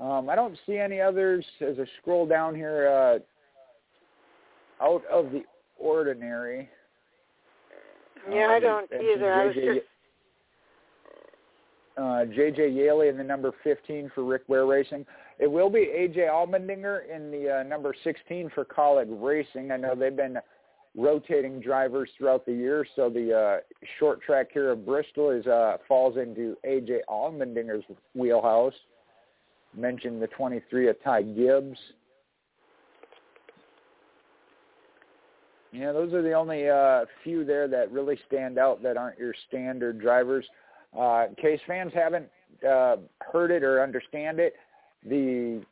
Um, 0.00 0.28
I 0.28 0.34
don't 0.34 0.58
see 0.66 0.76
any 0.76 1.00
others 1.00 1.44
as 1.60 1.76
I 1.78 1.84
scroll 2.00 2.26
down 2.26 2.54
here 2.56 2.88
uh, 2.88 4.84
out 4.84 5.02
of 5.10 5.30
the 5.30 5.44
ordinary. 5.78 6.68
Yeah, 8.28 8.48
I 8.48 8.58
don't 8.58 8.90
either. 8.92 9.32
I 9.32 9.46
was 9.46 9.54
just 9.54 9.86
uh, 11.96 12.24
J.J. 12.24 12.70
Yeley 12.70 13.08
in 13.08 13.16
the 13.16 13.24
number 13.24 13.52
15 13.62 14.10
for 14.14 14.24
Rick 14.24 14.42
Ware 14.48 14.66
Racing. 14.66 15.06
It 15.38 15.50
will 15.50 15.70
be 15.70 15.90
A.J. 15.94 16.20
Allmendinger 16.20 17.00
in 17.14 17.30
the 17.30 17.60
uh, 17.60 17.62
number 17.62 17.94
16 18.04 18.50
for 18.54 18.64
Kaulig 18.64 19.08
Racing. 19.08 19.70
I 19.70 19.76
know 19.76 19.94
they've 19.94 20.14
been 20.14 20.38
rotating 20.96 21.60
drivers 21.60 22.08
throughout 22.16 22.46
the 22.46 22.52
year, 22.52 22.86
so 22.94 23.08
the 23.10 23.32
uh, 23.36 23.56
short 23.98 24.22
track 24.22 24.48
here 24.52 24.70
of 24.70 24.86
Bristol 24.86 25.30
is 25.30 25.46
uh, 25.46 25.78
falls 25.88 26.16
into 26.16 26.56
A.J. 26.64 27.00
Allmendinger's 27.08 27.84
wheelhouse. 28.14 28.74
Mentioned 29.76 30.22
the 30.22 30.28
23 30.28 30.88
of 30.88 31.02
Ty 31.02 31.22
Gibbs. 31.22 31.78
Yeah, 35.72 35.90
those 35.90 36.12
are 36.12 36.22
the 36.22 36.34
only 36.34 36.68
uh, 36.68 37.04
few 37.24 37.44
there 37.44 37.66
that 37.66 37.90
really 37.90 38.16
stand 38.28 38.58
out 38.58 38.80
that 38.84 38.96
aren't 38.96 39.18
your 39.18 39.34
standard 39.48 40.00
drivers. 40.00 40.46
Uh, 40.98 41.26
in 41.28 41.34
case 41.36 41.60
fans 41.66 41.92
haven't 41.94 42.28
uh, 42.68 42.96
heard 43.20 43.50
it 43.50 43.62
or 43.62 43.82
understand 43.82 44.38
it, 44.38 44.54
the 45.04 45.62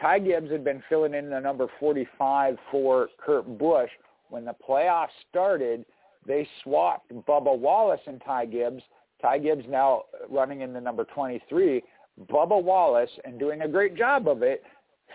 Ty 0.00 0.20
Gibbs 0.20 0.50
had 0.50 0.64
been 0.64 0.82
filling 0.88 1.14
in 1.14 1.30
the 1.30 1.40
number 1.40 1.66
45 1.80 2.56
for 2.70 3.08
Kurt 3.18 3.58
Busch. 3.58 3.90
When 4.30 4.44
the 4.44 4.54
playoffs 4.66 5.08
started, 5.30 5.84
they 6.26 6.46
swapped 6.62 7.12
Bubba 7.26 7.56
Wallace 7.56 8.00
and 8.06 8.22
Ty 8.24 8.46
Gibbs. 8.46 8.82
Ty 9.20 9.38
Gibbs 9.38 9.64
now 9.68 10.02
running 10.28 10.60
in 10.60 10.72
the 10.72 10.80
number 10.80 11.04
23. 11.04 11.82
Bubba 12.30 12.62
Wallace, 12.62 13.10
and 13.24 13.38
doing 13.38 13.62
a 13.62 13.68
great 13.68 13.96
job 13.96 14.28
of 14.28 14.42
it, 14.42 14.62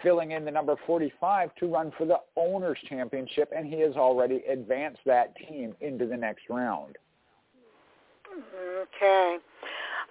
filling 0.02 0.32
in 0.32 0.46
the 0.46 0.52
number 0.52 0.76
45 0.88 1.54
to 1.56 1.68
run 1.68 1.92
for 1.98 2.06
the 2.06 2.18
Owners' 2.36 2.78
Championship, 2.90 3.52
and 3.56 3.66
he 3.66 3.80
has 3.82 3.96
already 3.96 4.42
advanced 4.50 5.02
that 5.06 5.36
team 5.36 5.76
into 5.82 6.08
the 6.08 6.18
next 6.18 6.44
round. 6.50 6.98
Okay. 8.34 9.38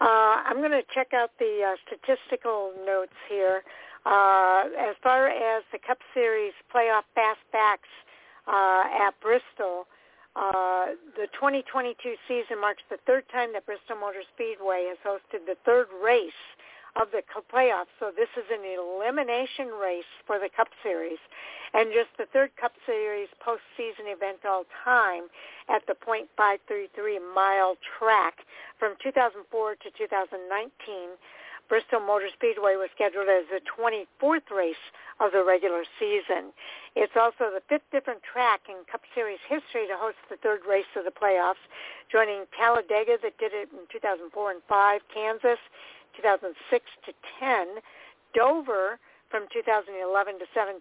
Uh, 0.01 0.43
I'm 0.47 0.59
going 0.59 0.73
to 0.73 0.83
check 0.95 1.13
out 1.15 1.31
the 1.39 1.63
uh, 1.63 1.77
statistical 1.87 2.73
notes 2.85 3.15
here. 3.29 3.63
Uh, 4.05 4.65
as 4.79 4.97
far 5.03 5.29
as 5.29 5.63
the 5.71 5.79
Cup 5.79 5.99
Series 6.13 6.53
playoff 6.75 7.05
fastbacks 7.17 7.91
uh, 8.49 9.07
at 9.07 9.15
Bristol, 9.21 9.87
uh, 10.35 10.87
the 11.15 11.29
2022 11.35 12.15
season 12.27 12.61
marks 12.61 12.83
the 12.91 12.99
third 13.07 13.25
time 13.31 13.53
that 13.53 13.67
Bristol 13.67 13.97
Motor 13.97 14.23
Speedway 14.35 14.89
has 14.89 14.99
hosted 15.07 15.47
the 15.47 15.57
third 15.65 15.87
race 16.03 16.33
of 16.97 17.09
the 17.11 17.23
playoffs. 17.53 17.93
So 17.99 18.13
this 18.15 18.29
is 18.37 18.45
an 18.53 18.65
elimination 18.65 19.69
race 19.81 20.09
for 20.27 20.39
the 20.39 20.49
Cup 20.55 20.69
Series 20.83 21.21
and 21.75 21.89
just 21.93 22.13
the 22.19 22.27
third 22.33 22.51
Cup 22.61 22.73
Series 22.85 23.29
postseason 23.41 24.13
event 24.13 24.45
all 24.45 24.65
time 24.85 25.25
at 25.69 25.87
the 25.87 25.97
.533 26.05 27.19
mile 27.35 27.77
track 27.99 28.45
from 28.79 28.95
2004 29.03 29.77
to 29.77 29.89
2019. 29.97 31.17
Bristol 31.69 32.01
Motor 32.01 32.29
Speedway 32.35 32.77
was 32.77 32.91
scheduled 32.95 33.33
as 33.33 33.49
the 33.49 33.65
24th 33.65 34.51
race 34.53 34.85
of 35.21 35.33
the 35.33 35.43
regular 35.43 35.85
season. 35.97 36.53
It's 36.95 37.17
also 37.17 37.49
the 37.49 37.63
fifth 37.69 37.89
different 37.91 38.21
track 38.21 38.69
in 38.69 38.85
Cup 38.91 39.01
Series 39.15 39.41
history 39.49 39.89
to 39.89 39.97
host 39.97 40.21
the 40.29 40.37
third 40.37 40.61
race 40.69 40.91
of 40.97 41.09
the 41.09 41.15
playoffs, 41.15 41.63
joining 42.11 42.45
Talladega 42.53 43.17
that 43.23 43.39
did 43.39 43.57
it 43.57 43.73
in 43.73 43.89
2004 43.89 44.29
and 44.51 44.61
5, 44.69 45.01
Kansas 45.15 45.63
2006 46.17 46.85
to 47.07 47.13
10, 47.41 47.81
Dover 48.35 48.99
from 49.31 49.47
2011 49.53 50.39
to 50.39 50.47
17, 50.53 50.81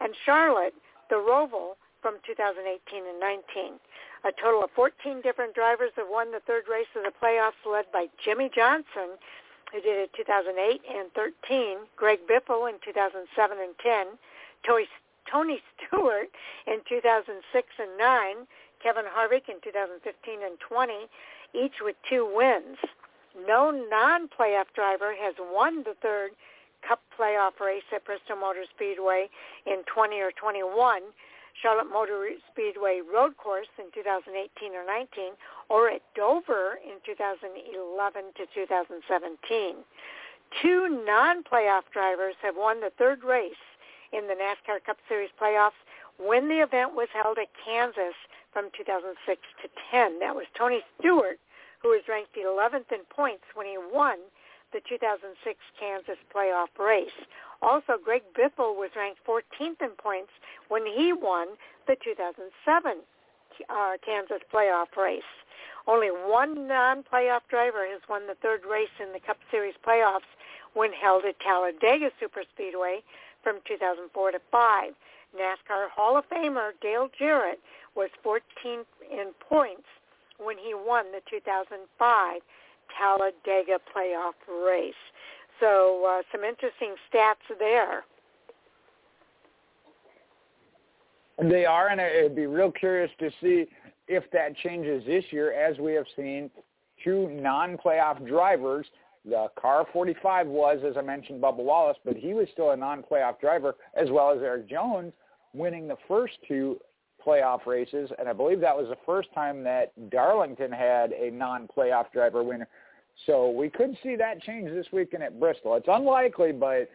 and 0.00 0.14
Charlotte, 0.24 0.74
the 1.10 1.16
Roval, 1.16 1.74
from 2.00 2.20
2018 2.26 2.68
and 3.08 3.18
19. 3.18 3.80
A 4.24 4.32
total 4.36 4.62
of 4.62 4.70
14 4.76 5.22
different 5.22 5.54
drivers 5.54 5.90
have 5.96 6.08
won 6.08 6.32
the 6.32 6.44
third 6.46 6.64
race 6.68 6.88
of 6.94 7.02
the 7.02 7.12
playoffs, 7.16 7.60
led 7.64 7.90
by 7.92 8.06
Jimmie 8.22 8.50
Johnson, 8.54 9.16
who 9.72 9.80
did 9.80 9.96
it 9.96 10.10
2008 10.14 10.82
and 10.84 11.10
13, 11.16 11.78
Greg 11.96 12.20
Biffle 12.28 12.68
in 12.68 12.76
2007 12.84 13.24
and 13.58 13.74
10, 13.80 14.06
Tony 14.64 15.58
Stewart 15.88 16.28
in 16.66 16.80
2006 16.88 17.66
and 17.78 17.98
9, 17.98 18.46
Kevin 18.82 19.04
Harvick 19.08 19.48
in 19.48 19.60
2015 19.64 20.44
and 20.44 20.60
20, 20.60 21.08
each 21.54 21.80
with 21.80 21.96
two 22.08 22.28
wins. 22.28 22.76
No 23.34 23.70
non-playoff 23.70 24.70
driver 24.74 25.14
has 25.14 25.34
won 25.38 25.82
the 25.82 25.94
third 26.00 26.30
Cup 26.86 27.00
playoff 27.18 27.58
race 27.60 27.84
at 27.94 28.04
Bristol 28.04 28.36
Motor 28.36 28.64
Speedway 28.74 29.28
in 29.66 29.82
20 29.92 30.20
or 30.20 30.32
21, 30.32 31.02
Charlotte 31.60 31.90
Motor 31.90 32.28
Speedway 32.52 33.00
Road 33.00 33.36
Course 33.36 33.72
in 33.78 33.86
2018 33.94 34.74
or 34.74 34.84
19, 34.84 35.32
or 35.70 35.88
at 35.88 36.02
Dover 36.14 36.78
in 36.84 37.00
2011 37.06 38.22
to 38.36 38.44
2017. 38.54 39.76
Two 40.62 41.02
non-playoff 41.04 41.88
drivers 41.92 42.34
have 42.42 42.54
won 42.56 42.80
the 42.80 42.92
third 42.98 43.24
race 43.24 43.64
in 44.12 44.28
the 44.28 44.34
NASCAR 44.34 44.84
Cup 44.84 44.98
Series 45.08 45.30
playoffs 45.40 45.78
when 46.18 46.48
the 46.48 46.62
event 46.62 46.94
was 46.94 47.08
held 47.12 47.38
at 47.38 47.48
Kansas 47.64 48.14
from 48.52 48.70
2006 48.76 49.40
to 49.62 49.68
10. 49.90 50.20
That 50.20 50.36
was 50.36 50.46
Tony 50.56 50.80
Stewart, 51.00 51.38
who 51.84 51.90
was 51.90 52.00
ranked 52.08 52.34
11th 52.34 52.90
in 52.90 53.04
points 53.10 53.44
when 53.52 53.66
he 53.66 53.76
won 53.76 54.16
the 54.72 54.80
2006 54.88 55.36
Kansas 55.78 56.16
playoff 56.34 56.72
race. 56.80 57.12
Also, 57.60 58.00
Greg 58.02 58.22
Biffle 58.32 58.74
was 58.74 58.88
ranked 58.96 59.20
14th 59.28 59.84
in 59.84 59.92
points 60.00 60.32
when 60.68 60.86
he 60.86 61.12
won 61.12 61.48
the 61.86 61.96
2007 62.02 62.96
uh, 63.68 63.92
Kansas 64.04 64.40
playoff 64.52 64.96
race. 64.96 65.22
Only 65.86 66.08
one 66.08 66.66
non-playoff 66.66 67.44
driver 67.50 67.86
has 67.86 68.00
won 68.08 68.26
the 68.26 68.40
third 68.40 68.62
race 68.64 68.96
in 68.98 69.12
the 69.12 69.20
Cup 69.20 69.36
Series 69.50 69.74
playoffs 69.86 70.32
when 70.72 70.90
held 70.90 71.26
at 71.26 71.38
Talladega 71.40 72.10
Superspeedway 72.16 73.04
from 73.42 73.60
2004 73.68 74.32
to 74.32 74.40
5. 74.50 74.92
NASCAR 75.36 75.90
Hall 75.90 76.16
of 76.16 76.24
Famer 76.30 76.70
Dale 76.80 77.10
Jarrett 77.18 77.60
was 77.94 78.08
14th 78.24 78.88
in 79.12 79.32
points 79.46 79.86
when 80.38 80.56
he 80.58 80.74
won 80.74 81.06
the 81.12 81.20
2005 81.30 82.40
Talladega 82.98 83.78
playoff 83.94 84.34
race. 84.66 84.94
So 85.60 86.04
uh, 86.06 86.22
some 86.32 86.44
interesting 86.44 86.94
stats 87.10 87.58
there. 87.58 88.04
They 91.42 91.64
are, 91.64 91.88
and 91.88 92.00
I'd 92.00 92.36
be 92.36 92.46
real 92.46 92.70
curious 92.70 93.10
to 93.18 93.30
see 93.40 93.66
if 94.06 94.30
that 94.32 94.56
changes 94.58 95.04
this 95.06 95.24
year, 95.30 95.52
as 95.52 95.78
we 95.78 95.92
have 95.94 96.06
seen 96.14 96.50
two 97.02 97.28
non-playoff 97.30 98.26
drivers. 98.26 98.86
The 99.24 99.48
car 99.60 99.86
45 99.92 100.46
was, 100.46 100.78
as 100.86 100.96
I 100.96 101.00
mentioned, 101.00 101.42
Bubba 101.42 101.56
Wallace, 101.56 101.96
but 102.04 102.16
he 102.16 102.34
was 102.34 102.46
still 102.52 102.70
a 102.70 102.76
non-playoff 102.76 103.40
driver, 103.40 103.74
as 103.94 104.10
well 104.10 104.30
as 104.30 104.42
Erik 104.42 104.68
Jones, 104.68 105.12
winning 105.54 105.88
the 105.88 105.96
first 106.06 106.34
two 106.46 106.78
playoff 107.26 107.66
races, 107.66 108.10
and 108.18 108.28
I 108.28 108.32
believe 108.32 108.60
that 108.60 108.76
was 108.76 108.88
the 108.88 108.98
first 109.06 109.28
time 109.34 109.62
that 109.64 109.92
Darlington 110.10 110.72
had 110.72 111.12
a 111.12 111.30
non-playoff 111.30 112.12
driver 112.12 112.42
winner. 112.42 112.68
So 113.26 113.50
we 113.50 113.70
could 113.70 113.96
see 114.02 114.16
that 114.16 114.42
change 114.42 114.70
this 114.70 114.86
weekend 114.92 115.22
at 115.22 115.38
Bristol. 115.38 115.76
It's 115.76 115.86
unlikely, 115.88 116.52
but 116.52 116.90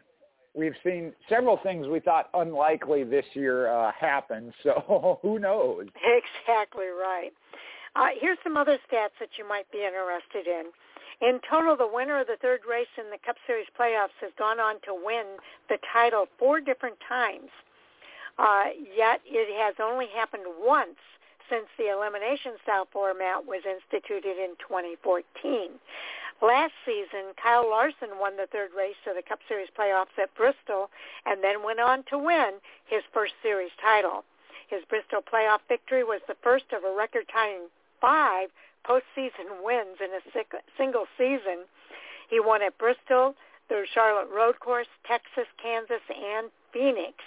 we've 0.53 0.75
seen 0.83 1.13
several 1.29 1.57
things 1.63 1.87
we 1.87 1.99
thought 1.99 2.29
unlikely 2.33 3.03
this 3.03 3.25
year 3.33 3.67
uh, 3.67 3.91
happen. 3.91 4.53
So 4.63 5.19
who 5.21 5.39
knows? 5.39 5.87
Exactly 5.95 6.87
right. 6.87 7.31
Uh, 7.95 8.07
here's 8.19 8.37
some 8.43 8.57
other 8.57 8.77
stats 8.91 9.17
that 9.19 9.29
you 9.37 9.47
might 9.47 9.71
be 9.71 9.79
interested 9.79 10.47
in. 10.47 10.65
In 11.21 11.39
total, 11.49 11.75
the 11.75 11.89
winner 11.91 12.19
of 12.21 12.27
the 12.27 12.37
third 12.41 12.61
race 12.69 12.91
in 12.97 13.09
the 13.09 13.17
Cup 13.25 13.35
Series 13.47 13.67
playoffs 13.77 14.15
has 14.21 14.31
gone 14.37 14.59
on 14.59 14.75
to 14.85 14.93
win 14.93 15.25
the 15.67 15.77
title 15.91 16.27
four 16.37 16.61
different 16.61 16.95
times. 17.07 17.49
Uh, 18.39 18.71
yet 18.95 19.19
it 19.25 19.51
has 19.59 19.75
only 19.83 20.07
happened 20.15 20.47
once 20.63 20.95
since 21.49 21.67
the 21.77 21.91
elimination 21.91 22.53
style 22.63 22.87
format 22.87 23.45
was 23.45 23.67
instituted 23.67 24.39
in 24.39 24.55
2014. 24.63 25.75
Last 26.41 26.71
season, 26.85 27.35
Kyle 27.35 27.67
Larson 27.67 28.15
won 28.15 28.37
the 28.37 28.47
third 28.47 28.71
race 28.71 29.01
of 29.03 29.19
the 29.19 29.27
Cup 29.27 29.39
Series 29.49 29.67
playoffs 29.77 30.15
at 30.15 30.33
Bristol 30.35 30.89
and 31.25 31.43
then 31.43 31.65
went 31.65 31.81
on 31.81 32.03
to 32.07 32.17
win 32.17 32.63
his 32.87 33.03
first 33.11 33.33
series 33.43 33.75
title. 33.81 34.23
His 34.69 34.87
Bristol 34.87 35.19
playoff 35.19 35.59
victory 35.67 36.05
was 36.05 36.21
the 36.27 36.39
first 36.41 36.71
of 36.71 36.85
a 36.85 36.95
record-tying 36.95 37.67
five 37.99 38.47
postseason 38.87 39.59
wins 39.59 39.99
in 39.99 40.15
a 40.15 40.23
single 40.77 41.07
season. 41.17 41.67
He 42.29 42.39
won 42.39 42.61
at 42.61 42.77
Bristol, 42.77 43.35
the 43.67 43.83
Charlotte 43.91 44.29
Road 44.33 44.61
Course, 44.61 44.87
Texas, 45.05 45.51
Kansas, 45.61 46.05
and 46.07 46.47
Phoenix 46.71 47.19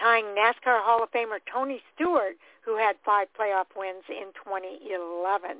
tying 0.00 0.24
NASCAR 0.26 0.82
Hall 0.82 1.02
of 1.02 1.10
Famer 1.12 1.38
Tony 1.52 1.80
Stewart, 1.94 2.36
who 2.64 2.76
had 2.76 2.96
five 3.04 3.28
playoff 3.38 3.66
wins 3.76 4.04
in 4.08 4.32
2011. 4.44 5.58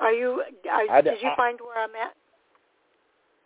Are 0.00 0.12
you? 0.12 0.42
Are, 0.70 1.02
did 1.02 1.22
you 1.22 1.30
find 1.36 1.58
where 1.60 1.82
I'm 1.82 1.90
at? 1.90 2.14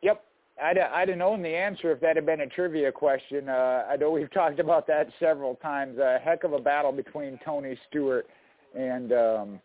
Yep. 0.02 0.24
I'd, 0.62 0.78
I'd 0.78 1.08
have 1.08 1.18
known 1.18 1.42
the 1.42 1.48
answer 1.48 1.92
if 1.92 2.00
that 2.00 2.16
had 2.16 2.26
been 2.26 2.42
a 2.42 2.46
trivia 2.46 2.92
question. 2.92 3.48
Uh, 3.48 3.84
I 3.88 3.96
know 3.96 4.10
we've 4.10 4.30
talked 4.34 4.58
about 4.58 4.86
that 4.88 5.08
several 5.18 5.54
times. 5.56 5.98
A 5.98 6.18
heck 6.22 6.44
of 6.44 6.52
a 6.52 6.58
battle 6.58 6.92
between 6.92 7.38
Tony 7.44 7.78
Stewart 7.88 8.26
and 8.76 9.12
um, 9.12 9.60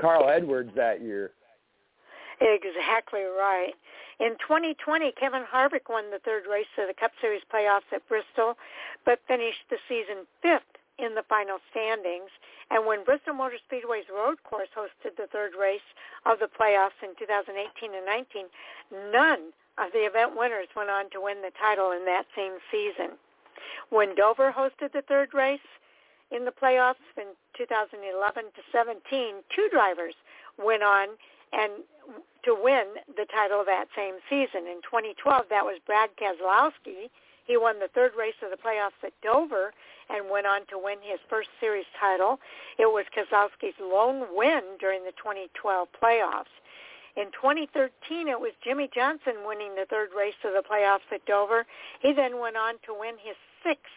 Carl 0.00 0.28
Edwards 0.28 0.70
that 0.76 1.02
year. 1.02 1.30
Exactly 2.40 3.22
right. 3.22 3.72
In 4.18 4.32
2020, 4.40 5.12
Kevin 5.12 5.44
Harvick 5.44 5.88
won 5.90 6.10
the 6.10 6.20
third 6.24 6.44
race 6.48 6.72
of 6.78 6.88
the 6.88 6.94
Cup 6.94 7.12
Series 7.20 7.42
playoffs 7.52 7.88
at 7.92 8.06
Bristol, 8.08 8.56
but 9.04 9.20
finished 9.28 9.68
the 9.68 9.76
season 9.88 10.24
fifth 10.40 10.80
in 10.98 11.14
the 11.14 11.24
final 11.28 11.58
standings. 11.70 12.32
And 12.70 12.86
when 12.86 13.04
Bristol 13.04 13.34
Motor 13.34 13.60
Speedway's 13.68 14.08
road 14.08 14.42
course 14.42 14.72
hosted 14.72 15.16
the 15.16 15.28
third 15.28 15.52
race 15.52 15.84
of 16.24 16.38
the 16.40 16.48
playoffs 16.48 16.96
in 17.02 17.12
2018 17.18 17.94
and 17.94 18.06
19, 18.06 18.48
none 19.12 19.52
of 19.76 19.92
the 19.92 20.08
event 20.08 20.32
winners 20.36 20.72
went 20.74 20.88
on 20.88 21.10
to 21.10 21.20
win 21.20 21.42
the 21.42 21.52
title 21.60 21.92
in 21.92 22.06
that 22.06 22.24
same 22.34 22.56
season. 22.72 23.20
When 23.90 24.14
Dover 24.14 24.50
hosted 24.50 24.92
the 24.92 25.02
third 25.02 25.34
race 25.34 25.68
in 26.30 26.46
the 26.46 26.56
playoffs 26.56 27.04
in 27.16 27.36
2011 27.56 28.44
to 28.44 28.62
17, 28.72 29.44
two 29.54 29.68
drivers 29.70 30.14
went 30.56 30.82
on 30.82 31.08
and 31.52 31.84
to 32.46 32.54
win 32.54 32.86
the 33.16 33.26
title 33.26 33.62
that 33.66 33.86
same 33.94 34.16
season. 34.30 34.66
In 34.70 34.80
2012, 34.86 35.46
that 35.50 35.64
was 35.64 35.78
Brad 35.84 36.10
Keselowski. 36.16 37.10
He 37.44 37.56
won 37.56 37.78
the 37.78 37.90
third 37.94 38.12
race 38.18 38.38
of 38.42 38.50
the 38.50 38.56
playoffs 38.56 38.98
at 39.04 39.12
Dover 39.22 39.74
and 40.08 40.30
went 40.30 40.46
on 40.46 40.66
to 40.70 40.78
win 40.78 40.98
his 41.02 41.18
first 41.28 41.50
series 41.60 41.86
title. 41.98 42.38
It 42.78 42.86
was 42.86 43.04
Keselowski's 43.14 43.78
lone 43.80 44.26
win 44.32 44.62
during 44.80 45.04
the 45.04 45.12
2012 45.18 45.88
playoffs. 46.00 46.54
In 47.16 47.26
2013, 47.32 48.28
it 48.28 48.38
was 48.38 48.52
Jimmie 48.62 48.90
Johnson 48.94 49.46
winning 49.46 49.74
the 49.74 49.86
third 49.88 50.10
race 50.16 50.38
of 50.44 50.52
the 50.52 50.62
playoffs 50.62 51.08
at 51.12 51.24
Dover. 51.26 51.66
He 52.00 52.12
then 52.12 52.38
went 52.38 52.56
on 52.56 52.74
to 52.86 52.94
win 52.94 53.14
his 53.22 53.36
sixth 53.64 53.90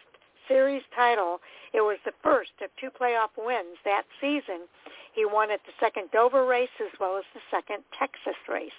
series 0.48 0.82
title. 0.94 1.40
It 1.72 1.82
was 1.82 1.98
the 2.04 2.14
first 2.22 2.52
of 2.62 2.70
two 2.80 2.90
playoff 2.90 3.30
wins 3.36 3.78
that 3.84 4.04
season. 4.20 4.66
He 5.14 5.24
won 5.24 5.50
at 5.50 5.60
the 5.66 5.72
second 5.80 6.10
Dover 6.12 6.46
race 6.46 6.68
as 6.80 6.92
well 7.00 7.16
as 7.16 7.24
the 7.34 7.40
second 7.50 7.82
Texas 7.98 8.38
race. 8.48 8.70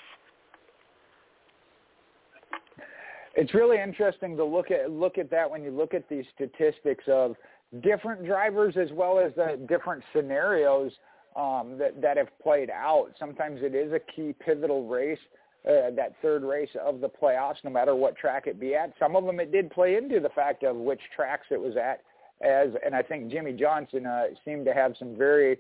It's 3.36 3.54
really 3.54 3.82
interesting 3.82 4.36
to 4.38 4.44
look 4.44 4.72
at 4.72 4.92
look 4.92 5.18
at 5.18 5.30
that 5.32 5.50
when 5.50 5.64
you 5.64 5.72
look 5.72 5.94
at 5.94 6.08
these 6.10 6.26
statistics 6.36 7.06
of 7.08 7.36
different 7.82 8.26
drivers 8.26 8.76
as 8.78 8.90
well 8.92 9.20
as 9.20 9.34
the 9.36 9.58
different 9.70 10.04
scenarios 10.14 10.92
um, 11.36 11.78
that 11.78 12.02
that 12.02 12.18
have 12.18 12.28
played 12.42 12.70
out. 12.70 13.12
Sometimes 13.18 13.62
it 13.62 13.74
is 13.74 13.94
a 13.94 14.00
key 14.00 14.34
pivotal 14.46 14.88
race, 14.88 15.20
uh, 15.66 15.92
that 15.96 16.14
third 16.22 16.44
race 16.44 16.70
of 16.82 17.00
the 17.00 17.08
playoffs, 17.08 17.64
no 17.64 17.70
matter 17.70 17.96
what 17.96 18.18
track 18.18 18.48
it 18.48 18.60
be 18.60 18.76
at. 18.76 18.94
Some 19.00 19.16
of 19.16 19.26
them 19.26 19.40
it 19.40 19.52
did 19.52 19.72
play 19.72 19.96
into 19.96 20.20
the 20.20 20.30
fact 20.30 20.64
of 20.64 20.76
which 20.76 21.02
tracks 21.16 21.48
it 21.52 21.60
was 21.60 21.78
at. 21.78 22.02
As 22.46 22.70
and 22.86 22.94
I 22.94 23.02
think 23.02 23.32
Jimmie 23.32 23.54
Johnson 23.54 24.06
uh, 24.06 24.24
seemed 24.44 24.66
to 24.66 24.74
have 24.74 24.96
some 25.00 25.16
very 25.16 25.58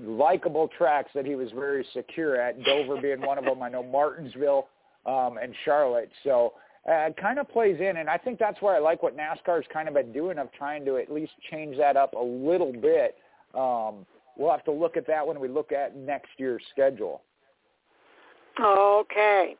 likable 0.00 0.68
tracks 0.76 1.10
that 1.14 1.26
he 1.26 1.34
was 1.34 1.50
very 1.52 1.86
secure 1.92 2.40
at. 2.40 2.62
Dover 2.64 3.00
being 3.00 3.20
one 3.20 3.38
of 3.38 3.44
them. 3.44 3.62
I 3.62 3.68
know 3.68 3.82
Martinsville 3.82 4.68
um, 5.06 5.38
and 5.42 5.54
Charlotte. 5.64 6.10
So 6.24 6.54
uh, 6.88 6.92
it 6.92 7.16
kind 7.16 7.38
of 7.38 7.48
plays 7.48 7.78
in, 7.80 7.98
and 7.98 8.08
I 8.08 8.18
think 8.18 8.38
that's 8.38 8.60
where 8.62 8.74
I 8.74 8.78
like 8.78 9.02
what 9.02 9.16
NASCAR's 9.16 9.66
kind 9.72 9.88
of 9.88 9.94
been 9.94 10.12
doing 10.12 10.38
of 10.38 10.50
trying 10.52 10.84
to 10.86 10.96
at 10.96 11.12
least 11.12 11.32
change 11.50 11.76
that 11.76 11.96
up 11.96 12.14
a 12.14 12.22
little 12.22 12.72
bit. 12.72 13.16
Um, 13.54 14.06
we'll 14.36 14.50
have 14.50 14.64
to 14.64 14.72
look 14.72 14.96
at 14.96 15.06
that 15.06 15.26
when 15.26 15.40
we 15.40 15.48
look 15.48 15.72
at 15.72 15.96
next 15.96 16.30
year's 16.38 16.62
schedule. 16.70 17.22
Okay. 18.60 19.56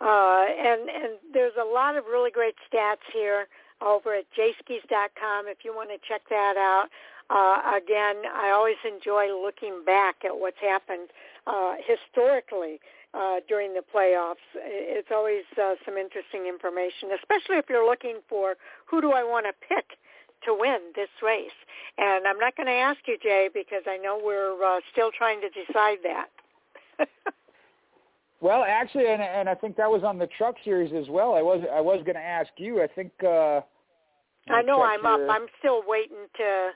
Uh, 0.00 0.44
and 0.48 0.82
and 0.88 1.12
there's 1.32 1.54
a 1.60 1.64
lot 1.64 1.96
of 1.96 2.04
really 2.04 2.30
great 2.30 2.54
stats 2.72 3.02
here 3.12 3.46
over 3.80 4.14
at 4.14 4.24
jskis.com 4.36 5.46
if 5.48 5.58
you 5.64 5.74
want 5.74 5.90
to 5.90 5.96
check 6.08 6.22
that 6.30 6.56
out. 6.56 6.88
Uh, 7.30 7.76
again, 7.76 8.22
I 8.34 8.50
always 8.54 8.80
enjoy 8.86 9.26
looking 9.28 9.82
back 9.84 10.24
at 10.24 10.32
what's 10.32 10.60
happened 10.60 11.08
uh, 11.46 11.74
historically 11.84 12.80
uh, 13.12 13.36
during 13.48 13.74
the 13.74 13.82
playoffs. 13.94 14.44
It's 14.54 15.08
always 15.12 15.44
uh, 15.60 15.74
some 15.84 15.96
interesting 15.96 16.46
information, 16.46 17.10
especially 17.20 17.56
if 17.56 17.66
you're 17.68 17.86
looking 17.86 18.20
for 18.28 18.54
who 18.86 19.00
do 19.00 19.12
I 19.12 19.22
want 19.24 19.46
to 19.46 19.52
pick 19.66 19.98
to 20.46 20.56
win 20.58 20.78
this 20.94 21.08
race. 21.22 21.56
And 21.98 22.26
I'm 22.26 22.38
not 22.38 22.56
going 22.56 22.66
to 22.66 22.72
ask 22.72 23.00
you, 23.06 23.18
Jay, 23.22 23.48
because 23.52 23.82
I 23.86 23.96
know 23.96 24.20
we're 24.22 24.62
uh, 24.64 24.80
still 24.92 25.10
trying 25.16 25.40
to 25.40 25.48
decide 25.50 25.98
that. 26.04 26.28
well, 28.40 28.64
actually, 28.66 29.08
and, 29.08 29.20
and 29.20 29.48
I 29.48 29.54
think 29.54 29.76
that 29.76 29.90
was 29.90 30.02
on 30.04 30.18
the 30.18 30.28
Truck 30.38 30.54
Series 30.64 30.92
as 30.94 31.10
well. 31.10 31.34
I 31.34 31.42
was 31.42 31.62
I 31.72 31.80
was 31.80 32.00
going 32.04 32.16
to 32.16 32.20
ask 32.20 32.50
you. 32.56 32.82
I 32.82 32.86
think. 32.86 33.12
Uh, 33.22 33.60
I 34.50 34.62
know 34.62 34.82
I'm 34.82 35.00
here. 35.00 35.28
up. 35.28 35.30
I'm 35.30 35.46
still 35.58 35.82
waiting 35.86 36.26
to 36.38 36.70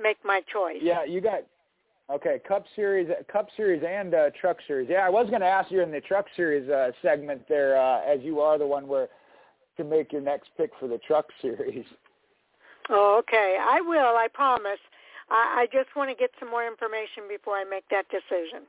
make 0.00 0.18
my 0.24 0.42
choice. 0.52 0.78
Yeah, 0.80 1.04
you 1.04 1.20
got 1.20 1.42
Okay, 2.10 2.40
Cup 2.48 2.64
Series, 2.74 3.10
Cup 3.30 3.48
Series, 3.54 3.82
and 3.86 4.14
uh, 4.14 4.30
Truck 4.40 4.56
Series. 4.66 4.88
Yeah, 4.90 5.00
I 5.00 5.10
was 5.10 5.28
going 5.28 5.42
to 5.42 5.46
ask 5.46 5.70
you 5.70 5.82
in 5.82 5.90
the 5.90 6.00
Truck 6.00 6.24
Series 6.34 6.68
uh, 6.70 6.90
segment 7.02 7.42
there, 7.50 7.78
uh, 7.78 8.00
as 8.00 8.20
you 8.22 8.40
are 8.40 8.56
the 8.56 8.66
one 8.66 8.88
where 8.88 9.08
to 9.76 9.84
make 9.84 10.12
your 10.12 10.22
next 10.22 10.48
pick 10.56 10.70
for 10.80 10.88
the 10.88 10.98
Truck 11.06 11.26
Series. 11.42 11.84
Oh, 12.88 13.18
okay. 13.18 13.58
I 13.60 13.82
will. 13.82 14.16
I 14.16 14.26
promise. 14.32 14.78
I, 15.28 15.60
I 15.60 15.66
just 15.70 15.94
want 15.94 16.08
to 16.08 16.16
get 16.16 16.30
some 16.40 16.50
more 16.50 16.66
information 16.66 17.24
before 17.28 17.56
I 17.56 17.64
make 17.64 17.84
that 17.90 18.06
decision. 18.08 18.64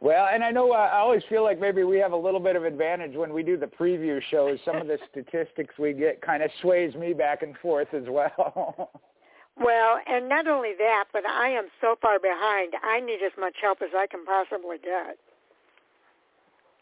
Well, 0.00 0.28
and 0.32 0.42
I 0.42 0.50
know 0.50 0.72
uh, 0.72 0.76
I 0.76 0.98
always 0.98 1.22
feel 1.28 1.42
like 1.42 1.60
maybe 1.60 1.84
we 1.84 1.98
have 1.98 2.12
a 2.12 2.16
little 2.16 2.40
bit 2.40 2.56
of 2.56 2.64
advantage 2.64 3.14
when 3.16 3.34
we 3.34 3.42
do 3.42 3.58
the 3.58 3.66
preview 3.66 4.18
shows. 4.30 4.58
Some 4.64 4.76
of 4.76 4.86
the 4.86 4.98
statistics 5.10 5.74
we 5.78 5.92
get 5.92 6.22
kind 6.22 6.42
of 6.42 6.50
sways 6.62 6.94
me 6.94 7.12
back 7.12 7.42
and 7.42 7.54
forth 7.58 7.92
as 7.92 8.04
well. 8.08 8.90
well, 9.56 9.98
and 10.06 10.28
not 10.28 10.46
only 10.46 10.72
that, 10.78 11.04
but 11.12 11.26
I 11.26 11.50
am 11.50 11.68
so 11.80 11.96
far 12.00 12.18
behind. 12.18 12.74
I 12.82 13.00
need 13.00 13.20
as 13.24 13.32
much 13.38 13.54
help 13.60 13.82
as 13.82 13.90
I 13.96 14.06
can 14.06 14.24
possibly 14.24 14.78
get 14.78 15.16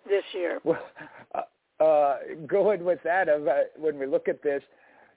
this 0.08 0.24
year. 0.32 0.60
Well, 0.64 0.82
uh, 1.34 1.82
uh, 1.82 2.16
going 2.46 2.84
with 2.84 2.98
that, 3.04 3.28
of 3.28 3.48
uh, 3.48 3.60
when 3.78 3.98
we 3.98 4.06
look 4.06 4.28
at 4.28 4.42
this, 4.42 4.62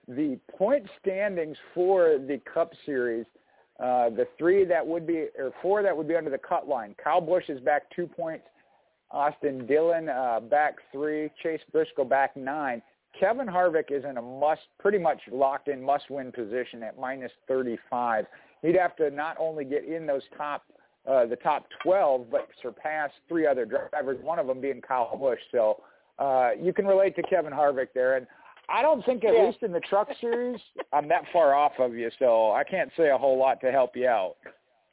the 0.07 0.39
point 0.57 0.85
standings 1.01 1.57
for 1.73 2.17
the 2.17 2.39
Cup 2.53 2.73
Series– 2.85 3.25
uh, 3.79 4.09
the 4.09 4.27
three 4.37 4.65
that 4.65 4.85
would 4.85 5.07
be, 5.07 5.27
or 5.37 5.51
four 5.61 5.81
that 5.81 5.95
would 5.95 6.07
be 6.07 6.15
under 6.15 6.29
the 6.29 6.37
cut 6.37 6.67
line. 6.67 6.95
Kyle 7.03 7.21
Busch 7.21 7.49
is 7.49 7.59
back 7.59 7.83
two 7.95 8.07
points. 8.07 8.45
Austin 9.11 9.65
Dillon 9.65 10.09
uh, 10.09 10.39
back 10.39 10.75
three. 10.91 11.29
Chase 11.41 11.61
Briscoe 11.71 12.05
back 12.05 12.37
nine. 12.37 12.81
Kevin 13.19 13.47
Harvick 13.47 13.91
is 13.91 14.03
in 14.05 14.17
a 14.17 14.21
must, 14.21 14.61
pretty 14.79 14.97
much 14.97 15.19
locked 15.31 15.67
in 15.67 15.81
must-win 15.81 16.31
position 16.31 16.83
at 16.83 16.99
minus 16.99 17.31
35. 17.47 18.25
He'd 18.61 18.75
have 18.75 18.95
to 18.97 19.11
not 19.11 19.37
only 19.39 19.65
get 19.65 19.85
in 19.85 20.05
those 20.05 20.23
top, 20.37 20.63
uh, 21.09 21.25
the 21.25 21.35
top 21.35 21.65
12, 21.83 22.29
but 22.31 22.47
surpass 22.61 23.11
three 23.27 23.45
other 23.45 23.65
drivers. 23.65 24.17
One 24.23 24.39
of 24.39 24.47
them 24.47 24.61
being 24.61 24.81
Kyle 24.81 25.15
Busch. 25.17 25.39
So 25.51 25.81
uh, 26.17 26.51
you 26.59 26.73
can 26.73 26.85
relate 26.85 27.15
to 27.17 27.23
Kevin 27.23 27.51
Harvick 27.53 27.87
there. 27.93 28.17
And 28.17 28.25
I 28.69 28.81
don't 28.81 29.05
think, 29.05 29.23
at 29.25 29.33
yeah. 29.35 29.45
least 29.45 29.59
in 29.61 29.71
the 29.71 29.81
truck 29.81 30.07
series, 30.19 30.59
I'm 30.91 31.07
that 31.09 31.23
far 31.31 31.53
off 31.53 31.73
of 31.79 31.93
you, 31.93 32.09
so 32.17 32.51
I 32.51 32.63
can't 32.63 32.89
say 32.95 33.09
a 33.09 33.17
whole 33.17 33.37
lot 33.37 33.59
to 33.61 33.71
help 33.71 33.95
you 33.95 34.07
out. 34.07 34.35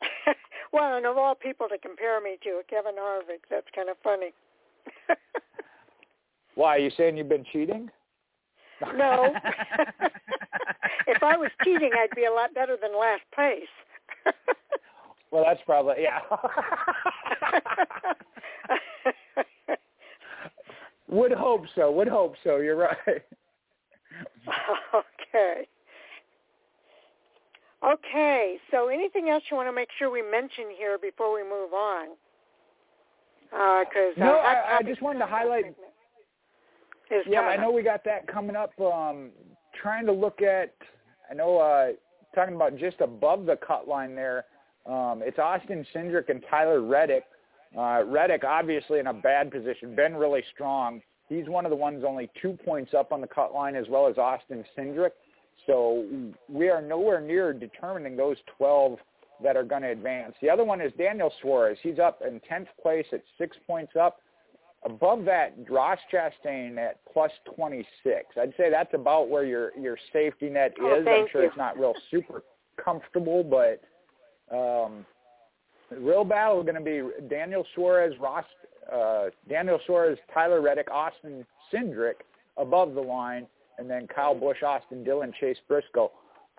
well, 0.73 0.97
and 0.97 1.07
of 1.07 1.17
all 1.17 1.35
people 1.35 1.69
to 1.69 1.79
compare 1.79 2.21
me 2.21 2.37
to, 2.43 2.61
Kevin 2.69 2.97
Harvick, 2.99 3.43
that's 3.49 3.67
kind 3.75 3.89
of 3.89 3.97
funny. 4.03 4.33
Why, 6.57 6.77
are 6.77 6.79
you 6.81 6.91
saying 6.97 7.17
you've 7.17 7.29
been 7.29 7.47
cheating? 7.53 7.89
No. 8.97 9.35
if 11.07 11.23
I 11.23 11.37
was 11.37 11.51
cheating, 11.65 11.91
I'd 11.99 12.15
be 12.15 12.25
a 12.25 12.33
lot 12.33 12.55
better 12.55 12.77
than 12.81 12.99
last 12.99 13.23
place. 13.35 13.69
well, 15.31 15.45
that's 15.47 15.61
probably, 15.67 16.03
yeah. 16.03 16.21
Would 21.09 21.33
hope 21.33 21.65
so. 21.75 21.91
Would 21.91 22.09
hope 22.09 22.37
so. 22.45 22.59
You're 22.59 22.77
right. 22.77 22.97
okay. 24.95 25.67
Okay, 27.83 28.59
so 28.71 28.89
anything 28.89 29.31
else 29.31 29.43
you 29.51 29.57
want 29.57 29.69
to 29.69 29.73
make 29.73 29.89
sure 29.99 30.11
we 30.11 30.23
mention 30.23 30.67
here 30.77 30.99
before 30.99 31.35
we 31.35 31.43
move 31.43 31.73
on? 31.73 32.09
Because 33.51 34.13
uh, 34.17 34.21
no, 34.21 34.37
I, 34.37 34.79
I 34.79 34.83
just 34.83 35.01
wanted 35.01 35.21
to 35.21 35.27
highlight. 35.27 35.75
Yeah, 37.29 37.41
I 37.41 37.57
know 37.57 37.71
we 37.71 37.83
got 37.83 38.05
that 38.05 38.27
coming 38.27 38.57
up. 38.57 38.79
Um, 38.81 39.31
trying 39.81 40.07
to 40.07 40.13
look 40.13 40.43
at, 40.43 40.75
I 41.31 41.35
know, 41.35 41.59
uh, 41.59 41.93
talking 42.35 42.55
about 42.55 42.77
just 42.79 43.01
above 43.01 43.47
the 43.47 43.57
cut 43.57 43.89
line 43.89 44.15
there. 44.15 44.45
Um, 44.87 45.23
it's 45.25 45.39
Austin 45.39 45.87
Cindric 45.95 46.29
and 46.29 46.43
Tyler 46.49 46.83
Reddick. 46.83 47.25
Uh, 47.77 48.03
Reddick 48.05 48.45
obviously 48.45 48.99
in 48.99 49.07
a 49.09 49.13
bad 49.13 49.51
position, 49.51 49.95
been 49.95 50.17
really 50.17 50.43
strong. 50.53 51.01
He's 51.29 51.47
one 51.47 51.65
of 51.65 51.71
the 51.71 51.77
ones 51.77 52.03
only 52.07 52.29
two 52.43 52.59
points 52.65 52.93
up 52.95 53.13
on 53.13 53.21
the 53.21 53.27
cut 53.27 53.55
line 53.55 53.77
as 53.77 53.87
well 53.89 54.09
as 54.09 54.19
Austin 54.19 54.65
Cindric. 54.77 55.11
So 55.67 56.05
we 56.49 56.69
are 56.69 56.83
nowhere 56.83 57.21
near 57.21 57.53
determining 57.53 58.17
those 58.17 58.37
12 58.59 58.99
that 59.43 59.57
are 59.57 59.63
going 59.63 59.83
to 59.83 59.91
advance. 59.91 60.35
The 60.43 60.51
other 60.51 60.65
one 60.65 60.81
is 60.81 60.93
Daniel 60.99 61.33
Suarez. 61.41 61.79
He's 61.83 61.99
up 61.99 62.23
in 62.27 62.41
10th 62.51 62.67
place 62.83 63.07
at 63.13 63.23
six 63.39 63.57
points 63.67 63.93
up. 64.01 64.21
Above 64.85 65.25
that, 65.27 65.55
Ross 65.69 65.99
Chastain 66.13 66.79
at 66.79 67.01
plus 67.13 67.31
26. 67.55 67.87
I'd 68.41 68.55
say 68.57 68.71
that's 68.71 68.95
about 68.95 69.29
where 69.29 69.45
your 69.45 69.77
your 69.79 69.99
safety 70.13 70.49
net 70.49 70.75
oh, 70.81 71.01
is. 71.01 71.07
I'm 71.07 71.27
sure 71.31 71.43
you. 71.43 71.49
it's 71.49 71.57
not 71.57 71.79
real 71.79 71.95
super 72.11 72.43
comfortable, 72.83 73.45
but 73.45 73.83
um, 74.55 75.05
the 75.91 75.99
real 75.99 76.25
battle 76.25 76.61
is 76.61 76.65
going 76.65 76.77
to 76.77 76.81
be 76.81 77.29
Daniel 77.29 77.67
Suarez, 77.75 78.15
Ross 78.19 78.45
uh, 78.93 79.27
Daniel 79.49 79.79
Suarez, 79.87 80.19
Tyler 80.33 80.61
Reddick, 80.61 80.91
Austin 80.91 81.45
Cindric 81.73 82.23
above 82.57 82.95
the 82.95 83.01
line, 83.01 83.47
and 83.79 83.89
then 83.89 84.07
Kyle 84.07 84.35
Busch, 84.35 84.63
Austin 84.63 85.05
Dillon, 85.05 85.33
Chase 85.41 85.59
Briscoe. 85.69 86.11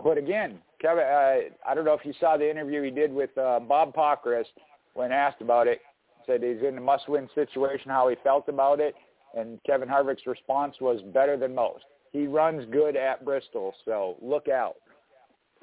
But 0.04 0.18
again, 0.18 0.60
Kevin, 0.82 1.04
uh, 1.04 1.40
I 1.68 1.76
don't 1.76 1.86
know 1.86 1.94
if 1.94 2.06
you 2.06 2.14
saw 2.20 2.38
the 2.38 2.50
interview 2.50 2.82
he 2.82 2.92
did 2.92 3.14
with 3.14 3.36
uh, 3.38 3.60
Bob 3.60 3.94
Pockrass 3.94 4.46
when 4.94 5.12
asked 5.12 5.42
about 5.42 5.68
it. 5.68 5.82
Said 6.26 6.44
he's 6.44 6.62
in 6.68 6.78
a 6.78 6.82
must-win 6.82 7.30
situation, 7.36 7.90
how 7.90 8.10
he 8.10 8.16
felt 8.24 8.48
about 8.48 8.80
it, 8.80 8.96
and 9.38 9.60
Kevin 9.66 9.88
Harvick's 9.88 10.26
response 10.28 10.76
was 10.80 11.02
better 11.14 11.38
than 11.38 11.56
most. 11.56 11.84
He 12.12 12.28
runs 12.28 12.66
good 12.72 12.96
at 12.96 13.24
Bristol, 13.24 13.74
so 13.86 14.18
look 14.22 14.48
out. 14.48 14.76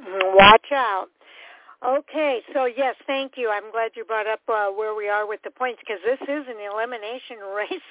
Watch 0.01 0.73
out. 0.73 1.09
Okay, 1.87 2.41
so 2.53 2.65
yes, 2.65 2.97
thank 3.07 3.33
you. 3.37 3.51
I'm 3.51 3.71
glad 3.71 3.93
you 3.95 4.05
brought 4.05 4.27
up 4.27 4.41
uh, 4.49 4.67
where 4.69 4.95
we 4.95 5.09
are 5.09 5.29
with 5.29 5.41
the 5.45 5.51
points 5.51 5.81
because 5.81 6.03
this 6.05 6.21
is 6.23 6.47
an 6.49 6.59
elimination 6.59 7.39
race, 7.57 7.91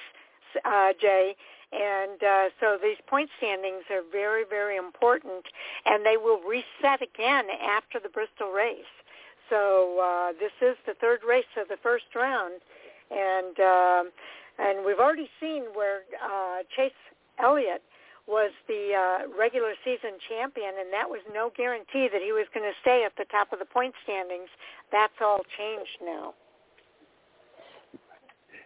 uh, 0.64 0.92
Jay. 1.00 1.34
And 1.70 2.22
uh, 2.22 2.48
so 2.60 2.78
these 2.82 2.96
point 3.06 3.28
standings 3.36 3.84
are 3.90 4.02
very, 4.10 4.44
very 4.48 4.76
important, 4.76 5.44
and 5.84 6.04
they 6.04 6.16
will 6.16 6.40
reset 6.40 7.02
again 7.02 7.44
after 7.60 8.00
the 8.00 8.08
Bristol 8.08 8.52
race. 8.52 8.88
So 9.50 10.00
uh, 10.00 10.32
this 10.38 10.52
is 10.60 10.76
the 10.86 10.94
third 11.00 11.20
race 11.26 11.48
of 11.60 11.68
the 11.68 11.78
first 11.82 12.04
round, 12.14 12.60
and 13.10 13.58
uh, 13.58 14.02
and 14.58 14.84
we've 14.84 14.98
already 14.98 15.28
seen 15.40 15.64
where 15.74 16.02
uh, 16.22 16.62
Chase 16.76 16.92
Elliott 17.38 17.82
was 18.26 18.52
the 18.68 18.92
uh, 18.92 19.38
regular 19.38 19.72
season 19.84 20.20
champion, 20.28 20.74
and 20.78 20.92
that 20.92 21.08
was 21.08 21.20
no 21.32 21.50
guarantee 21.56 22.08
that 22.12 22.20
he 22.20 22.32
was 22.32 22.44
going 22.52 22.66
to 22.66 22.76
stay 22.82 23.02
at 23.06 23.12
the 23.16 23.24
top 23.30 23.52
of 23.52 23.58
the 23.58 23.64
point 23.64 23.94
standings. 24.04 24.48
That's 24.92 25.14
all 25.20 25.40
changed 25.56 25.98
now. 26.04 26.34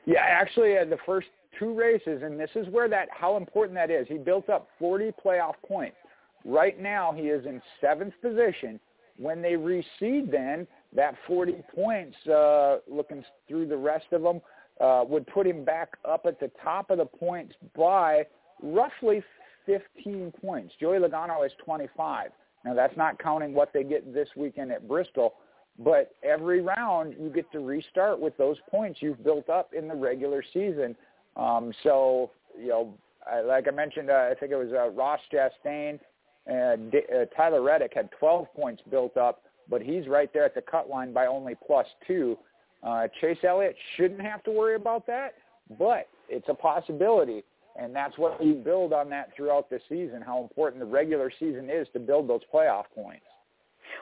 Yeah, 0.04 0.22
actually, 0.26 0.76
uh, 0.76 0.84
the 0.84 0.98
first 1.06 1.28
two 1.60 1.74
races, 1.74 2.22
and 2.24 2.40
this 2.40 2.50
is 2.56 2.66
where 2.68 2.88
that 2.88 3.08
how 3.12 3.36
important 3.36 3.76
that 3.76 3.90
is. 3.90 4.08
He 4.08 4.18
built 4.18 4.48
up 4.48 4.68
40 4.80 5.12
playoff 5.24 5.54
points. 5.66 5.96
Right 6.44 6.80
now, 6.80 7.12
he 7.12 7.24
is 7.24 7.46
in 7.46 7.62
seventh 7.80 8.14
position. 8.20 8.80
When 9.16 9.42
they 9.42 9.52
reseed, 9.52 10.30
then 10.30 10.66
that 10.94 11.14
40 11.26 11.62
points, 11.74 12.16
uh, 12.26 12.78
looking 12.88 13.24
through 13.48 13.66
the 13.66 13.76
rest 13.76 14.06
of 14.12 14.22
them, 14.22 14.40
uh, 14.80 15.04
would 15.06 15.26
put 15.26 15.46
him 15.46 15.64
back 15.64 15.90
up 16.08 16.26
at 16.26 16.40
the 16.40 16.50
top 16.62 16.90
of 16.90 16.98
the 16.98 17.04
points 17.04 17.54
by 17.76 18.26
roughly 18.62 19.22
15 19.66 20.32
points. 20.40 20.74
Joey 20.80 20.98
Logano 20.98 21.44
is 21.44 21.52
25. 21.64 22.30
Now 22.64 22.74
that's 22.74 22.96
not 22.96 23.18
counting 23.18 23.54
what 23.54 23.72
they 23.72 23.84
get 23.84 24.12
this 24.14 24.28
weekend 24.36 24.72
at 24.72 24.86
Bristol, 24.88 25.34
but 25.78 26.14
every 26.22 26.60
round 26.60 27.14
you 27.18 27.28
get 27.28 27.50
to 27.52 27.60
restart 27.60 28.20
with 28.20 28.36
those 28.36 28.56
points 28.70 29.00
you've 29.02 29.22
built 29.24 29.48
up 29.48 29.72
in 29.74 29.88
the 29.88 29.94
regular 29.94 30.42
season. 30.52 30.96
Um, 31.36 31.72
so 31.82 32.30
you 32.58 32.68
know, 32.68 32.94
I, 33.30 33.40
like 33.40 33.66
I 33.68 33.70
mentioned, 33.70 34.10
uh, 34.10 34.28
I 34.30 34.34
think 34.38 34.52
it 34.52 34.56
was 34.56 34.72
uh, 34.72 34.90
Ross 34.90 35.20
Chastain 35.32 35.98
and 36.46 36.94
uh, 36.94 37.24
Tyler 37.36 37.62
Reddick 37.62 37.92
had 37.94 38.10
12 38.18 38.46
points 38.54 38.82
built 38.90 39.16
up, 39.16 39.42
but 39.68 39.80
he's 39.80 40.08
right 40.08 40.32
there 40.32 40.44
at 40.44 40.54
the 40.54 40.62
cut 40.62 40.88
line 40.88 41.12
by 41.12 41.26
only 41.26 41.54
plus 41.66 41.86
two. 42.06 42.36
Uh, 42.82 43.06
Chase 43.20 43.38
Elliott 43.44 43.76
shouldn't 43.96 44.20
have 44.20 44.42
to 44.44 44.50
worry 44.50 44.74
about 44.74 45.06
that, 45.06 45.34
but 45.78 46.08
it's 46.28 46.48
a 46.48 46.54
possibility. 46.54 47.44
And 47.80 47.94
that's 47.94 48.18
what 48.18 48.44
you 48.44 48.54
build 48.54 48.92
on 48.92 49.08
that 49.10 49.30
throughout 49.36 49.70
the 49.70 49.80
season, 49.88 50.20
how 50.20 50.42
important 50.42 50.80
the 50.80 50.86
regular 50.86 51.30
season 51.38 51.70
is 51.70 51.86
to 51.94 52.00
build 52.00 52.28
those 52.28 52.42
playoff 52.52 52.84
points. 52.94 53.24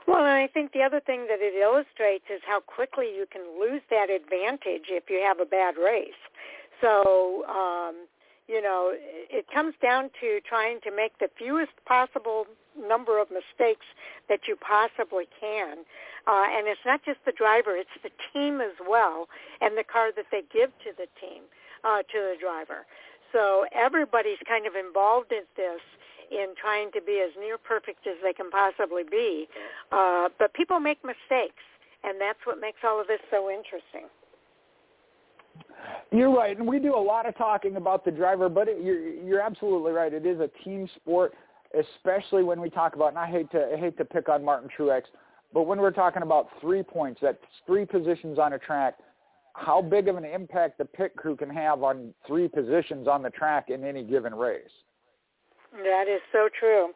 Well, 0.07 0.25
and 0.25 0.35
I 0.35 0.49
think 0.49 0.73
the 0.73 0.83
other 0.83 1.01
thing 1.01 1.27
that 1.29 1.39
it 1.41 1.55
illustrates 1.55 2.25
is 2.33 2.41
how 2.47 2.61
quickly 2.61 3.07
you 3.15 3.27
can 3.31 3.43
lose 3.61 3.83
that 3.91 4.09
advantage 4.11 4.89
if 4.89 5.05
you 5.09 5.23
have 5.27 5.41
a 5.41 5.45
bad 5.45 5.77
race. 5.77 6.19
So, 6.81 7.45
um, 7.47 8.07
you 8.51 8.61
know, 8.61 8.91
it 8.93 9.47
comes 9.55 9.75
down 9.81 10.11
to 10.21 10.41
trying 10.43 10.81
to 10.83 10.91
make 10.91 11.17
the 11.19 11.31
fewest 11.39 11.73
possible 11.87 12.47
number 12.75 13.21
of 13.21 13.29
mistakes 13.31 13.87
that 14.29 14.41
you 14.49 14.57
possibly 14.57 15.29
can. 15.39 15.87
Uh, 16.27 16.51
and 16.51 16.67
it's 16.67 16.83
not 16.85 17.01
just 17.05 17.19
the 17.25 17.33
driver, 17.33 17.77
it's 17.77 17.95
the 18.03 18.11
team 18.33 18.61
as 18.61 18.75
well 18.83 19.29
and 19.61 19.79
the 19.79 19.85
car 19.85 20.11
that 20.17 20.27
they 20.33 20.43
give 20.53 20.71
to 20.83 20.91
the 20.99 21.07
team, 21.23 21.47
uh, 21.85 22.03
to 22.11 22.19
the 22.19 22.35
driver. 22.41 22.87
So 23.33 23.67
everybody's 23.71 24.43
kind 24.47 24.67
of 24.67 24.75
involved 24.75 25.31
in 25.31 25.47
this 25.57 25.81
in 26.31 26.55
trying 26.61 26.91
to 26.93 27.01
be 27.01 27.23
as 27.23 27.31
near 27.39 27.59
perfect 27.59 28.07
as 28.07 28.19
they 28.23 28.33
can 28.33 28.51
possibly 28.51 29.03
be. 29.03 29.49
Uh, 29.91 30.29
but 30.39 30.55
people 30.55 30.79
make 30.79 30.99
mistakes, 31.05 31.63
and 32.03 32.21
that's 32.21 32.39
what 32.45 32.61
makes 32.61 32.83
all 32.83 33.01
of 33.01 33.07
this 33.07 33.23
so 33.31 33.51
interesting. 33.51 34.11
You're 36.13 36.35
right, 36.35 36.57
and 36.57 36.67
we 36.67 36.79
do 36.81 36.97
a 36.97 36.99
lot 36.99 37.27
of 37.27 37.37
talking 37.37 37.77
about 37.77 38.05
the 38.05 38.11
driver, 38.11 38.49
but 38.49 38.69
it, 38.69 38.83
you're 38.83 39.01
you're 39.01 39.41
absolutely 39.41 39.93
right. 39.93 40.13
It 40.13 40.27
is 40.27 40.41
a 40.41 40.51
team 40.65 40.89
sport, 40.97 41.35
especially 41.79 42.43
when 42.43 42.61
we 42.61 42.69
talk 42.69 42.97
about. 42.97 43.11
And 43.11 43.19
I 43.19 43.31
hate 43.31 43.51
to 43.53 43.71
I 43.73 43.77
hate 43.77 43.97
to 43.99 44.05
pick 44.05 44.29
on 44.29 44.45
Martin 44.45 44.69
Truex, 44.77 45.03
but 45.53 45.63
when 45.63 45.79
we're 45.79 45.93
talking 45.93 46.23
about 46.23 46.49
three 46.61 46.83
points, 46.83 47.21
that's 47.23 47.39
three 47.67 47.85
positions 47.85 48.39
on 48.39 48.55
a 48.55 48.59
track. 48.59 48.95
How 49.55 49.83
big 49.83 50.09
of 50.09 50.17
an 50.17 50.25
impact 50.25 50.79
the 50.79 50.85
pit 50.85 51.15
crew 51.17 51.37
can 51.37 51.51
have 51.51 51.83
on 51.83 52.15
three 52.27 52.49
positions 52.49 53.07
on 53.09 53.23
the 53.23 53.31
track 53.31 53.69
in 53.69 53.85
any 53.85 54.03
given 54.03 54.35
race? 54.35 54.63
That 55.73 56.07
is 56.09 56.21
so 56.33 56.49
true. 56.59 56.91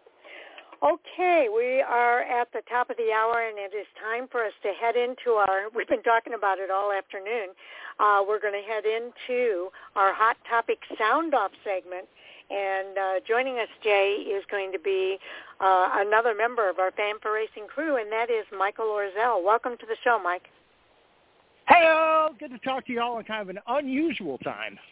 Okay, 0.84 1.48
we 1.48 1.80
are 1.80 2.20
at 2.20 2.52
the 2.52 2.60
top 2.68 2.90
of 2.90 2.98
the 2.98 3.10
hour, 3.10 3.48
and 3.48 3.56
it 3.56 3.74
is 3.74 3.86
time 4.04 4.28
for 4.30 4.44
us 4.44 4.52
to 4.62 4.68
head 4.78 4.96
into 4.96 5.30
our. 5.40 5.70
We've 5.74 5.88
been 5.88 6.02
talking 6.02 6.34
about 6.34 6.58
it 6.58 6.70
all 6.70 6.92
afternoon. 6.92 7.56
Uh, 7.98 8.20
we're 8.28 8.38
going 8.38 8.52
to 8.52 8.68
head 8.68 8.84
into 8.84 9.70
our 9.96 10.12
hot 10.12 10.36
topic 10.46 10.80
sound 10.98 11.32
off 11.32 11.52
segment, 11.64 12.04
and 12.50 12.98
uh, 12.98 13.12
joining 13.26 13.54
us, 13.60 13.68
Jay, 13.82 14.28
is 14.28 14.44
going 14.50 14.72
to 14.72 14.78
be 14.78 15.16
uh, 15.58 15.88
another 16.04 16.34
member 16.34 16.68
of 16.68 16.78
our 16.78 16.90
Fan4Racing 16.90 17.66
crew, 17.66 17.96
and 17.96 18.12
that 18.12 18.28
is 18.28 18.44
Michael 18.52 18.84
Orzel. 18.84 19.42
Welcome 19.42 19.78
to 19.80 19.86
the 19.86 19.96
show, 20.04 20.20
Mike. 20.22 20.48
Hello, 21.66 22.28
good 22.38 22.50
to 22.50 22.58
talk 22.58 22.84
to 22.88 22.92
you 22.92 23.00
all 23.00 23.18
in 23.18 23.24
kind 23.24 23.40
of 23.40 23.48
an 23.48 23.62
unusual 23.68 24.36
time. 24.36 24.78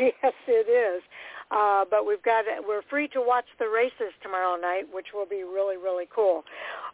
Yes, 0.00 0.32
it 0.48 0.68
is. 0.68 1.02
Uh, 1.50 1.84
but 1.88 2.04
we've 2.04 2.22
got 2.22 2.44
we're 2.66 2.82
free 2.90 3.06
to 3.08 3.20
watch 3.20 3.44
the 3.58 3.68
races 3.68 4.12
tomorrow 4.20 4.60
night, 4.60 4.84
which 4.92 5.06
will 5.14 5.26
be 5.26 5.44
really 5.44 5.76
really 5.76 6.08
cool. 6.12 6.44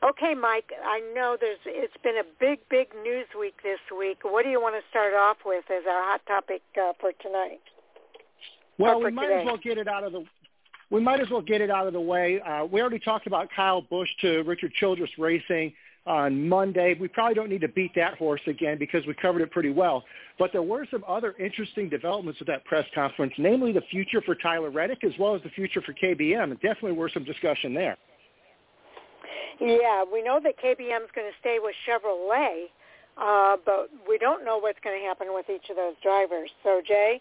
Okay, 0.05 0.35
Mike, 0.35 0.71
I 0.85 1.01
know 1.15 1.37
there's 1.41 1.59
it's 1.65 1.97
been 2.03 2.19
a 2.19 2.25
big 2.39 2.61
big 2.69 2.89
news 3.03 3.27
week 3.39 3.55
this 3.63 3.81
week. 3.97 4.19
What 4.23 4.45
do 4.45 4.51
you 4.51 4.61
want 4.61 4.75
to 4.75 4.83
start 4.91 5.15
off 5.15 5.39
with 5.47 5.65
as 5.71 5.85
our 5.89 6.03
hot 6.05 6.21
topic 6.27 6.61
uh, 6.77 6.93
for 7.01 7.13
tonight? 7.23 7.63
Well, 8.79 9.01
we 9.01 9.11
might 9.11 9.29
today? 9.29 9.41
as 9.41 9.47
well 9.47 9.57
get 9.57 9.79
it 9.79 9.89
out 9.89 10.05
of 10.05 10.13
the 10.13 10.25
we 10.91 11.01
might 11.01 11.21
as 11.21 11.31
well 11.31 11.41
get 11.41 11.63
it 11.63 11.71
out 11.71 11.87
of 11.87 11.95
the 11.95 12.01
way. 12.01 12.39
Uh, 12.41 12.67
we 12.67 12.83
already 12.83 12.99
talked 12.99 13.27
about 13.27 13.49
Kyle 13.57 13.81
Busch 13.81 14.11
to 14.21 14.43
Richard 14.43 14.75
Childress 14.75 15.11
Racing 15.17 15.73
on 16.07 16.49
Monday. 16.49 16.97
We 16.99 17.09
probably 17.09 17.35
don't 17.35 17.49
need 17.49 17.61
to 17.61 17.69
beat 17.69 17.93
that 17.95 18.15
horse 18.19 18.41
again 18.47 18.79
because 18.79 19.07
we 19.07 19.15
covered 19.15 19.43
it 19.43 19.51
pretty 19.51 19.71
well. 19.71 20.05
But 20.39 20.51
there 20.53 20.63
were 20.63 20.87
some 20.91 21.05
other 21.07 21.35
interesting 21.39 21.89
developments 21.89 22.41
at 22.41 22.47
that 22.49 22.65
press 22.65 22.87
conference, 22.95 23.33
namely 23.39 23.73
the 23.73 23.83
future 23.91 24.21
for 24.23 24.35
Tyler 24.35 24.71
Reddick 24.71 25.05
as 25.05 25.13
well 25.19 25.35
as 25.35 25.43
the 25.43 25.51
future 25.51 25.81
for 25.83 25.93
KBM. 25.93 26.45
And 26.45 26.55
definitely 26.61 26.93
were 26.93 27.11
some 27.13 27.25
discussion 27.25 27.75
there. 27.75 27.97
Yeah, 29.61 30.03
we 30.11 30.23
know 30.23 30.41
that 30.43 30.59
KBM 30.59 31.05
is 31.05 31.11
going 31.15 31.31
to 31.31 31.39
stay 31.39 31.59
with 31.63 31.75
Chevrolet, 31.87 32.65
uh, 33.17 33.57
but 33.65 33.91
we 34.09 34.19
don't 34.19 34.45
know 34.45 34.59
what's 34.59 34.79
going 34.83 34.99
to 34.99 35.07
happen 35.07 35.29
with 35.31 35.47
each 35.49 35.71
of 35.71 35.77
those 35.77 35.95
drivers. 36.03 36.51
So, 36.65 36.83
Jay, 36.87 37.21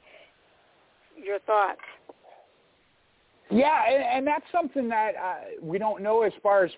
your 1.22 1.40
thoughts? 1.40 1.82
Yeah, 3.52 3.84
and, 3.90 4.04
and 4.04 4.28
that's 4.28 4.46
something 4.52 4.88
that 4.90 5.16
uh, 5.16 5.36
we 5.62 5.78
don't 5.78 6.02
know 6.02 6.24
as 6.24 6.32
far 6.42 6.64
as 6.64 6.72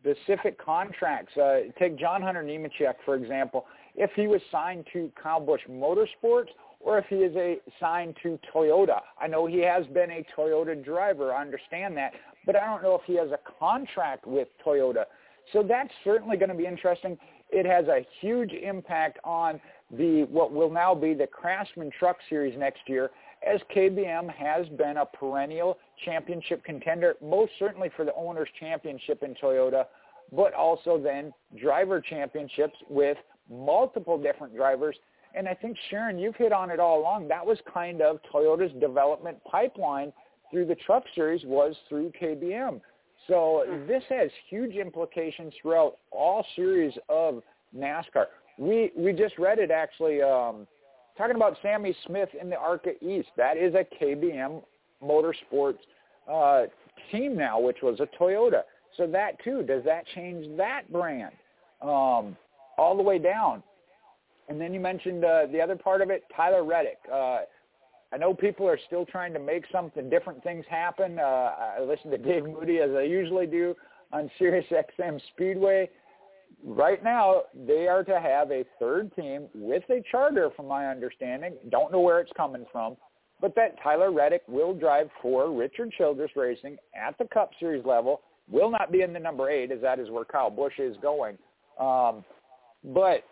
specific 0.00 0.58
contracts. 0.58 1.36
Uh, 1.36 1.60
take 1.78 1.98
John 1.98 2.22
Hunter 2.22 2.42
Nemechek, 2.42 2.94
for 3.04 3.14
example. 3.14 3.66
If 3.94 4.10
he 4.16 4.26
was 4.26 4.40
signed 4.50 4.86
to 4.92 5.12
Kyle 5.22 5.40
Busch 5.40 5.60
Motorsports 5.70 6.48
or 6.80 6.98
if 6.98 7.04
he 7.08 7.16
is 7.16 7.34
a 7.36 7.58
signed 7.80 8.16
to 8.22 8.38
Toyota. 8.54 9.00
I 9.20 9.26
know 9.26 9.46
he 9.46 9.58
has 9.60 9.86
been 9.86 10.10
a 10.10 10.24
Toyota 10.36 10.82
driver. 10.82 11.32
I 11.32 11.40
understand 11.40 11.96
that. 11.96 12.12
But 12.46 12.56
I 12.56 12.64
don't 12.66 12.82
know 12.82 12.94
if 12.94 13.02
he 13.06 13.16
has 13.16 13.30
a 13.30 13.38
contract 13.58 14.26
with 14.26 14.48
Toyota. 14.64 15.04
So 15.52 15.62
that's 15.62 15.92
certainly 16.04 16.36
going 16.36 16.50
to 16.50 16.54
be 16.54 16.66
interesting. 16.66 17.18
It 17.50 17.66
has 17.66 17.86
a 17.86 18.06
huge 18.20 18.52
impact 18.52 19.18
on 19.24 19.60
the 19.90 20.26
what 20.30 20.52
will 20.52 20.70
now 20.70 20.94
be 20.94 21.14
the 21.14 21.26
Craftsman 21.26 21.90
Truck 21.98 22.16
Series 22.28 22.58
next 22.58 22.80
year 22.86 23.10
as 23.46 23.60
KBM 23.74 24.32
has 24.34 24.66
been 24.70 24.98
a 24.98 25.06
perennial 25.06 25.78
championship 26.04 26.64
contender, 26.64 27.16
most 27.22 27.52
certainly 27.58 27.90
for 27.96 28.04
the 28.04 28.14
Owners' 28.14 28.48
Championship 28.58 29.22
in 29.22 29.34
Toyota, 29.34 29.84
but 30.32 30.54
also 30.54 30.98
then 30.98 31.32
driver 31.60 32.00
championships 32.00 32.76
with 32.88 33.16
multiple 33.50 34.20
different 34.20 34.54
drivers. 34.56 34.96
And 35.34 35.48
I 35.48 35.54
think, 35.54 35.76
Sharon, 35.90 36.18
you've 36.18 36.36
hit 36.36 36.52
on 36.52 36.70
it 36.70 36.80
all 36.80 37.00
along. 37.00 37.28
That 37.28 37.44
was 37.44 37.58
kind 37.72 38.00
of 38.00 38.20
Toyota's 38.32 38.72
development 38.80 39.38
pipeline 39.44 40.12
through 40.50 40.66
the 40.66 40.76
Truck 40.76 41.04
Series 41.14 41.42
was 41.44 41.74
through 41.88 42.12
KBM. 42.20 42.80
So 43.26 43.64
this 43.88 44.02
has 44.10 44.30
huge 44.48 44.74
implications 44.74 45.52
throughout 45.60 45.96
all 46.10 46.44
series 46.54 46.92
of 47.08 47.42
NASCAR. 47.76 48.26
We 48.58 48.92
we 48.96 49.12
just 49.12 49.38
read 49.38 49.58
it 49.58 49.70
actually 49.70 50.22
um, 50.22 50.66
talking 51.16 51.36
about 51.36 51.56
Sammy 51.62 51.94
Smith 52.06 52.28
in 52.40 52.50
the 52.50 52.56
ARCA 52.56 52.92
East. 53.04 53.28
That 53.36 53.56
is 53.56 53.74
a 53.74 53.84
KBM 54.02 54.62
Motorsports 55.02 55.78
uh, 56.30 56.64
team 57.10 57.36
now, 57.36 57.60
which 57.60 57.78
was 57.82 58.00
a 58.00 58.08
Toyota. 58.20 58.62
So 58.96 59.06
that 59.08 59.42
too, 59.42 59.62
does 59.62 59.84
that 59.84 60.04
change 60.14 60.56
that 60.56 60.90
brand 60.92 61.32
um, 61.82 62.36
all 62.78 62.94
the 62.96 63.02
way 63.02 63.18
down? 63.18 63.62
And 64.48 64.60
then 64.60 64.74
you 64.74 64.80
mentioned 64.80 65.24
uh, 65.24 65.46
the 65.50 65.60
other 65.60 65.76
part 65.76 66.02
of 66.02 66.10
it, 66.10 66.24
Tyler 66.36 66.64
Reddick. 66.64 66.98
Uh, 67.12 67.40
I 68.12 68.16
know 68.18 68.34
people 68.34 68.68
are 68.68 68.78
still 68.86 69.06
trying 69.06 69.32
to 69.32 69.40
make 69.40 69.64
something 69.72 70.08
different 70.08 70.42
things 70.42 70.64
happen. 70.68 71.18
Uh, 71.18 71.22
I 71.22 71.80
listen 71.80 72.10
to 72.10 72.18
Dave 72.18 72.44
Moody 72.44 72.78
as 72.78 72.90
I 72.96 73.02
usually 73.02 73.46
do 73.46 73.74
on 74.12 74.30
Sirius 74.38 74.66
XM 74.70 75.20
Speedway 75.32 75.88
right 76.64 77.02
now 77.02 77.42
they 77.66 77.88
are 77.88 78.04
to 78.04 78.20
have 78.20 78.50
a 78.50 78.64
third 78.78 79.14
team 79.16 79.48
with 79.54 79.82
a 79.90 80.02
charter 80.10 80.50
from 80.56 80.68
my 80.68 80.86
understanding. 80.86 81.54
Don't 81.70 81.92
know 81.92 82.00
where 82.00 82.20
it's 82.20 82.32
coming 82.36 82.64
from, 82.70 82.96
but 83.40 83.54
that 83.56 83.76
Tyler 83.82 84.12
Reddick 84.12 84.42
will 84.48 84.74
drive 84.74 85.08
for 85.20 85.52
Richard 85.52 85.92
Childress 85.96 86.30
Racing 86.36 86.76
at 86.94 87.16
the 87.18 87.26
Cup 87.32 87.50
Series 87.58 87.84
level. 87.84 88.22
Will 88.50 88.70
not 88.70 88.92
be 88.92 89.02
in 89.02 89.12
the 89.12 89.18
number 89.18 89.50
eight 89.50 89.70
as 89.70 89.80
that 89.80 89.98
is 89.98 90.10
where 90.10 90.24
Kyle 90.24 90.50
Busch 90.50 90.78
is 90.78 90.96
going. 91.00 91.38
Um, 91.80 92.24
but 92.84 93.24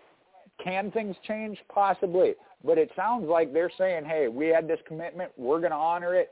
can 0.62 0.90
things 0.90 1.16
change? 1.26 1.58
Possibly. 1.72 2.34
But 2.64 2.78
it 2.78 2.90
sounds 2.94 3.26
like 3.28 3.52
they're 3.52 3.70
saying, 3.76 4.04
hey, 4.04 4.28
we 4.28 4.46
had 4.48 4.68
this 4.68 4.78
commitment. 4.86 5.32
We're 5.36 5.58
going 5.58 5.72
to 5.72 5.76
honor 5.76 6.14
it, 6.14 6.30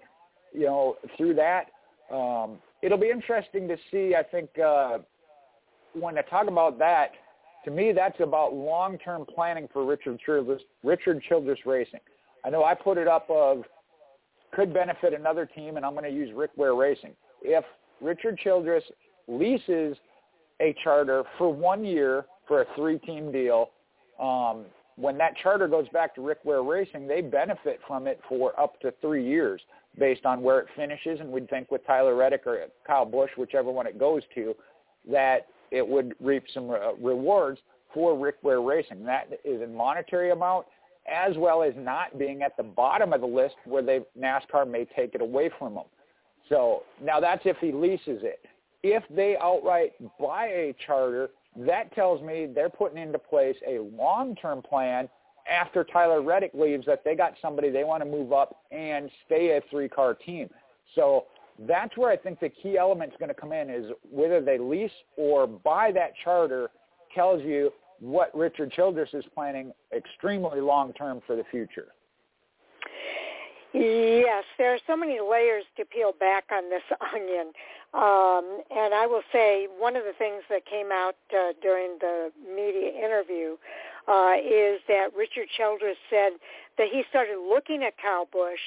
you 0.52 0.66
know, 0.66 0.96
through 1.16 1.34
that. 1.34 1.66
Um, 2.14 2.58
it'll 2.82 2.98
be 2.98 3.10
interesting 3.10 3.68
to 3.68 3.76
see, 3.90 4.14
I 4.14 4.22
think, 4.22 4.50
uh, 4.58 4.98
when 5.94 6.16
I 6.18 6.22
talk 6.22 6.48
about 6.48 6.78
that, 6.78 7.12
to 7.64 7.70
me, 7.70 7.92
that's 7.92 8.18
about 8.20 8.54
long-term 8.54 9.26
planning 9.34 9.68
for 9.72 9.84
Richard 9.84 10.18
Childress, 10.24 10.62
Richard 10.82 11.22
Childress 11.28 11.58
Racing. 11.66 12.00
I 12.44 12.50
know 12.50 12.64
I 12.64 12.74
put 12.74 12.96
it 12.96 13.06
up 13.06 13.28
of 13.28 13.64
could 14.52 14.72
benefit 14.72 15.12
another 15.12 15.46
team, 15.46 15.76
and 15.76 15.84
I'm 15.84 15.92
going 15.92 16.04
to 16.04 16.10
use 16.10 16.30
Rick 16.34 16.50
Ware 16.56 16.74
Racing. 16.74 17.12
If 17.42 17.64
Richard 18.00 18.38
Childress 18.38 18.82
leases 19.28 19.96
a 20.60 20.74
charter 20.82 21.24
for 21.38 21.52
one 21.52 21.84
year 21.84 22.24
for 22.48 22.62
a 22.62 22.66
three-team 22.74 23.30
deal, 23.30 23.70
um, 24.20 24.64
when 24.96 25.16
that 25.18 25.36
charter 25.42 25.68
goes 25.68 25.88
back 25.92 26.14
to 26.14 26.20
Rick 26.20 26.38
Ware 26.44 26.62
Racing, 26.62 27.06
they 27.06 27.20
benefit 27.20 27.80
from 27.86 28.06
it 28.06 28.20
for 28.28 28.58
up 28.58 28.78
to 28.80 28.92
three 29.00 29.26
years 29.26 29.60
based 29.98 30.26
on 30.26 30.42
where 30.42 30.60
it 30.60 30.66
finishes. 30.76 31.20
And 31.20 31.30
we'd 31.30 31.48
think 31.48 31.70
with 31.70 31.86
Tyler 31.86 32.14
Reddick 32.14 32.46
or 32.46 32.66
Kyle 32.86 33.06
Busch, 33.06 33.30
whichever 33.36 33.70
one 33.70 33.86
it 33.86 33.98
goes 33.98 34.22
to, 34.34 34.54
that 35.10 35.46
it 35.70 35.86
would 35.86 36.14
reap 36.20 36.44
some 36.52 36.68
re- 36.68 36.92
rewards 37.00 37.60
for 37.92 38.16
Rick 38.18 38.36
Ware 38.42 38.60
Racing. 38.60 39.04
That 39.04 39.28
is 39.44 39.62
in 39.62 39.74
monetary 39.74 40.30
amount 40.30 40.66
as 41.10 41.36
well 41.36 41.62
as 41.62 41.72
not 41.76 42.18
being 42.18 42.42
at 42.42 42.56
the 42.56 42.62
bottom 42.62 43.12
of 43.12 43.20
the 43.20 43.26
list 43.26 43.54
where 43.64 43.82
they 43.82 44.00
NASCAR 44.18 44.68
may 44.70 44.84
take 44.96 45.14
it 45.14 45.20
away 45.20 45.50
from 45.58 45.74
them. 45.74 45.84
So 46.48 46.82
now 47.02 47.20
that's 47.20 47.42
if 47.44 47.56
he 47.58 47.72
leases 47.72 48.20
it. 48.22 48.40
If 48.82 49.02
they 49.10 49.36
outright 49.40 49.92
buy 50.18 50.46
a 50.46 50.74
charter, 50.86 51.30
that 51.56 51.94
tells 51.94 52.22
me 52.22 52.46
they're 52.52 52.70
putting 52.70 52.98
into 52.98 53.18
place 53.18 53.56
a 53.66 53.78
long-term 53.96 54.62
plan 54.62 55.08
after 55.50 55.84
Tyler 55.84 56.22
Reddick 56.22 56.52
leaves 56.54 56.86
that 56.86 57.02
they 57.04 57.14
got 57.14 57.34
somebody 57.42 57.70
they 57.70 57.84
want 57.84 58.02
to 58.02 58.08
move 58.08 58.32
up 58.32 58.62
and 58.70 59.10
stay 59.26 59.56
a 59.56 59.60
three-car 59.70 60.14
team. 60.14 60.48
So 60.94 61.26
that's 61.66 61.96
where 61.96 62.10
I 62.10 62.16
think 62.16 62.40
the 62.40 62.48
key 62.48 62.78
element 62.78 63.12
is 63.12 63.16
going 63.18 63.28
to 63.28 63.40
come 63.40 63.52
in 63.52 63.68
is 63.68 63.86
whether 64.10 64.40
they 64.40 64.58
lease 64.58 64.90
or 65.16 65.46
buy 65.46 65.92
that 65.92 66.12
charter 66.24 66.70
tells 67.14 67.42
you 67.42 67.70
what 68.00 68.34
Richard 68.34 68.72
Childress 68.72 69.10
is 69.12 69.24
planning 69.34 69.72
extremely 69.94 70.60
long 70.60 70.92
term 70.94 71.20
for 71.26 71.36
the 71.36 71.44
future. 71.50 71.88
Yes, 73.72 74.44
there 74.58 74.74
are 74.74 74.78
so 74.86 74.96
many 74.96 75.20
layers 75.20 75.64
to 75.76 75.84
peel 75.84 76.12
back 76.18 76.44
on 76.50 76.70
this 76.70 76.82
onion. 77.14 77.52
Um, 77.92 78.62
and 78.70 78.94
I 78.94 79.06
will 79.06 79.22
say 79.32 79.68
one 79.78 79.96
of 79.96 80.04
the 80.04 80.12
things 80.18 80.42
that 80.48 80.64
came 80.66 80.90
out 80.92 81.16
uh, 81.32 81.52
during 81.60 81.98
the 82.00 82.30
media 82.48 82.90
interview 82.92 83.56
uh, 84.08 84.34
is 84.38 84.80
that 84.88 85.08
Richard 85.16 85.48
Childress 85.56 85.96
said 86.08 86.32
that 86.78 86.88
he 86.90 87.04
started 87.10 87.38
looking 87.38 87.82
at 87.82 87.94
Kyle 88.00 88.28
Busch 88.32 88.60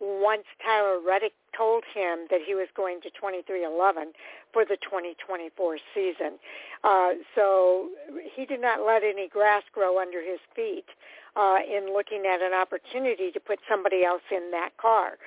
once 0.00 0.44
Tyler 0.64 0.98
Reddick 1.04 1.32
told 1.56 1.84
him 1.94 2.26
that 2.30 2.40
he 2.46 2.54
was 2.54 2.68
going 2.76 3.00
to 3.02 3.10
23XI 3.10 4.12
for 4.52 4.64
the 4.64 4.76
2024 4.82 5.78
season. 5.94 6.38
Uh, 6.82 7.10
so 7.34 7.88
he 8.34 8.46
did 8.46 8.60
not 8.60 8.86
let 8.86 9.02
any 9.02 9.28
grass 9.28 9.62
grow 9.72 10.00
under 10.00 10.20
his 10.20 10.40
feet 10.54 10.86
uh, 11.36 11.56
in 11.66 11.92
looking 11.92 12.24
at 12.26 12.40
an 12.40 12.52
opportunity 12.54 13.30
to 13.32 13.40
put 13.40 13.58
somebody 13.68 14.04
else 14.04 14.22
in 14.30 14.50
that 14.50 14.70
car. 14.76 15.18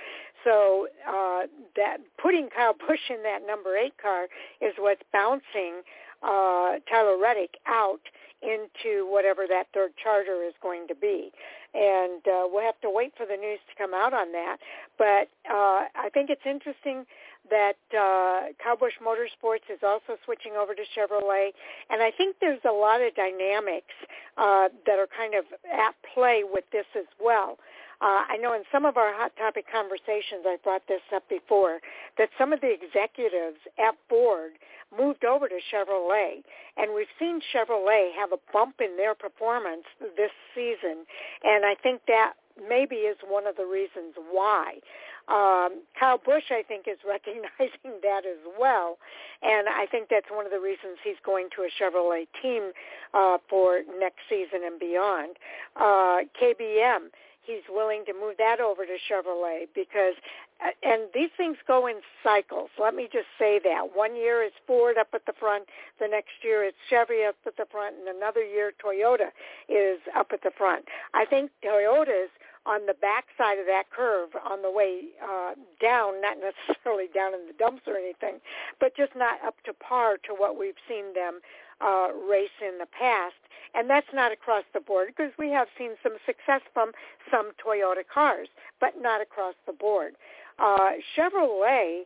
So 0.44 0.88
uh, 1.08 1.48
that 1.76 1.98
putting 2.22 2.50
Kyle 2.50 2.74
Busch 2.88 3.10
in 3.10 3.24
that 3.24 3.46
number 3.46 3.76
eight 3.76 3.98
car 4.02 4.28
is 4.62 4.74
what's 4.78 5.02
bouncing 5.12 5.82
uh, 6.24 6.80
Tyler 6.90 7.18
Reddick 7.18 7.58
out 7.68 8.02
into 8.42 9.10
whatever 9.10 9.46
that 9.50 9.68
third 9.74 9.92
charter 10.02 10.44
is 10.44 10.54
going 10.62 10.88
to 10.88 10.96
be. 10.96 11.32
And 11.78 12.26
uh, 12.28 12.48
we'll 12.52 12.66
have 12.66 12.82
to 12.82 12.90
wait 12.90 13.14
for 13.16 13.26
the 13.26 13.38
news 13.38 13.60
to 13.70 13.76
come 13.78 13.94
out 13.94 14.14
on 14.14 14.32
that. 14.32 14.58
But 14.98 15.30
uh, 15.48 15.86
I 15.94 16.10
think 16.12 16.32
it's 16.32 16.42
interesting 16.46 17.06
that 17.50 17.78
uh, 17.94 18.76
Busch 18.76 18.94
Motorsports 19.00 19.70
is 19.72 19.80
also 19.84 20.18
switching 20.26 20.54
over 20.54 20.74
to 20.74 20.82
Chevrolet. 20.82 21.50
And 21.90 22.02
I 22.02 22.12
think 22.12 22.38
there's 22.42 22.66
a 22.66 22.72
lot 22.72 23.02
of 23.02 23.14
dynamics 23.16 23.94
uh, 24.38 24.70
that 24.86 25.00
are 25.00 25.08
kind 25.08 25.36
of 25.36 25.46
at 25.72 25.94
play 26.14 26.44
with 26.44 26.66
this 26.72 26.86
as 26.98 27.06
well. 27.24 27.58
Uh, 28.00 28.30
I 28.30 28.38
know 28.38 28.54
in 28.54 28.62
some 28.72 28.86
of 28.86 28.98
our 28.98 29.14
hot 29.14 29.32
topic 29.38 29.66
conversations, 29.72 30.46
I 30.46 30.58
brought 30.64 30.88
this 30.88 31.02
up 31.14 31.28
before, 31.30 31.80
that 32.18 32.30
some 32.38 32.54
of 32.54 32.62
the 32.62 32.70
executives 32.70 33.58
at 33.80 33.96
Ford 34.08 34.52
moved 34.96 35.26
over 35.26 35.50
to 35.50 35.60
Chevrolet, 35.74 36.44
and 36.78 36.94
we've 36.94 37.12
seen 37.18 37.42
Chevrolet 37.54 38.14
have 38.16 38.32
a 38.32 38.40
bump 38.54 38.76
in 38.80 38.98
their 38.98 39.16
performance 39.16 39.84
this 40.16 40.32
season, 40.54 41.06
and 41.44 41.66
I 41.66 41.76
think 41.82 42.02
that 42.08 42.34
maybe 42.70 42.96
is 43.10 43.18
one 43.28 43.48
of 43.48 43.56
the 43.56 43.66
reasons 43.66 44.14
why. 44.32 44.80
Um, 45.28 45.84
Kyle 46.00 46.22
Busch, 46.24 46.52
I 46.52 46.64
think, 46.64 46.88
is 46.88 46.98
recognizing 47.08 48.00
that 48.02 48.26
as 48.26 48.40
well, 48.60 48.98
and 49.42 49.68
I 49.68 49.86
think 49.90 50.08
that's 50.10 50.30
one 50.32 50.46
of 50.46 50.52
the 50.52 50.60
reasons 50.60 50.98
he's 51.04 51.20
going 51.26 51.50
to 51.56 51.64
a 51.64 51.70
Chevrolet 51.74 52.28
team 52.42 52.72
uh, 53.14 53.38
for 53.50 53.82
next 54.00 54.22
season 54.30 54.64
and 54.66 54.80
beyond. 54.80 55.36
Uh, 55.76 56.30
KBM, 56.40 57.10
he's 57.48 57.64
willing 57.70 58.04
to 58.06 58.14
move 58.14 58.36
that 58.38 58.60
over 58.60 58.86
to 58.86 58.98
Chevrolet 59.10 59.68
because 59.74 60.14
uh, 60.60 60.72
and 60.84 61.04
these 61.14 61.30
things 61.38 61.58
go 61.68 61.88
in 61.88 62.02
cycles. 62.24 62.70
Let 62.80 62.94
me 62.94 63.08
just 63.12 63.28
say 63.40 63.60
that. 63.64 63.96
One 63.96 64.16
year 64.16 64.44
is 64.44 64.52
Ford 64.68 64.98
up 64.98 65.08
at 65.14 65.26
the 65.26 65.34
front, 65.40 65.66
the 66.00 66.08
next 66.08 66.44
year 66.44 66.64
it's 66.64 66.78
Chevy 66.90 67.24
up 67.28 67.36
at 67.46 67.58
the 67.58 67.66
front, 67.72 67.96
and 67.96 68.16
another 68.16 68.44
year 68.44 68.74
Toyota 68.84 69.32
is 69.70 70.00
up 70.16 70.28
at 70.34 70.44
the 70.44 70.52
front. 70.58 70.86
I 71.14 71.26
think 71.26 71.52
Toyota's 71.64 72.30
on 72.68 72.86
the 72.86 72.94
back 72.94 73.26
side 73.38 73.58
of 73.60 73.66
that 73.66 73.90
curve 73.96 74.30
on 74.44 74.62
the 74.62 74.70
way 74.70 75.16
uh, 75.24 75.54
down, 75.82 76.22
not 76.22 76.36
necessarily 76.38 77.08
down 77.16 77.34
in 77.34 77.48
the 77.48 77.56
dumps 77.58 77.84
or 77.88 77.96
anything, 77.96 78.42
but 78.80 78.96
just 78.96 79.16
not 79.16 79.40
up 79.46 79.56
to 79.64 79.74
par 79.74 80.18
to 80.28 80.36
what 80.36 80.60
we've 80.60 80.80
seen 80.88 81.14
them 81.16 81.40
uh, 81.82 82.10
race 82.30 82.56
in 82.62 82.78
the 82.80 82.88
past. 82.88 83.36
And 83.74 83.90
that's 83.90 84.08
not 84.14 84.32
across 84.32 84.64
the 84.74 84.80
board 84.80 85.10
because 85.10 85.32
we 85.38 85.50
have 85.52 85.68
seen 85.78 85.92
some 86.02 86.14
success 86.26 86.62
from 86.74 86.92
some 87.30 87.52
Toyota 87.64 88.04
cars, 88.12 88.48
but 88.80 88.94
not 89.00 89.22
across 89.22 89.56
the 89.66 89.74
board. 89.74 90.14
Uh, 90.58 90.92
Chevrolet, 91.16 92.04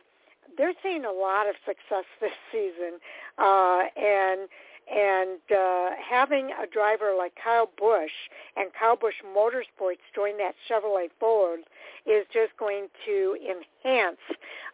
they're 0.58 0.74
seeing 0.82 1.04
a 1.04 1.12
lot 1.12 1.48
of 1.48 1.54
success 1.64 2.04
this 2.20 2.32
season, 2.50 2.98
uh, 3.38 3.84
and 3.96 4.48
and 4.90 5.40
uh, 5.50 5.90
having 5.98 6.50
a 6.62 6.66
driver 6.66 7.14
like 7.16 7.32
Kyle 7.42 7.70
Busch 7.78 8.12
and 8.56 8.70
Kyle 8.78 8.96
Busch 8.96 9.14
Motorsports 9.24 10.02
join 10.14 10.38
that 10.38 10.54
Chevrolet 10.68 11.08
Ford 11.18 11.60
is 12.06 12.26
just 12.32 12.56
going 12.58 12.88
to 13.06 13.36
enhance 13.40 14.20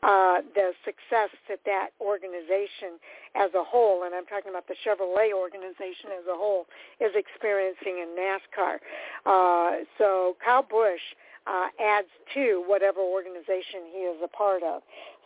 uh, 0.02 0.40
the 0.54 0.72
success 0.84 1.30
that 1.48 1.60
that 1.66 1.90
organization 2.00 2.98
as 3.34 3.50
a 3.54 3.62
whole, 3.62 4.04
and 4.04 4.14
I'm 4.14 4.26
talking 4.26 4.50
about 4.50 4.66
the 4.66 4.74
Chevrolet 4.84 5.32
organization 5.32 6.10
as 6.18 6.26
a 6.26 6.34
whole, 6.34 6.66
is 7.00 7.12
experiencing 7.14 8.02
in 8.02 8.16
NASCAR. 8.18 8.78
Uh, 9.26 9.84
so 9.98 10.36
Kyle 10.44 10.62
Busch 10.62 11.00
uh, 11.46 11.68
adds 11.80 12.08
to 12.34 12.64
whatever 12.66 13.00
organization 13.00 13.88
he 13.92 14.00
is 14.00 14.16
a 14.22 14.28
part 14.28 14.62
of. 14.62 14.82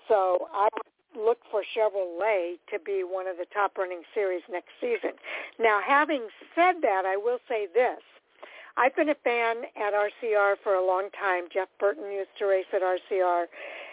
So 0.08 0.48
I 0.52 0.68
would 0.72 0.82
look 1.16 1.38
for 1.50 1.62
Chevrolet 1.62 2.56
to 2.70 2.78
be 2.78 3.02
one 3.04 3.26
of 3.26 3.36
the 3.36 3.46
top 3.52 3.76
running 3.78 4.02
series 4.14 4.42
next 4.50 4.70
season. 4.80 5.12
Now, 5.58 5.80
having 5.84 6.28
said 6.54 6.76
that, 6.82 7.04
I 7.06 7.16
will 7.16 7.38
say 7.48 7.66
this. 7.72 8.00
I've 8.76 8.96
been 8.96 9.10
a 9.10 9.14
fan 9.22 9.56
at 9.76 9.92
RCR 9.92 10.54
for 10.62 10.74
a 10.74 10.84
long 10.84 11.08
time. 11.18 11.44
Jeff 11.52 11.68
Burton 11.78 12.10
used 12.10 12.30
to 12.38 12.46
race 12.46 12.66
at 12.72 12.80
RCR. 12.80 13.44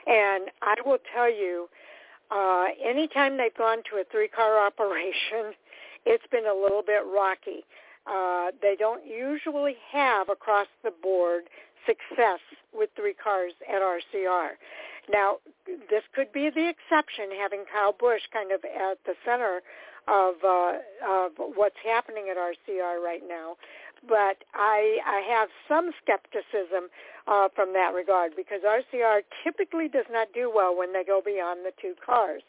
And 0.07 0.49
I 0.61 0.75
will 0.85 0.99
tell 1.13 1.29
you, 1.29 1.67
uh, 2.31 2.65
anytime 2.83 3.37
they've 3.37 3.55
gone 3.55 3.79
to 3.89 3.97
a 3.97 4.03
three-car 4.11 4.65
operation, 4.65 5.53
it's 6.05 6.25
been 6.31 6.45
a 6.45 6.53
little 6.53 6.81
bit 6.81 7.01
rocky. 7.05 7.65
Uh, 8.07 8.51
they 8.61 8.75
don't 8.77 9.05
usually 9.05 9.75
have 9.91 10.29
across 10.29 10.67
the 10.83 10.91
board 10.91 11.43
success 11.85 12.39
with 12.73 12.89
three 12.95 13.13
cars 13.13 13.53
at 13.67 13.81
RCR. 13.81 14.51
Now, 15.09 15.37
this 15.89 16.03
could 16.13 16.31
be 16.31 16.49
the 16.49 16.69
exception, 16.69 17.29
having 17.37 17.65
Kyle 17.71 17.93
Busch 17.93 18.21
kind 18.31 18.51
of 18.51 18.63
at 18.63 18.99
the 19.05 19.15
center 19.25 19.61
of 20.07 20.35
uh, 20.43 20.73
of 21.07 21.31
what's 21.55 21.77
happening 21.83 22.29
at 22.29 22.37
RCR 22.37 23.01
right 23.03 23.23
now. 23.27 23.57
But 24.07 24.43
I 24.53 24.99
I 25.05 25.21
have 25.29 25.49
some 25.67 25.91
skepticism 26.01 26.89
uh, 27.27 27.49
from 27.55 27.73
that 27.73 27.93
regard 27.93 28.35
because 28.35 28.61
RCR 28.61 29.21
typically 29.43 29.87
does 29.87 30.05
not 30.09 30.29
do 30.33 30.51
well 30.53 30.75
when 30.75 30.93
they 30.93 31.03
go 31.03 31.21
beyond 31.23 31.65
the 31.65 31.73
two 31.81 31.95
cars. 32.03 32.41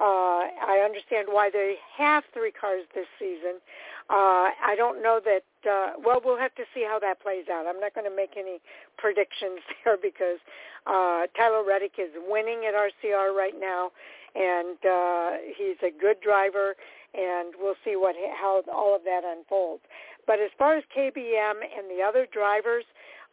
Uh, 0.00 0.46
I 0.62 0.82
understand 0.84 1.26
why 1.30 1.50
they 1.50 1.76
have 1.96 2.22
three 2.32 2.52
cars 2.52 2.84
this 2.94 3.06
season. 3.18 3.58
Uh, 4.08 4.54
I 4.54 4.74
don't 4.76 5.02
know 5.02 5.20
that. 5.24 5.44
Uh, 5.68 5.98
well, 6.02 6.20
we'll 6.24 6.38
have 6.38 6.54
to 6.54 6.62
see 6.72 6.86
how 6.86 6.98
that 7.00 7.20
plays 7.20 7.44
out. 7.52 7.66
I'm 7.66 7.80
not 7.80 7.94
going 7.94 8.08
to 8.08 8.14
make 8.14 8.38
any 8.38 8.60
predictions 8.96 9.60
there 9.84 9.98
because 10.00 10.38
uh, 10.86 11.26
Tyler 11.36 11.64
Reddick 11.66 11.98
is 11.98 12.10
winning 12.28 12.64
at 12.66 12.74
RCR 12.74 13.34
right 13.34 13.58
now, 13.58 13.90
and 14.34 14.78
uh, 14.86 15.30
he's 15.56 15.76
a 15.82 15.90
good 15.90 16.20
driver. 16.22 16.76
And 17.14 17.54
we'll 17.58 17.78
see 17.84 17.96
what 17.96 18.14
how 18.38 18.62
all 18.70 18.94
of 18.94 19.02
that 19.04 19.22
unfolds. 19.24 19.82
But 20.26 20.40
as 20.40 20.50
far 20.58 20.76
as 20.76 20.84
KBM 20.94 21.56
and 21.64 21.88
the 21.88 22.04
other 22.06 22.28
drivers, 22.30 22.84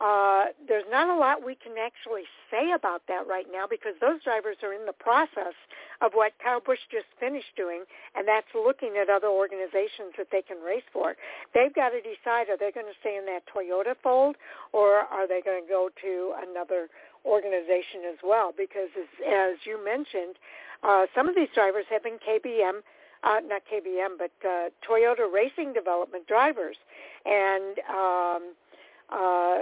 uh, 0.01 0.51
there's 0.67 0.87
not 0.91 1.07
a 1.07 1.15
lot 1.15 1.45
we 1.45 1.55
can 1.55 1.79
actually 1.79 2.27
say 2.51 2.71
about 2.75 3.01
that 3.07 3.27
right 3.27 3.47
now 3.51 3.63
because 3.63 3.93
those 4.01 4.21
drivers 4.23 4.57
are 4.61 4.73
in 4.73 4.85
the 4.85 4.93
process 4.93 5.55
of 6.01 6.11
what 6.13 6.33
Kyle 6.43 6.59
Busch 6.59 6.83
just 6.91 7.07
finished 7.19 7.55
doing, 7.55 7.87
and 8.13 8.27
that's 8.27 8.51
looking 8.53 8.99
at 8.99 9.09
other 9.09 9.31
organizations 9.31 10.11
that 10.17 10.27
they 10.31 10.41
can 10.41 10.59
race 10.59 10.83
for. 10.91 11.15
They've 11.53 11.73
got 11.73 11.95
to 11.95 12.01
decide 12.03 12.51
are 12.51 12.59
they 12.59 12.75
going 12.75 12.91
to 12.91 12.99
stay 12.99 13.15
in 13.15 13.25
that 13.31 13.47
Toyota 13.47 13.95
fold 14.03 14.35
or 14.73 15.07
are 15.07 15.27
they 15.27 15.39
going 15.39 15.63
to 15.63 15.69
go 15.69 15.87
to 16.03 16.33
another 16.43 16.89
organization 17.23 18.03
as 18.11 18.19
well? 18.19 18.51
Because 18.51 18.91
as, 18.99 19.07
as 19.23 19.55
you 19.63 19.79
mentioned, 19.79 20.35
uh, 20.83 21.07
some 21.15 21.29
of 21.29 21.35
these 21.35 21.49
drivers 21.55 21.85
have 21.89 22.03
been 22.03 22.19
KBM 22.19 22.83
uh, 23.25 23.39
not 23.47 23.63
KBM, 23.65 24.17
but 24.17 24.31
uh, 24.47 24.69
Toyota 24.87 25.31
Racing 25.31 25.73
Development 25.73 26.27
drivers, 26.27 26.77
and 27.25 27.79
um, 27.89 28.53
uh, 29.11 29.57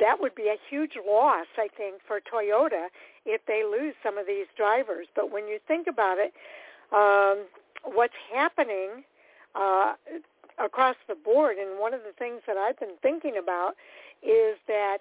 that 0.00 0.16
would 0.20 0.34
be 0.34 0.48
a 0.48 0.56
huge 0.68 0.92
loss, 1.06 1.46
I 1.56 1.68
think, 1.76 2.00
for 2.06 2.20
Toyota 2.20 2.88
if 3.24 3.40
they 3.46 3.62
lose 3.64 3.94
some 4.02 4.18
of 4.18 4.26
these 4.26 4.46
drivers. 4.56 5.06
But 5.14 5.30
when 5.30 5.46
you 5.46 5.58
think 5.66 5.86
about 5.86 6.18
it, 6.18 6.32
um, 6.92 7.46
what's 7.94 8.14
happening 8.32 9.04
uh, 9.54 9.94
across 10.62 10.96
the 11.06 11.14
board, 11.14 11.56
and 11.58 11.78
one 11.78 11.94
of 11.94 12.00
the 12.00 12.12
things 12.18 12.42
that 12.46 12.56
I've 12.56 12.78
been 12.78 12.96
thinking 13.02 13.36
about 13.40 13.74
is 14.22 14.56
that 14.66 14.98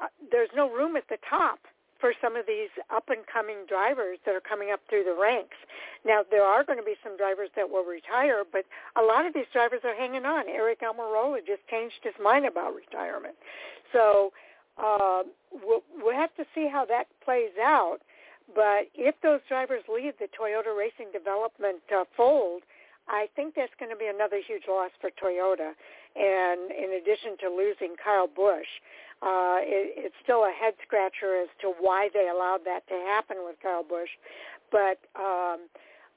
uh, 0.00 0.06
there's 0.30 0.50
no 0.54 0.70
room 0.70 0.96
at 0.96 1.08
the 1.08 1.18
top 1.28 1.58
for 2.00 2.12
some 2.20 2.36
of 2.36 2.46
these 2.46 2.70
up 2.88 3.08
and 3.08 3.26
coming 3.26 3.66
drivers 3.68 4.18
that 4.24 4.34
are 4.34 4.40
coming 4.40 4.70
up 4.72 4.80
through 4.88 5.04
the 5.04 5.14
ranks. 5.14 5.56
Now 6.04 6.22
there 6.28 6.44
are 6.44 6.64
going 6.64 6.78
to 6.78 6.84
be 6.84 6.96
some 7.04 7.16
drivers 7.16 7.50
that 7.56 7.68
will 7.68 7.84
retire, 7.84 8.42
but 8.50 8.64
a 8.96 9.02
lot 9.02 9.26
of 9.26 9.34
these 9.34 9.48
drivers 9.52 9.80
are 9.84 9.94
hanging 9.94 10.24
on. 10.24 10.46
Aric 10.46 10.80
Almirola 10.82 11.44
just 11.46 11.66
changed 11.68 12.00
his 12.02 12.14
mind 12.22 12.46
about 12.46 12.74
retirement, 12.74 13.34
so 13.92 14.32
uh, 14.78 15.22
we'll, 15.52 15.82
we'll 16.00 16.16
have 16.16 16.34
to 16.36 16.44
see 16.54 16.68
how 16.68 16.84
that 16.86 17.04
plays 17.24 17.52
out. 17.60 17.98
But 18.54 18.90
if 18.94 19.14
those 19.22 19.40
drivers 19.48 19.82
leave 19.92 20.14
the 20.18 20.26
Toyota 20.26 20.76
Racing 20.76 21.12
Development 21.12 21.78
uh, 21.94 22.04
fold, 22.16 22.62
I 23.08 23.28
think 23.36 23.54
that's 23.54 23.72
going 23.78 23.90
to 23.90 23.96
be 23.96 24.06
another 24.06 24.40
huge 24.44 24.64
loss 24.68 24.90
for 25.00 25.10
Toyota. 25.10 25.72
And 26.20 26.70
in 26.70 27.00
addition 27.00 27.40
to 27.40 27.48
losing 27.48 27.96
Kyle 27.96 28.28
Busch, 28.28 28.68
uh, 29.22 29.64
it, 29.64 30.12
it's 30.12 30.14
still 30.22 30.44
a 30.44 30.52
head 30.52 30.74
scratcher 30.84 31.40
as 31.40 31.48
to 31.64 31.72
why 31.80 32.08
they 32.12 32.28
allowed 32.28 32.60
that 32.64 32.86
to 32.88 32.96
happen 33.08 33.38
with 33.40 33.56
Kyle 33.62 33.84
Busch. 33.84 34.12
But 34.70 35.00
um, 35.16 35.72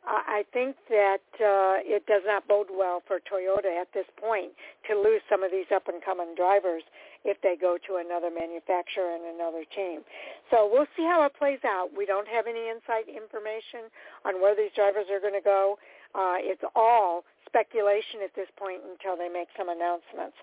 I 0.06 0.44
think 0.52 0.76
that 0.90 1.24
uh, 1.40 1.80
it 1.80 2.06
does 2.06 2.24
not 2.26 2.48
bode 2.48 2.68
well 2.68 3.02
for 3.08 3.20
Toyota 3.24 3.72
at 3.80 3.88
this 3.94 4.08
point 4.20 4.52
to 4.90 5.00
lose 5.00 5.22
some 5.30 5.44
of 5.44 5.52
these 5.52 5.68
up 5.74 5.88
and 5.88 6.04
coming 6.04 6.36
drivers 6.36 6.84
if 7.24 7.40
they 7.40 7.56
go 7.56 7.78
to 7.88 8.04
another 8.04 8.28
manufacturer 8.28 9.16
and 9.16 9.24
another 9.40 9.64
team. 9.72 10.04
So 10.52 10.68
we'll 10.68 10.92
see 10.98 11.08
how 11.08 11.24
it 11.24 11.32
plays 11.40 11.64
out. 11.64 11.88
We 11.96 12.06
don't 12.06 12.28
have 12.28 12.48
any 12.48 12.68
inside 12.68 13.08
information 13.08 13.88
on 14.28 14.42
where 14.44 14.56
these 14.56 14.76
drivers 14.76 15.08
are 15.08 15.24
going 15.24 15.40
to 15.40 15.44
go. 15.44 15.80
Uh, 16.14 16.36
it's 16.44 16.64
all 16.76 17.24
speculation 17.54 18.26
at 18.26 18.34
this 18.36 18.50
point 18.58 18.82
until 18.82 19.16
they 19.16 19.30
make 19.30 19.48
some 19.56 19.70
announcements. 19.70 20.34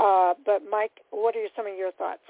Uh, 0.00 0.32
but 0.46 0.62
Mike, 0.70 1.04
what 1.10 1.36
are 1.36 1.44
some 1.54 1.66
of 1.66 1.76
your 1.76 1.92
thoughts? 1.92 2.24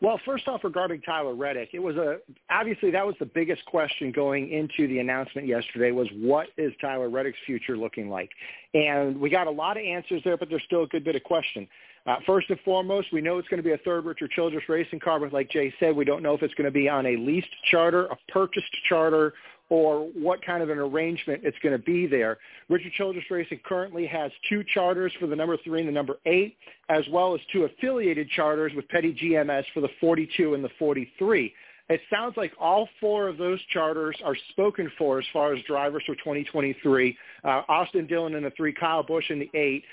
Well, 0.00 0.20
first 0.26 0.48
off, 0.48 0.64
regarding 0.64 1.00
Tyler 1.02 1.34
Reddick, 1.34 1.70
it 1.72 1.78
was 1.78 1.96
a 1.96 2.16
obviously 2.50 2.90
that 2.90 3.06
was 3.06 3.14
the 3.20 3.26
biggest 3.26 3.64
question 3.66 4.10
going 4.10 4.50
into 4.50 4.88
the 4.88 4.98
announcement 4.98 5.46
yesterday 5.46 5.92
was 5.92 6.08
what 6.20 6.48
is 6.58 6.72
Tyler 6.80 7.08
Reddick's 7.08 7.38
future 7.46 7.76
looking 7.76 8.10
like, 8.10 8.30
and 8.74 9.18
we 9.18 9.30
got 9.30 9.46
a 9.46 9.50
lot 9.50 9.76
of 9.76 9.84
answers 9.84 10.20
there, 10.24 10.36
but 10.36 10.48
there's 10.48 10.64
still 10.64 10.82
a 10.82 10.88
good 10.88 11.04
bit 11.04 11.14
of 11.14 11.22
question. 11.22 11.68
Uh, 12.04 12.16
first 12.26 12.50
and 12.50 12.58
foremost, 12.64 13.12
we 13.12 13.20
know 13.20 13.38
it's 13.38 13.46
going 13.46 13.62
to 13.62 13.68
be 13.68 13.74
a 13.74 13.78
third 13.78 14.04
Richard 14.04 14.32
Childress 14.32 14.68
racing 14.68 14.98
car, 14.98 15.20
but 15.20 15.32
like 15.32 15.48
Jay 15.50 15.72
said, 15.78 15.94
we 15.94 16.04
don't 16.04 16.22
know 16.22 16.34
if 16.34 16.42
it's 16.42 16.54
going 16.54 16.64
to 16.64 16.72
be 16.72 16.88
on 16.88 17.06
a 17.06 17.16
leased 17.16 17.54
charter, 17.70 18.06
a 18.06 18.16
purchased 18.28 18.72
charter, 18.88 19.34
or 19.72 20.06
what 20.12 20.44
kind 20.44 20.62
of 20.62 20.68
an 20.68 20.76
arrangement 20.76 21.40
it's 21.42 21.56
going 21.62 21.72
to 21.74 21.82
be 21.82 22.06
there. 22.06 22.36
Richard 22.68 22.92
Childress 22.92 23.24
Racing 23.30 23.60
currently 23.64 24.06
has 24.06 24.30
two 24.46 24.62
charters 24.74 25.10
for 25.18 25.26
the 25.26 25.34
number 25.34 25.56
three 25.64 25.80
and 25.80 25.88
the 25.88 25.92
number 25.92 26.18
eight, 26.26 26.58
as 26.90 27.04
well 27.10 27.34
as 27.34 27.40
two 27.50 27.64
affiliated 27.64 28.28
charters 28.36 28.72
with 28.76 28.86
Petty 28.88 29.14
GMS 29.14 29.64
for 29.72 29.80
the 29.80 29.88
42 29.98 30.52
and 30.52 30.62
the 30.62 30.68
43. 30.78 31.54
It 31.88 32.00
sounds 32.12 32.36
like 32.36 32.52
all 32.60 32.86
four 33.00 33.28
of 33.28 33.38
those 33.38 33.60
charters 33.72 34.14
are 34.22 34.36
spoken 34.50 34.92
for 34.98 35.18
as 35.18 35.24
far 35.32 35.54
as 35.54 35.64
drivers 35.64 36.02
for 36.04 36.16
2023. 36.16 37.16
Uh, 37.42 37.62
Austin 37.66 38.06
Dillon 38.06 38.34
in 38.34 38.42
the 38.42 38.52
three, 38.54 38.74
Kyle 38.74 39.02
Busch 39.02 39.30
in 39.30 39.38
the 39.38 39.50
eight, 39.54 39.84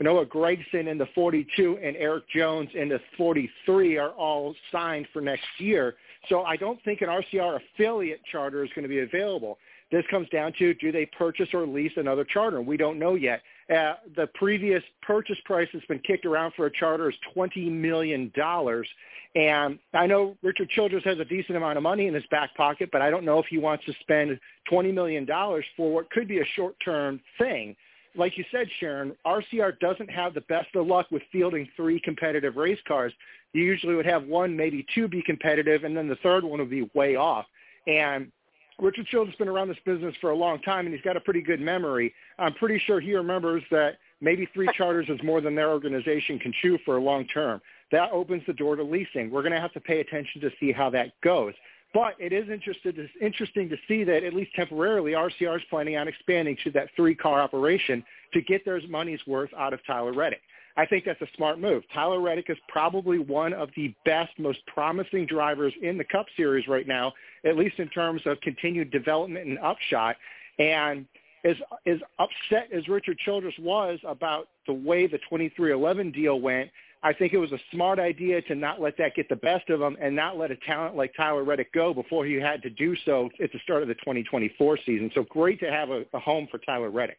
Noah 0.00 0.24
Gragson 0.24 0.88
in 0.88 0.96
the 0.96 1.08
42, 1.14 1.78
and 1.82 1.94
Erik 1.96 2.24
Jones 2.34 2.70
in 2.74 2.88
the 2.88 3.00
43 3.18 3.98
are 3.98 4.12
all 4.12 4.54
signed 4.72 5.06
for 5.12 5.20
next 5.20 5.44
year. 5.58 5.96
So 6.28 6.42
I 6.42 6.56
don't 6.56 6.82
think 6.84 7.02
an 7.02 7.08
RCR 7.08 7.60
affiliate 7.74 8.20
charter 8.30 8.64
is 8.64 8.70
going 8.74 8.82
to 8.84 8.88
be 8.88 9.00
available. 9.00 9.58
This 9.92 10.04
comes 10.10 10.28
down 10.30 10.52
to 10.58 10.74
do 10.74 10.90
they 10.90 11.06
purchase 11.06 11.48
or 11.52 11.66
lease 11.66 11.92
another 11.96 12.24
charter? 12.24 12.60
We 12.60 12.76
don't 12.76 12.98
know 12.98 13.14
yet. 13.14 13.42
Uh, 13.70 13.94
the 14.16 14.28
previous 14.34 14.82
purchase 15.02 15.38
price 15.44 15.68
that's 15.72 15.86
been 15.86 16.00
kicked 16.00 16.26
around 16.26 16.52
for 16.56 16.66
a 16.66 16.72
charter 16.72 17.08
is 17.08 17.16
$20 17.36 17.70
million. 17.70 18.32
And 19.36 19.78
I 19.92 20.06
know 20.06 20.36
Richard 20.42 20.70
Childress 20.70 21.04
has 21.04 21.18
a 21.18 21.24
decent 21.24 21.56
amount 21.56 21.76
of 21.76 21.82
money 21.82 22.06
in 22.06 22.14
his 22.14 22.26
back 22.30 22.54
pocket, 22.56 22.88
but 22.90 23.02
I 23.02 23.10
don't 23.10 23.24
know 23.24 23.38
if 23.38 23.46
he 23.46 23.58
wants 23.58 23.84
to 23.84 23.92
spend 24.00 24.40
$20 24.72 24.94
million 24.94 25.26
for 25.76 25.92
what 25.92 26.10
could 26.10 26.26
be 26.26 26.40
a 26.40 26.44
short-term 26.56 27.20
thing. 27.38 27.76
Like 28.16 28.38
you 28.38 28.44
said, 28.50 28.66
Sharon, 28.80 29.14
RCR 29.26 29.78
doesn't 29.78 30.10
have 30.10 30.34
the 30.34 30.40
best 30.42 30.74
of 30.74 30.86
luck 30.86 31.06
with 31.10 31.22
fielding 31.30 31.68
three 31.76 32.00
competitive 32.00 32.56
race 32.56 32.78
cars 32.88 33.12
you 33.56 33.64
usually 33.64 33.94
would 33.94 34.06
have 34.06 34.24
one, 34.26 34.54
maybe 34.54 34.84
two 34.94 35.08
be 35.08 35.22
competitive, 35.22 35.84
and 35.84 35.96
then 35.96 36.08
the 36.08 36.16
third 36.16 36.44
one 36.44 36.60
would 36.60 36.70
be 36.70 36.90
way 36.94 37.16
off. 37.16 37.46
And 37.86 38.30
Richard 38.78 39.06
Childress 39.06 39.32
has 39.32 39.38
been 39.38 39.48
around 39.48 39.68
this 39.68 39.78
business 39.86 40.14
for 40.20 40.30
a 40.30 40.36
long 40.36 40.60
time, 40.60 40.84
and 40.84 40.94
he's 40.94 41.02
got 41.02 41.16
a 41.16 41.20
pretty 41.20 41.40
good 41.40 41.60
memory. 41.60 42.12
I'm 42.38 42.52
pretty 42.54 42.78
sure 42.86 43.00
he 43.00 43.14
remembers 43.14 43.62
that 43.70 43.96
maybe 44.20 44.46
three 44.52 44.68
charters 44.76 45.06
is 45.08 45.18
more 45.22 45.40
than 45.40 45.54
their 45.54 45.70
organization 45.70 46.38
can 46.38 46.52
chew 46.60 46.78
for 46.84 46.98
a 46.98 47.00
long 47.00 47.26
term. 47.28 47.62
That 47.92 48.10
opens 48.12 48.42
the 48.46 48.52
door 48.52 48.76
to 48.76 48.82
leasing. 48.82 49.30
We're 49.30 49.42
going 49.42 49.54
to 49.54 49.60
have 49.60 49.72
to 49.72 49.80
pay 49.80 50.00
attention 50.00 50.42
to 50.42 50.50
see 50.60 50.72
how 50.72 50.90
that 50.90 51.12
goes. 51.22 51.54
But 51.96 52.14
it 52.18 52.30
is 52.34 52.44
interesting 52.50 53.70
to 53.70 53.76
see 53.88 54.04
that 54.04 54.22
at 54.22 54.34
least 54.34 54.50
temporarily, 54.54 55.12
RCR 55.12 55.56
is 55.56 55.62
planning 55.70 55.96
on 55.96 56.08
expanding 56.08 56.54
to 56.62 56.70
that 56.72 56.88
three-car 56.94 57.40
operation 57.40 58.04
to 58.34 58.42
get 58.42 58.66
their 58.66 58.78
money's 58.86 59.26
worth 59.26 59.48
out 59.56 59.72
of 59.72 59.80
Tyler 59.86 60.12
Reddick. 60.12 60.42
I 60.76 60.84
think 60.84 61.06
that's 61.06 61.22
a 61.22 61.26
smart 61.38 61.58
move. 61.58 61.84
Tyler 61.94 62.20
Reddick 62.20 62.50
is 62.50 62.58
probably 62.68 63.18
one 63.18 63.54
of 63.54 63.70
the 63.76 63.94
best, 64.04 64.38
most 64.38 64.58
promising 64.66 65.24
drivers 65.24 65.72
in 65.80 65.96
the 65.96 66.04
Cup 66.04 66.26
Series 66.36 66.68
right 66.68 66.86
now, 66.86 67.14
at 67.46 67.56
least 67.56 67.78
in 67.78 67.88
terms 67.88 68.20
of 68.26 68.38
continued 68.42 68.90
development 68.90 69.46
and 69.46 69.58
upshot. 69.60 70.16
And 70.58 71.06
as 71.46 71.56
as 71.86 71.96
upset 72.18 72.68
as 72.74 72.88
Richard 72.88 73.16
Childress 73.24 73.54
was 73.58 73.98
about 74.06 74.48
the 74.66 74.74
way 74.74 75.06
the 75.06 75.18
23XI 75.32 76.12
deal 76.12 76.40
went, 76.42 76.70
I 77.02 77.12
think 77.12 77.32
it 77.32 77.38
was 77.38 77.52
a 77.52 77.58
smart 77.72 77.98
idea 77.98 78.42
to 78.42 78.54
not 78.54 78.80
let 78.80 78.96
that 78.98 79.14
get 79.14 79.28
the 79.28 79.36
best 79.36 79.68
of 79.70 79.80
him 79.80 79.96
and 80.00 80.16
not 80.16 80.36
let 80.36 80.50
a 80.50 80.56
talent 80.56 80.96
like 80.96 81.12
Tyler 81.16 81.44
Reddick 81.44 81.72
go 81.72 81.94
before 81.94 82.24
he 82.24 82.34
had 82.34 82.62
to 82.62 82.70
do 82.70 82.96
so 83.04 83.30
at 83.42 83.52
the 83.52 83.58
start 83.60 83.82
of 83.82 83.88
the 83.88 83.94
2024 83.94 84.78
season. 84.84 85.10
So 85.14 85.24
great 85.24 85.60
to 85.60 85.70
have 85.70 85.90
a, 85.90 86.04
a 86.14 86.18
home 86.18 86.48
for 86.50 86.58
Tyler 86.58 86.90
Reddick. 86.90 87.18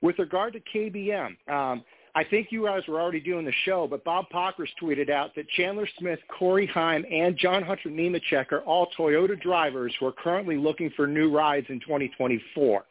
With 0.00 0.18
regard 0.18 0.52
to 0.54 0.60
KBM, 0.60 1.36
um, 1.52 1.84
I 2.14 2.24
think 2.24 2.48
you 2.50 2.64
guys 2.64 2.82
were 2.88 2.98
already 2.98 3.20
doing 3.20 3.44
the 3.44 3.52
show, 3.66 3.86
but 3.86 4.02
Bob 4.02 4.24
Pockrass 4.32 4.68
tweeted 4.80 5.10
out 5.10 5.34
that 5.36 5.48
Chandler 5.50 5.86
Smith, 5.98 6.18
Corey 6.28 6.66
Heim, 6.66 7.04
and 7.10 7.36
John 7.36 7.62
Hunter 7.62 7.90
Nemechek 7.90 8.52
are 8.52 8.60
all 8.60 8.88
Toyota 8.98 9.38
drivers 9.38 9.94
who 10.00 10.06
are 10.06 10.12
currently 10.12 10.56
looking 10.56 10.90
for 10.96 11.06
new 11.06 11.30
rides 11.30 11.66
in 11.68 11.78
2024. 11.80 12.84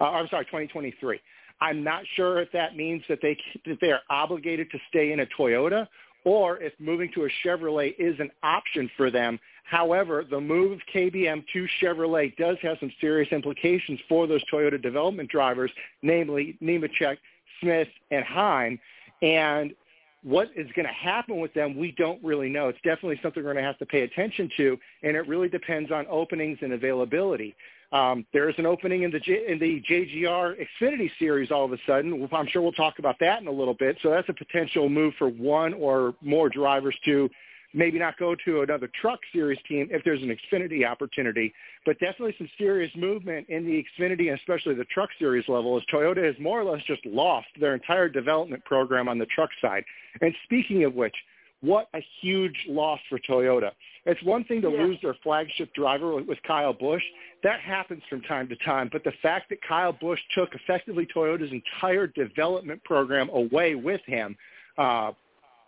Uh, 0.00 0.04
I'm 0.04 0.28
sorry, 0.28 0.46
2023. 0.46 1.20
I'm 1.60 1.84
not 1.84 2.02
sure 2.16 2.40
if 2.40 2.50
that 2.52 2.76
means 2.76 3.02
that 3.08 3.18
they 3.20 3.36
that 3.66 3.78
they 3.80 3.92
are 3.92 4.00
obligated 4.08 4.70
to 4.70 4.78
stay 4.88 5.12
in 5.12 5.20
a 5.20 5.26
Toyota 5.26 5.86
or 6.24 6.58
if 6.58 6.72
moving 6.78 7.10
to 7.14 7.24
a 7.24 7.28
Chevrolet 7.44 7.94
is 7.98 8.18
an 8.20 8.30
option 8.42 8.90
for 8.96 9.10
them. 9.10 9.38
However, 9.64 10.24
the 10.28 10.40
move 10.40 10.72
of 10.72 10.80
KBM 10.92 11.44
to 11.52 11.66
Chevrolet 11.80 12.36
does 12.36 12.56
have 12.62 12.76
some 12.80 12.92
serious 13.00 13.30
implications 13.32 14.00
for 14.08 14.26
those 14.26 14.42
Toyota 14.52 14.80
development 14.80 15.30
drivers, 15.30 15.70
namely 16.02 16.58
Nemechek 16.60 17.18
Smith 17.60 17.88
and 18.10 18.24
Heim. 18.24 18.78
And 19.22 19.74
what 20.22 20.50
is 20.56 20.66
going 20.74 20.86
to 20.86 20.92
happen 20.92 21.40
with 21.40 21.54
them, 21.54 21.78
we 21.78 21.92
don't 21.92 22.22
really 22.22 22.50
know. 22.50 22.68
It's 22.68 22.80
definitely 22.82 23.18
something 23.22 23.42
we're 23.42 23.52
going 23.52 23.62
to 23.62 23.68
have 23.68 23.78
to 23.78 23.86
pay 23.86 24.02
attention 24.02 24.50
to, 24.56 24.78
and 25.02 25.16
it 25.16 25.26
really 25.28 25.48
depends 25.48 25.90
on 25.90 26.06
openings 26.10 26.58
and 26.62 26.72
availability. 26.72 27.54
Um, 27.92 28.24
there 28.32 28.48
is 28.48 28.54
an 28.58 28.66
opening 28.66 29.02
in 29.02 29.10
the 29.10 29.18
J, 29.18 29.44
in 29.48 29.58
the 29.58 29.82
JGR 29.82 30.64
Xfinity 30.80 31.10
Series 31.18 31.50
all 31.50 31.64
of 31.64 31.72
a 31.72 31.78
sudden. 31.86 32.28
I'm 32.32 32.46
sure 32.46 32.62
we'll 32.62 32.72
talk 32.72 32.98
about 33.00 33.16
that 33.20 33.40
in 33.40 33.48
a 33.48 33.52
little 33.52 33.74
bit. 33.74 33.98
So 34.02 34.10
that's 34.10 34.28
a 34.28 34.32
potential 34.32 34.88
move 34.88 35.14
for 35.18 35.28
one 35.28 35.74
or 35.74 36.14
more 36.22 36.48
drivers 36.48 36.96
to 37.06 37.28
maybe 37.72 37.98
not 37.98 38.18
go 38.18 38.34
to 38.44 38.62
another 38.62 38.90
truck 39.00 39.20
series 39.32 39.58
team 39.68 39.88
if 39.90 40.02
there's 40.04 40.22
an 40.22 40.36
Xfinity 40.36 40.86
opportunity, 40.86 41.52
but 41.86 41.98
definitely 42.00 42.34
some 42.38 42.48
serious 42.58 42.90
movement 42.96 43.48
in 43.48 43.64
the 43.64 43.84
Xfinity 43.84 44.30
and 44.30 44.38
especially 44.38 44.74
the 44.74 44.84
truck 44.84 45.10
series 45.18 45.48
level 45.48 45.76
as 45.76 45.82
Toyota 45.92 46.24
has 46.24 46.34
more 46.40 46.60
or 46.60 46.64
less 46.64 46.82
just 46.86 47.04
lost 47.06 47.48
their 47.60 47.74
entire 47.74 48.08
development 48.08 48.64
program 48.64 49.08
on 49.08 49.18
the 49.18 49.26
truck 49.26 49.50
side. 49.60 49.84
And 50.20 50.34
speaking 50.44 50.84
of 50.84 50.94
which, 50.94 51.14
what 51.60 51.88
a 51.94 52.00
huge 52.20 52.56
loss 52.68 53.00
for 53.08 53.18
Toyota. 53.18 53.70
It's 54.06 54.22
one 54.22 54.44
thing 54.44 54.62
to 54.62 54.70
yeah. 54.70 54.82
lose 54.82 54.98
their 55.02 55.16
flagship 55.22 55.72
driver 55.74 56.16
with, 56.22 56.38
Kyle 56.46 56.72
Busch. 56.72 57.02
That 57.42 57.60
happens 57.60 58.02
from 58.08 58.22
time 58.22 58.48
to 58.48 58.56
time. 58.56 58.88
But 58.90 59.04
the 59.04 59.12
fact 59.22 59.50
that 59.50 59.58
Kyle 59.66 59.92
Busch 59.92 60.20
took 60.34 60.54
effectively 60.54 61.06
Toyota's 61.14 61.52
entire 61.52 62.06
development 62.06 62.82
program 62.84 63.28
away 63.30 63.74
with 63.74 64.00
him 64.06 64.36
uh, 64.78 65.12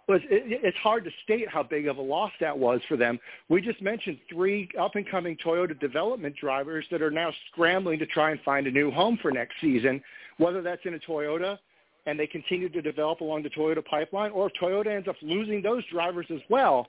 was 0.09 0.21
it, 0.31 0.61
it's 0.65 0.77
hard 0.79 1.05
to 1.05 1.11
state 1.25 1.49
how 1.49 1.63
big 1.63 1.87
of 1.87 1.99
a 1.99 2.03
loss 2.03 2.33
that 2.41 2.59
was 2.59 2.81
for 2.89 2.97
them. 2.97 3.19
We 3.49 3.61
just 3.61 3.83
mentioned 3.83 4.19
three 4.31 4.69
up 4.81 4.97
and 4.97 5.09
coming 5.09 5.37
Toyota 5.37 5.79
development 5.79 6.35
drivers 6.37 6.87
that 6.91 7.03
are 7.03 7.11
now 7.11 7.33
scrambling 7.51 7.99
to 7.99 8.07
try 8.07 8.31
and 8.31 8.41
find 8.41 8.67
a 8.67 8.71
new 8.71 8.91
home 8.91 9.19
for 9.21 9.31
next 9.31 9.55
season, 9.61 10.03
whether 10.39 10.63
that's 10.63 10.83
in 10.87 10.95
a 10.95 10.99
Toyota 10.99 11.59
and 12.07 12.19
they 12.19 12.27
continue 12.27 12.69
to 12.69 12.83
develop 12.83 13.21
along 13.21 13.43
the 13.43 13.51
Toyota 13.51 13.85
pipeline, 13.85 14.31
or 14.33 14.49
if 14.49 14.53
Toyota 14.61 14.89
ends 14.89 15.09
up 15.09 15.17
losing 15.23 15.63
those 15.63 15.85
drivers 15.87 16.27
as 16.31 16.41
well. 16.49 16.89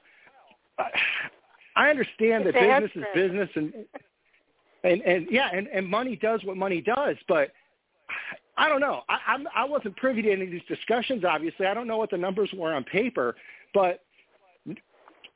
I 1.76 1.90
understand 1.90 2.46
that 2.46 2.54
business 2.54 2.92
is 2.96 3.04
business, 3.14 3.50
and 3.56 3.74
and 4.84 5.02
and 5.02 5.28
yeah, 5.30 5.50
and 5.54 5.68
and 5.68 5.88
money 5.88 6.16
does 6.16 6.42
what 6.44 6.58
money 6.58 6.82
does, 6.82 7.16
but 7.28 7.52
I 8.58 8.70
don't 8.70 8.82
know. 8.82 9.02
I, 9.10 9.18
I'm, 9.28 9.48
I 9.56 9.66
wasn't 9.66 9.96
privy 9.98 10.22
to 10.24 10.32
any 10.32 10.44
of 10.46 10.52
these 10.52 10.62
discussions. 10.68 11.24
Obviously, 11.24 11.66
I 11.66 11.74
don't 11.74 11.88
know 11.88 11.98
what 11.98 12.12
the 12.12 12.18
numbers 12.18 12.50
were 12.56 12.74
on 12.74 12.84
paper, 12.84 13.36
but 13.74 14.02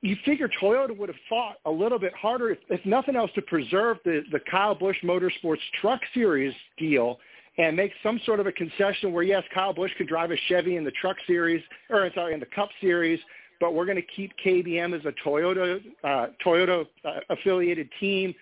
you 0.01 0.15
figure 0.25 0.49
Toyota 0.61 0.95
would 0.95 1.09
have 1.09 1.17
fought 1.27 1.55
a 1.65 1.71
little 1.71 1.97
bit 1.97 2.13
harder, 2.13 2.51
if, 2.51 2.59
if 2.69 2.85
nothing 2.85 3.15
else, 3.15 3.31
to 3.35 3.41
preserve 3.41 3.97
the 4.05 4.23
the 4.31 4.39
Kyle 4.51 4.75
Busch 4.75 4.97
Motorsports 5.03 5.57
Truck 5.81 6.01
Series 6.13 6.53
deal 6.77 7.19
and 7.57 7.75
make 7.75 7.91
some 8.03 8.19
sort 8.25 8.39
of 8.39 8.47
a 8.47 8.51
concession 8.51 9.11
where 9.11 9.23
yes, 9.23 9.43
Kyle 9.53 9.73
Busch 9.73 9.91
could 9.97 10.07
drive 10.07 10.31
a 10.31 10.37
Chevy 10.47 10.75
in 10.75 10.83
the 10.83 10.91
Truck 10.91 11.17
Series, 11.25 11.63
or 11.89 12.09
sorry, 12.13 12.33
in 12.33 12.39
the 12.39 12.45
Cup 12.47 12.69
Series, 12.79 13.19
but 13.59 13.73
we're 13.73 13.85
going 13.85 13.97
to 13.97 14.07
keep 14.15 14.31
KBM 14.45 14.97
as 14.97 15.03
a 15.05 15.13
Toyota 15.27 15.81
uh, 16.03 16.27
Toyota 16.45 16.85
uh, 17.03 17.19
affiliated 17.29 17.89
team. 17.99 18.33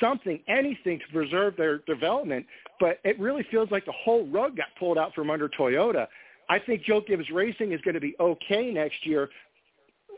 Something, 0.00 0.40
anything 0.48 0.98
to 0.98 1.12
preserve 1.12 1.56
their 1.56 1.78
development 1.78 2.46
but 2.80 2.98
it 3.04 3.18
really 3.18 3.44
feels 3.50 3.70
like 3.70 3.84
the 3.84 3.92
whole 3.92 4.26
rug 4.26 4.56
got 4.56 4.66
pulled 4.78 4.98
out 4.98 5.14
from 5.14 5.30
under 5.30 5.48
Toyota. 5.48 6.06
I 6.48 6.58
think 6.58 6.82
Joe 6.82 7.00
Gibbs 7.00 7.30
Racing 7.30 7.72
is 7.72 7.80
going 7.80 7.94
to 7.94 8.00
be 8.00 8.14
okay 8.20 8.70
next 8.70 9.06
year. 9.06 9.30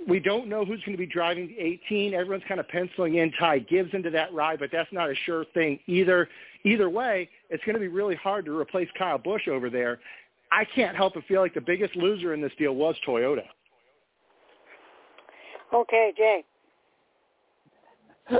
We 0.08 0.20
don't 0.20 0.48
know 0.48 0.64
who's 0.64 0.80
going 0.80 0.92
to 0.92 0.98
be 0.98 1.06
driving 1.06 1.48
the 1.48 1.58
18. 1.58 2.14
Everyone's 2.14 2.44
kind 2.46 2.60
of 2.60 2.68
penciling 2.68 3.16
in 3.16 3.32
Ty 3.32 3.60
Gibbs 3.60 3.90
into 3.92 4.10
that 4.10 4.32
ride, 4.32 4.58
but 4.58 4.70
that's 4.72 4.92
not 4.92 5.10
a 5.10 5.14
sure 5.24 5.44
thing 5.54 5.78
either. 5.86 6.28
Either 6.64 6.88
way, 6.88 7.28
it's 7.50 7.62
going 7.64 7.74
to 7.74 7.80
be 7.80 7.88
really 7.88 8.14
hard 8.16 8.44
to 8.44 8.56
replace 8.56 8.88
Kyle 8.98 9.18
Busch 9.18 9.48
over 9.48 9.70
there. 9.70 9.98
I 10.52 10.64
can't 10.74 10.96
help 10.96 11.14
but 11.14 11.24
feel 11.24 11.40
like 11.40 11.54
the 11.54 11.60
biggest 11.60 11.96
loser 11.96 12.34
in 12.34 12.40
this 12.40 12.52
deal 12.58 12.74
was 12.74 12.94
Toyota. 13.06 13.42
Okay, 15.74 16.12
Jay. 16.16 16.44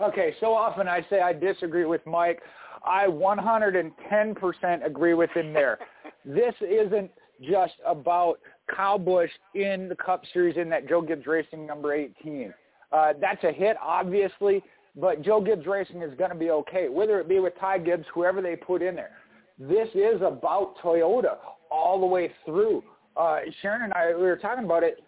okay, 0.00 0.34
so 0.40 0.54
often 0.54 0.88
I 0.88 1.04
say 1.10 1.20
I 1.20 1.32
disagree 1.32 1.84
with 1.84 2.04
Mike. 2.06 2.40
I 2.84 3.06
110% 3.06 4.86
agree 4.86 5.14
with 5.14 5.30
him 5.30 5.52
there. 5.52 5.78
this 6.24 6.54
isn't 6.60 7.10
just 7.42 7.74
about 7.86 8.38
Kyle 8.74 8.98
Busch 8.98 9.30
in 9.54 9.88
the 9.88 9.96
Cup 9.96 10.22
Series 10.32 10.56
in 10.56 10.68
that 10.70 10.88
Joe 10.88 11.02
Gibbs 11.02 11.26
Racing 11.26 11.66
number 11.66 11.92
18. 11.92 12.52
Uh, 12.92 13.12
that's 13.20 13.42
a 13.44 13.52
hit, 13.52 13.76
obviously, 13.82 14.62
but 14.96 15.22
Joe 15.22 15.40
Gibbs 15.40 15.66
Racing 15.66 16.02
is 16.02 16.16
going 16.16 16.30
to 16.30 16.36
be 16.36 16.50
okay, 16.50 16.88
whether 16.88 17.20
it 17.20 17.28
be 17.28 17.38
with 17.38 17.54
Ty 17.60 17.78
Gibbs, 17.78 18.06
whoever 18.12 18.40
they 18.42 18.56
put 18.56 18.82
in 18.82 18.94
there. 18.94 19.10
This 19.58 19.88
is 19.94 20.20
about 20.22 20.76
Toyota 20.82 21.36
all 21.70 22.00
the 22.00 22.06
way 22.06 22.30
through. 22.44 22.82
Uh, 23.16 23.40
Sharon 23.60 23.82
and 23.82 23.92
I, 23.94 24.14
we 24.14 24.22
were 24.22 24.36
talking 24.36 24.64
about 24.64 24.82
it. 24.82 25.02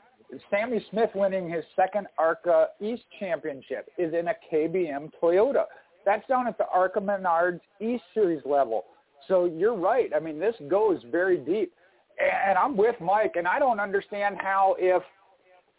Sammy 0.51 0.85
Smith 0.91 1.11
winning 1.15 1.51
his 1.51 1.65
second 1.75 2.07
ARCA 2.19 2.69
East 2.81 3.03
Championship 3.19 3.91
is 3.99 4.13
in 4.15 4.29
a 4.29 4.35
KBM 4.53 5.11
Toyota. 5.21 5.65
That's 6.05 6.27
down 6.29 6.47
at 6.47 6.57
the 6.57 6.67
ARCA 6.73 7.01
Menards 7.01 7.61
East 7.81 8.05
Series 8.15 8.43
level. 8.45 8.85
So 9.29 9.45
you're 9.45 9.77
right. 9.77 10.11
I 10.15 10.21
mean, 10.21 10.39
this 10.39 10.55
goes 10.69 11.01
very 11.11 11.37
deep. 11.37 11.73
And 12.21 12.59
I'm 12.59 12.77
with 12.77 12.97
Mike, 13.01 13.35
and 13.37 13.47
I 13.47 13.59
don't 13.59 13.81
understand 13.81 14.37
how 14.39 14.77
if 14.79 15.03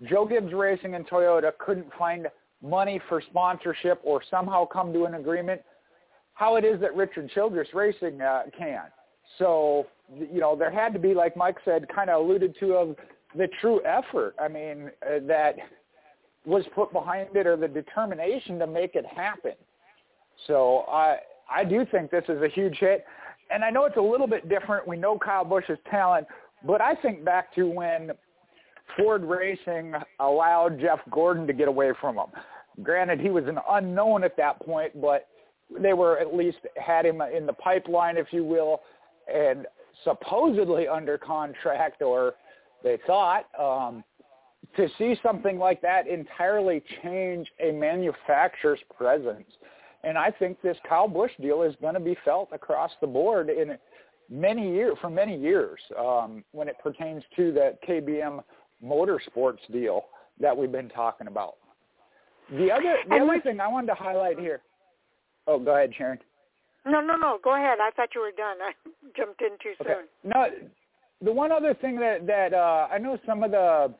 Joe 0.09 0.25
Gibbs 0.25 0.53
Racing 0.53 0.95
and 0.95 1.07
Toyota 1.07 1.51
couldn't 1.59 1.87
find 1.97 2.27
money 2.63 2.99
for 3.07 3.21
sponsorship 3.21 3.99
or 4.03 4.21
somehow 4.29 4.65
come 4.65 4.91
to 4.93 5.05
an 5.05 5.15
agreement, 5.15 5.61
how 6.33 6.55
it 6.55 6.65
is 6.65 6.79
that 6.81 6.95
Richard 6.95 7.29
Childress 7.31 7.67
Racing 7.73 8.21
uh, 8.21 8.43
can. 8.57 8.83
So, 9.37 9.85
you 10.13 10.39
know, 10.39 10.55
there 10.55 10.71
had 10.71 10.93
to 10.93 10.99
be, 10.99 11.13
like 11.13 11.37
Mike 11.37 11.57
said, 11.63 11.87
kind 11.93 12.09
of 12.09 12.23
alluded 12.23 12.55
to, 12.59 12.73
of 12.73 12.95
the 13.37 13.47
true 13.61 13.81
effort. 13.85 14.35
I 14.41 14.47
mean, 14.47 14.91
uh, 15.05 15.19
that 15.27 15.55
was 16.45 16.63
put 16.73 16.91
behind 16.91 17.35
it 17.35 17.45
or 17.45 17.55
the 17.55 17.67
determination 17.67 18.57
to 18.59 18.67
make 18.67 18.95
it 18.95 19.05
happen. 19.05 19.53
So 20.47 20.85
I 20.89 21.17
I 21.53 21.63
do 21.63 21.85
think 21.91 22.11
this 22.11 22.23
is 22.29 22.41
a 22.41 22.47
huge 22.47 22.77
hit. 22.77 23.05
And 23.53 23.63
I 23.63 23.69
know 23.69 23.85
it's 23.85 23.97
a 23.97 24.01
little 24.01 24.27
bit 24.27 24.49
different. 24.49 24.87
We 24.87 24.97
know 24.97 25.17
Kyle 25.17 25.43
Busch's 25.43 25.77
talent, 25.89 26.27
but 26.65 26.81
I 26.81 26.95
think 26.95 27.25
back 27.25 27.53
to 27.55 27.67
when 27.69 28.11
Ford 28.97 29.23
Racing 29.23 29.93
allowed 30.19 30.79
Jeff 30.79 30.99
Gordon 31.09 31.47
to 31.47 31.53
get 31.53 31.67
away 31.67 31.91
from 31.99 32.15
him. 32.15 32.27
Granted, 32.83 33.19
he 33.19 33.29
was 33.29 33.45
an 33.47 33.59
unknown 33.69 34.23
at 34.23 34.37
that 34.37 34.59
point, 34.61 34.99
but 35.01 35.27
they 35.79 35.93
were 35.93 36.17
at 36.19 36.33
least 36.33 36.59
had 36.77 37.05
him 37.05 37.21
in 37.21 37.45
the 37.45 37.53
pipeline, 37.53 38.17
if 38.17 38.27
you 38.31 38.43
will, 38.43 38.81
and 39.33 39.65
supposedly 40.03 40.87
under 40.87 41.17
contract, 41.17 42.01
or 42.01 42.33
they 42.83 42.97
thought. 43.05 43.45
Um, 43.59 44.03
to 44.75 44.87
see 44.97 45.15
something 45.21 45.57
like 45.57 45.81
that 45.81 46.07
entirely 46.07 46.81
change 47.03 47.47
a 47.59 47.71
manufacturer's 47.71 48.79
presence. 48.95 49.45
And 50.03 50.17
I 50.17 50.31
think 50.31 50.61
this 50.61 50.77
Kyle 50.87 51.07
Busch 51.07 51.31
deal 51.39 51.61
is 51.61 51.75
going 51.81 51.93
to 51.93 51.99
be 51.99 52.17
felt 52.25 52.49
across 52.51 52.91
the 53.01 53.07
board 53.07 53.49
in 53.49 53.77
many 54.29 54.73
years, 54.73 54.97
for 54.99 55.09
many 55.09 55.37
years, 55.37 55.79
um, 55.99 56.43
when 56.51 56.67
it 56.67 56.75
pertains 56.81 57.23
to 57.35 57.51
the 57.51 57.77
KBM 57.87 58.41
Motorsports 58.83 59.59
deal 59.71 60.05
that 60.39 60.55
we've 60.55 60.71
been 60.71 60.89
talking 60.89 61.27
about. 61.27 61.55
The 62.51 62.71
other, 62.71 62.97
the 63.07 63.15
other 63.15 63.39
thing 63.41 63.59
I 63.59 63.67
wanted 63.67 63.87
to 63.87 63.93
highlight 63.93 64.39
here. 64.39 64.61
Oh, 65.47 65.59
go 65.59 65.75
ahead, 65.75 65.91
Sharon. 65.97 66.19
No, 66.85 66.99
no, 66.99 67.15
no. 67.15 67.37
Go 67.43 67.55
ahead. 67.55 67.77
I 67.81 67.91
thought 67.95 68.09
you 68.15 68.21
were 68.21 68.31
done. 68.31 68.57
I 68.61 68.71
jumped 69.15 69.41
in 69.41 69.51
too 69.61 69.73
okay. 69.81 69.93
soon. 69.93 70.31
No, 70.31 70.47
the 71.23 71.31
one 71.31 71.51
other 71.51 71.73
thing 71.75 71.99
that 71.99 72.25
that 72.27 72.53
uh, 72.53 72.87
I 72.91 72.97
know 72.97 73.17
some 73.25 73.43
of 73.43 73.51
the 73.51 73.93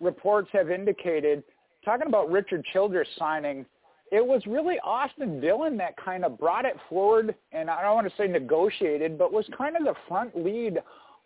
reports 0.00 0.48
have 0.52 0.70
indicated, 0.70 1.42
talking 1.84 2.06
about 2.06 2.30
Richard 2.30 2.64
Childress 2.72 3.08
signing, 3.18 3.64
it 4.12 4.24
was 4.24 4.46
really 4.46 4.76
Austin 4.84 5.40
Dillon 5.40 5.78
that 5.78 5.96
kind 5.96 6.22
of 6.22 6.38
brought 6.38 6.66
it 6.66 6.76
forward, 6.90 7.34
and 7.50 7.70
I 7.70 7.80
don't 7.80 7.94
want 7.94 8.06
to 8.06 8.14
say 8.18 8.28
negotiated, 8.28 9.16
but 9.16 9.32
was 9.32 9.46
kind 9.56 9.74
of 9.74 9.84
the 9.84 9.94
front 10.06 10.36
lead 10.36 10.78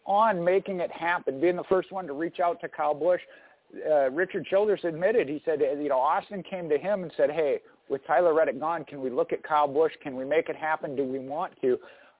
on 0.06 0.42
making 0.42 0.78
it 0.78 0.92
happen, 0.92 1.40
being 1.40 1.56
the 1.56 1.64
first 1.64 1.90
one 1.90 2.06
to 2.06 2.12
reach 2.12 2.38
out 2.38 2.60
to 2.60 2.68
Kyle 2.68 2.94
Busch. 2.94 3.20
Uh, 3.90 4.08
Richard 4.12 4.46
Childress 4.46 4.84
admitted, 4.84 5.28
he 5.28 5.42
said, 5.44 5.60
you 5.60 5.88
know, 5.88 5.98
Austin 5.98 6.44
came 6.44 6.68
to 6.68 6.78
him 6.78 7.02
and 7.02 7.12
said, 7.16 7.28
hey, 7.32 7.58
with 7.88 8.06
Tyler 8.06 8.32
Reddick 8.32 8.60
gone, 8.60 8.84
can 8.84 9.00
we 9.00 9.10
look 9.10 9.32
at 9.32 9.42
Kyle 9.42 9.66
Busch? 9.66 9.92
Can 10.00 10.14
we 10.14 10.24
make 10.24 10.48
it 10.48 10.54
happen? 10.54 10.94
Do 10.94 11.04
we 11.04 11.18
want 11.18 11.54
to? 11.62 11.78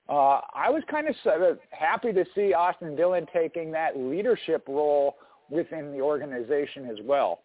Uh, 0.09 0.41
I 0.53 0.69
was 0.69 0.83
kind 0.91 1.07
of 1.09 1.59
happy 1.71 2.13
to 2.13 2.25
see 2.35 2.55
Austin 2.55 2.97
Dillon 2.97 3.27
taking 3.33 3.71
that 3.71 3.97
leadership 3.97 4.65
role 4.67 5.15
within 5.49 5.93
the 5.93 6.01
organization 6.01 6.87
as 6.91 6.99
well. 7.05 7.43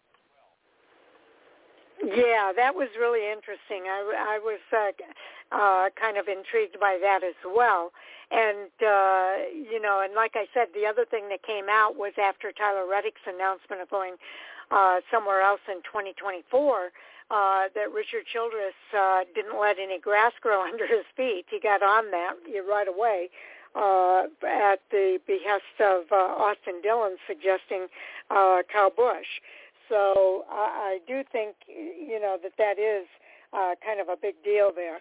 Yeah, 2.02 2.52
that 2.56 2.74
was 2.74 2.88
really 2.98 3.30
interesting. 3.30 3.86
I, 3.86 4.36
I 4.36 4.38
was 4.42 4.60
uh, 4.72 4.90
uh, 5.54 5.88
kind 5.94 6.16
of 6.16 6.26
intrigued 6.26 6.80
by 6.80 6.98
that 7.00 7.22
as 7.22 7.38
well. 7.46 7.92
And, 8.30 8.72
uh, 8.80 9.46
you 9.54 9.80
know, 9.80 10.00
and 10.02 10.14
like 10.14 10.32
I 10.34 10.46
said, 10.54 10.68
the 10.74 10.86
other 10.86 11.04
thing 11.04 11.28
that 11.28 11.42
came 11.42 11.66
out 11.70 11.96
was 11.96 12.12
after 12.18 12.50
Tyler 12.50 12.88
Reddick's 12.90 13.20
announcement 13.26 13.82
of 13.82 13.90
going 13.90 14.14
uh, 14.70 15.00
somewhere 15.10 15.42
else 15.42 15.60
in 15.68 15.82
2024, 15.84 16.90
uh, 17.30 17.68
that 17.74 17.92
Richard 17.92 18.24
Childress 18.32 18.74
uh, 18.96 19.20
didn't 19.34 19.60
let 19.60 19.78
any 19.78 20.00
grass 20.00 20.32
grow 20.40 20.64
under 20.68 20.86
his 20.86 21.04
feet. 21.16 21.44
He 21.50 21.60
got 21.60 21.82
on 21.82 22.10
that 22.10 22.34
right 22.66 22.88
away 22.88 23.30
uh, 23.74 24.24
at 24.46 24.80
the 24.90 25.18
behest 25.26 25.76
of 25.80 26.10
uh, 26.10 26.16
Austin 26.16 26.80
Dillon 26.82 27.16
suggesting 27.26 27.86
uh, 28.30 28.62
Kyle 28.72 28.90
Busch. 28.90 29.40
So 29.88 30.44
I, 30.50 30.98
I 30.98 30.98
do 31.06 31.22
think, 31.32 31.56
you 31.66 32.20
know, 32.20 32.36
that 32.42 32.52
that 32.58 32.78
is 32.78 33.06
uh, 33.52 33.74
kind 33.84 34.00
of 34.00 34.08
a 34.08 34.16
big 34.16 34.34
deal 34.44 34.72
there. 34.74 35.00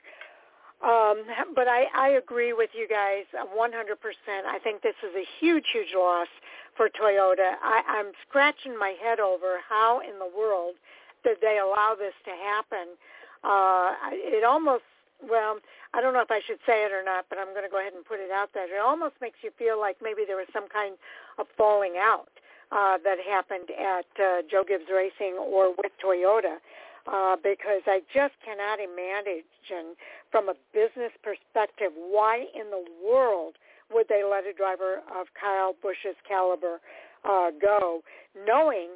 Um, 0.82 1.24
but 1.54 1.68
I, 1.68 1.86
I 1.96 2.10
agree 2.18 2.54
with 2.54 2.72
you 2.74 2.88
guys 2.88 3.26
100%. 3.38 3.46
I 3.54 4.58
think 4.60 4.82
this 4.82 4.98
is 5.04 5.14
a 5.16 5.26
huge, 5.40 5.66
huge 5.72 5.94
loss 5.96 6.28
for 6.76 6.90
Toyota. 6.90 7.54
I, 7.62 7.84
I'm 7.88 8.14
scratching 8.28 8.78
my 8.78 8.96
head 9.02 9.20
over 9.20 9.60
how 9.68 10.02
in 10.02 10.18
the 10.18 10.26
world 10.26 10.76
did 11.24 11.38
they 11.40 11.60
allow 11.62 11.94
this 11.98 12.18
to 12.26 12.32
happen. 12.32 12.98
Uh, 13.44 13.94
it 14.12 14.44
almost, 14.44 14.84
well, 15.22 15.58
I 15.94 16.02
don't 16.02 16.14
know 16.14 16.22
if 16.22 16.32
I 16.32 16.42
should 16.48 16.60
say 16.66 16.84
it 16.84 16.92
or 16.92 17.04
not, 17.04 17.26
but 17.30 17.38
I'm 17.38 17.54
going 17.54 17.64
to 17.64 17.70
go 17.70 17.80
ahead 17.80 17.94
and 17.94 18.04
put 18.04 18.20
it 18.20 18.32
out 18.32 18.50
there. 18.56 18.66
It 18.66 18.82
almost 18.82 19.14
makes 19.22 19.38
you 19.44 19.52
feel 19.60 19.80
like 19.80 19.98
maybe 20.02 20.24
there 20.26 20.38
was 20.38 20.50
some 20.52 20.68
kind 20.68 20.96
of 21.38 21.46
falling 21.58 22.02
out 22.02 22.41
uh, 22.72 22.98
that 23.04 23.18
happened 23.20 23.70
at 23.72 24.08
uh, 24.20 24.42
Joe 24.50 24.64
Gibbs 24.68 24.90
Racing 24.94 25.36
or 25.38 25.70
with 25.70 25.92
Toyota. 26.04 26.58
Uh, 27.08 27.36
because 27.36 27.82
I 27.88 28.02
just 28.14 28.36
cannot 28.46 28.78
imagine 28.78 29.98
from 30.30 30.50
a 30.50 30.54
business 30.72 31.10
perspective 31.24 31.90
why 31.96 32.46
in 32.54 32.70
the 32.70 32.86
world 33.04 33.56
would 33.92 34.08
they 34.08 34.24
let 34.24 34.46
a 34.46 34.54
driver 34.54 35.02
of 35.10 35.26
Kyle 35.34 35.74
Busch's 35.82 36.16
caliber 36.28 36.80
uh, 37.26 37.50
go, 37.60 38.04
knowing 38.46 38.90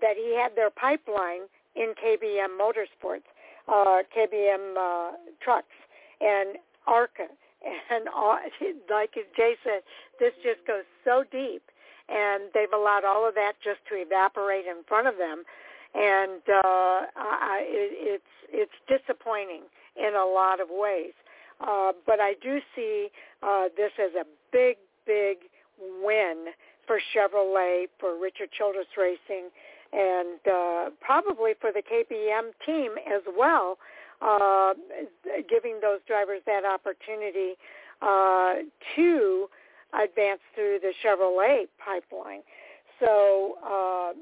that 0.00 0.16
he 0.16 0.36
had 0.36 0.56
their 0.56 0.70
pipeline 0.70 1.42
in 1.76 1.94
KBM 2.02 2.58
Motorsports, 2.58 3.30
uh, 3.68 4.02
KBM 4.10 4.74
uh, 4.76 5.16
trucks, 5.42 5.74
and 6.20 6.58
ARCA. 6.86 7.28
And 7.90 8.08
uh, 8.08 8.38
like 8.90 9.14
Jay 9.36 9.54
said, 9.62 9.82
this 10.18 10.32
just 10.42 10.66
goes 10.66 10.82
so 11.04 11.22
deep 11.30 11.62
and 12.12 12.44
they've 12.54 12.72
allowed 12.72 13.04
all 13.04 13.26
of 13.26 13.34
that 13.34 13.52
just 13.64 13.80
to 13.88 13.94
evaporate 13.96 14.66
in 14.66 14.84
front 14.86 15.06
of 15.06 15.16
them, 15.16 15.44
and 15.94 16.42
uh, 16.48 17.08
I, 17.16 17.64
it, 17.64 18.20
it's 18.20 18.32
it's 18.52 18.78
disappointing 18.86 19.62
in 19.96 20.14
a 20.14 20.24
lot 20.24 20.60
of 20.60 20.68
ways. 20.70 21.12
Uh, 21.60 21.92
but 22.06 22.20
I 22.20 22.34
do 22.42 22.58
see 22.74 23.08
uh, 23.42 23.68
this 23.76 23.92
as 23.98 24.12
a 24.14 24.24
big, 24.52 24.76
big 25.06 25.48
win 26.02 26.46
for 26.86 26.98
Chevrolet, 27.14 27.86
for 28.00 28.20
Richard 28.20 28.50
Childress 28.56 28.86
Racing, 28.98 29.48
and 29.92 30.40
uh, 30.50 30.90
probably 31.00 31.52
for 31.60 31.70
the 31.72 31.82
KBM 31.82 32.50
team 32.66 32.92
as 33.06 33.22
well, 33.36 33.78
uh, 34.20 34.74
giving 35.48 35.78
those 35.80 36.00
drivers 36.06 36.40
that 36.46 36.64
opportunity 36.64 37.54
uh, 38.00 38.54
to 38.96 39.48
advance 39.94 40.40
through 40.54 40.78
the 40.80 40.92
Chevrolet 41.04 41.68
pipeline. 41.82 42.42
So 43.00 43.56
uh, 43.64 44.12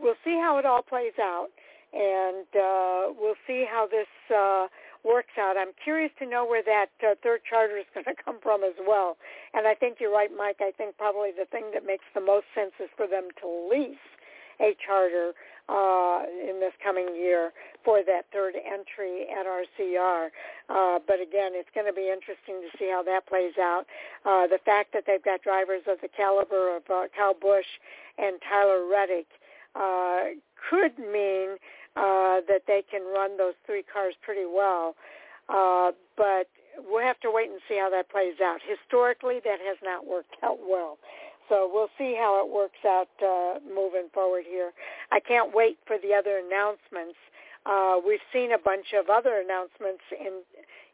we'll 0.00 0.18
see 0.24 0.38
how 0.40 0.58
it 0.58 0.66
all 0.66 0.82
plays 0.82 1.12
out, 1.20 1.48
and 1.92 2.46
uh, 2.54 3.12
we'll 3.18 3.38
see 3.46 3.66
how 3.70 3.86
this 3.86 4.08
uh, 4.34 4.66
works 5.04 5.36
out. 5.38 5.56
I'm 5.56 5.72
curious 5.82 6.10
to 6.18 6.26
know 6.26 6.44
where 6.46 6.62
that 6.62 6.90
uh, 7.02 7.14
third 7.22 7.40
charter 7.48 7.76
is 7.78 7.86
going 7.94 8.04
to 8.04 8.22
come 8.22 8.38
from 8.42 8.64
as 8.64 8.74
well. 8.86 9.16
And 9.54 9.66
I 9.66 9.74
think 9.74 9.98
you're 10.00 10.12
right, 10.12 10.30
Mike. 10.36 10.58
I 10.60 10.72
think 10.76 10.96
probably 10.96 11.30
the 11.36 11.46
thing 11.46 11.70
that 11.74 11.86
makes 11.86 12.04
the 12.14 12.20
most 12.20 12.46
sense 12.54 12.72
is 12.80 12.88
for 12.96 13.06
them 13.06 13.28
to 13.40 13.68
lease 13.70 13.96
a 14.60 14.76
charter 14.84 15.32
uh, 15.70 16.26
in 16.42 16.58
this 16.58 16.74
coming 16.82 17.14
year 17.14 17.52
for 17.84 18.02
that 18.04 18.26
third 18.32 18.54
entry 18.58 19.26
at 19.30 19.46
RCR. 19.46 20.28
Uh, 20.68 20.98
but 21.06 21.22
again, 21.22 21.54
it's 21.54 21.70
going 21.74 21.86
to 21.86 21.92
be 21.92 22.10
interesting 22.10 22.58
to 22.60 22.68
see 22.78 22.90
how 22.90 23.02
that 23.04 23.26
plays 23.26 23.54
out. 23.58 23.84
Uh, 24.26 24.46
the 24.46 24.58
fact 24.64 24.92
that 24.92 25.04
they've 25.06 25.22
got 25.22 25.42
drivers 25.42 25.82
of 25.86 25.98
the 26.02 26.08
caliber 26.08 26.76
of 26.76 26.82
uh, 26.90 27.06
Kyle 27.16 27.34
Busch 27.34 27.70
and 28.18 28.40
Tyler 28.42 28.84
Reddick 28.90 29.26
uh, 29.78 30.34
could 30.58 30.98
mean 30.98 31.56
uh, 31.96 32.42
that 32.50 32.66
they 32.66 32.82
can 32.90 33.02
run 33.02 33.38
those 33.38 33.54
three 33.64 33.84
cars 33.86 34.14
pretty 34.22 34.46
well. 34.46 34.96
Uh, 35.48 35.92
but 36.16 36.50
we'll 36.78 37.04
have 37.04 37.20
to 37.20 37.30
wait 37.30 37.50
and 37.50 37.60
see 37.68 37.78
how 37.78 37.90
that 37.90 38.10
plays 38.10 38.38
out. 38.42 38.58
Historically, 38.66 39.38
that 39.44 39.58
has 39.62 39.78
not 39.82 40.06
worked 40.06 40.34
out 40.42 40.58
well. 40.68 40.98
So 41.50 41.68
we'll 41.70 41.90
see 41.98 42.14
how 42.16 42.40
it 42.42 42.50
works 42.50 42.78
out 42.86 43.10
uh, 43.20 43.58
moving 43.68 44.08
forward 44.14 44.44
here. 44.48 44.70
I 45.10 45.18
can't 45.18 45.52
wait 45.52 45.78
for 45.84 45.98
the 45.98 46.14
other 46.14 46.38
announcements. 46.38 47.18
Uh, 47.66 47.96
we've 48.06 48.24
seen 48.32 48.52
a 48.52 48.58
bunch 48.58 48.94
of 48.98 49.10
other 49.10 49.42
announcements 49.44 50.00
in, 50.18 50.40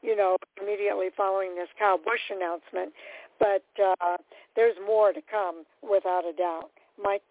you 0.03 0.17
know, 0.17 0.37
immediately 0.61 1.09
following 1.15 1.55
this 1.55 1.69
Kyle 1.79 1.99
Busch 1.99 2.33
announcement, 2.35 2.93
but 3.39 3.63
uh, 3.79 4.17
there's 4.57 4.75
more 4.85 5.13
to 5.13 5.21
come 5.31 5.65
without 5.89 6.25
a 6.25 6.33
doubt. 6.33 6.71
Mike, 7.01 7.23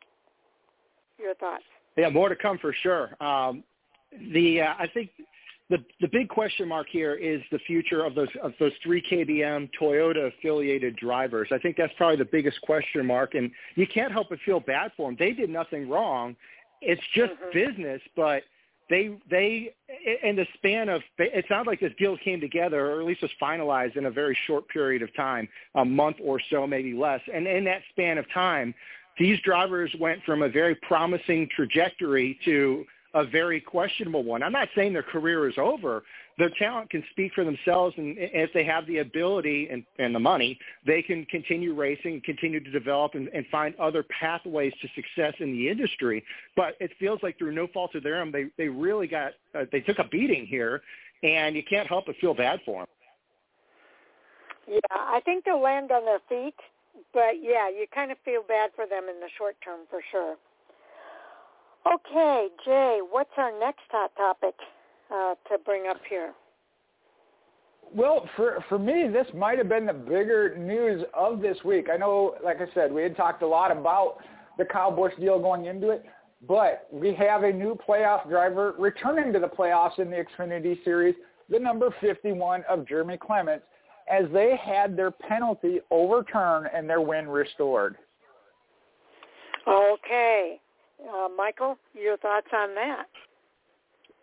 your 1.18 1.34
thoughts? 1.36 1.64
Yeah, 1.98 2.10
more 2.10 2.30
to 2.30 2.36
come 2.36 2.60
for 2.60 2.74
sure. 2.84 3.12
Um, 3.22 3.64
the 4.32 4.62
uh, 4.62 4.74
I 4.78 4.88
think 4.94 5.10
the 5.70 5.78
the 6.00 6.08
big 6.12 6.30
question 6.30 6.68
mark 6.68 6.88
here 6.92 7.16
is 7.16 7.42
the 7.52 7.60
future 7.60 8.06
of 8.06 8.14
those 8.14 8.28
of 8.44 8.54
those 8.60 8.72
three 8.84 9.02
KBM 9.02 9.70
Toyota 9.80 10.28
affiliated 10.28 10.96
drivers. 10.96 11.48
I 11.52 11.58
think 11.58 11.76
that's 11.76 11.94
probably 11.98 12.18
the 12.18 12.30
biggest 12.32 12.62
question 12.62 13.06
mark, 13.06 13.34
and 13.34 13.52
you 13.76 13.88
can't 13.88 14.12
help 14.12 14.30
but 14.30 14.40
feel 14.46 14.60
bad 14.60 14.92
for 14.96 15.10
them. 15.10 15.16
They 15.18 15.32
did 15.32 15.50
nothing 15.50 15.90
wrong. 15.90 16.36
It's 16.82 17.02
just 17.16 17.34
mm-hmm. 17.34 17.52
business, 17.54 18.02
but 18.16 18.44
they 18.90 19.18
they 19.30 19.74
in 20.24 20.36
the 20.36 20.46
span 20.56 20.90
of 20.90 21.02
it 21.18 21.46
sounds 21.50 21.68
like 21.68 21.80
this 21.80 21.94
deal 21.98 22.18
came 22.24 22.40
together 22.40 22.92
or 22.92 23.02
at 23.02 23.08
least 23.08 23.22
was 23.22 23.32
finalized 23.42 23.98
in 23.98 24.06
a 24.06 24.12
very 24.12 24.38
short 24.46 24.68
period 24.70 25.02
of 25.02 25.14
time 25.16 25.48
a 25.76 25.86
month 25.86 26.18
or 26.22 26.40
so 26.52 26.68
maybe 26.68 26.94
less 26.94 27.22
and 27.34 27.48
in 27.48 27.64
that 27.64 27.82
span 27.90 28.18
of 28.18 28.26
time 28.32 28.74
these 29.18 29.40
drivers 29.42 29.92
went 30.00 30.22
from 30.24 30.44
a 30.44 30.50
very 30.50 30.76
promising 30.76 31.50
trajectory 31.56 32.38
to 32.46 32.86
a 33.16 33.26
very 33.26 33.62
questionable 33.62 34.24
one. 34.24 34.44
I'm 34.44 34.52
not 34.52 34.68
saying 34.76 34.92
their 34.92 35.02
career 35.02 35.48
is 35.48 35.56
over. 35.58 36.04
Their 36.38 36.52
talent 36.60 36.90
can 36.90 37.02
speak 37.12 37.32
for 37.34 37.46
themselves, 37.46 37.96
and 37.98 38.18
if 38.20 38.52
they 38.54 38.66
have 38.66 38.86
the 38.88 38.98
ability 38.98 39.70
and, 39.72 39.86
and 39.98 40.14
the 40.14 40.20
money, 40.20 40.60
they 40.86 41.02
can 41.02 41.26
continue 41.26 41.74
racing, 41.74 42.22
continue 42.26 42.62
to 42.62 42.72
develop, 42.72 43.16
and, 43.16 43.30
and 43.30 43.46
find 43.48 43.74
other 43.76 44.04
pathways 44.20 44.74
to 44.82 44.88
success 44.96 45.34
in 45.40 45.54
the 45.54 45.70
industry. 45.70 46.26
But 46.58 46.76
it 46.82 46.92
feels 47.00 47.20
like 47.24 47.38
through 47.38 47.54
no 47.54 47.68
fault 47.68 47.96
of 47.96 48.04
their 48.04 48.22
own, 48.22 48.34
they 48.34 48.48
they 48.58 48.68
really 48.68 49.08
got 49.08 49.32
uh, 49.58 49.64
they 49.72 49.80
took 49.80 50.00
a 50.00 50.08
beating 50.10 50.46
here, 50.46 50.82
and 51.24 51.56
you 51.56 51.64
can't 51.64 51.88
help 51.88 52.08
but 52.08 52.18
feel 52.18 52.34
bad 52.34 52.60
for 52.66 52.82
them. 52.82 52.88
Yeah, 54.68 54.98
I 54.98 55.22
think 55.24 55.46
they'll 55.46 55.62
land 55.62 55.92
on 55.92 56.04
their 56.04 56.20
feet, 56.28 56.56
but 57.14 57.40
yeah, 57.42 57.70
you 57.70 57.86
kind 57.94 58.12
of 58.12 58.18
feel 58.26 58.44
bad 58.46 58.72
for 58.76 58.86
them 58.86 59.04
in 59.04 59.22
the 59.22 59.30
short 59.38 59.56
term 59.64 59.82
for 59.90 60.02
sure. 60.12 60.36
Okay, 61.94 62.48
Jay, 62.66 63.00
what's 63.12 63.30
our 63.38 63.58
next 63.60 63.82
hot 63.92 64.12
topic 64.18 64.56
uh, 65.14 65.36
to 65.50 65.64
bring 65.64 65.88
up 65.88 66.02
here? 66.10 66.34
Well, 67.94 68.28
for 68.36 68.64
for 68.68 68.80
me, 68.80 69.08
this 69.08 69.28
might 69.36 69.60
have 69.60 69.70
been 69.70 69.86
the 69.86 69.94
bigger 69.94 70.58
news 70.58 71.04
of 71.14 71.42
this 71.42 71.58
week. 71.64 71.88
I 71.94 71.98
know, 71.98 72.36
like 72.44 72.58
I 72.58 72.66
said, 72.74 72.92
we 72.92 73.04
had 73.04 73.16
talked 73.16 73.44
a 73.44 73.48
lot 73.48 73.72
about 73.72 74.18
the 74.58 74.66
Kyle 74.66 74.92
Busch 74.92 75.14
deal 75.20 75.40
going 75.40 75.66
into 75.66 75.92
it, 75.92 76.04
but 76.48 76.88
we 76.92 77.14
have 77.14 77.44
a 77.44 77.52
new 77.52 77.78
playoff 77.88 78.28
driver 78.28 78.74
returning 78.80 79.32
to 79.34 79.40
the 79.40 79.48
playoffs 79.48 80.00
in 80.00 80.10
the 80.10 80.26
Xfinity 80.26 80.84
Series, 80.84 81.16
the 81.50 81.60
number 81.60 81.94
51 82.02 82.64
of 82.68 82.88
Jeremy 82.88 83.18
Clements, 83.18 83.66
as 84.12 84.26
they 84.34 84.58
had 84.58 84.98
their 84.98 85.12
penalty 85.12 85.80
overturned 85.92 86.68
and 86.74 86.90
their 86.90 87.02
win 87.02 87.28
restored. 87.28 87.98
Okay. 89.68 90.60
Uh, 91.02 91.28
Michael, 91.36 91.78
your 91.94 92.18
thoughts 92.18 92.48
on 92.54 92.76
that? 92.76 93.06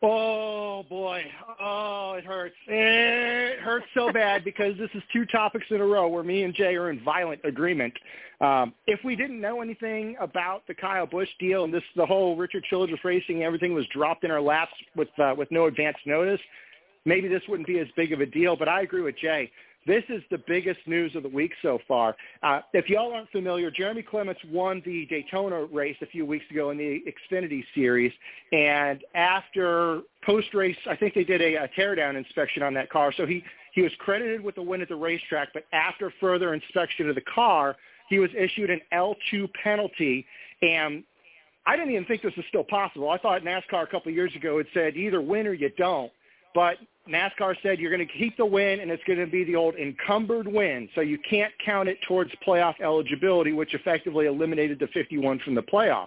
Oh 0.05 0.85
boy, 0.89 1.23
oh 1.61 2.15
it 2.19 2.25
hurts. 2.25 2.57
It 2.67 3.61
hurts 3.61 3.87
so 3.95 4.13
bad 4.13 4.43
because 4.43 4.77
this 4.77 4.91
is 4.95 5.03
two 5.13 5.25
topics 5.27 5.67
in 5.71 5.81
a 5.81 5.87
row 5.87 6.09
where 6.09 6.25
me 6.25 6.43
and 6.43 6.53
Jay 6.53 6.75
are 6.75 6.91
in 6.91 7.05
violent 7.05 7.41
agreement. 7.45 7.95
Um, 8.41 8.75
if 8.89 8.99
we 9.05 9.15
didn't 9.15 9.41
know 9.41 9.61
anything 9.61 10.17
about 10.21 10.67
the 10.67 10.75
Kyle 10.75 11.07
Busch 11.07 11.29
deal 11.39 11.63
and 11.63 11.73
this 11.73 11.85
the 11.95 12.05
whole 12.05 12.37
Richard 12.37 12.65
Childress 12.69 12.99
Racing, 13.05 13.45
everything 13.45 13.75
was 13.75 13.87
dropped 13.95 14.25
in 14.25 14.33
our 14.33 14.41
laps 14.41 14.73
with 14.97 15.09
uh, 15.21 15.35
with 15.39 15.49
no 15.53 15.67
advance 15.67 15.99
notice, 16.05 16.41
maybe 17.05 17.29
this 17.29 17.43
wouldn't 17.49 17.69
be 17.69 17.79
as 17.79 17.87
big 17.95 18.13
of 18.13 18.21
a 18.21 18.27
deal. 18.27 18.57
But 18.57 18.69
I 18.69 18.83
agree 18.83 19.03
with 19.03 19.17
Jay. 19.19 19.53
This 19.87 20.05
is 20.09 20.23
the 20.31 20.39
biggest 20.47 20.79
news 20.87 21.17
of 21.17 21.25
the 21.25 21.29
week 21.29 21.53
so 21.61 21.81
far. 21.89 22.15
Uh, 22.43 22.61
if 22.73 22.89
y'all 22.89 23.13
aren't 23.13 23.31
familiar, 23.31 23.69
Jeremy 23.71 24.03
Clements 24.03 24.41
won 24.49 24.81
the 24.85 25.07
Daytona 25.07 25.65
race 25.65 25.97
a 26.03 26.07
few 26.07 26.25
weeks 26.25 26.45
ago 26.51 26.71
in 26.71 26.79
the 26.79 27.03
Xfinity 27.05 27.65
Series, 27.75 28.13
and 28.53 29.03
after 29.15 30.03
post-race, 30.25 30.77
I 30.89 30.95
think 30.95 31.15
they 31.15 31.25
did 31.25 31.41
a, 31.41 31.65
a 31.65 31.69
teardown 31.77 32.17
inspection 32.17 32.63
on 32.63 32.75
that 32.75 32.91
car. 32.91 33.13
So 33.17 33.27
he 33.27 33.43
he 33.73 33.83
was 33.83 33.93
credited 33.99 34.41
with 34.41 34.55
the 34.55 34.63
win 34.63 34.83
at 34.83 34.89
the 34.89 34.97
racetrack, 34.97 35.49
but 35.55 35.65
after 35.73 36.13
further 36.21 36.55
inspection 36.55 37.09
of 37.09 37.15
the 37.15 37.23
car, 37.23 37.75
he 38.09 38.19
was 38.19 38.31
issued 38.37 38.71
an 38.71 38.81
L2 38.93 39.49
penalty, 39.65 40.27
and 40.61 41.03
I 41.67 41.77
didn't 41.77 41.93
even 41.93 42.05
think 42.05 42.23
this 42.23 42.37
was 42.37 42.45
still 42.49 42.65
possible. 42.65 43.11
I 43.11 43.19
thought 43.19 43.43
NASCAR 43.43 43.83
a 43.83 43.87
couple 43.87 44.11
of 44.11 44.15
years 44.15 44.35
ago 44.37 44.59
had 44.59 44.67
said 44.75 44.97
either 44.97 45.21
win 45.21 45.47
or 45.47 45.55
you 45.55 45.71
don't. 45.77 46.13
But 46.55 46.77
NASCAR 47.09 47.57
said 47.63 47.81
you're 47.81 47.91
going 47.91 48.07
to 48.07 48.13
keep 48.13 48.37
the 48.37 48.47
win, 48.47 48.81
and 48.81 48.91
it's 48.91 49.03
going 49.05 49.19
to 49.19 49.27
be 49.27 49.45
the 49.45 49.57
old 49.57 49.75
encumbered 49.75 50.47
win, 50.47 50.89
so 50.95 51.01
you 51.01 51.19
can't 51.29 51.53
count 51.65 51.89
it 51.89 51.99
towards 52.07 52.31
playoff 52.47 52.81
eligibility, 52.81 53.53
which 53.53 53.75
effectively 53.75 54.27
eliminated 54.27 54.79
the 54.79 54.87
51 54.89 55.41
from 55.41 55.55
the 55.55 55.63
playoffs. 55.63 56.07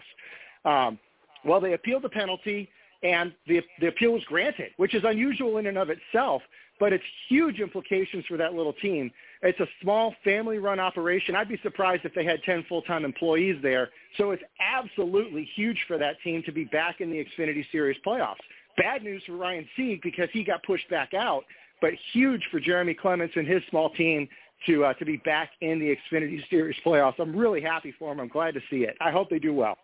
Um, 0.64 0.98
well, 1.44 1.60
they 1.60 1.74
appealed 1.74 2.04
the 2.04 2.10
penalty, 2.10 2.70
and 3.04 3.34
the, 3.46 3.62
the 3.82 3.88
appeal 3.88 4.14
was 4.14 4.24
granted, 4.24 4.72
which 4.78 4.94
is 4.94 5.04
unusual 5.04 5.58
in 5.58 5.68
and 5.68 5.78
of 5.78 5.90
itself, 5.90 6.42
but 6.80 6.94
it's 6.94 7.04
huge 7.28 7.60
implications 7.60 8.26
for 8.26 8.38
that 8.38 8.54
little 8.54 8.74
team. 8.74 9.12
It's 9.42 9.60
a 9.60 9.68
small 9.82 10.16
family-run 10.24 10.80
operation. 10.80 11.36
I'd 11.36 11.50
be 11.50 11.60
surprised 11.62 12.06
if 12.06 12.14
they 12.16 12.26
had 12.26 12.42
10 12.44 12.66
full-time 12.68 13.06
employees 13.06 13.58
there. 13.62 13.90
So 14.18 14.32
it's 14.32 14.44
absolutely 14.60 15.48
huge 15.56 15.78
for 15.88 15.98
that 15.98 16.16
team 16.24 16.42
to 16.46 16.52
be 16.52 16.66
back 16.66 17.02
in 17.02 17.12
the 17.12 17.24
Xfinity 17.24 17.66
Series 17.72 17.98
playoffs. 18.06 18.36
Bad 18.78 19.04
news 19.04 19.24
for 19.26 19.34
Ryan 19.34 19.68
Sieg 19.76 20.02
because 20.02 20.30
he 20.34 20.44
got 20.44 20.64
pushed 20.64 20.90
back 20.90 21.14
out, 21.14 21.44
but 21.82 21.92
huge 22.14 22.42
for 22.52 22.60
Jeremy 22.60 22.94
Clements 22.94 23.34
and 23.38 23.48
his 23.48 23.62
small 23.70 23.90
team 23.92 24.28
to 24.66 24.86
uh, 24.86 24.94
to 24.96 25.06
be 25.06 25.18
back 25.18 25.52
in 25.62 25.80
the 25.80 25.96
Xfinity 25.96 26.40
Series 26.50 26.76
playoffs. 26.86 27.20
I'm 27.20 27.36
really 27.36 27.62
happy 27.62 27.94
for 27.98 28.12
them. 28.12 28.20
I'm 28.20 28.28
glad 28.28 28.54
to 28.54 28.62
see 28.70 28.84
it. 28.84 28.96
I 29.02 29.12
hope 29.12 29.30
they 29.30 29.40
do 29.40 29.54
well. 29.54 29.78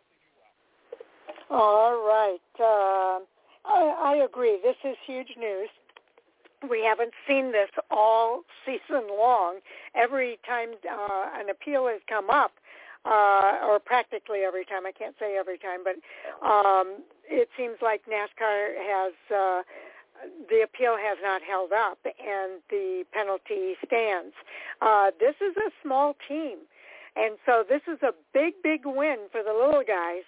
All 1.49 1.93
right. 1.93 2.39
Uh, 2.59 3.19
I, 3.65 4.15
I 4.15 4.25
agree. 4.25 4.59
This 4.63 4.77
is 4.83 4.95
huge 5.05 5.35
news. 5.37 5.69
We 6.69 6.83
haven't 6.85 7.11
seen 7.27 7.51
this 7.51 7.69
all 7.89 8.43
season 8.65 9.07
long. 9.09 9.59
Every 9.95 10.39
time 10.47 10.69
uh, 10.89 11.39
an 11.39 11.49
appeal 11.49 11.87
has 11.87 11.99
come 12.07 12.29
up, 12.29 12.51
uh, 13.05 13.65
or 13.67 13.79
practically 13.79 14.39
every 14.39 14.65
time. 14.65 14.85
I 14.85 14.91
can't 14.91 15.15
say 15.19 15.37
every 15.37 15.57
time, 15.57 15.79
but 15.83 15.95
um, 16.45 16.97
it 17.31 17.49
seems 17.57 17.77
like 17.81 18.03
NASCAR 18.05 18.75
has 18.77 19.13
uh, 19.33 19.61
the 20.49 20.61
appeal 20.61 20.97
has 20.97 21.17
not 21.23 21.41
held 21.41 21.71
up, 21.71 21.97
and 22.05 22.61
the 22.69 23.03
penalty 23.11 23.75
stands. 23.85 24.35
Uh, 24.81 25.09
this 25.19 25.35
is 25.41 25.55
a 25.57 25.71
small 25.81 26.15
team, 26.27 26.59
and 27.15 27.37
so 27.45 27.63
this 27.67 27.81
is 27.87 27.97
a 28.03 28.13
big, 28.33 28.53
big 28.61 28.81
win 28.85 29.17
for 29.31 29.41
the 29.43 29.53
little 29.53 29.83
guys. 29.87 30.23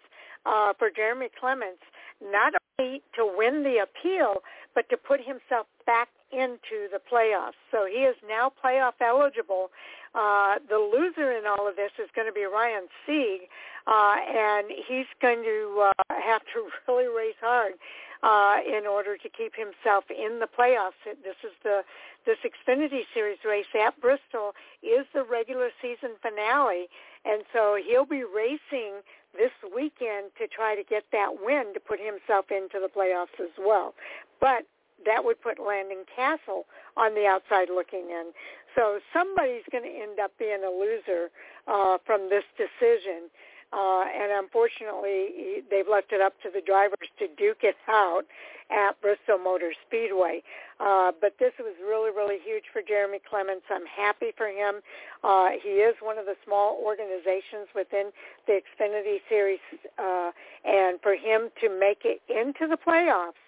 Uh, 0.46 0.74
for 0.78 0.90
Jeremy 0.94 1.30
Clements, 1.40 1.84
not 2.22 2.52
only 2.78 3.02
to 3.16 3.24
win 3.38 3.64
the 3.64 3.78
appeal, 3.80 4.44
but 4.76 4.90
to 4.90 4.98
put 4.98 5.22
himself 5.22 5.68
back 5.86 6.10
into 6.34 6.90
the 6.92 7.00
playoffs. 7.00 7.60
So 7.72 7.86
he 7.86 8.04
is 8.04 8.16
now 8.28 8.52
playoff 8.64 8.94
eligible 9.00 9.70
uh, 10.16 10.62
the 10.70 10.78
loser 10.78 11.32
in 11.32 11.46
all 11.48 11.68
of 11.68 11.76
this 11.76 11.92
is 11.98 12.10
going 12.16 12.28
to 12.28 12.34
be 12.34 12.46
Ryan 12.46 12.86
Sieg, 13.06 13.50
uh, 13.88 14.16
and 14.30 14.68
he's 14.70 15.10
going 15.22 15.44
to 15.44 15.90
uh, 15.90 16.14
have 16.22 16.42
to 16.54 16.70
really 16.88 17.08
race 17.08 17.40
hard 17.42 17.74
uh, 18.22 18.62
in 18.66 18.86
order 18.86 19.18
to 19.18 19.30
keep 19.30 19.54
himself 19.56 20.06
in 20.10 20.40
the 20.40 20.48
playoffs. 20.48 21.02
This 21.06 21.38
is 21.44 21.54
the 21.64 21.82
this 22.26 22.38
Xfinity 22.40 23.02
Series 23.14 23.40
race 23.44 23.66
at 23.76 24.00
Bristol 24.00 24.54
is 24.82 25.06
the 25.14 25.26
regular 25.26 25.70
season 25.82 26.12
finale, 26.22 26.88
and 27.26 27.44
so 27.52 27.76
he'll 27.76 28.06
be 28.06 28.24
racing 28.24 29.04
this 29.34 29.52
weekend 29.76 30.32
to 30.38 30.48
try 30.48 30.74
to 30.74 30.84
get 30.84 31.04
that 31.12 31.44
win 31.44 31.74
to 31.74 31.82
put 31.82 32.00
himself 32.00 32.46
into 32.50 32.80
the 32.80 32.88
playoffs 32.88 33.36
as 33.44 33.52
well. 33.60 33.94
But 34.40 34.64
that 35.06 35.24
would 35.24 35.42
put 35.42 35.60
Landon 35.60 36.06
Cassill 36.18 36.64
on 36.98 37.16
the 37.16 37.26
outside 37.26 37.70
looking 37.70 38.10
in. 38.10 38.32
So 38.76 39.00
somebody's 39.14 39.64
going 39.72 39.84
to 39.84 39.90
end 39.90 40.20
up 40.20 40.32
being 40.40 40.64
a 40.66 40.72
loser 40.72 41.30
uh, 41.68 41.98
from 42.06 42.30
this 42.30 42.44
decision. 42.58 43.30
Uh, 43.74 44.06
and 44.06 44.32
unfortunately, 44.46 45.66
they've 45.70 45.90
left 45.90 46.14
it 46.14 46.22
up 46.22 46.34
to 46.44 46.50
the 46.54 46.62
drivers 46.62 47.10
to 47.18 47.26
duke 47.38 47.66
it 47.66 47.76
out 47.90 48.22
at 48.70 49.00
Bristol 49.02 49.38
Motor 49.38 49.74
Speedway. 49.88 50.44
Uh, 50.80 51.12
but 51.20 51.34
this 51.40 51.54
was 51.60 51.74
really, 51.82 52.12
really 52.12 52.38
huge 52.44 52.64
for 52.72 52.82
Jeremy 52.86 53.20
Clements. 53.28 53.66
I'm 53.70 53.86
happy 53.86 54.30
for 54.38 54.48
him. 54.48 54.82
Uh, 55.24 55.58
he 55.62 55.82
is 55.82 55.96
one 56.02 56.18
of 56.18 56.26
the 56.26 56.36
small 56.46 56.82
organizations 56.86 57.66
within 57.74 58.12
the 58.46 58.62
Xfinity 58.62 59.18
Series, 59.28 59.64
uh, 59.98 60.32
and 60.66 61.02
for 61.02 61.16
him 61.16 61.50
to 61.62 61.70
make 61.70 62.06
it 62.06 62.22
into 62.30 62.70
the 62.70 62.78
playoffs 62.78 63.42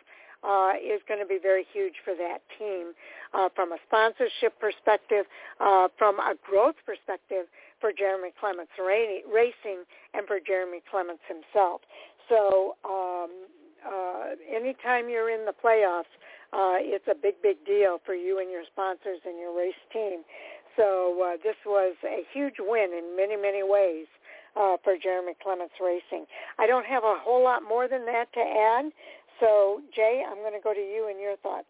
uh, 0.45 0.73
is 0.77 1.01
going 1.07 1.19
to 1.19 1.25
be 1.25 1.39
very 1.41 1.65
huge 1.73 1.95
for 2.03 2.13
that 2.13 2.39
team 2.59 2.93
uh, 3.33 3.49
from 3.55 3.71
a 3.71 3.77
sponsorship 3.87 4.59
perspective, 4.59 5.25
uh, 5.59 5.87
from 5.97 6.19
a 6.19 6.35
growth 6.45 6.75
perspective 6.85 7.47
for 7.81 7.91
Jeremy 7.91 8.29
Clements 8.39 8.71
Racing 8.79 9.83
and 10.13 10.27
for 10.27 10.39
Jeremy 10.39 10.81
Clements 10.89 11.23
himself. 11.27 11.81
So 12.29 12.75
um, 12.85 13.29
uh, 13.85 14.37
anytime 14.49 15.09
you're 15.09 15.29
in 15.29 15.45
the 15.45 15.53
playoffs, 15.53 16.13
uh, 16.53 16.79
it's 16.79 17.07
a 17.09 17.15
big, 17.15 17.41
big 17.41 17.65
deal 17.65 17.99
for 18.05 18.13
you 18.13 18.39
and 18.39 18.49
your 18.49 18.63
sponsors 18.71 19.19
and 19.25 19.37
your 19.39 19.55
race 19.57 19.81
team. 19.91 20.21
So 20.77 21.17
uh, 21.23 21.37
this 21.43 21.55
was 21.65 21.95
a 22.05 22.23
huge 22.33 22.55
win 22.59 22.91
in 22.93 23.15
many, 23.15 23.35
many 23.35 23.63
ways 23.63 24.07
uh, 24.55 24.77
for 24.83 24.95
Jeremy 25.01 25.33
Clements 25.41 25.75
Racing. 25.83 26.25
I 26.59 26.67
don't 26.67 26.85
have 26.85 27.03
a 27.03 27.15
whole 27.19 27.43
lot 27.43 27.63
more 27.63 27.87
than 27.87 28.05
that 28.05 28.31
to 28.33 28.39
add. 28.39 28.91
So, 29.39 29.81
Jay, 29.95 30.23
I'm 30.29 30.37
going 30.37 30.53
to 30.53 30.63
go 30.63 30.73
to 30.73 30.79
you 30.79 31.07
and 31.09 31.19
your 31.19 31.35
thoughts. 31.37 31.67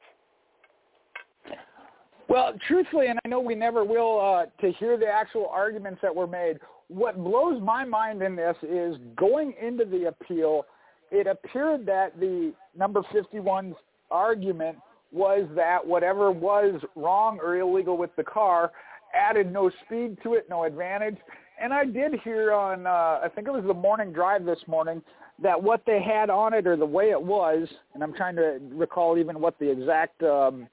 Well, 2.28 2.54
truthfully, 2.68 3.08
and 3.08 3.20
I 3.24 3.28
know 3.28 3.40
we 3.40 3.56
never 3.56 3.84
will 3.86 4.20
uh, 4.20 4.46
to 4.62 4.72
hear 4.74 4.98
the 4.98 5.08
actual 5.08 5.48
arguments 5.48 6.00
that 6.02 6.14
were 6.14 6.28
made. 6.28 6.58
What 6.88 7.18
blows 7.18 7.62
my 7.62 7.86
mind 7.86 8.22
in 8.22 8.36
this 8.36 8.56
is 8.64 8.98
going 9.16 9.54
into 9.62 9.86
the 9.86 10.06
appeal, 10.06 10.66
it 11.12 11.28
appeared 11.28 11.86
that 11.86 12.20
the 12.20 12.54
number 12.78 13.02
51's 13.14 13.76
argument 14.10 14.78
was 15.12 15.48
that 15.56 15.86
whatever 15.86 16.32
was 16.32 16.82
wrong 16.96 17.40
or 17.42 17.58
illegal 17.58 17.98
with 17.98 18.16
the 18.16 18.24
car 18.24 18.72
added 19.14 19.52
no 19.52 19.72
speed 19.86 20.18
to 20.24 20.34
it, 20.34 20.48
no 20.50 20.64
advantage. 20.66 21.18
And 21.62 21.74
I 21.74 21.86
did 21.86 22.16
hear 22.24 22.52
on, 22.52 22.86
uh, 22.86 23.20
I 23.24 23.30
think 23.34 23.48
it 23.48 23.52
was 23.52 23.64
the 23.66 23.74
morning 23.74 24.12
drive 24.12 24.46
this 24.46 24.60
morning, 24.68 25.02
that 25.42 25.62
what 25.62 25.82
they 25.86 26.02
had 26.02 26.30
on 26.30 26.54
it 26.54 26.66
or 26.66 26.78
the 26.78 26.86
way 26.86 27.10
it 27.10 27.22
was, 27.22 27.68
and 27.94 28.04
I'm 28.04 28.14
trying 28.14 28.36
to 28.38 28.60
recall 28.72 29.18
even 29.18 29.40
what 29.40 29.58
the 29.60 29.70
exact 29.70 30.22
um, 30.24 30.68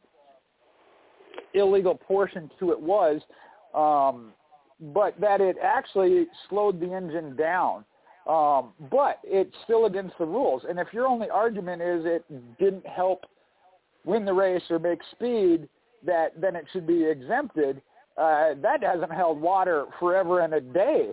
illegal 1.55 1.95
portion 1.95 2.51
to 2.61 2.71
it 2.71 2.81
was, 2.81 3.21
um, 3.75 4.33
but 4.95 5.19
that 5.21 5.41
it 5.41 5.57
actually 5.63 6.27
slowed 6.49 6.81
the 6.81 6.93
engine 6.93 7.37
down. 7.37 7.85
Um, 8.29 8.73
but 8.89 9.19
it's 9.25 9.55
still 9.65 9.87
against 9.87 10.17
the 10.17 10.25
rules. 10.25 10.63
And 10.69 10.79
if 10.79 10.89
your 10.93 11.07
only 11.09 11.29
argument 11.29 11.83
is 11.83 12.03
it 12.05 12.25
didn't 12.59 12.87
help 12.87 13.25
win 14.05 14.25
the 14.25 14.33
race 14.33 14.63
or 14.71 14.79
make 14.79 15.01
speed, 15.11 15.69
that 16.07 16.41
then 16.41 16.55
it 16.55 16.65
should 16.73 16.87
be 16.87 17.05
exempted. 17.05 17.83
Uh, 18.17 18.51
that 18.61 18.83
hasn't 18.83 19.13
held 19.13 19.41
water 19.41 19.87
forever 19.99 20.41
and 20.41 20.55
a 20.55 20.61
day. 20.61 21.09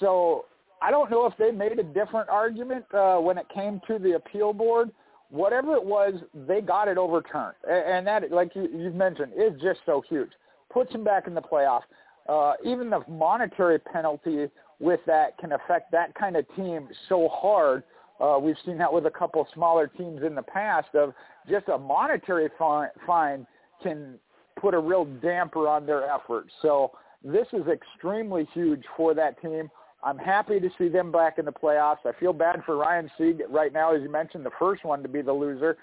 So 0.00 0.46
I 0.82 0.90
don't 0.90 1.10
know 1.10 1.26
if 1.26 1.34
they 1.38 1.50
made 1.50 1.78
a 1.78 1.82
different 1.82 2.28
argument 2.28 2.84
uh, 2.92 3.16
when 3.16 3.38
it 3.38 3.46
came 3.54 3.80
to 3.86 3.98
the 3.98 4.12
appeal 4.12 4.52
board. 4.52 4.90
Whatever 5.30 5.74
it 5.74 5.84
was, 5.84 6.14
they 6.46 6.60
got 6.60 6.86
it 6.86 6.98
overturned, 6.98 7.56
and 7.68 8.06
that, 8.06 8.30
like 8.30 8.54
you, 8.54 8.68
you've 8.72 8.94
mentioned, 8.94 9.32
is 9.36 9.52
just 9.60 9.80
so 9.84 10.02
huge. 10.08 10.30
Puts 10.70 10.92
them 10.92 11.02
back 11.02 11.26
in 11.26 11.34
the 11.34 11.42
playoff. 11.42 11.80
Uh, 12.28 12.52
even 12.64 12.88
the 12.90 13.00
monetary 13.08 13.78
penalty 13.78 14.46
with 14.78 15.00
that 15.06 15.36
can 15.38 15.52
affect 15.52 15.90
that 15.92 16.14
kind 16.14 16.36
of 16.36 16.44
team 16.54 16.88
so 17.08 17.28
hard. 17.32 17.82
Uh, 18.20 18.38
we've 18.40 18.56
seen 18.64 18.78
that 18.78 18.92
with 18.92 19.06
a 19.06 19.10
couple 19.10 19.46
smaller 19.54 19.88
teams 19.88 20.22
in 20.22 20.34
the 20.34 20.42
past. 20.42 20.88
Of 20.94 21.14
just 21.48 21.68
a 21.68 21.78
monetary 21.78 22.48
fine, 22.58 22.88
fine 23.06 23.46
can 23.82 24.18
put 24.60 24.74
a 24.74 24.78
real 24.78 25.04
damper 25.04 25.68
on 25.68 25.84
their 25.84 26.08
efforts. 26.08 26.50
So 26.62 26.92
this 27.24 27.46
is 27.52 27.62
extremely 27.66 28.46
huge 28.54 28.84
for 28.96 29.14
that 29.14 29.40
team. 29.42 29.70
I'm 30.04 30.18
happy 30.18 30.60
to 30.60 30.68
see 30.76 30.88
them 30.88 31.10
back 31.10 31.38
in 31.38 31.46
the 31.46 31.52
playoffs. 31.52 32.04
I 32.04 32.12
feel 32.20 32.34
bad 32.34 32.62
for 32.66 32.76
Ryan 32.76 33.10
Sieg 33.16 33.42
right 33.48 33.72
now, 33.72 33.94
as 33.94 34.02
you 34.02 34.10
mentioned, 34.10 34.44
the 34.44 34.50
first 34.58 34.84
one 34.84 35.02
to 35.02 35.08
be 35.08 35.22
the 35.22 35.32
loser. 35.32 35.78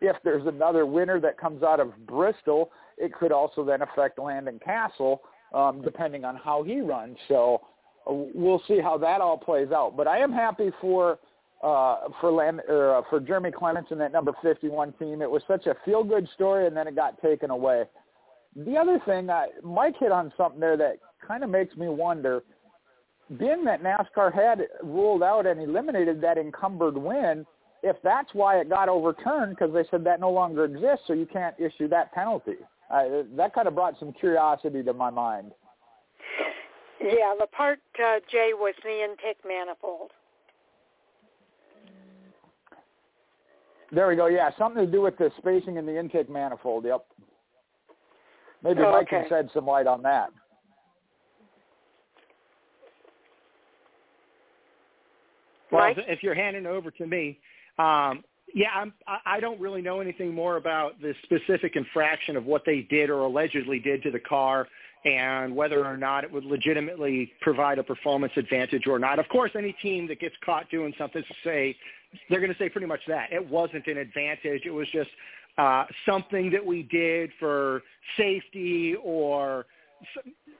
If 0.00 0.16
there's 0.24 0.46
another 0.46 0.86
winner 0.86 1.20
that 1.20 1.38
comes 1.38 1.62
out 1.62 1.78
of 1.78 1.92
Bristol, 2.06 2.70
it 2.96 3.12
could 3.12 3.32
also 3.32 3.64
then 3.64 3.82
affect 3.82 4.18
Landon 4.18 4.58
Cassill, 4.66 5.18
um, 5.54 5.82
depending 5.82 6.24
on 6.24 6.36
how 6.36 6.62
he 6.62 6.80
runs. 6.80 7.18
So 7.28 7.60
uh, 8.08 8.14
we'll 8.34 8.62
see 8.66 8.80
how 8.80 8.96
that 8.98 9.20
all 9.20 9.36
plays 9.36 9.68
out. 9.72 9.94
But 9.94 10.06
I 10.08 10.18
am 10.18 10.32
happy 10.32 10.70
for 10.80 11.18
uh, 11.62 12.08
for 12.20 12.30
Land, 12.30 12.60
uh, 12.60 13.00
for 13.08 13.18
Jeremy 13.18 13.50
Clements 13.50 13.90
and 13.90 14.00
that 14.00 14.12
number 14.12 14.32
51 14.42 14.92
team. 14.94 15.22
It 15.22 15.30
was 15.30 15.42
such 15.48 15.66
a 15.66 15.74
feel-good 15.86 16.28
story, 16.34 16.66
and 16.66 16.76
then 16.76 16.86
it 16.86 16.94
got 16.94 17.20
taken 17.22 17.50
away. 17.50 17.84
The 18.54 18.76
other 18.76 19.00
thing, 19.06 19.30
uh, 19.30 19.44
Mike 19.62 19.94
hit 19.98 20.12
on 20.12 20.32
something 20.36 20.60
there 20.60 20.76
that 20.76 20.98
kind 21.26 21.42
of 21.42 21.50
makes 21.50 21.76
me 21.76 21.88
wonder– 21.88 22.42
being 23.38 23.64
that 23.64 23.82
NASCAR 23.82 24.32
had 24.32 24.66
ruled 24.82 25.22
out 25.22 25.46
and 25.46 25.60
eliminated 25.60 26.20
that 26.20 26.38
encumbered 26.38 26.96
win, 26.96 27.44
if 27.82 27.96
that's 28.02 28.28
why 28.32 28.58
it 28.58 28.68
got 28.68 28.88
overturned, 28.88 29.56
because 29.56 29.72
they 29.74 29.84
said 29.90 30.04
that 30.04 30.20
no 30.20 30.30
longer 30.30 30.64
exists, 30.64 31.04
so 31.06 31.12
you 31.12 31.26
can't 31.26 31.54
issue 31.58 31.88
that 31.88 32.12
penalty. 32.12 32.56
Uh, 32.90 33.22
that 33.36 33.52
kind 33.52 33.66
of 33.66 33.74
brought 33.74 33.98
some 33.98 34.12
curiosity 34.12 34.82
to 34.82 34.92
my 34.92 35.10
mind. 35.10 35.52
Yeah, 37.00 37.34
the 37.38 37.46
part, 37.48 37.80
uh, 37.98 38.20
Jay, 38.30 38.52
was 38.54 38.74
the 38.82 39.04
intake 39.04 39.38
manifold. 39.46 40.12
There 43.92 44.08
we 44.08 44.16
go. 44.16 44.26
Yeah, 44.26 44.50
something 44.58 44.84
to 44.84 44.90
do 44.90 45.02
with 45.02 45.16
the 45.18 45.30
spacing 45.38 45.76
in 45.76 45.86
the 45.86 45.98
intake 45.98 46.30
manifold. 46.30 46.84
Yep. 46.84 47.04
Maybe 48.62 48.80
oh, 48.80 48.92
Mike 48.92 49.08
okay. 49.08 49.20
can 49.20 49.28
shed 49.28 49.50
some 49.52 49.66
light 49.66 49.86
on 49.86 50.02
that. 50.02 50.30
Well, 55.70 55.94
if 55.96 56.22
you're 56.22 56.34
handing 56.34 56.64
it 56.64 56.68
over 56.68 56.90
to 56.92 57.06
me, 57.06 57.38
um, 57.78 58.22
yeah, 58.54 58.68
I'm, 58.74 58.92
I 59.26 59.40
don't 59.40 59.60
really 59.60 59.82
know 59.82 60.00
anything 60.00 60.32
more 60.32 60.56
about 60.56 61.00
the 61.00 61.14
specific 61.24 61.76
infraction 61.76 62.36
of 62.36 62.46
what 62.46 62.62
they 62.64 62.86
did 62.88 63.10
or 63.10 63.20
allegedly 63.20 63.80
did 63.80 64.02
to 64.04 64.10
the 64.10 64.20
car 64.20 64.68
and 65.04 65.54
whether 65.54 65.84
or 65.84 65.96
not 65.96 66.24
it 66.24 66.32
would 66.32 66.44
legitimately 66.44 67.32
provide 67.40 67.78
a 67.78 67.82
performance 67.82 68.32
advantage 68.36 68.86
or 68.86 68.98
not. 68.98 69.18
Of 69.18 69.28
course, 69.28 69.50
any 69.56 69.72
team 69.82 70.08
that 70.08 70.20
gets 70.20 70.34
caught 70.44 70.70
doing 70.70 70.94
something 70.96 71.22
to 71.22 71.34
say, 71.44 71.76
they're 72.30 72.40
going 72.40 72.52
to 72.52 72.58
say 72.58 72.68
pretty 72.68 72.86
much 72.86 73.00
that. 73.08 73.32
It 73.32 73.46
wasn't 73.46 73.86
an 73.86 73.98
advantage. 73.98 74.62
It 74.64 74.70
was 74.70 74.88
just 74.92 75.10
uh, 75.58 75.84
something 76.08 76.50
that 76.50 76.64
we 76.64 76.84
did 76.84 77.30
for 77.38 77.82
safety 78.16 78.96
or 79.02 79.66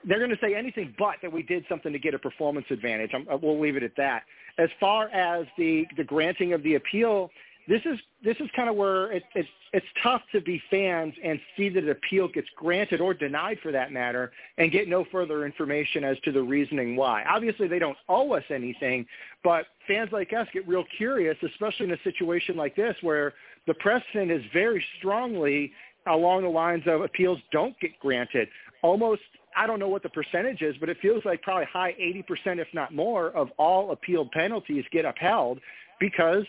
they're 0.07 0.19
going 0.19 0.31
to 0.31 0.39
say 0.41 0.55
anything 0.55 0.95
but 0.99 1.17
that 1.23 1.33
we 1.33 1.43
did 1.43 1.65
something 1.69 1.93
to 1.93 1.99
get 1.99 2.15
a 2.15 2.19
performance 2.19 2.67
advantage. 2.71 3.11
I'm, 3.15 3.27
we'll 3.43 3.61
leave 3.61 3.77
it 3.77 3.83
at 3.83 3.97
that. 3.97 4.23
As 4.59 4.69
far 4.81 5.09
as 5.09 5.47
the 5.59 5.87
the 5.97 6.05
granting 6.05 6.53
of 6.53 6.63
the 6.63 6.75
appeal, 6.77 7.31
this 7.69 7.83
is 7.85 7.99
this 8.25 8.37
is 8.41 8.49
kind 8.55 8.69
of 8.69 8.77
where 8.77 9.13
it, 9.13 9.23
it's 9.35 9.49
it's 9.73 9.87
tough 10.03 10.23
to 10.33 10.41
be 10.41 10.63
fans 10.71 11.13
and 11.23 11.39
see 11.57 11.69
that 11.69 11.85
an 11.85 11.91
appeal 11.91 12.29
gets 12.29 12.49
granted 12.57 13.01
or 13.01 13.13
denied 13.13 13.59
for 13.63 13.73
that 13.73 13.93
matter, 13.93 14.33
and 14.59 14.73
get 14.73 14.89
no 14.89 15.05
further 15.11 15.45
information 15.45 16.05
as 16.05 16.17
to 16.21 16.33
the 16.33 16.43
reasoning 16.43 16.97
why. 16.97 17.25
Obviously, 17.25 17.69
they 17.69 17.79
don't 17.79 17.97
owe 18.09 18.33
us 18.33 18.45
anything, 18.51 19.05
but 19.45 19.67
fans 19.87 20.11
like 20.13 20.33
us 20.33 20.47
get 20.53 20.67
real 20.67 20.85
curious, 20.97 21.37
especially 21.43 21.87
in 21.87 21.93
a 21.93 22.03
situation 22.05 22.57
like 22.57 22.77
this 22.77 22.97
where 23.03 23.35
the 23.67 23.75
precedent 23.75 24.31
is 24.31 24.43
very 24.53 24.85
strongly 24.99 25.73
along 26.07 26.43
the 26.43 26.49
lines 26.49 26.85
of 26.87 27.01
appeals 27.03 27.39
don't 27.53 27.79
get 27.81 27.91
granted. 28.01 28.49
Almost 28.83 29.23
I 29.57 29.67
don't 29.67 29.81
know 29.81 29.89
what 29.89 30.03
the 30.03 30.11
percentage 30.11 30.61
is, 30.61 30.77
but 30.79 30.89
it 30.91 30.99
feels 31.01 31.25
like 31.25 31.41
probably 31.43 31.65
high 31.65 31.93
80%, 31.93 32.59
if 32.59 32.69
not 32.75 32.95
more, 32.95 33.31
of 33.31 33.49
all 33.59 33.91
appealed 33.91 34.31
penalties 34.33 34.85
get 34.93 35.07
upheld 35.07 35.59
because, 35.99 36.45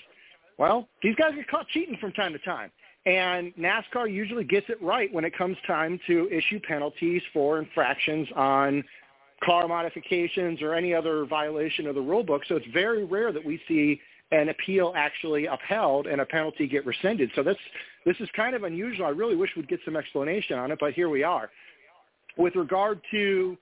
well, 0.58 0.88
these 1.02 1.16
guys 1.16 1.32
get 1.34 1.48
caught 1.48 1.68
cheating 1.70 1.98
from 2.00 2.12
time 2.12 2.34
to 2.34 2.40
time. 2.40 2.70
And 3.06 3.56
NASCAR 3.56 4.12
usually 4.12 4.44
gets 4.44 4.68
it 4.68 4.82
right 4.82 5.12
when 5.14 5.24
it 5.24 5.36
comes 5.38 5.56
time 5.66 5.98
to 6.08 6.30
issue 6.30 6.60
penalties 6.60 7.22
for 7.32 7.58
infractions 7.58 8.28
on 8.36 8.84
car 9.42 9.68
modifications 9.70 10.62
or 10.62 10.74
any 10.74 10.94
other 10.94 11.26
violation 11.26 11.88
of 11.88 11.96
the 11.96 12.02
rule 12.02 12.24
book. 12.24 12.42
So 12.50 12.58
it's 12.58 12.68
very 12.74 13.06
rare 13.06 13.32
that 13.32 13.46
we 13.46 13.62
see 13.68 14.02
an 14.32 14.50
appeal 14.50 14.92
actually 14.98 15.46
upheld 15.46 16.08
and 16.08 16.20
a 16.20 16.26
penalty 16.26 16.68
get 16.68 16.86
rescinded. 16.86 17.32
So 17.36 17.44
this 17.44 17.56
this 18.06 18.18
is 18.20 18.28
kind 18.36 18.56
of 18.56 18.64
unusual. 18.64 19.06
I 19.06 19.10
really 19.10 19.38
wish 19.38 19.52
we'd 19.56 19.70
get 19.70 19.80
some 19.86 19.96
explanation 19.96 20.58
on 20.60 20.72
it, 20.72 20.80
but 20.80 20.94
here 20.94 21.08
we 21.08 21.24
are 21.24 21.50
with 22.38 22.56
regard 22.56 23.02
to 23.12 23.58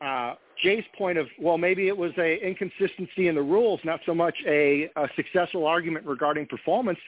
uh, 0.00 0.34
Jay's 0.62 0.84
point 0.96 1.18
of, 1.18 1.26
well, 1.40 1.58
maybe 1.58 1.88
it 1.88 1.96
was 1.96 2.12
a 2.18 2.38
inconsistency 2.46 3.28
in 3.28 3.34
the 3.34 3.42
rules, 3.42 3.80
not 3.84 4.00
so 4.06 4.14
much 4.14 4.34
a, 4.46 4.90
a 4.96 5.08
successful 5.16 5.66
argument 5.66 6.06
regarding 6.06 6.46
performance, 6.46 6.98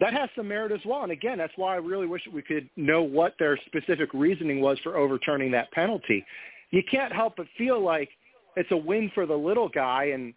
that 0.00 0.12
has 0.12 0.28
some 0.36 0.48
merit 0.48 0.72
as 0.72 0.80
well. 0.84 1.02
And 1.02 1.12
again, 1.12 1.38
that's 1.38 1.52
why 1.56 1.74
I 1.74 1.78
really 1.78 2.06
wish 2.06 2.22
we 2.32 2.42
could 2.42 2.68
know 2.76 3.02
what 3.02 3.34
their 3.38 3.58
specific 3.66 4.10
reasoning 4.14 4.60
was 4.60 4.78
for 4.82 4.96
overturning 4.96 5.50
that 5.52 5.70
penalty. 5.72 6.24
You 6.70 6.82
can't 6.88 7.12
help 7.12 7.36
but 7.36 7.46
feel 7.56 7.82
like 7.82 8.10
it's 8.56 8.70
a 8.70 8.76
win 8.76 9.10
for 9.14 9.26
the 9.26 9.34
little 9.34 9.68
guy. 9.68 10.10
And 10.14 10.34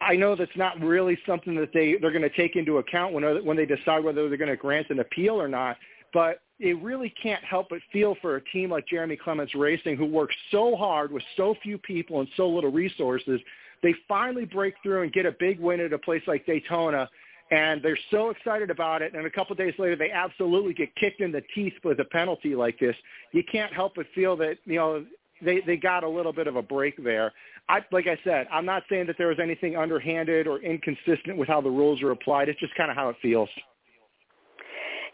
I 0.00 0.16
know 0.16 0.34
that's 0.34 0.50
not 0.56 0.80
really 0.80 1.18
something 1.26 1.54
that 1.56 1.70
they 1.72 1.96
they're 2.00 2.10
going 2.12 2.22
to 2.22 2.36
take 2.36 2.56
into 2.56 2.78
account 2.78 3.12
when 3.12 3.22
when 3.44 3.56
they 3.56 3.66
decide 3.66 4.02
whether 4.02 4.28
they're 4.28 4.38
going 4.38 4.50
to 4.50 4.56
grant 4.56 4.90
an 4.90 5.00
appeal 5.00 5.40
or 5.40 5.48
not. 5.48 5.76
But 6.12 6.40
it 6.60 6.82
really 6.82 7.12
can't 7.22 7.42
help 7.44 7.68
but 7.70 7.80
feel 7.92 8.16
for 8.20 8.36
a 8.36 8.44
team 8.46 8.70
like 8.70 8.86
Jeremy 8.88 9.16
Clements 9.16 9.54
Racing, 9.54 9.96
who 9.96 10.06
works 10.06 10.34
so 10.50 10.74
hard 10.76 11.12
with 11.12 11.22
so 11.36 11.54
few 11.62 11.78
people 11.78 12.20
and 12.20 12.28
so 12.36 12.48
little 12.48 12.72
resources. 12.72 13.40
They 13.82 13.94
finally 14.08 14.44
break 14.44 14.74
through 14.82 15.02
and 15.02 15.12
get 15.12 15.24
a 15.24 15.32
big 15.38 15.60
win 15.60 15.80
at 15.80 15.92
a 15.92 15.98
place 15.98 16.22
like 16.26 16.44
Daytona, 16.46 17.08
and 17.52 17.80
they're 17.80 17.98
so 18.10 18.30
excited 18.30 18.70
about 18.70 19.02
it. 19.02 19.14
And 19.14 19.24
a 19.24 19.30
couple 19.30 19.52
of 19.52 19.58
days 19.58 19.74
later, 19.78 19.94
they 19.94 20.10
absolutely 20.10 20.74
get 20.74 20.94
kicked 20.96 21.20
in 21.20 21.30
the 21.30 21.42
teeth 21.54 21.74
with 21.84 22.00
a 22.00 22.04
penalty 22.04 22.56
like 22.56 22.78
this. 22.80 22.96
You 23.32 23.44
can't 23.50 23.72
help 23.72 23.94
but 23.94 24.06
feel 24.14 24.36
that 24.38 24.58
you 24.64 24.76
know 24.76 25.04
they 25.40 25.60
they 25.64 25.76
got 25.76 26.02
a 26.02 26.08
little 26.08 26.32
bit 26.32 26.48
of 26.48 26.56
a 26.56 26.62
break 26.62 27.02
there. 27.02 27.32
I 27.68 27.84
like 27.92 28.08
I 28.08 28.18
said, 28.24 28.48
I'm 28.50 28.66
not 28.66 28.82
saying 28.88 29.06
that 29.06 29.16
there 29.16 29.28
was 29.28 29.38
anything 29.40 29.76
underhanded 29.76 30.48
or 30.48 30.58
inconsistent 30.60 31.36
with 31.36 31.48
how 31.48 31.60
the 31.60 31.70
rules 31.70 32.02
are 32.02 32.10
applied. 32.10 32.48
It's 32.48 32.58
just 32.58 32.74
kind 32.74 32.90
of 32.90 32.96
how 32.96 33.10
it 33.10 33.16
feels. 33.22 33.48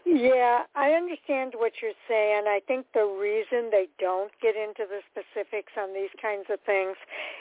Yeah, 0.05 0.69
I 0.75 0.91
understand 0.93 1.53
what 1.57 1.81
you're 1.81 1.97
saying. 2.07 2.45
I 2.45 2.61
think 2.67 2.85
the 2.93 3.09
reason 3.09 3.73
they 3.73 3.89
don't 3.99 4.31
get 4.39 4.55
into 4.55 4.85
the 4.85 5.01
specifics 5.09 5.73
on 5.81 5.93
these 5.97 6.13
kinds 6.21 6.45
of 6.53 6.61
things 6.61 6.95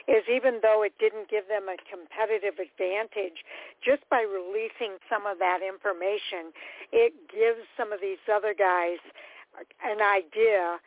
is 0.08 0.24
even 0.32 0.60
though 0.64 0.82
it 0.82 0.96
didn't 0.98 1.28
give 1.28 1.46
them 1.46 1.68
a 1.68 1.76
competitive 1.84 2.56
advantage, 2.56 3.44
just 3.84 4.00
by 4.08 4.24
releasing 4.24 4.96
some 5.12 5.28
of 5.28 5.38
that 5.44 5.60
information, 5.60 6.56
it 6.90 7.12
gives 7.28 7.68
some 7.76 7.92
of 7.92 8.00
these 8.00 8.22
other 8.32 8.56
guys 8.56 8.98
an 9.84 10.00
idea 10.00 10.80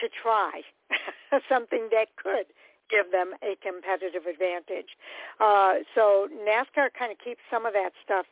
to 0.00 0.08
try 0.08 0.64
something 1.48 1.92
that 1.92 2.08
could 2.16 2.48
give 2.88 3.12
them 3.12 3.36
a 3.44 3.52
competitive 3.60 4.24
advantage. 4.24 4.96
Uh, 5.40 5.84
so 5.94 6.26
NASCAR 6.32 6.88
kind 6.96 7.12
of 7.12 7.18
keeps 7.20 7.44
some 7.52 7.66
of 7.66 7.74
that 7.74 7.92
stuff 8.02 8.24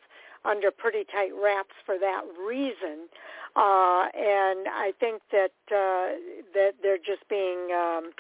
under 0.46 0.70
pretty 0.70 1.04
tight 1.04 1.32
wraps 1.34 1.74
for 1.84 1.98
that 1.98 2.22
reason. 2.46 3.08
Uh, 3.56 4.06
and 4.14 4.68
I 4.68 4.92
think 5.00 5.22
that 5.32 5.56
uh, 5.72 6.16
that 6.54 6.72
they're 6.82 6.98
just 6.98 7.26
being 7.28 7.72
um, 7.72 8.12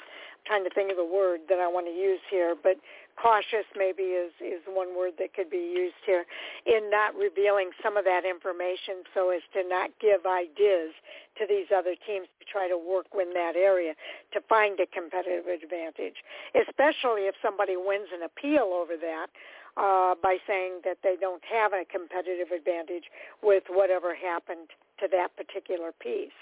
trying 0.46 0.64
to 0.64 0.70
think 0.70 0.90
of 0.90 0.96
the 0.96 1.04
word 1.04 1.40
that 1.48 1.58
I 1.58 1.68
want 1.68 1.86
to 1.86 1.92
use 1.92 2.20
here, 2.30 2.54
but 2.60 2.76
cautious 3.16 3.64
maybe 3.74 4.16
is 4.16 4.32
is 4.40 4.60
one 4.68 4.96
word 4.96 5.12
that 5.18 5.32
could 5.34 5.50
be 5.50 5.72
used 5.74 5.96
here 6.04 6.24
in 6.66 6.90
not 6.90 7.16
revealing 7.16 7.70
some 7.82 7.96
of 7.96 8.04
that 8.04 8.24
information 8.24 9.02
so 9.14 9.30
as 9.30 9.40
to 9.52 9.64
not 9.66 9.90
give 10.00 10.26
ideas 10.26 10.92
to 11.36 11.48
these 11.48 11.66
other 11.74 11.96
teams 12.06 12.28
to 12.38 12.44
try 12.44 12.68
to 12.68 12.76
work 12.76 13.06
in 13.16 13.32
that 13.32 13.56
area 13.56 13.94
to 14.32 14.40
find 14.48 14.78
a 14.80 14.86
competitive 14.86 15.48
advantage 15.48 16.20
especially 16.54 17.24
if 17.24 17.34
somebody 17.40 17.76
wins 17.76 18.08
an 18.12 18.22
appeal 18.22 18.76
over 18.76 18.96
that 19.00 19.28
uh, 19.76 20.14
by 20.22 20.38
saying 20.46 20.80
that 20.84 20.98
they 21.02 21.16
don't 21.20 21.42
have 21.44 21.72
a 21.72 21.84
competitive 21.84 22.50
advantage 22.50 23.04
with 23.42 23.64
whatever 23.68 24.14
happened 24.14 24.68
to 25.00 25.08
that 25.12 25.36
particular 25.36 25.92
piece. 25.92 26.36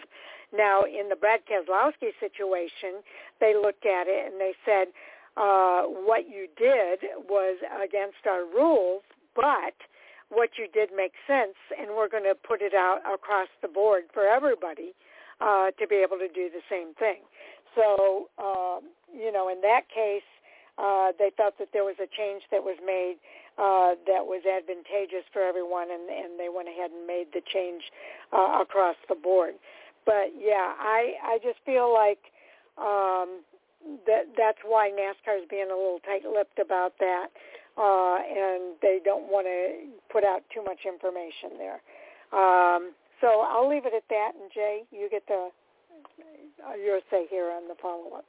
Now, 0.52 0.84
in 0.84 1.08
the 1.08 1.16
Brad 1.16 1.40
Keselowski 1.50 2.14
situation, 2.20 3.02
they 3.40 3.54
looked 3.54 3.86
at 3.86 4.06
it 4.06 4.30
and 4.30 4.40
they 4.40 4.54
said, 4.64 4.88
uh, 5.36 5.82
what 5.82 6.28
you 6.30 6.46
did 6.56 7.00
was 7.28 7.58
against 7.82 8.22
our 8.26 8.44
rules, 8.44 9.02
but 9.34 9.74
what 10.28 10.50
you 10.58 10.68
did 10.72 10.90
makes 10.94 11.18
sense, 11.26 11.58
and 11.78 11.90
we're 11.96 12.08
going 12.08 12.22
to 12.22 12.34
put 12.34 12.62
it 12.62 12.74
out 12.74 13.00
across 13.12 13.48
the 13.62 13.68
board 13.68 14.04
for 14.12 14.26
everybody 14.26 14.94
uh, 15.40 15.70
to 15.72 15.86
be 15.88 15.96
able 15.96 16.18
to 16.18 16.28
do 16.28 16.48
the 16.50 16.62
same 16.70 16.94
thing. 16.94 17.22
So, 17.74 18.30
uh, 18.38 18.78
you 19.12 19.32
know, 19.32 19.48
in 19.48 19.60
that 19.62 19.88
case, 19.92 20.22
uh, 20.78 21.12
they 21.18 21.30
felt 21.36 21.58
that 21.58 21.68
there 21.72 21.84
was 21.84 21.96
a 22.02 22.08
change 22.10 22.42
that 22.50 22.62
was 22.62 22.76
made 22.84 23.16
uh, 23.56 23.94
that 24.10 24.26
was 24.26 24.42
advantageous 24.42 25.22
for 25.32 25.42
everyone, 25.42 25.86
and, 25.90 26.10
and 26.10 26.38
they 26.38 26.48
went 26.50 26.68
ahead 26.68 26.90
and 26.90 27.06
made 27.06 27.26
the 27.32 27.42
change 27.46 27.82
uh, 28.32 28.58
across 28.60 28.96
the 29.08 29.14
board. 29.14 29.54
But 30.04 30.34
yeah, 30.36 30.74
I 30.78 31.14
I 31.22 31.38
just 31.38 31.58
feel 31.64 31.92
like 31.92 32.18
um, 32.76 33.46
that 34.06 34.26
that's 34.36 34.58
why 34.66 34.90
NASCAR 34.90 35.38
is 35.38 35.46
being 35.48 35.70
a 35.70 35.76
little 35.76 36.00
tight-lipped 36.04 36.58
about 36.58 36.98
that, 36.98 37.28
uh, 37.78 38.18
and 38.26 38.74
they 38.82 38.98
don't 39.04 39.30
want 39.30 39.46
to 39.46 39.86
put 40.10 40.24
out 40.24 40.42
too 40.52 40.62
much 40.64 40.82
information 40.84 41.54
there. 41.56 41.80
Um, 42.34 42.90
so 43.20 43.46
I'll 43.46 43.68
leave 43.68 43.86
it 43.86 43.94
at 43.94 44.04
that, 44.10 44.32
and 44.34 44.50
Jay, 44.52 44.82
you 44.90 45.08
get 45.08 45.22
the 45.28 45.48
uh, 46.66 46.74
your 46.74 46.98
say 47.10 47.26
here 47.30 47.52
on 47.54 47.68
the 47.68 47.76
follow-up. 47.80 48.24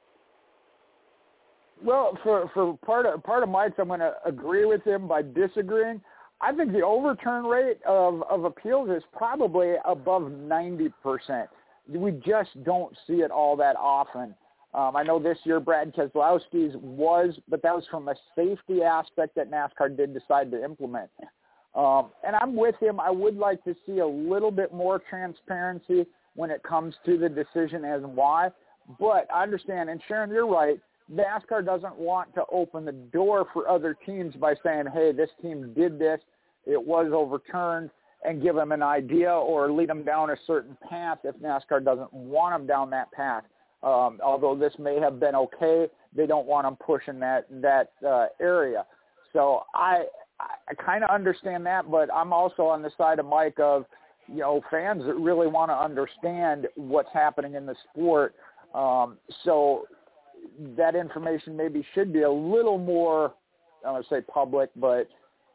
Well, 1.83 2.17
for 2.23 2.49
for 2.53 2.77
part 2.85 3.05
of 3.05 3.23
part 3.23 3.43
of 3.43 3.49
Mike's, 3.49 3.75
I'm 3.77 3.87
going 3.87 3.99
to 3.99 4.13
agree 4.25 4.65
with 4.65 4.83
him 4.83 5.07
by 5.07 5.21
disagreeing. 5.21 6.01
I 6.41 6.53
think 6.53 6.71
the 6.71 6.81
overturn 6.81 7.45
rate 7.45 7.79
of 7.85 8.23
of 8.23 8.45
appeals 8.45 8.89
is 8.89 9.03
probably 9.15 9.73
above 9.85 10.31
90 10.31 10.89
percent. 11.03 11.49
We 11.87 12.11
just 12.11 12.63
don't 12.63 12.95
see 13.05 13.15
it 13.15 13.31
all 13.31 13.55
that 13.57 13.75
often. 13.75 14.35
Um, 14.73 14.95
I 14.95 15.03
know 15.03 15.19
this 15.19 15.37
year 15.45 15.61
Brad 15.61 15.95
Keselowski's 15.95 16.75
was, 16.81 17.39
but 17.47 17.61
that 17.61 17.73
was 17.73 17.85
from 17.89 18.09
a 18.09 18.15
safety 18.35 18.83
aspect 18.83 19.35
that 19.35 19.49
NASCAR 19.49 19.95
did 19.95 20.13
decide 20.13 20.51
to 20.51 20.61
implement. 20.63 21.09
Um, 21.75 22.09
and 22.25 22.35
I'm 22.35 22.55
with 22.55 22.75
him. 22.81 22.99
I 22.99 23.09
would 23.09 23.37
like 23.37 23.63
to 23.63 23.75
see 23.85 23.99
a 23.99 24.07
little 24.07 24.51
bit 24.51 24.73
more 24.73 25.01
transparency 25.09 26.05
when 26.35 26.49
it 26.49 26.61
comes 26.63 26.95
to 27.05 27.17
the 27.17 27.29
decision 27.29 27.85
as 27.85 28.03
and 28.03 28.15
why. 28.15 28.49
But 28.99 29.27
I 29.33 29.43
understand, 29.43 29.89
and 29.89 30.01
Sharon, 30.07 30.29
you're 30.29 30.47
right. 30.47 30.79
NASCAR 31.13 31.63
doesn't 31.63 31.95
want 31.97 32.33
to 32.35 32.43
open 32.51 32.85
the 32.85 32.91
door 32.91 33.47
for 33.53 33.69
other 33.69 33.95
teams 34.05 34.35
by 34.35 34.55
saying, 34.63 34.85
hey, 34.93 35.11
this 35.11 35.29
team 35.41 35.73
did 35.75 35.99
this, 35.99 36.19
it 36.65 36.81
was 36.81 37.11
overturned, 37.13 37.91
and 38.23 38.41
give 38.41 38.55
them 38.55 38.71
an 38.71 38.81
idea 38.81 39.31
or 39.31 39.71
lead 39.71 39.89
them 39.89 40.03
down 40.03 40.31
a 40.31 40.35
certain 40.47 40.75
path 40.89 41.19
if 41.23 41.35
NASCAR 41.37 41.83
doesn't 41.83 42.11
want 42.11 42.55
them 42.55 42.65
down 42.65 42.89
that 42.89 43.11
path. 43.11 43.43
Um, 43.83 44.19
although 44.23 44.55
this 44.55 44.73
may 44.79 44.99
have 44.99 45.19
been 45.19 45.35
okay, 45.35 45.87
they 46.15 46.25
don't 46.25 46.47
want 46.47 46.65
them 46.65 46.75
pushing 46.75 47.19
that 47.19 47.45
that 47.61 47.91
uh, 48.07 48.27
area. 48.41 48.83
So 49.31 49.63
I 49.75 50.05
I 50.39 50.73
kind 50.73 51.03
of 51.03 51.11
understand 51.11 51.65
that, 51.67 51.91
but 51.91 52.11
I'm 52.11 52.33
also 52.33 52.63
on 52.63 52.81
the 52.81 52.89
side 52.97 53.19
of 53.19 53.27
Mike 53.27 53.59
of 53.59 53.85
you 54.27 54.39
know 54.39 54.61
fans 54.71 55.03
that 55.05 55.15
really 55.15 55.45
want 55.45 55.69
to 55.69 55.75
understand 55.75 56.67
what's 56.75 57.09
happening 57.13 57.53
in 57.53 57.67
the 57.67 57.75
sport. 57.91 58.33
Um, 58.73 59.17
so 59.43 59.85
that 60.77 60.95
information 60.95 61.55
maybe 61.55 61.85
should 61.93 62.13
be 62.13 62.23
a 62.23 62.31
little 62.31 62.77
more, 62.77 63.33
I 63.81 63.87
don't 63.87 63.93
want 63.93 64.09
to 64.09 64.15
say 64.15 64.21
public, 64.21 64.69
but 64.75 65.07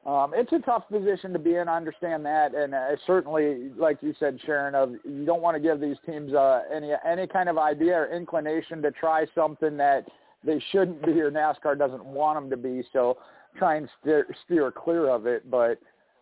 um, 0.06 0.32
it's 0.34 0.52
a 0.52 0.60
tough 0.60 0.88
position 0.88 1.32
to 1.34 1.38
be 1.38 1.56
in. 1.56 1.68
I 1.68 1.76
understand 1.76 2.24
that, 2.24 2.54
and 2.54 2.74
uh, 2.74 2.96
certainly, 3.06 3.70
like 3.76 3.98
you 4.02 4.14
said, 4.18 4.38
Sharon, 4.46 4.74
of 4.74 4.92
you 5.04 5.26
don't 5.26 5.42
want 5.42 5.56
to 5.56 5.60
give 5.60 5.78
these 5.78 5.96
teams 6.06 6.32
uh, 6.32 6.62
any 6.74 6.92
any 7.06 7.26
kind 7.26 7.50
of 7.50 7.58
idea 7.58 7.96
or 7.96 8.06
inclination 8.06 8.80
to 8.82 8.90
try 8.92 9.26
something 9.34 9.76
that 9.76 10.06
they 10.42 10.62
shouldn't 10.72 11.04
be 11.04 11.20
or 11.20 11.30
NASCAR 11.30 11.78
doesn't 11.78 12.04
want 12.04 12.38
them 12.38 12.50
to 12.50 12.56
be. 12.56 12.82
So 12.94 13.18
try 13.58 13.76
and 13.76 13.88
steer, 14.00 14.26
steer 14.46 14.70
clear 14.70 15.10
of 15.10 15.26
it. 15.26 15.50
But 15.50 15.78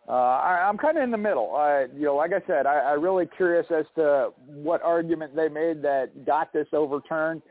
uh, 0.09 0.11
I, 0.11 0.67
I'm 0.67 0.77
kind 0.77 0.97
of 0.97 1.03
in 1.03 1.11
the 1.11 1.17
middle. 1.17 1.55
Uh, 1.55 1.85
you 1.95 2.05
know, 2.05 2.15
like 2.15 2.31
I 2.33 2.45
said, 2.47 2.65
I, 2.65 2.79
I'm 2.79 3.01
really 3.01 3.27
curious 3.37 3.65
as 3.69 3.85
to 3.95 4.31
what 4.45 4.81
argument 4.81 5.37
they 5.37 5.47
made 5.47 5.81
that 5.83 6.25
got 6.25 6.51
this 6.51 6.67
overturned 6.73 7.41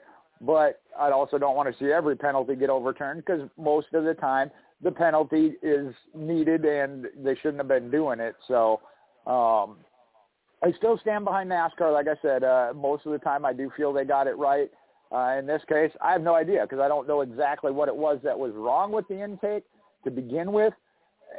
but 0.41 0.81
I 0.99 1.11
also 1.11 1.39
don't 1.39 1.57
want 1.57 1.73
to 1.73 1.85
see 1.85 1.91
every 1.91 2.17
penalty 2.17 2.55
get 2.55 2.71
overturned 2.71 3.25
because 3.25 3.49
most 3.59 3.89
of 3.93 4.05
the 4.05 4.15
time 4.15 4.51
the 4.83 4.91
penalty 4.91 5.55
is 5.63 5.95
needed 6.15 6.65
and 6.65 7.07
they 7.17 7.35
shouldn't 7.37 7.59
have 7.59 7.69
been 7.69 7.91
doing 7.91 8.21
it. 8.21 8.37
So 8.47 8.81
um, 9.27 9.79
I 10.63 10.73
still 10.77 10.99
stand 10.99 11.25
behind 11.25 11.51
NASCAR. 11.51 11.93
Like 11.93 12.07
I 12.07 12.21
said, 12.23 12.45
uh, 12.45 12.73
most 12.75 13.07
of 13.07 13.13
the 13.13 13.19
time 13.19 13.45
I 13.45 13.53
do 13.53 13.71
feel 13.77 13.93
they 13.93 14.05
got 14.05 14.27
it 14.27 14.37
right. 14.37 14.71
Uh, 15.11 15.37
in 15.39 15.47
this 15.47 15.63
case, 15.69 15.91
I 16.01 16.13
have 16.13 16.23
no 16.23 16.35
idea 16.35 16.63
because 16.63 16.81
I 16.81 16.89
don't 16.89 17.09
know 17.09 17.23
exactly 17.23 17.73
what 17.73 17.89
it 17.89 17.97
was 17.97 18.19
that 18.25 18.39
was 18.39 18.53
wrong 18.55 18.93
with 18.93 19.09
the 19.09 19.23
intake 19.23 19.65
to 20.05 20.11
begin 20.11 20.53
with. 20.53 20.75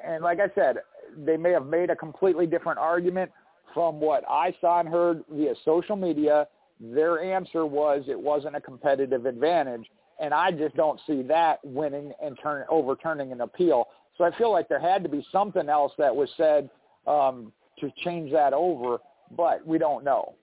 And 0.06 0.24
like 0.24 0.40
I 0.40 0.54
said, 0.56 0.78
they 1.18 1.38
may 1.38 1.52
have 1.52 1.66
made 1.66 1.90
a 1.90 1.96
completely 1.96 2.46
different 2.46 2.80
argument 2.80 3.32
from 3.74 4.00
what 4.00 4.24
I 4.28 4.56
saw 4.60 4.80
and 4.80 4.90
heard 4.90 5.24
via 5.30 5.54
social 5.64 5.96
media 5.96 6.48
their 6.80 7.22
answer 7.22 7.66
was 7.66 8.04
it 8.08 8.20
wasn't 8.20 8.56
a 8.56 8.62
competitive 8.62 9.26
advantage, 9.26 9.86
and 10.20 10.34
I 10.34 10.52
just 10.52 10.76
don't 10.76 11.00
see 11.06 11.22
that 11.24 11.60
winning 11.64 12.14
and 12.24 12.38
turn 12.42 12.66
overturning 12.70 13.32
an 13.32 13.42
appeal. 13.42 13.88
So 14.18 14.24
I 14.24 14.36
feel 14.38 14.52
like 14.52 14.68
there 14.68 14.80
had 14.80 15.04
to 15.04 15.10
be 15.10 15.26
something 15.32 15.70
else 15.70 15.94
that 15.98 16.16
was 16.16 16.30
said 16.38 16.70
um, 17.08 17.52
to 17.80 17.92
change 18.04 18.32
that 18.32 18.54
over, 18.54 18.98
but 19.36 19.66
we 19.66 19.78
don't 19.78 20.04
know. 20.04 20.36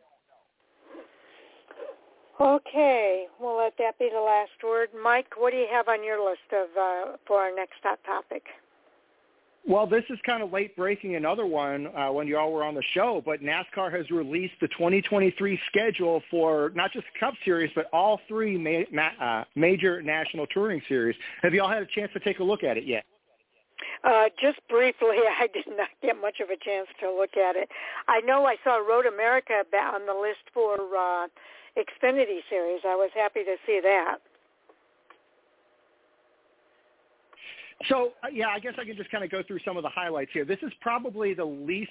Okay, 2.39 3.27
we'll 3.41 3.57
let 3.57 3.73
that 3.79 3.99
be 3.99 4.11
the 4.13 4.21
last 4.21 4.51
word. 4.63 4.91
Mike, 5.03 5.33
what 5.39 5.53
do 5.53 5.57
you 5.57 5.67
have 5.71 5.89
on 5.89 6.05
your 6.05 6.23
list 6.23 6.41
of 6.53 6.69
uh, 6.79 7.17
for 7.27 7.41
our 7.41 7.55
next 7.55 7.77
hot 7.83 7.99
topic? 8.05 8.43
Well, 9.68 9.84
this 9.84 10.05
is 10.10 10.18
kind 10.24 10.44
of 10.44 10.52
late 10.52 10.76
breaking 10.76 11.16
another 11.16 11.44
one 11.44 11.88
uh, 11.88 12.12
when 12.12 12.28
you 12.28 12.38
all 12.38 12.52
were 12.52 12.62
on 12.62 12.74
the 12.74 12.84
show, 12.94 13.20
but 13.26 13.40
NASCAR 13.43 13.93
has 13.93 14.09
released 14.12 14.55
the 14.60 14.68
2023 14.68 15.59
schedule 15.66 16.22
for 16.30 16.70
not 16.76 16.93
just 16.93 17.05
Cup 17.18 17.34
Series, 17.44 17.72
but 17.74 17.86
all 17.93 18.20
three 18.28 18.56
ma- 18.56 18.84
ma- 18.93 19.24
uh, 19.24 19.44
major 19.56 20.01
national 20.02 20.47
touring 20.47 20.80
series. 20.88 21.16
Have 21.43 21.52
you 21.52 21.62
all 21.62 21.68
had 21.68 21.82
a 21.82 21.86
chance 21.86 22.12
to 22.12 22.20
take 22.20 22.38
a 22.38 22.44
look 22.44 22.62
at 22.62 22.76
it 22.76 22.84
yet? 22.84 23.05
Uh, 24.05 24.26
just 24.40 24.60
briefly, 24.68 25.16
I 25.40 25.48
did 25.52 25.66
not 25.76 25.88
get 26.01 26.20
much 26.20 26.38
of 26.38 26.51
a 26.51 26.56
chance 26.56 26.86
to 27.01 27.10
look 27.10 27.36
at 27.36 27.56
it. 27.56 27.68
I 28.06 28.20
know 28.20 28.47
I 28.47 28.56
saw 28.62 28.76
Road 28.76 29.06
America 29.06 29.64
on 29.74 30.06
the 30.06 30.14
list 30.14 30.47
for 30.55 30.74
uh, 30.97 31.26
Xfinity 31.76 32.38
Series. 32.48 32.82
I 32.86 32.94
was 32.94 33.10
happy 33.14 33.43
to 33.43 33.56
see 33.66 33.80
that. 33.82 34.18
So 37.89 38.12
uh, 38.24 38.28
yeah, 38.32 38.48
I 38.48 38.59
guess 38.59 38.74
I 38.78 38.85
can 38.85 38.97
just 38.97 39.11
kind 39.11 39.24
of 39.24 39.31
go 39.31 39.43
through 39.43 39.61
some 39.65 39.77
of 39.77 39.82
the 39.82 39.89
highlights 39.89 40.31
here. 40.32 40.44
This 40.44 40.59
is 40.62 40.73
probably 40.81 41.35
the 41.35 41.44
least 41.44 41.90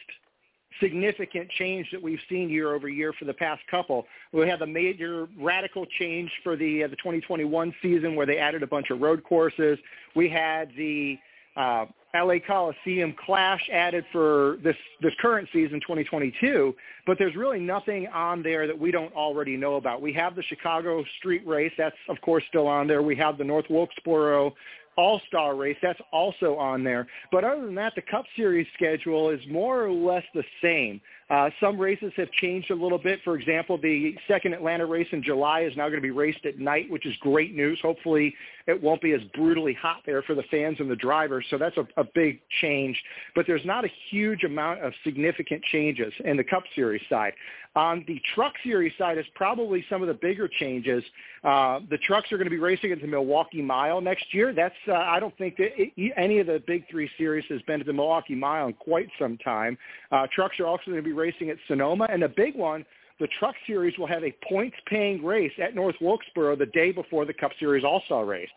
significant 0.82 1.50
change 1.52 1.88
that 1.92 2.02
we've 2.02 2.20
seen 2.30 2.50
year 2.50 2.74
over 2.74 2.90
year 2.90 3.14
for 3.14 3.26
the 3.26 3.34
past 3.34 3.62
couple. 3.70 4.06
We 4.34 4.48
had 4.48 4.60
the 4.60 4.68
major 4.68 5.28
radical 5.40 5.86
change 6.00 6.32
for 6.44 6.56
the 6.56 6.84
uh, 6.84 6.88
the 6.88 6.96
2021 6.98 7.74
season 7.82 8.16
where 8.16 8.26
they 8.26 8.38
added 8.38 8.64
a 8.64 8.68
bunch 8.68 8.90
of 8.90 9.00
road 9.00 9.24
courses. 9.24 9.78
We 10.16 10.30
had 10.30 10.72
the 10.76 11.18
uh, 11.56 11.86
LA 12.14 12.36
Coliseum 12.46 13.16
Clash 13.26 13.62
added 13.72 14.06
for 14.12 14.58
this 14.64 14.76
this 15.02 15.14
current 15.22 15.48
season 15.54 15.80
2022, 15.82 16.76
but 17.06 17.18
there's 17.18 17.36
really 17.36 17.60
nothing 17.60 18.08
on 18.08 18.44
there 18.44 18.68
that 18.68 18.78
we 18.78 18.92
don't 18.92 19.14
already 19.14 19.58
know 19.58 19.76
about. 19.76 20.02
We 20.02 20.14
have 20.14 20.36
the 20.36 20.44
Chicago 20.44 21.04
Street 21.20 21.46
Race, 21.46 21.72
that's 21.78 21.96
of 22.10 22.20
course 22.22 22.44
still 22.50 22.68
on 22.68 22.88
there. 22.88 23.02
We 23.02 23.16
have 23.18 23.38
the 23.38 23.44
North 23.44 23.66
Wilkesboro 23.70 24.54
all-star 24.98 25.56
race. 25.56 25.78
That's 25.82 26.00
also 26.12 26.56
on 26.56 26.84
there. 26.84 27.08
But 27.32 27.44
other 27.44 27.66
than 27.66 27.76
that, 27.76 27.94
the 27.96 28.02
Cup 28.02 28.26
Series 28.36 28.68
schedule 28.76 29.30
is 29.30 29.40
more 29.50 29.84
or 29.84 29.92
less 29.92 30.24
the 30.34 30.44
same. 30.62 31.02
Uh, 31.28 31.50
some 31.60 31.80
races 31.80 32.14
have 32.16 32.30
changed 32.34 32.70
a 32.70 32.76
little 32.76 33.00
bit. 33.00 33.20
For 33.24 33.36
example, 33.36 33.80
the 33.82 34.16
second 34.28 34.54
Atlanta 34.54 34.86
race 34.86 35.08
in 35.12 35.24
July 35.24 35.62
is 35.62 35.76
now 35.76 35.88
going 35.90 35.96
to 35.96 36.02
be 36.02 36.12
raced 36.12 36.46
at 36.46 36.60
night, 36.60 36.90
which 36.90 37.06
is 37.06 37.16
great 37.20 37.56
news. 37.56 37.80
Hopefully 37.82 38.34
it 38.68 38.82
won't 38.82 39.02
be 39.02 39.14
as 39.14 39.22
brutally 39.34 39.74
hot 39.74 40.02
there 40.06 40.22
for 40.22 40.36
the 40.36 40.44
fans 40.52 40.78
and 40.80 40.90
the 40.90 40.96
drivers. 40.96 41.46
So 41.50 41.58
that's 41.58 41.78
a, 41.78 41.88
a 41.98 42.04
big 42.14 42.42
change. 42.62 43.02
But 43.34 43.48
there's 43.48 43.66
not 43.66 43.86
a 43.86 43.90
huge 44.12 44.44
amount 44.44 44.84
of 44.84 44.94
significant 45.04 45.64
changes 45.72 46.14
in 46.24 46.38
the 46.38 46.44
Cup 46.44 46.64
Series 46.76 47.02
side. 47.10 47.34
On 47.76 48.06
the 48.08 48.22
Truck 48.34 48.54
Series 48.64 48.94
side 48.98 49.18
is 49.18 49.26
probably 49.36 49.84
some 49.90 50.02
of 50.02 50.08
the 50.08 50.14
bigger 50.14 50.48
changes. 50.48 51.04
Uh, 51.44 51.82
the 51.90 51.98
trucks 51.98 52.32
are 52.32 52.38
going 52.38 52.46
to 52.46 52.52
be 52.52 52.58
racing 52.58 52.94
at 52.94 53.02
the 53.02 53.08
Milwaukee 53.08 53.62
Mile 53.62 54.00
next 54.00 54.34
year. 54.34 54.54
That's 54.54 54.74
uh, 54.88 54.94
I 54.94 55.20
don't 55.20 55.38
think 55.38 55.58
that 55.58 55.72
it, 55.76 56.14
any 56.16 56.40
of 56.40 56.48
the 56.48 56.64
big 56.66 56.86
three 56.90 57.10
series 57.18 57.44
has 57.50 57.62
been 57.64 57.80
to 57.80 57.86
the 57.86 57.92
Milwaukee 57.92 58.34
Mile 58.34 58.68
in 58.68 58.74
quite 58.74 59.10
some 59.20 59.38
time. 59.40 59.78
Uh, 60.10 60.26
trucks 60.34 60.58
are 60.62 60.66
also 60.66 60.84
going 60.86 60.98
to 60.98 61.04
be 61.04 61.12
racing 61.16 61.50
at 61.50 61.58
Sonoma. 61.68 62.08
And 62.10 62.22
the 62.22 62.30
big 62.30 62.56
one, 62.56 62.86
the 63.20 63.28
Truck 63.40 63.56
Series 63.66 63.98
will 63.98 64.08
have 64.08 64.24
a 64.24 64.34
points-paying 64.48 65.24
race 65.24 65.52
at 65.62 65.76
North 65.76 65.96
Wilkesboro 66.02 66.56
the 66.56 66.66
day 66.68 66.92
before 66.92 67.26
the 67.26 67.34
Cup 67.34 67.52
Series 67.60 67.84
All-Star 67.84 68.26
race. 68.26 68.50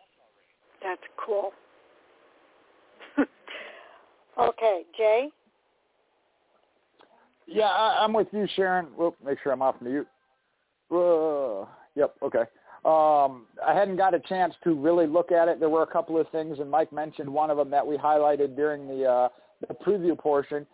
That's 0.82 1.01
cool. 1.24 1.52
okay, 4.40 4.82
Jay? 4.97 5.28
Yeah, 7.47 7.64
I, 7.64 8.05
I'm 8.05 8.12
with 8.12 8.28
you, 8.32 8.47
Sharon. 8.55 8.86
Whoop, 8.97 9.16
make 9.24 9.39
sure 9.43 9.52
I'm 9.52 9.62
off 9.62 9.76
mute. 9.80 10.06
Uh, 10.90 11.66
yep, 11.94 12.14
okay. 12.22 12.44
Um, 12.85 13.47
I 13.66 13.74
hadn't 13.74 13.97
got 13.97 14.14
a 14.14 14.20
chance 14.20 14.55
to 14.64 14.74
really 14.74 15.06
look 15.06 15.32
at 15.32 15.48
it. 15.48 15.59
There 15.59 15.68
were 15.68 15.82
a 15.82 15.86
couple 15.86 16.18
of 16.18 16.28
things, 16.30 16.59
and 16.60 16.70
Mike 16.70 16.93
mentioned 16.93 17.28
one 17.28 17.51
of 17.51 17.56
them 17.56 17.70
that 17.70 17.86
we 17.86 17.97
highlighted 17.97 18.55
during 18.55 18.86
the 18.86 19.05
uh, 19.05 19.28
the 19.66 19.74
preview 19.74 20.16
portion 20.16 20.66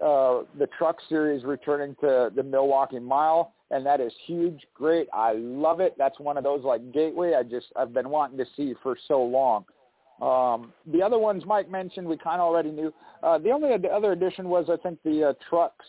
uh, 0.00 0.42
the 0.58 0.66
truck 0.78 0.96
series 1.08 1.44
returning 1.44 1.94
to 2.00 2.30
the 2.34 2.42
Milwaukee 2.42 2.98
Mile, 2.98 3.52
and 3.70 3.84
that 3.84 4.00
is 4.00 4.12
huge, 4.26 4.60
great. 4.74 5.08
I 5.12 5.32
love 5.34 5.80
it. 5.80 5.94
That's 5.98 6.18
one 6.18 6.36
of 6.36 6.44
those 6.44 6.64
like 6.64 6.92
gateway. 6.92 7.34
I 7.34 7.42
just 7.42 7.66
I've 7.76 7.92
been 7.92 8.08
wanting 8.08 8.38
to 8.38 8.46
see 8.56 8.74
for 8.82 8.96
so 9.08 9.22
long. 9.22 9.64
Um, 10.20 10.72
the 10.86 11.02
other 11.02 11.18
ones 11.18 11.44
Mike 11.46 11.70
mentioned 11.70 12.06
we 12.06 12.16
kind 12.16 12.40
of 12.40 12.46
already 12.46 12.70
knew. 12.70 12.92
Uh, 13.22 13.38
the 13.38 13.50
only 13.50 13.70
other 13.88 14.12
addition 14.12 14.48
was 14.48 14.66
I 14.70 14.76
think 14.76 14.98
the 15.04 15.30
uh, 15.30 15.32
trucks. 15.48 15.86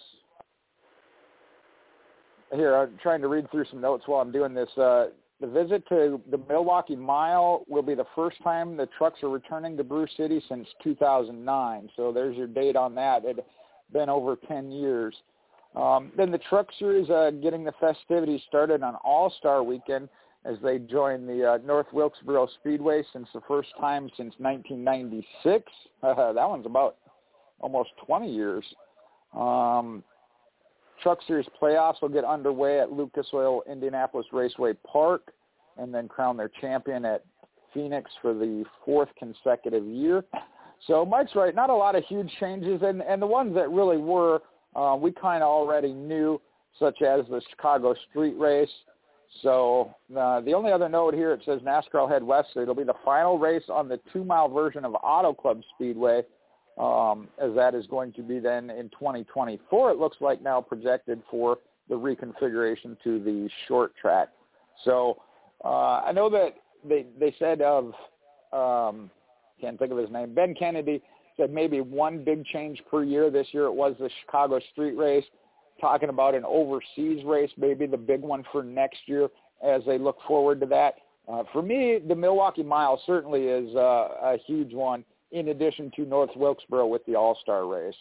Here, 2.54 2.76
I'm 2.76 2.98
trying 3.02 3.22
to 3.22 3.30
read 3.30 3.50
through 3.50 3.66
some 3.72 3.80
notes 3.80 4.04
while 4.08 4.22
I'm 4.22 4.32
doing 4.32 4.54
this. 4.54 4.70
Uh, 4.78 5.08
the 5.40 5.48
visit 5.48 5.88
to 5.90 6.22
the 6.30 6.38
Milwaukee 6.50 6.96
Mile 6.96 7.64
will 7.68 7.82
be 7.82 7.96
the 7.96 8.06
first 8.16 8.42
time 8.44 8.78
the 8.78 8.88
trucks 8.98 9.24
are 9.24 9.30
returning 9.30 9.76
to 9.78 9.84
Brew 9.84 10.06
City 10.16 10.42
since 10.48 10.68
2009. 10.84 11.90
So 11.96 12.12
there's 12.12 12.38
your 12.38 12.48
date 12.48 12.76
on 12.76 12.94
that. 12.96 13.26
It, 13.26 13.44
been 13.94 14.10
over 14.10 14.36
10 14.48 14.72
years. 14.72 15.16
Um, 15.76 16.12
then 16.18 16.32
the 16.32 16.40
Truck 16.50 16.68
Series 16.78 17.10
uh, 17.10 17.32
getting 17.42 17.64
the 17.64 17.74
festivities 17.80 18.42
started 18.48 18.84
on 18.84 18.96
All-Star 19.04 19.64
Weekend 19.64 20.10
as 20.44 20.58
they 20.64 20.80
join 20.80 21.26
the 21.26 21.54
uh, 21.54 21.58
North 21.66 21.88
Wilkesboro 21.94 22.48
Speedway 22.60 23.04
since 23.14 23.28
the 23.34 23.42
first 23.48 23.70
time 23.80 24.10
since 24.18 24.34
1996. 24.38 25.72
that 26.02 26.50
one's 26.50 26.66
about 26.66 26.98
almost 27.60 27.92
20 28.06 28.34
years. 28.34 28.66
Um, 29.34 30.04
Truck 31.02 31.20
Series 31.26 31.48
playoffs 31.62 32.02
will 32.02 32.10
get 32.10 32.26
underway 32.26 32.80
at 32.80 32.92
Lucas 32.92 33.28
Oil 33.34 33.64
Indianapolis 33.70 34.28
Raceway 34.32 34.74
Park 34.86 35.32
and 35.78 35.94
then 35.94 36.08
crown 36.08 36.38
their 36.38 36.52
champion 36.60 37.06
at 37.06 37.24
Phoenix 37.74 38.12
for 38.22 38.34
the 38.34 38.66
fourth 38.86 39.10
consecutive 39.18 39.86
year. 39.86 40.24
So 40.88 41.06
Mike's 41.06 41.36
right. 41.36 41.54
Not 41.54 41.70
a 41.70 41.76
lot 41.76 41.96
of 41.96 42.04
huge 42.06 42.32
changes, 42.40 42.82
and 42.84 43.02
and 43.02 43.22
the 43.22 43.28
ones 43.28 43.54
that 43.56 43.70
really 43.70 43.98
were, 43.98 44.42
uh, 44.76 44.98
we 45.00 45.12
kind 45.12 45.44
of 45.44 45.50
already 45.50 45.94
knew, 45.94 46.42
such 46.80 47.02
as 47.02 47.22
the 47.30 47.42
Chicago 47.50 47.96
Street 48.10 48.38
Race. 48.38 48.70
So 49.44 49.94
uh, 50.18 50.42
the 50.42 50.54
only 50.54 50.72
other 50.72 50.90
note 50.90 51.14
here, 51.14 51.32
it 51.32 51.42
says 51.46 51.62
NASCAR 51.62 52.10
head 52.10 52.24
west. 52.24 52.50
So 52.54 52.62
it'll 52.62 52.76
be 52.76 52.84
the 52.84 52.96
final 53.06 53.40
race 53.40 53.64
on 53.70 53.88
the 53.88 54.00
two-mile 54.12 54.50
version 54.50 54.84
of 54.84 54.94
Auto 54.96 55.34
Club 55.34 55.62
Speedway, 55.74 56.24
um, 56.78 57.30
as 57.42 57.54
that 57.56 57.74
is 57.74 57.88
going 57.88 58.12
to 58.14 58.24
be 58.24 58.40
then 58.40 58.70
in 58.70 58.90
2024. 58.90 59.92
It 59.92 59.98
looks 59.98 60.18
like 60.20 60.42
now 60.42 60.60
projected 60.60 61.22
for 61.30 61.60
the 61.88 61.96
reconfiguration 61.96 62.98
to 63.04 63.20
the 63.20 63.50
short 63.68 63.94
track. 63.96 64.30
So 64.84 65.22
uh, 65.64 66.02
I 66.06 66.12
know 66.12 66.30
that 66.30 66.56
they 66.84 67.06
they 67.20 67.34
said 67.38 67.62
of 67.62 67.94
um, 68.52 69.10
can't 69.62 69.80
think 69.80 69.92
of 69.92 69.98
his 69.98 70.10
name. 70.10 70.34
Ben 70.34 70.54
Kennedy 70.56 71.02
said 71.38 71.54
maybe 71.54 71.82
one 71.82 72.24
big 72.24 72.46
change 72.46 72.82
per 72.90 73.04
year. 73.04 73.30
This 73.30 73.48
year 73.52 73.66
it 73.66 73.74
was 73.74 73.96
the 74.00 74.10
Chicago 74.22 74.60
Street 74.72 74.98
Race. 74.98 75.26
Talking 75.80 76.10
about 76.10 76.36
an 76.36 76.44
overseas 76.46 77.24
race, 77.26 77.50
maybe 77.58 77.88
the 77.88 77.98
big 77.98 78.22
one 78.22 78.44
for 78.52 78.64
next 78.64 79.00
year 79.08 79.30
as 79.66 79.82
they 79.88 79.98
look 79.98 80.18
forward 80.28 80.60
to 80.60 80.66
that. 80.68 80.96
Uh, 81.32 81.44
for 81.54 81.62
me, 81.62 82.00
the 82.08 82.16
Milwaukee 82.16 82.64
Mile 82.64 83.02
certainly 83.06 83.46
is 83.46 83.74
uh, 83.76 84.10
a 84.22 84.38
huge 84.46 84.74
one. 84.74 85.04
In 85.32 85.48
addition 85.48 85.90
to 85.96 86.02
North 86.02 86.32
Wilkesboro 86.36 86.86
with 86.88 87.06
the 87.06 87.16
All 87.16 87.38
Star 87.42 87.66
race. 87.66 87.96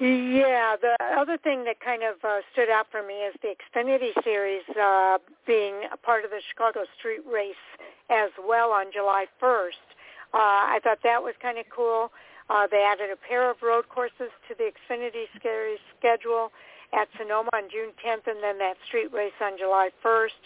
Yeah, 0.00 0.76
the 0.80 0.96
other 1.18 1.36
thing 1.36 1.64
that 1.64 1.78
kind 1.80 2.02
of 2.02 2.24
uh, 2.24 2.40
stood 2.52 2.70
out 2.70 2.86
for 2.90 3.02
me 3.02 3.20
is 3.20 3.34
the 3.42 3.52
Xfinity 3.52 4.16
Series 4.24 4.62
uh, 4.80 5.18
being 5.46 5.74
a 5.92 5.96
part 5.98 6.24
of 6.24 6.30
the 6.30 6.40
Chicago 6.48 6.86
Street 6.98 7.20
Race 7.30 7.60
as 8.08 8.30
well 8.40 8.70
on 8.70 8.86
July 8.94 9.26
1st. 9.42 9.84
Uh, 10.32 10.72
I 10.72 10.80
thought 10.82 11.00
that 11.04 11.22
was 11.22 11.34
kind 11.42 11.58
of 11.58 11.66
cool. 11.68 12.10
Uh, 12.48 12.66
they 12.70 12.80
added 12.80 13.10
a 13.12 13.16
pair 13.28 13.50
of 13.50 13.60
road 13.60 13.90
courses 13.90 14.32
to 14.48 14.54
the 14.56 14.72
Xfinity 14.72 15.28
Series 15.42 15.80
schedule 15.98 16.50
at 16.94 17.08
Sonoma 17.18 17.50
on 17.52 17.68
June 17.70 17.92
10th 18.02 18.26
and 18.26 18.42
then 18.42 18.56
that 18.56 18.76
street 18.86 19.12
race 19.12 19.36
on 19.42 19.58
July 19.58 19.90
1st. 20.02 20.40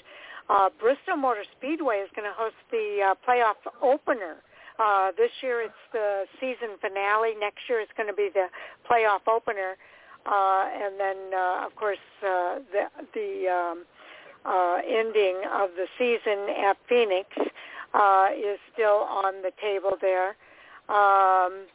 Uh, 0.51 0.69
Bristol 0.81 1.17
Motor 1.17 1.45
Speedway 1.57 1.99
is 1.99 2.11
going 2.17 2.29
to 2.29 2.35
host 2.35 2.57
the 2.73 3.07
uh, 3.07 3.15
playoff 3.23 3.63
opener. 3.81 4.43
Uh, 4.79 5.13
this 5.17 5.31
year 5.43 5.63
it's 5.63 5.85
the 5.93 6.25
season 6.41 6.77
finale. 6.81 7.35
Next 7.39 7.69
year 7.69 7.81
it's 7.81 7.93
going 7.97 8.09
to 8.09 8.15
be 8.15 8.29
the 8.33 8.47
playoff 8.91 9.27
opener. 9.29 9.77
Uh, 10.27 10.67
and 10.73 10.99
then, 10.99 11.17
uh, 11.37 11.67
of 11.67 11.77
course, 11.77 11.99
uh, 12.23 12.59
the, 12.73 12.89
the 13.13 13.49
um, 13.49 13.85
uh, 14.45 14.79
ending 14.87 15.37
of 15.53 15.71
the 15.77 15.87
season 15.99 16.49
at 16.65 16.77
Phoenix 16.89 17.29
uh, 17.93 18.29
is 18.37 18.59
still 18.73 19.07
on 19.09 19.43
the 19.43 19.53
table 19.61 19.97
there. 20.01 20.37
Um, 20.89 21.67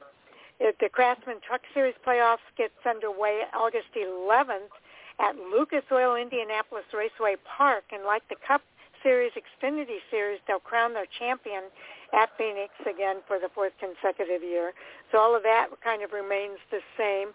if 0.59 0.77
the 0.79 0.89
Craftsman 0.89 1.37
Truck 1.45 1.61
Series 1.73 1.95
playoffs 2.05 2.45
gets 2.57 2.73
underway 2.87 3.41
August 3.55 3.87
11th 3.95 4.73
at 5.19 5.35
Lucas 5.35 5.83
Oil 5.91 6.15
Indianapolis 6.15 6.85
Raceway 6.93 7.35
Park, 7.45 7.83
and 7.91 8.03
like 8.03 8.27
the 8.29 8.35
Cup 8.45 8.61
Series, 9.01 9.31
Xfinity 9.33 10.03
Series, 10.11 10.39
they'll 10.47 10.59
crown 10.59 10.93
their 10.93 11.07
champion 11.17 11.63
at 12.13 12.29
Phoenix 12.37 12.73
again 12.81 13.17
for 13.27 13.39
the 13.39 13.49
fourth 13.53 13.73
consecutive 13.79 14.43
year. 14.43 14.73
So 15.11 15.19
all 15.19 15.35
of 15.35 15.43
that 15.43 15.67
kind 15.83 16.03
of 16.03 16.11
remains 16.11 16.57
the 16.71 16.79
same. 16.97 17.29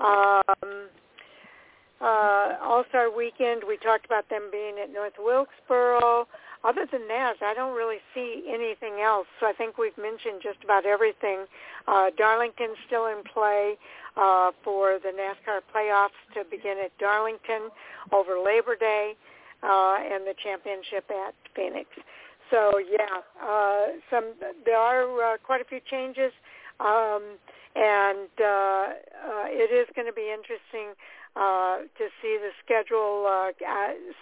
Um, 0.00 0.88
uh, 2.00 2.56
All-Star 2.62 3.10
Weekend, 3.14 3.62
we 3.66 3.76
talked 3.76 4.04
about 4.04 4.28
them 4.28 4.48
being 4.50 4.76
at 4.82 4.92
North 4.92 5.14
Wilkesboro. 5.18 6.26
Other 6.64 6.86
than 6.90 7.06
that, 7.08 7.36
I 7.42 7.52
don't 7.52 7.76
really 7.76 7.98
see 8.14 8.44
anything 8.48 9.00
else. 9.02 9.26
So 9.38 9.46
I 9.46 9.52
think 9.52 9.76
we've 9.76 9.96
mentioned 9.98 10.40
just 10.42 10.64
about 10.64 10.86
everything. 10.86 11.44
Uh, 11.86 12.10
Darlington's 12.16 12.78
still 12.86 13.06
in 13.06 13.22
play 13.22 13.76
uh, 14.16 14.50
for 14.62 14.98
the 15.02 15.10
NASCAR 15.10 15.60
playoffs 15.74 16.16
to 16.34 16.44
begin 16.50 16.78
at 16.82 16.96
Darlington 16.98 17.70
over 18.12 18.38
Labor 18.42 18.76
Day 18.76 19.14
uh, 19.62 19.96
and 20.00 20.26
the 20.26 20.34
championship 20.42 21.04
at 21.10 21.34
Phoenix. 21.54 21.88
So 22.54 22.78
yeah, 22.78 23.26
uh, 23.42 23.98
some 24.08 24.34
there 24.64 24.78
are 24.78 25.34
uh, 25.34 25.36
quite 25.38 25.60
a 25.60 25.64
few 25.64 25.80
changes, 25.90 26.30
um, 26.78 27.22
and 27.74 28.30
uh, 28.38 28.46
uh, 28.46 29.46
it 29.50 29.74
is 29.74 29.88
going 29.96 30.06
to 30.06 30.12
be 30.12 30.30
interesting 30.30 30.94
uh, 31.34 31.82
to 31.98 32.06
see 32.22 32.38
the 32.38 32.54
schedule 32.64 33.26
uh, 33.26 33.50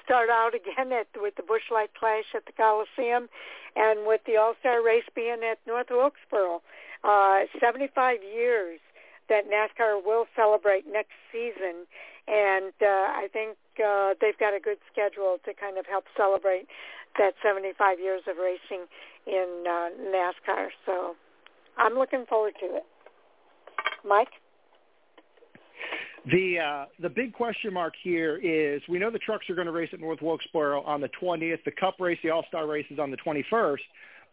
start 0.02 0.30
out 0.30 0.52
again 0.60 0.92
at 0.92 1.09
with 1.20 1.36
the 1.36 1.42
Busch 1.42 1.68
Light 1.70 1.90
Clash 1.92 2.32
at 2.34 2.46
the 2.46 2.52
Coliseum, 2.52 3.28
and 3.76 4.06
with 4.06 4.22
the 4.26 4.36
All 4.36 4.54
Star 4.60 4.82
Race 4.82 5.04
being 5.14 5.44
at 5.44 5.59
North 5.66 5.88
Wilkesboro. 5.90 6.62
Uh, 7.04 7.40
75 7.60 8.22
years 8.22 8.78
that 9.28 9.44
NASCAR 9.50 10.02
will 10.04 10.26
celebrate 10.36 10.86
next 10.86 11.18
season, 11.32 11.84
and 12.28 12.72
uh, 12.80 13.10
I 13.12 13.28
think 13.32 13.56
uh, 13.84 14.14
they've 14.20 14.38
got 14.38 14.54
a 14.54 14.60
good 14.60 14.78
schedule 14.90 15.38
to 15.44 15.52
kind 15.52 15.78
of 15.78 15.86
help 15.86 16.04
celebrate 16.16 16.68
that 17.18 17.34
75 17.43 17.98
years 17.98 18.22
of 18.28 18.36
racing 18.36 18.86
in 19.26 19.64
uh, 19.66 19.89
NASCAR. 20.01 20.68
So 20.86 21.14
I'm 21.76 21.94
looking 21.94 22.24
forward 22.28 22.55
to 22.60 22.76
it. 22.76 22.84
Mike. 24.05 24.28
The 26.24 26.59
uh, 26.60 26.84
the 27.01 27.09
big 27.09 27.32
question 27.32 27.74
mark 27.74 27.94
here 28.01 28.36
is 28.36 28.80
we 28.89 29.01
know 29.01 29.10
the 29.10 29.18
trucks 29.18 29.51
are 29.51 29.56
going 29.56 29.66
to 29.66 29.72
race 29.72 29.90
at 29.93 29.98
North 29.98 30.22
Wilkesboro 30.22 30.82
on 30.82 31.01
the 31.01 31.09
20th. 31.20 31.64
The 31.64 31.72
Cup 31.72 31.97
race, 31.98 32.18
the 32.22 32.30
All 32.30 32.44
Star 32.47 32.66
race, 32.68 32.86
is 32.90 33.01
on 33.01 33.10
the 33.10 33.16
21st 33.16 33.78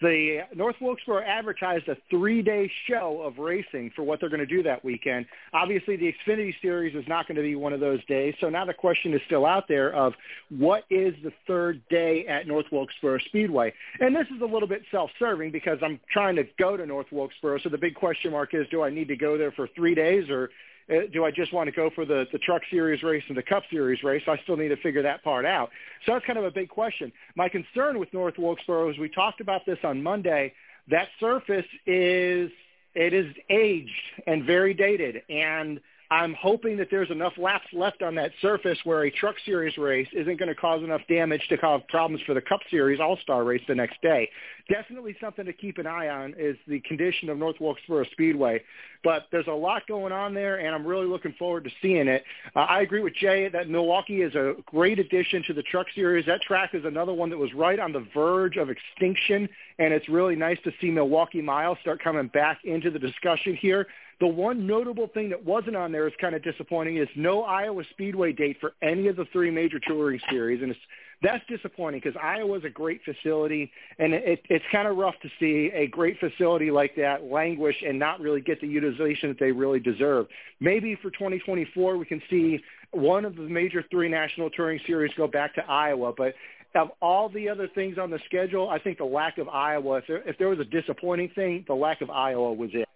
the 0.02 0.42
North 0.56 0.78
Wilkesboro 0.80 1.24
advertised 1.24 1.88
a 1.90 1.98
three-day 2.10 2.72
show 2.88 3.22
of 3.22 3.38
racing 3.38 3.92
for 3.96 4.04
what 4.04 4.20
they're 4.20 4.30
going 4.30 4.40
to 4.40 4.46
do 4.46 4.64
that 4.64 4.84
weekend. 4.84 5.26
Obviously, 5.54 5.98
the 5.98 6.14
Xfinity 6.14 6.54
Series 6.62 6.96
is 6.96 7.08
not 7.08 7.28
going 7.28 7.36
to 7.36 7.42
be 7.42 7.56
one 7.56 7.74
of 7.74 7.80
those 7.80 8.04
days, 8.06 8.34
so 8.40 8.50
now 8.50 8.66
the 8.66 8.74
question 8.74 9.14
is 9.14 9.22
still 9.26 9.46
out 9.46 9.68
there 9.68 9.94
of 9.94 10.14
what 10.50 10.86
is 10.90 11.14
the 11.24 11.34
third 11.48 11.82
day 11.90 12.26
at 12.28 12.48
North 12.48 12.68
Wilkesboro 12.72 13.20
Speedway? 13.20 13.74
And 14.00 14.16
this 14.16 14.28
is 14.34 14.42
a 14.42 14.46
little 14.46 14.68
bit 14.68 14.84
self-serving 14.92 15.52
because 15.52 15.80
I'm 15.82 16.00
trying 16.12 16.38
to 16.38 16.46
go 16.58 16.78
to 16.78 16.86
North 16.86 17.12
Wilkesboro, 17.12 17.60
so 17.60 17.70
the 17.70 17.78
big 17.78 17.96
question 17.96 18.32
mark 18.32 18.54
is, 18.54 18.68
do 18.70 18.82
I 18.84 18.90
need 18.90 19.10
to 19.10 19.18
go 19.18 19.38
there 19.38 19.52
for 19.52 19.68
three 19.68 19.96
days 19.96 20.30
or 20.30 20.50
Uh, 20.90 21.02
do 21.12 21.24
I 21.24 21.32
just 21.32 21.54
want 21.54 21.68
to 21.68 21.72
go 21.72 21.90
for 21.94 22.06
the, 22.06 22.26
the 22.32 22.40
Truck 22.40 22.64
Series 22.70 23.04
race 23.04 23.24
and 23.28 23.38
the 23.38 23.44
Cup 23.44 23.64
Series 23.70 24.04
race? 24.04 24.24
I 24.28 24.38
still 24.44 24.58
need 24.58 24.70
to 24.70 24.78
figure 24.78 25.04
that 25.04 25.24
part 25.24 25.46
out. 25.46 25.70
So 26.06 26.14
that's 26.14 26.26
kind 26.26 26.40
of 26.40 26.46
a 26.46 26.52
big 26.52 26.70
question. 26.70 27.12
My 27.36 27.50
concern 27.50 28.00
with 28.00 28.12
North 28.14 28.38
Wilkesboro 28.38 28.90
is 28.90 28.98
we 28.98 29.10
talked 29.10 29.42
about 29.42 29.66
this 29.66 29.80
on 29.84 30.02
Monday. 30.02 30.54
That 30.88 31.08
surface 31.20 31.68
is 31.86 32.52
it 32.96 33.14
is 33.14 33.36
aged 33.50 33.92
and 34.26 34.44
very 34.44 34.74
dated, 34.74 35.22
and– 35.30 35.80
I'm 36.12 36.34
hoping 36.34 36.76
that 36.78 36.88
there's 36.90 37.12
enough 37.12 37.34
laps 37.38 37.68
left 37.72 38.02
on 38.02 38.16
that 38.16 38.32
surface 38.42 38.80
where 38.84 39.04
a 39.04 39.12
Truck 39.12 39.36
Series 39.46 39.78
race 39.78 40.08
isn't 40.12 40.40
going 40.40 40.50
to 40.50 40.56
cause 40.56 40.84
enough 40.84 41.02
damage 41.08 41.46
to 41.50 41.58
cause 41.58 41.82
problems 41.88 42.24
for 42.26 42.34
the 42.34 42.42
Cup 42.42 42.62
Series 42.72 43.00
All-Star 43.00 43.44
race 43.44 43.62
the 43.68 43.76
next 43.76 44.02
day. 44.02 44.28
Definitely 44.70 45.16
something 45.22 45.46
to 45.46 45.54
keep 45.54 45.78
an 45.78 45.86
eye 45.86 46.10
on 46.10 46.34
is 46.36 46.58
the 46.68 46.80
condition 46.82 47.30
of 47.30 47.38
North 47.38 47.58
Wilkesboro 47.60 48.06
Speedway. 48.12 48.64
But 49.04 49.28
there's 49.32 49.48
a 49.48 49.52
lot 49.52 49.84
going 49.88 50.12
on 50.12 50.34
there, 50.34 50.58
and 50.58 50.74
I'm 50.74 50.86
really 50.86 51.06
looking 51.06 51.34
forward 51.38 51.64
to 51.66 51.70
seeing 51.80 52.08
it. 52.08 52.24
Uh, 52.56 52.62
I 52.62 52.82
agree 52.82 53.02
with 53.02 53.14
Jay 53.14 53.48
that 53.48 53.70
Milwaukee 53.70 54.24
is 54.24 54.34
a 54.34 54.56
great 54.66 54.98
addition 54.98 55.44
to 55.46 55.54
the 55.54 55.64
Truck 55.64 55.86
Series. 55.94 56.26
That 56.26 56.42
track 56.42 56.72
is 56.74 56.86
another 56.86 57.14
one 57.14 57.30
that 57.30 57.38
was 57.38 57.54
right 57.54 57.80
on 57.80 57.94
the 57.94 58.06
verge 58.16 58.58
of 58.58 58.72
extinction, 58.72 59.48
and 59.78 59.94
it's 59.94 60.10
really 60.10 60.36
nice 60.36 60.58
to 60.64 60.72
see 60.82 60.90
Milwaukee 60.90 61.42
Mile 61.42 61.78
start 61.82 62.04
coming 62.04 62.28
back 62.30 62.62
into 62.64 62.90
the 62.90 63.00
discussion 63.00 63.56
here. 63.56 63.86
The 64.20 64.28
one 64.28 64.68
notable 64.68 65.08
thing 65.08 65.30
that 65.30 65.46
wasn't 65.46 65.78
on 65.78 65.94
there 65.94 66.06
is 66.06 66.14
kind 66.20 66.36
of 66.36 66.44
disappointing 66.44 66.98
is 66.98 67.08
no 67.16 67.44
Iowa 67.44 67.84
Speedway 67.92 68.34
date 68.34 68.58
for 68.60 68.74
any 68.82 69.08
of 69.08 69.16
the 69.16 69.26
three 69.32 69.50
major 69.50 69.80
touring 69.80 70.20
series, 70.30 70.62
and 70.62 70.72
it's, 70.72 70.80
that's 71.22 71.44
disappointing 71.48 72.02
because 72.04 72.20
Iowa 72.22 72.58
is 72.58 72.66
a 72.66 72.70
great 72.70 73.02
facility, 73.06 73.72
and 73.98 74.14
it, 74.14 74.42
it's 74.50 74.66
kind 74.74 74.90
of 74.90 74.98
rough 74.98 75.16
to 75.22 75.30
see 75.40 75.72
a 75.74 75.88
great 75.88 76.20
facility 76.20 76.70
like 76.70 76.96
that 76.98 77.24
languish 77.24 77.78
and 77.86 77.98
not 77.98 78.20
really 78.20 78.42
get 78.42 78.60
the 78.60 78.68
utilization 78.68 79.30
that 79.30 79.40
they 79.40 79.54
really 79.54 79.80
deserve. 79.80 80.28
Maybe 80.60 80.96
for 80.96 81.12
2024 81.12 81.98
we 81.98 82.06
can 82.06 82.22
see 82.30 82.60
one 82.92 83.24
of 83.24 83.38
the 83.38 83.44
major 83.44 83.86
three 83.90 84.10
national 84.10 84.50
touring 84.50 84.82
series 84.86 85.14
go 85.16 85.28
back 85.28 85.56
to 85.56 85.66
Iowa, 85.66 86.12
but 86.18 86.36
of 86.76 86.92
all 87.02 87.30
the 87.30 87.48
other 87.48 87.70
things 87.70 87.98
on 87.98 88.12
the 88.12 88.20
schedule, 88.26 88.70
I 88.70 88.80
think 88.80 88.98
the 88.98 89.06
lack 89.06 89.38
of 89.38 89.48
Iowa, 89.48 89.98
if 89.98 90.08
there, 90.08 90.28
if 90.28 90.38
there 90.38 90.50
was 90.50 90.60
a 90.60 90.66
disappointing 90.66 91.30
thing, 91.30 91.64
the 91.68 91.74
lack 91.74 92.02
of 92.02 92.10
Iowa 92.10 92.54
was 92.54 92.70
it. 92.74 92.88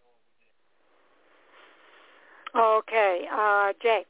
Okay, 2.55 3.27
uh, 3.31 3.73
Jay. 3.81 4.05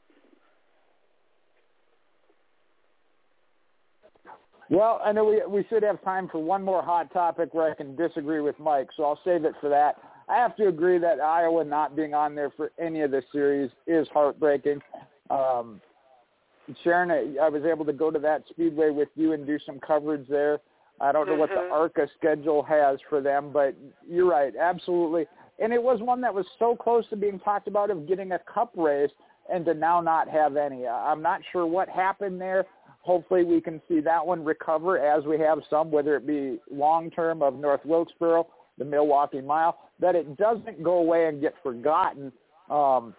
Well, 4.70 5.00
I 5.04 5.12
know 5.12 5.24
we 5.24 5.42
we 5.48 5.64
should 5.68 5.82
have 5.82 6.02
time 6.02 6.28
for 6.28 6.38
one 6.42 6.62
more 6.62 6.82
hot 6.82 7.12
topic 7.12 7.54
where 7.54 7.70
I 7.70 7.74
can 7.74 7.96
disagree 7.96 8.40
with 8.40 8.58
Mike, 8.58 8.88
so 8.96 9.04
I'll 9.04 9.20
save 9.24 9.44
it 9.44 9.54
for 9.60 9.68
that. 9.68 9.96
I 10.28 10.36
have 10.36 10.56
to 10.56 10.68
agree 10.68 10.98
that 10.98 11.20
Iowa 11.20 11.64
not 11.64 11.94
being 11.94 12.14
on 12.14 12.34
there 12.34 12.50
for 12.50 12.72
any 12.78 13.02
of 13.02 13.10
the 13.10 13.22
series 13.30 13.70
is 13.86 14.08
heartbreaking. 14.12 14.80
Um, 15.28 15.80
Sharon, 16.82 17.36
I 17.38 17.48
was 17.48 17.64
able 17.64 17.84
to 17.84 17.92
go 17.92 18.10
to 18.10 18.18
that 18.20 18.44
speedway 18.48 18.90
with 18.90 19.10
you 19.16 19.32
and 19.32 19.46
do 19.46 19.58
some 19.66 19.78
coverage 19.80 20.26
there. 20.28 20.60
I 21.00 21.12
don't 21.12 21.26
know 21.26 21.32
mm-hmm. 21.32 21.40
what 21.40 21.50
the 21.50 21.56
mm-hmm. 21.56 21.72
ARCA 21.72 22.08
schedule 22.16 22.62
has 22.62 22.98
for 23.08 23.20
them, 23.20 23.50
but 23.52 23.76
you're 24.08 24.28
right, 24.28 24.54
absolutely 24.58 25.26
and 25.58 25.72
it 25.72 25.82
was 25.82 26.00
one 26.00 26.20
that 26.20 26.34
was 26.34 26.46
so 26.58 26.74
close 26.74 27.08
to 27.10 27.16
being 27.16 27.38
talked 27.38 27.68
about 27.68 27.90
of 27.90 28.08
getting 28.08 28.32
a 28.32 28.38
cup 28.40 28.72
race 28.76 29.10
and 29.52 29.64
to 29.64 29.74
now 29.74 30.00
not 30.00 30.28
have 30.28 30.56
any. 30.56 30.86
I'm 30.86 31.22
not 31.22 31.40
sure 31.52 31.66
what 31.66 31.88
happened 31.88 32.40
there. 32.40 32.64
Hopefully 33.02 33.44
we 33.44 33.60
can 33.60 33.80
see 33.86 34.00
that 34.00 34.24
one 34.26 34.42
recover 34.42 34.98
as 34.98 35.24
we 35.24 35.38
have 35.38 35.58
some, 35.68 35.90
whether 35.90 36.16
it 36.16 36.26
be 36.26 36.58
long 36.70 37.10
term 37.10 37.42
of 37.42 37.54
North 37.54 37.84
Wilkesboro, 37.84 38.46
the 38.78 38.84
Milwaukee 38.84 39.42
Mile, 39.42 39.78
that 40.00 40.14
it 40.14 40.36
doesn't 40.36 40.82
go 40.82 40.94
away 40.94 41.28
and 41.28 41.40
get 41.40 41.54
forgotten. 41.62 42.32
Um, 42.70 43.14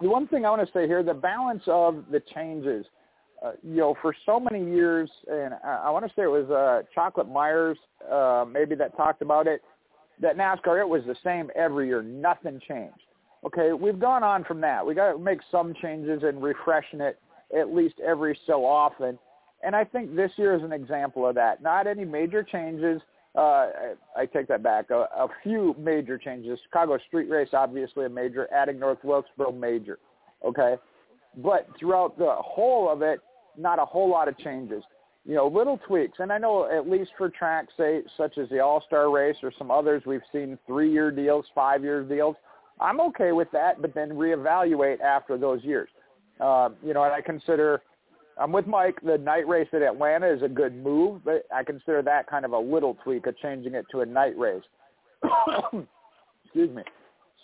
the 0.00 0.08
one 0.08 0.28
thing 0.28 0.44
I 0.44 0.50
want 0.50 0.66
to 0.66 0.72
say 0.72 0.86
here, 0.86 1.02
the 1.02 1.14
balance 1.14 1.62
of 1.66 2.04
the 2.10 2.20
changes. 2.34 2.84
Uh, 3.42 3.52
you 3.64 3.78
know, 3.78 3.96
for 4.00 4.14
so 4.24 4.38
many 4.38 4.64
years, 4.64 5.10
and 5.28 5.54
I, 5.64 5.86
I 5.86 5.90
want 5.90 6.04
to 6.04 6.12
say 6.14 6.22
it 6.22 6.26
was 6.26 6.48
uh, 6.48 6.86
Chocolate 6.94 7.28
Myers, 7.28 7.76
uh, 8.08 8.44
maybe 8.48 8.76
that 8.76 8.96
talked 8.96 9.20
about 9.20 9.48
it 9.48 9.62
that 10.22 10.38
NASCAR, 10.38 10.80
it 10.80 10.88
was 10.88 11.02
the 11.06 11.16
same 11.22 11.50
every 11.54 11.88
year. 11.88 12.02
Nothing 12.02 12.60
changed. 12.66 13.02
Okay, 13.44 13.72
we've 13.72 13.98
gone 13.98 14.22
on 14.22 14.44
from 14.44 14.60
that. 14.60 14.86
We 14.86 14.94
got 14.94 15.12
to 15.12 15.18
make 15.18 15.40
some 15.50 15.74
changes 15.82 16.22
and 16.22 16.42
refreshing 16.42 17.00
it 17.00 17.18
at 17.56 17.74
least 17.74 17.96
every 18.00 18.38
so 18.46 18.64
often. 18.64 19.18
And 19.64 19.76
I 19.76 19.84
think 19.84 20.14
this 20.14 20.30
year 20.36 20.54
is 20.54 20.62
an 20.62 20.72
example 20.72 21.26
of 21.26 21.34
that. 21.34 21.62
Not 21.62 21.86
any 21.86 22.04
major 22.04 22.42
changes. 22.42 23.02
Uh, 23.34 23.68
I 24.16 24.26
take 24.32 24.46
that 24.48 24.62
back. 24.62 24.90
A, 24.90 25.08
a 25.16 25.28
few 25.42 25.74
major 25.78 26.18
changes. 26.18 26.58
Chicago 26.64 26.98
Street 27.08 27.28
Race, 27.28 27.48
obviously 27.52 28.04
a 28.04 28.08
major. 28.08 28.48
Adding 28.52 28.78
North 28.78 29.02
Wilkesboro, 29.02 29.52
major. 29.52 29.98
Okay, 30.44 30.76
but 31.36 31.66
throughout 31.78 32.18
the 32.18 32.34
whole 32.38 32.90
of 32.90 33.02
it, 33.02 33.20
not 33.56 33.78
a 33.78 33.84
whole 33.84 34.10
lot 34.10 34.28
of 34.28 34.36
changes 34.38 34.82
you 35.24 35.34
know, 35.34 35.46
little 35.46 35.78
tweaks. 35.86 36.18
And 36.18 36.32
I 36.32 36.38
know 36.38 36.68
at 36.70 36.88
least 36.88 37.12
for 37.16 37.28
tracks, 37.30 37.72
say, 37.76 38.02
such 38.16 38.38
as 38.38 38.48
the 38.48 38.60
All-Star 38.60 39.10
Race 39.10 39.36
or 39.42 39.52
some 39.56 39.70
others, 39.70 40.02
we've 40.04 40.20
seen 40.32 40.58
three-year 40.66 41.10
deals, 41.10 41.44
five-year 41.54 42.02
deals. 42.04 42.36
I'm 42.80 43.00
okay 43.00 43.32
with 43.32 43.48
that, 43.52 43.80
but 43.80 43.94
then 43.94 44.10
reevaluate 44.10 45.00
after 45.00 45.38
those 45.38 45.62
years. 45.62 45.88
Uh, 46.40 46.70
you 46.84 46.92
know, 46.92 47.04
and 47.04 47.12
I 47.12 47.20
consider, 47.20 47.82
I'm 48.36 48.50
with 48.50 48.66
Mike, 48.66 48.98
the 49.04 49.18
night 49.18 49.46
race 49.46 49.68
at 49.72 49.82
Atlanta 49.82 50.32
is 50.32 50.42
a 50.42 50.48
good 50.48 50.74
move, 50.74 51.24
but 51.24 51.44
I 51.54 51.62
consider 51.62 52.02
that 52.02 52.28
kind 52.28 52.44
of 52.44 52.52
a 52.52 52.58
little 52.58 52.96
tweak 53.04 53.26
of 53.26 53.38
changing 53.38 53.74
it 53.74 53.86
to 53.92 54.00
a 54.00 54.06
night 54.06 54.36
race. 54.36 54.64
Excuse 56.44 56.74
me. 56.74 56.82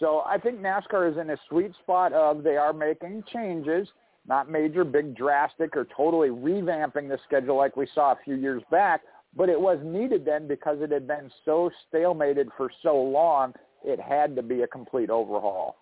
So 0.00 0.22
I 0.26 0.38
think 0.38 0.60
NASCAR 0.60 1.10
is 1.12 1.18
in 1.18 1.30
a 1.30 1.36
sweet 1.48 1.72
spot 1.82 2.12
of 2.12 2.42
they 2.42 2.56
are 2.56 2.72
making 2.72 3.22
changes– 3.32 3.86
not 4.28 4.50
major, 4.50 4.84
big, 4.84 5.16
drastic, 5.16 5.76
or 5.76 5.86
totally 5.96 6.28
revamping 6.28 7.08
the 7.08 7.18
schedule 7.26 7.56
like 7.56 7.76
we 7.76 7.88
saw 7.94 8.12
a 8.12 8.18
few 8.24 8.34
years 8.34 8.62
back, 8.70 9.00
but 9.34 9.48
it 9.48 9.60
was 9.60 9.78
needed 9.82 10.24
then 10.24 10.46
because 10.46 10.78
it 10.80 10.90
had 10.90 11.06
been 11.06 11.30
so 11.44 11.70
stalemated 11.92 12.48
for 12.56 12.70
so 12.82 12.96
long, 12.96 13.54
it 13.84 13.98
had 13.98 14.36
to 14.36 14.42
be 14.42 14.62
a 14.62 14.66
complete 14.66 15.10
overhaul. 15.10 15.76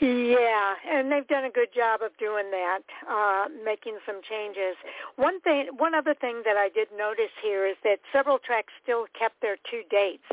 Yeah, 0.00 0.74
and 0.90 1.12
they've 1.12 1.28
done 1.28 1.44
a 1.44 1.50
good 1.50 1.74
job 1.76 2.00
of 2.00 2.16
doing 2.16 2.50
that, 2.50 2.80
uh, 3.06 3.48
making 3.62 3.98
some 4.06 4.22
changes. 4.26 4.76
One 5.16 5.40
thing, 5.42 5.68
one 5.76 5.94
other 5.94 6.14
thing 6.14 6.40
that 6.46 6.56
I 6.56 6.70
did 6.70 6.88
notice 6.96 7.32
here 7.42 7.66
is 7.66 7.76
that 7.84 7.98
several 8.10 8.38
tracks 8.38 8.72
still 8.82 9.06
kept 9.18 9.42
their 9.42 9.56
two 9.70 9.82
dates. 9.90 10.24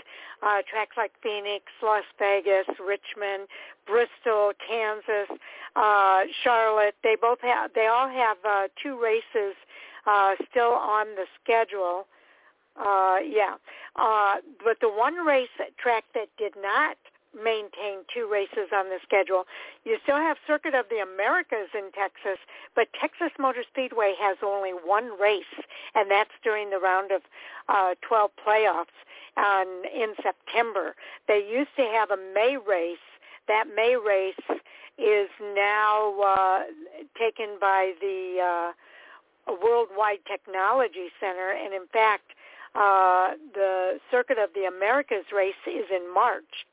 Uh, 0.42 0.62
tracks 0.70 0.96
like 0.96 1.12
Phoenix, 1.22 1.66
Las 1.84 2.06
Vegas, 2.18 2.68
Richmond, 2.80 3.50
Bristol, 3.86 4.54
Kansas, 4.66 5.28
uh, 5.76 6.22
Charlotte. 6.44 6.96
They 7.04 7.18
both 7.20 7.42
have, 7.42 7.72
they 7.76 7.88
all 7.88 8.08
have 8.08 8.38
uh, 8.48 8.68
two 8.82 8.98
races 9.02 9.56
uh, 10.06 10.36
still 10.50 10.80
on 10.80 11.08
the 11.16 11.26
schedule. 11.44 12.08
Uh, 12.80 13.18
yeah, 13.26 13.56
uh, 13.98 14.36
but 14.64 14.78
the 14.80 14.90
one 14.90 15.26
race 15.26 15.50
track 15.78 16.06
that 16.14 16.30
did 16.38 16.54
not 16.62 16.96
maintain 17.44 18.04
two 18.14 18.28
races 18.32 18.70
on 18.74 18.90
the 18.90 19.00
schedule. 19.04 19.46
You 19.86 19.98
still 20.04 20.18
have 20.18 20.38
Circuit 20.46 20.74
of 20.76 20.86
the 20.90 20.98
Americas 20.98 21.70
in 21.74 21.92
Texas, 21.92 22.40
but 22.76 22.88
Texas 23.00 23.32
Motor 23.40 23.64
Speedway 23.70 24.14
has 24.20 24.38
only 24.44 24.72
one 24.72 25.18
race, 25.20 25.44
and 25.96 26.10
that's 26.10 26.34
during 26.44 26.70
the 26.70 26.80
round 26.80 27.12
of 27.12 27.22
uh, 27.70 27.96
12 28.08 28.32
playoffs 28.46 28.98
on, 29.38 29.68
in 29.94 30.14
September. 30.22 30.96
They 31.28 31.46
used 31.50 31.76
to 31.78 31.84
have 31.84 32.12
a 32.12 32.18
May 32.18 32.58
race. 32.58 32.98
That 33.48 33.66
May 33.74 33.96
race 33.96 34.60
is 34.98 35.30
now 35.56 36.20
uh, 36.20 36.64
taken 37.18 37.58
by 37.62 37.94
the 38.02 38.74
uh, 39.48 39.54
Worldwide 39.64 40.20
Technology 40.28 41.10
Center, 41.20 41.52
and 41.52 41.74
in 41.74 41.88
fact, 41.94 42.32
uh, 42.76 43.34
the 43.54 44.00
Circuit 44.12 44.38
of 44.38 44.50
the 44.54 44.66
Americas 44.66 45.26
race 45.34 45.56
is 45.66 45.86
in 45.90 46.14
March. 46.14 46.66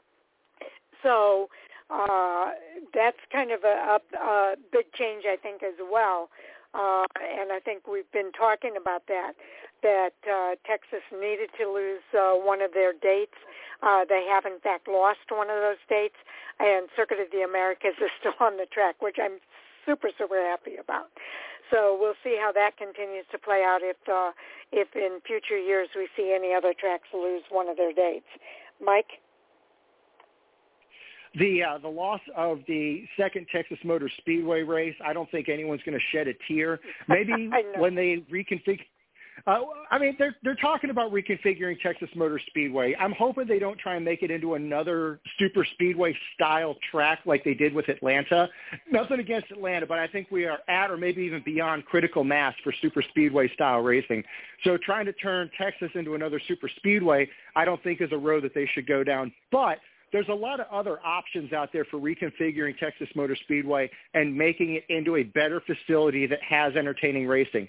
So 1.04 1.48
uh, 1.90 2.50
that's 2.92 3.20
kind 3.30 3.52
of 3.52 3.62
a, 3.62 4.00
a, 4.00 4.18
a 4.18 4.54
big 4.72 4.90
change, 4.98 5.24
I 5.28 5.36
think, 5.36 5.62
as 5.62 5.78
well. 5.78 6.30
Uh, 6.74 7.06
and 7.22 7.52
I 7.52 7.60
think 7.60 7.86
we've 7.86 8.10
been 8.10 8.32
talking 8.32 8.74
about 8.80 9.06
that, 9.06 9.34
that 9.82 10.16
uh, 10.26 10.56
Texas 10.66 11.06
needed 11.12 11.50
to 11.60 11.70
lose 11.70 12.02
uh, 12.10 12.34
one 12.34 12.60
of 12.60 12.72
their 12.74 12.92
dates. 12.92 13.38
Uh, 13.82 14.02
they 14.08 14.26
have, 14.28 14.44
in 14.44 14.58
fact, 14.58 14.88
lost 14.88 15.30
one 15.30 15.50
of 15.50 15.60
those 15.62 15.78
dates, 15.88 16.18
and 16.58 16.88
Circuit 16.96 17.20
of 17.20 17.30
the 17.30 17.46
Americas 17.46 17.94
is 18.02 18.10
still 18.18 18.34
on 18.40 18.56
the 18.56 18.66
track, 18.66 18.96
which 19.00 19.16
I'm 19.22 19.38
super, 19.86 20.08
super 20.18 20.40
happy 20.40 20.76
about. 20.80 21.14
So 21.70 21.96
we'll 21.98 22.18
see 22.24 22.36
how 22.40 22.50
that 22.52 22.76
continues 22.76 23.24
to 23.32 23.38
play 23.38 23.62
out 23.64 23.80
if 23.82 23.96
uh, 24.08 24.32
if 24.70 24.88
in 24.94 25.20
future 25.26 25.58
years 25.58 25.88
we 25.96 26.08
see 26.16 26.34
any 26.34 26.52
other 26.52 26.74
tracks 26.78 27.08
lose 27.14 27.42
one 27.50 27.68
of 27.68 27.76
their 27.76 27.92
dates. 27.92 28.28
Mike? 28.84 29.23
The 31.38 31.62
uh, 31.62 31.78
the 31.78 31.88
loss 31.88 32.20
of 32.36 32.60
the 32.68 33.04
second 33.16 33.46
Texas 33.52 33.78
Motor 33.84 34.10
Speedway 34.18 34.62
race, 34.62 34.94
I 35.04 35.12
don't 35.12 35.30
think 35.30 35.48
anyone's 35.48 35.82
going 35.84 35.98
to 35.98 36.04
shed 36.16 36.28
a 36.28 36.34
tear. 36.46 36.80
Maybe 37.08 37.50
when 37.78 37.94
they 37.94 38.24
reconfigure 38.32 38.84
uh, 39.46 39.58
I 39.90 39.98
mean, 39.98 40.16
they're 40.18 40.34
they're 40.42 40.54
talking 40.54 40.90
about 40.90 41.12
reconfiguring 41.12 41.80
Texas 41.80 42.08
Motor 42.14 42.40
Speedway. 42.46 42.94
I'm 42.98 43.12
hoping 43.12 43.46
they 43.46 43.58
don't 43.58 43.78
try 43.78 43.96
and 43.96 44.04
make 44.04 44.22
it 44.22 44.30
into 44.30 44.54
another 44.54 45.20
super 45.38 45.66
speedway 45.74 46.16
style 46.34 46.76
track 46.90 47.20
like 47.26 47.44
they 47.44 47.52
did 47.52 47.74
with 47.74 47.88
Atlanta. 47.88 48.48
Nothing 48.90 49.20
against 49.20 49.50
Atlanta, 49.50 49.86
but 49.86 49.98
I 49.98 50.06
think 50.06 50.30
we 50.30 50.46
are 50.46 50.58
at 50.68 50.90
or 50.90 50.96
maybe 50.96 51.22
even 51.22 51.42
beyond 51.44 51.84
critical 51.84 52.24
mass 52.24 52.54
for 52.62 52.72
super 52.80 53.02
speedway 53.02 53.52
style 53.52 53.80
racing. 53.80 54.24
So 54.62 54.78
trying 54.78 55.04
to 55.06 55.12
turn 55.12 55.50
Texas 55.58 55.90
into 55.94 56.14
another 56.14 56.40
super 56.48 56.70
speedway, 56.76 57.28
I 57.54 57.64
don't 57.64 57.82
think 57.82 58.00
is 58.00 58.12
a 58.12 58.18
road 58.18 58.44
that 58.44 58.54
they 58.54 58.68
should 58.72 58.86
go 58.86 59.04
down. 59.04 59.32
But 59.52 59.78
there's 60.14 60.28
a 60.28 60.34
lot 60.34 60.60
of 60.60 60.66
other 60.72 61.00
options 61.04 61.52
out 61.52 61.70
there 61.72 61.84
for 61.84 61.98
reconfiguring 61.98 62.78
Texas 62.78 63.08
Motor 63.16 63.36
Speedway 63.42 63.90
and 64.14 64.34
making 64.34 64.76
it 64.76 64.84
into 64.88 65.16
a 65.16 65.24
better 65.24 65.60
facility 65.60 66.26
that 66.26 66.40
has 66.40 66.76
entertaining 66.76 67.26
racing 67.26 67.68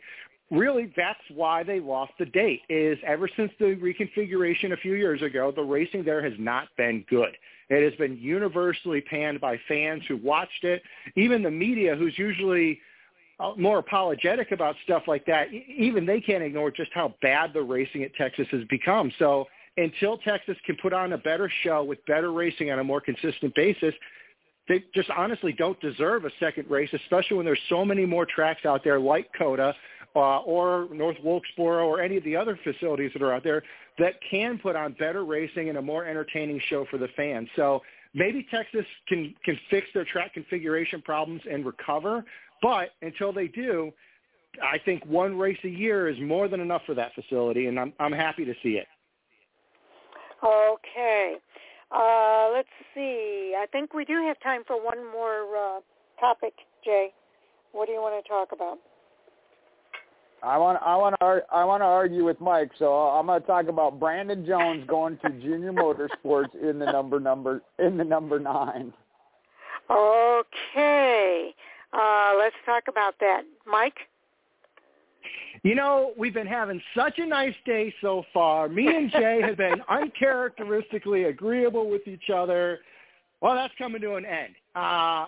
really 0.51 0.93
that's 0.95 1.19
why 1.33 1.63
they 1.63 1.79
lost 1.79 2.13
the 2.19 2.25
date 2.25 2.61
is 2.69 2.99
ever 3.05 3.27
since 3.35 3.51
the 3.59 3.75
reconfiguration 3.75 4.73
a 4.73 4.77
few 4.77 4.93
years 4.93 5.21
ago, 5.23 5.51
the 5.55 5.63
racing 5.63 6.03
there 6.03 6.23
has 6.23 6.33
not 6.37 6.67
been 6.77 7.03
good. 7.09 7.35
It 7.69 7.83
has 7.83 7.97
been 7.97 8.17
universally 8.17 9.01
panned 9.01 9.41
by 9.41 9.59
fans 9.67 10.03
who 10.07 10.17
watched 10.17 10.63
it. 10.63 10.83
Even 11.15 11.41
the 11.41 11.49
media, 11.49 11.95
who's 11.95 12.13
usually 12.15 12.79
uh, 13.39 13.53
more 13.57 13.79
apologetic 13.79 14.51
about 14.51 14.75
stuff 14.83 15.03
like 15.07 15.25
that, 15.25 15.47
even 15.51 16.05
they 16.05 16.21
can't 16.21 16.43
ignore 16.43 16.69
just 16.69 16.91
how 16.93 17.15
bad 17.23 17.53
the 17.53 17.63
racing 17.63 18.03
at 18.03 18.13
Texas 18.13 18.47
has 18.51 18.63
become. 18.69 19.11
So 19.17 19.47
until 19.77 20.17
Texas 20.19 20.57
can 20.65 20.77
put 20.81 20.93
on 20.93 21.13
a 21.13 21.17
better 21.17 21.51
show 21.63 21.83
with 21.83 22.03
better 22.05 22.31
racing 22.31 22.71
on 22.71 22.79
a 22.79 22.83
more 22.83 23.01
consistent 23.01 23.53
basis, 23.55 23.93
they 24.67 24.83
just 24.93 25.09
honestly 25.11 25.53
don't 25.53 25.79
deserve 25.79 26.25
a 26.25 26.31
second 26.39 26.69
race, 26.69 26.89
especially 26.93 27.37
when 27.37 27.45
there's 27.45 27.59
so 27.69 27.85
many 27.85 28.05
more 28.05 28.25
tracks 28.25 28.65
out 28.65 28.83
there 28.83 28.99
like 28.99 29.29
COTA 29.37 29.75
uh, 30.15 30.39
or 30.39 30.87
North 30.91 31.17
Wilkesboro 31.23 31.87
or 31.87 32.01
any 32.01 32.17
of 32.17 32.23
the 32.23 32.35
other 32.35 32.57
facilities 32.63 33.11
that 33.13 33.21
are 33.21 33.33
out 33.33 33.43
there 33.43 33.63
that 33.99 34.15
can 34.29 34.57
put 34.57 34.75
on 34.75 34.93
better 34.93 35.25
racing 35.25 35.69
and 35.69 35.77
a 35.77 35.81
more 35.81 36.05
entertaining 36.05 36.59
show 36.67 36.85
for 36.89 36.97
the 36.97 37.07
fans. 37.15 37.47
So 37.55 37.81
maybe 38.13 38.47
Texas 38.49 38.85
can 39.07 39.35
can 39.43 39.59
fix 39.69 39.87
their 39.93 40.05
track 40.05 40.33
configuration 40.33 41.01
problems 41.01 41.41
and 41.49 41.65
recover, 41.65 42.25
but 42.61 42.91
until 43.01 43.33
they 43.33 43.47
do, 43.47 43.91
I 44.63 44.79
think 44.79 45.05
one 45.05 45.37
race 45.37 45.59
a 45.63 45.69
year 45.69 46.07
is 46.07 46.19
more 46.21 46.47
than 46.47 46.59
enough 46.59 46.81
for 46.85 46.95
that 46.95 47.13
facility, 47.13 47.67
and 47.67 47.79
I'm 47.79 47.93
I'm 47.99 48.13
happy 48.13 48.45
to 48.45 48.53
see 48.63 48.77
it. 48.77 48.87
Okay, 50.43 51.35
uh, 51.91 52.49
let's 52.53 52.69
see. 52.93 53.55
I 53.57 53.65
think 53.71 53.93
we 53.93 54.05
do 54.05 54.13
have 54.27 54.39
time 54.41 54.61
for 54.67 54.83
one 54.83 55.03
more 55.11 55.55
uh, 55.55 55.79
topic, 56.19 56.53
Jay. 56.83 57.09
What 57.71 57.87
do 57.87 57.93
you 57.93 58.01
want 58.01 58.23
to 58.23 58.29
talk 58.29 58.49
about? 58.51 58.77
I 60.43 60.57
want 60.57 60.79
I 60.85 60.95
want 60.95 61.15
to 61.19 61.41
I 61.51 61.65
want 61.65 61.81
to 61.81 61.85
argue 61.85 62.23
with 62.23 62.39
Mike, 62.39 62.69
so 62.77 62.93
I'm 62.93 63.25
going 63.25 63.41
to 63.41 63.47
talk 63.47 63.67
about 63.67 63.99
Brandon 63.99 64.45
Jones 64.45 64.85
going 64.87 65.17
to 65.25 65.29
Junior 65.41 65.73
Motorsports 65.73 66.53
in 66.61 66.77
the 66.77 66.85
number 66.85 67.19
number 67.19 67.61
in 67.79 67.97
the 67.97 68.03
number 68.03 68.39
nine. 68.39 68.93
Okay, 69.89 71.53
uh, 71.93 72.33
let's 72.37 72.55
talk 72.65 72.83
about 72.87 73.15
that, 73.19 73.43
Mike. 73.65 73.97
You 75.65 75.73
know, 75.73 76.13
we've 76.15 76.31
been 76.31 76.45
having 76.45 76.79
such 76.95 77.17
a 77.17 77.25
nice 77.25 77.55
day 77.65 77.91
so 77.99 78.23
far. 78.31 78.69
Me 78.69 78.85
and 78.85 79.09
Jay 79.09 79.41
have 79.41 79.57
been 79.57 79.81
uncharacteristically 79.89 81.23
agreeable 81.23 81.89
with 81.89 82.07
each 82.07 82.29
other. 82.29 82.81
Well, 83.41 83.55
that's 83.55 83.73
coming 83.75 83.99
to 84.01 84.13
an 84.13 84.25
end. 84.25 84.53
Uh, 84.75 85.25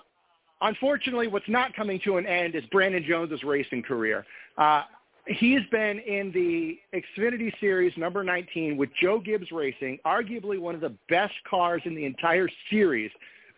unfortunately, 0.62 1.26
what's 1.28 1.50
not 1.50 1.76
coming 1.76 2.00
to 2.04 2.18
an 2.18 2.28
end 2.28 2.54
is 2.54 2.64
Brandon 2.72 3.04
Jones's 3.04 3.44
racing 3.44 3.82
career. 3.82 4.28
Uh, 4.60 4.84
he's 5.26 5.62
been 5.72 5.98
in 6.02 6.32
the 6.32 6.78
Xfinity 6.94 7.52
Series 7.60 7.94
number 7.98 8.24
19 8.24 8.78
with 8.78 8.92
Joe 9.02 9.20
Gibbs 9.20 9.52
Racing, 9.52 9.98
arguably 10.06 10.60
one 10.60 10.76
of 10.76 10.82
the 10.82 10.94
best 11.10 11.34
cars 11.50 11.82
in 11.86 11.96
the 11.96 12.06
entire 12.06 12.48
series. 12.70 13.10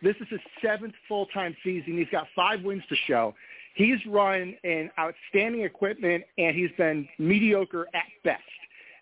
This 0.02 0.16
is 0.18 0.28
his 0.30 0.40
seventh 0.64 0.94
full-time 1.06 1.54
season. 1.62 1.98
He's 1.98 2.08
got 2.10 2.26
five 2.34 2.62
wins 2.62 2.84
to 2.88 2.96
show. 3.06 3.34
He's 3.74 3.98
run 4.06 4.54
in 4.64 4.90
outstanding 4.98 5.62
equipment, 5.62 6.24
and 6.38 6.56
he's 6.56 6.70
been 6.76 7.08
mediocre 7.18 7.86
at 7.94 8.04
best. 8.24 8.42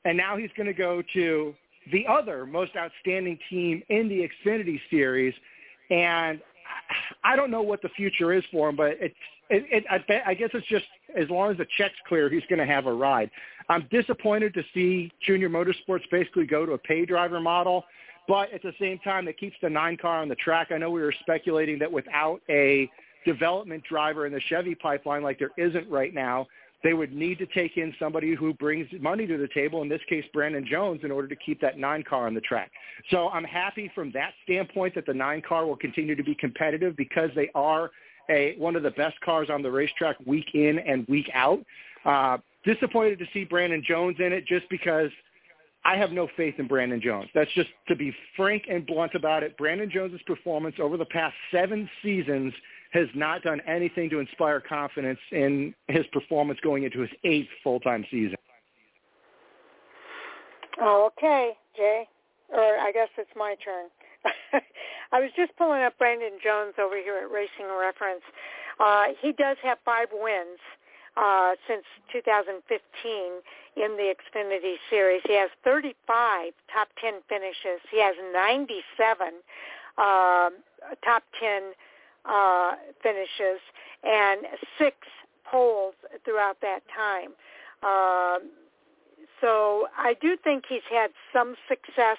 And 0.05 0.17
now 0.17 0.37
he's 0.37 0.51
going 0.57 0.67
to 0.67 0.75
go 0.75 1.03
to 1.15 1.55
the 1.93 2.07
other 2.07 2.47
most 2.47 2.73
outstanding 2.77 3.39
team 3.49 3.83
in 3.89 4.09
the 4.09 4.29
Xfinity 4.29 4.81
Series. 4.91 5.35
And 5.91 6.41
I 7.25 7.35
don't 7.35 7.51
know 7.51 7.63
what 7.63 7.83
the 7.83 7.89
future 7.91 8.33
is 8.33 8.45
for 8.53 8.69
him, 8.69 8.77
but 8.77 8.97
it's 9.01 9.15
it, 9.51 9.65
it, 9.71 9.85
I, 9.91 9.99
bet, 10.07 10.23
I 10.27 10.35
guess 10.35 10.51
it's 10.53 10.67
just 10.67 10.85
as 11.17 11.29
long 11.31 11.51
as 11.51 11.57
the 11.57 11.67
check's 11.79 11.97
clear, 12.07 12.29
he's 12.29 12.43
going 12.51 12.59
to 12.59 12.67
have 12.67 12.87
a 12.87 12.93
ride. 12.93 13.31
I'm 13.71 13.87
disappointed 13.91 14.55
to 14.55 14.63
see 14.75 15.11
Junior 15.27 15.49
Motorsports 15.49 16.03
basically 16.11 16.47
go 16.47 16.67
to 16.67 16.73
a 16.73 16.79
pay 16.79 17.07
driver 17.07 17.41
model, 17.41 17.85
but 18.27 18.53
at 18.53 18.63
the 18.63 18.75
same 18.79 18.99
time, 18.99 19.27
it 19.27 19.39
keeps 19.39 19.57
the 19.63 19.71
nine 19.71 19.97
car 19.97 20.21
on 20.21 20.29
the 20.29 20.35
track. 20.37 20.69
I 20.71 20.79
know 20.79 20.91
we 20.91 21.01
were 21.01 21.15
speculating 21.21 21.79
that 21.79 21.91
without 21.91 22.41
a 22.51 22.91
development 23.33 23.83
driver 23.85 24.27
in 24.27 24.33
the 24.33 24.41
Chevy 24.49 24.75
pipeline 24.75 25.23
like 25.23 25.39
there 25.39 25.53
isn't 25.57 25.89
right 25.91 26.15
now, 26.15 26.47
they 26.85 26.95
would 26.95 27.13
need 27.13 27.39
to 27.39 27.47
take 27.47 27.77
in 27.77 27.93
somebody 27.99 28.35
who 28.35 28.55
brings 28.55 28.87
money 29.01 29.27
to 29.27 29.37
the 29.37 29.49
table, 29.49 29.83
in 29.83 29.89
this 29.89 30.01
case, 30.09 30.25
Brandon 30.33 30.65
Jones, 30.69 31.01
in 31.03 31.11
order 31.11 31.29
to 31.29 31.37
keep 31.37 31.61
that 31.61 31.79
nine 31.79 32.05
car 32.09 32.27
on 32.27 32.35
the 32.35 32.41
track. 32.41 32.71
So 33.11 33.29
I'm 33.31 33.45
happy 33.45 33.91
from 33.95 34.13
that 34.13 34.33
standpoint 34.45 34.95
that 34.95 35.07
the 35.07 35.15
nine 35.15 35.43
car 35.47 35.67
will 35.67 35.77
continue 35.77 36.15
to 36.15 36.23
be 36.23 36.35
competitive 36.35 36.97
because 36.97 37.31
they 37.35 37.51
are– 37.55 37.91
a 38.29 38.55
one 38.59 38.77
of 38.77 38.83
the 38.83 38.91
best 38.91 39.21
cars 39.21 39.49
on 39.51 39.63
the 39.63 39.71
racetrack 39.71 40.17
week 40.27 40.47
in 40.55 40.79
and 40.79 41.07
week 41.09 41.31
out. 41.35 41.61
Uh, 42.05 42.39
disappointed 42.65 43.19
to 43.19 43.27
see 43.33 43.45
Brandon 43.45 43.83
Jones 43.87 44.17
in 44.19 44.33
it 44.33 44.47
just 44.47 44.69
because 44.69 45.11
I 45.85 45.97
have 45.97 46.13
no 46.13 46.29
faith 46.37 46.55
in 46.59 46.67
Brandon 46.67 47.01
Jones. 47.01 47.29
That's 47.35 47.51
just 47.55 47.71
to 47.89 47.97
be 47.97 48.15
frank 48.37 48.65
and 48.71 48.87
blunt 48.87 49.15
about 49.15 49.43
it. 49.43 49.57
Brandon 49.57 49.91
Jones's 49.91 50.21
performance 50.27 50.77
over 50.81 50.97
the 50.97 51.07
past 51.07 51.35
seven 51.51 51.89
seasons 52.03 52.53
has 52.91 53.07
not 53.15 53.43
done 53.43 53.61
anything 53.67 54.09
to 54.11 54.19
inspire 54.19 54.61
confidence 54.61 55.19
in 55.33 55.75
his 55.89 56.07
performance 56.13 56.59
going 56.63 56.85
into 56.85 57.01
his 57.01 57.11
eighth 57.25 57.49
full-time 57.63 58.05
season. 58.11 58.37
Okay, 60.83 61.53
Jay. 61.77 62.09
Or 62.51 62.79
I 62.79 62.93
guess 62.93 63.09
it's 63.19 63.31
my 63.37 63.57
turn. 63.63 63.89
I 65.13 65.21
was 65.21 65.31
just 65.37 65.55
pulling 65.57 65.83
up 65.83 65.99
Brandon 65.99 66.39
Jones 66.43 66.75
over 66.81 66.97
here 66.97 67.19
at 67.19 67.31
Racing 67.31 67.67
Reference. 67.79 68.23
Uh, 68.81 69.07
he 69.21 69.33
does 69.33 69.57
have 69.63 69.79
five 69.85 70.09
wins 70.13 70.59
uh, 71.17 71.55
since 71.67 71.85
2015 72.13 72.63
in 73.77 73.97
the 73.97 74.15
Xfinity 74.15 74.77
Series. 74.89 75.21
He 75.27 75.35
has 75.35 75.51
35 75.65 76.53
top 76.73 76.89
10 77.01 77.21
finishes. 77.29 77.83
He 77.91 78.01
has 78.01 78.15
97 78.33 79.35
uh, 79.99 80.51
top 81.05 81.23
10 81.41 81.75
uh, 82.29 82.73
finishes 83.03 83.61
and 84.05 84.43
six 84.79 84.97
poles 85.45 85.95
throughout 86.25 86.61
that 86.61 86.81
time. 86.95 87.31
Uh, 87.83 88.39
so 89.41 89.89
I 89.97 90.15
do 90.21 90.37
think 90.37 90.65
he's 90.69 90.87
had 90.91 91.11
some 91.33 91.55
success. 91.69 92.19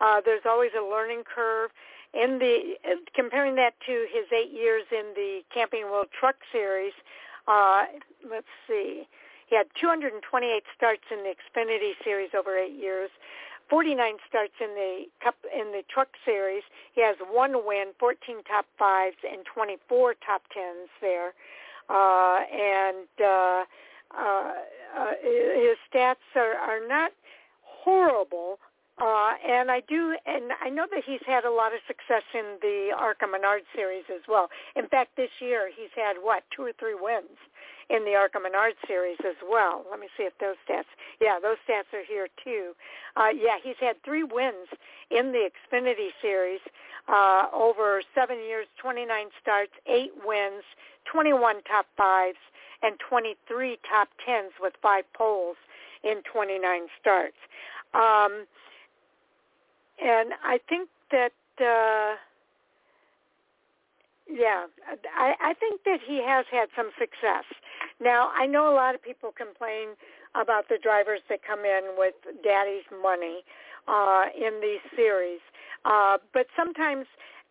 Uh, 0.00 0.20
there's 0.24 0.42
always 0.44 0.70
a 0.78 0.82
learning 0.84 1.22
curve, 1.24 1.70
in 2.16 2.38
the 2.38 2.76
comparing 3.14 3.56
that 3.56 3.74
to 3.86 4.06
his 4.10 4.24
eight 4.32 4.52
years 4.52 4.84
in 4.90 5.12
the 5.14 5.40
Camping 5.52 5.84
World 5.84 6.08
Truck 6.18 6.36
Series, 6.50 6.94
uh, 7.46 7.84
let's 8.28 8.48
see, 8.66 9.06
he 9.46 9.54
had 9.54 9.66
228 9.80 10.64
starts 10.74 11.04
in 11.10 11.22
the 11.22 11.34
Xfinity 11.36 11.92
Series 12.02 12.30
over 12.36 12.56
eight 12.56 12.74
years. 12.74 13.10
49 13.68 14.16
starts 14.28 14.54
in 14.60 14.74
the 14.74 15.04
cup 15.22 15.34
in 15.44 15.72
the 15.72 15.82
truck 15.92 16.08
series. 16.24 16.62
He 16.94 17.02
has 17.02 17.16
one 17.30 17.66
win, 17.66 17.92
14 17.98 18.42
top 18.44 18.66
fives, 18.78 19.16
and 19.28 19.44
24 19.44 20.14
top 20.24 20.42
tens 20.52 20.88
there. 21.00 21.34
Uh, 21.88 22.40
and 22.52 23.08
uh, 23.22 23.64
uh, 24.16 24.52
uh, 24.96 25.12
his 25.22 25.76
stats 25.90 26.26
are, 26.34 26.54
are 26.54 26.86
not 26.86 27.12
horrible, 27.62 28.58
uh, 28.98 29.32
and 29.46 29.70
I 29.70 29.82
do, 29.88 30.16
and 30.26 30.52
I 30.64 30.70
know 30.70 30.86
that 30.90 31.02
he's 31.04 31.20
had 31.26 31.44
a 31.44 31.50
lot 31.50 31.72
of 31.74 31.80
success 31.86 32.24
in 32.32 32.56
the 32.62 32.90
ARCA 32.96 33.26
Menard 33.26 33.62
series 33.74 34.04
as 34.08 34.22
well. 34.28 34.48
In 34.74 34.88
fact, 34.88 35.16
this 35.16 35.30
year 35.40 35.70
he's 35.74 35.92
had 35.94 36.16
what 36.20 36.44
two 36.54 36.62
or 36.62 36.72
three 36.78 36.94
wins 36.94 37.36
in 37.90 38.04
the 38.04 38.14
ARCA 38.14 38.40
Menard 38.40 38.72
series 38.86 39.18
as 39.20 39.36
well. 39.48 39.84
Let 39.90 40.00
me 40.00 40.08
see 40.16 40.24
if 40.24 40.32
those 40.40 40.56
stats. 40.68 40.88
Yeah, 41.20 41.38
those 41.40 41.56
stats 41.68 41.92
are 41.92 42.04
here 42.08 42.28
too. 42.42 42.72
Uh, 43.16 43.28
yeah, 43.36 43.56
he's 43.62 43.76
had 43.80 44.02
three 44.02 44.24
wins 44.24 44.68
in 45.10 45.32
the 45.32 45.50
Xfinity 45.52 46.10
series 46.22 46.60
uh, 47.08 47.46
over 47.52 48.02
seven 48.14 48.38
years, 48.38 48.66
29 48.80 49.28
starts, 49.40 49.72
eight 49.86 50.12
wins, 50.24 50.64
21 51.12 51.62
top 51.62 51.86
fives, 51.96 52.38
and 52.82 52.96
23 53.08 53.78
top 53.88 54.08
tens 54.24 54.52
with 54.60 54.74
five 54.82 55.04
poles 55.14 55.56
in 56.02 56.22
29 56.32 56.60
starts. 57.00 57.36
Um, 57.94 58.46
and 60.02 60.32
I 60.44 60.58
think 60.68 60.88
that 61.10 61.32
uh, 61.60 62.16
yeah, 64.28 64.66
I, 65.16 65.34
I 65.40 65.54
think 65.54 65.82
that 65.84 66.00
he 66.04 66.22
has 66.24 66.46
had 66.50 66.68
some 66.76 66.90
success. 66.98 67.44
Now 68.00 68.30
I 68.36 68.46
know 68.46 68.72
a 68.72 68.74
lot 68.74 68.94
of 68.94 69.02
people 69.02 69.32
complain 69.32 69.90
about 70.34 70.68
the 70.68 70.78
drivers 70.82 71.20
that 71.28 71.40
come 71.46 71.60
in 71.60 71.94
with 71.96 72.14
daddy's 72.42 72.84
money 73.02 73.44
uh, 73.88 74.24
in 74.36 74.60
these 74.60 74.82
series, 74.96 75.40
uh, 75.84 76.18
but 76.34 76.46
sometimes 76.56 77.06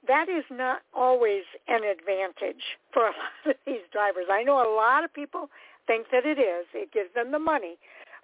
that 0.08 0.30
is 0.30 0.44
not 0.52 0.82
always 0.94 1.44
an 1.68 1.84
advantage 1.84 2.78
for 2.94 3.04
a 3.04 3.12
lot 3.48 3.56
of 3.56 3.56
these 3.66 3.86
drivers. 3.92 4.26
I 4.30 4.44
know 4.44 4.62
a 4.62 4.70
lot 4.76 5.04
of 5.04 5.14
people 5.14 5.50
think 5.88 6.08
that 6.12 6.26
it 6.26 6.38
is. 6.38 6.66
It 6.74 6.92
gives 6.92 7.14
them 7.16 7.32
the 7.32 7.40
money, 7.40 7.78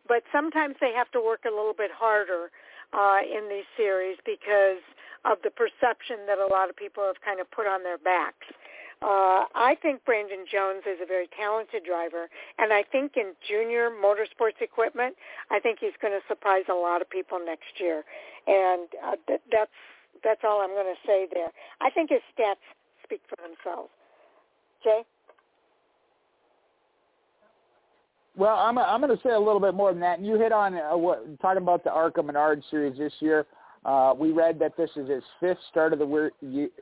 but 0.08 0.24
sometimes 0.32 0.76
they 0.82 0.92
have 0.94 1.10
to 1.12 1.22
work 1.22 1.42
a 1.46 1.50
little 1.50 1.74
bit 1.76 1.92
harder 1.94 2.52
uh, 2.94 3.20
in 3.24 3.50
these 3.50 3.68
series 3.78 4.18
because 4.26 4.84
of 5.26 5.38
the 5.44 5.52
perception 5.52 6.26
that 6.28 6.40
a 6.40 6.48
lot 6.48 6.70
of 6.70 6.76
people 6.76 7.04
have 7.06 7.22
kind 7.24 7.40
of 7.40 7.50
put 7.52 7.68
on 7.68 7.84
their 7.84 7.98
backs. 7.98 8.48
Uh, 9.02 9.50
I 9.58 9.76
think 9.82 10.06
Brandon 10.06 10.46
Jones 10.46 10.84
is 10.86 11.00
a 11.02 11.08
very 11.08 11.28
talented 11.36 11.84
driver, 11.84 12.30
and 12.60 12.72
I 12.72 12.84
think 12.84 13.18
in 13.18 13.34
junior 13.42 13.90
motorsports 13.90 14.62
equipment, 14.62 15.16
I 15.50 15.60
think 15.60 15.80
he's 15.82 15.98
going 16.00 16.14
to 16.14 16.22
surprise 16.28 16.66
a 16.70 16.78
lot 16.78 17.02
of 17.02 17.10
people 17.10 17.40
next 17.44 17.80
year, 17.82 18.04
and 18.46 18.88
uh, 19.04 19.16
th- 19.26 19.42
that's 19.52 19.74
that's 20.24 20.42
all 20.44 20.62
I'm 20.62 20.70
going 20.78 20.94
to 20.94 21.02
say 21.08 21.28
there. 21.34 21.50
I 21.82 21.90
think 21.90 22.12
his 22.12 22.22
stats 22.38 22.62
speak 23.04 23.22
for 23.28 23.38
themselves. 23.42 23.90
Jay. 24.84 25.02
Well, 28.36 28.56
I'm 28.56 28.78
I'm 28.78 29.02
going 29.02 29.16
to 29.16 29.22
say 29.24 29.32
a 29.32 29.40
little 29.40 29.60
bit 29.60 29.74
more 29.74 29.92
than 29.92 30.02
that. 30.02 30.20
And 30.20 30.28
you 30.28 30.38
hit 30.38 30.52
on 30.52 30.76
uh, 30.76 30.96
what 30.98 31.40
talking 31.42 31.62
about 31.62 31.84
the 31.84 31.92
ARCA 31.92 32.24
Menard 32.24 32.64
series 32.72 32.98
this 32.98 33.14
year. 33.20 33.46
Uh, 33.84 34.14
we 34.18 34.32
read 34.32 34.60
that 34.60 34.78
this 34.78 34.90
is 34.96 35.10
his 35.10 35.24
fifth 35.40 35.58
start 35.70 35.92
of 35.92 36.00
the 36.00 36.30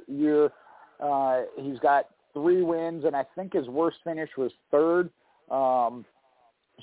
year. 0.08 0.52
Uh, 1.00 1.42
he's 1.58 1.80
got 1.80 2.10
three 2.34 2.62
wins, 2.62 3.06
and 3.06 3.16
I 3.16 3.26
think 3.36 3.54
his 3.54 3.68
worst 3.68 3.98
finish 4.04 4.30
was 4.38 4.52
third. 4.70 5.10
Um, 5.50 6.06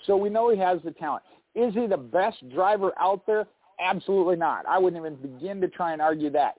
so 0.07 0.17
we 0.17 0.31
know 0.31 0.51
he 0.51 0.59
has 0.59 0.81
the 0.85 0.91
talent. 0.91 1.23
Is 1.55 1.75
he 1.75 1.87
the 1.87 1.97
best 1.97 2.49
driver 2.51 2.93
out 2.99 3.27
there? 3.27 3.47
Absolutely 3.81 4.37
not. 4.37 4.67
I 4.67 4.79
wouldn't 4.79 5.01
even 5.01 5.17
begin 5.17 5.61
to 5.61 5.69
try 5.69 5.93
and 5.93 6.03
argue 6.03 6.31
that. 6.31 6.55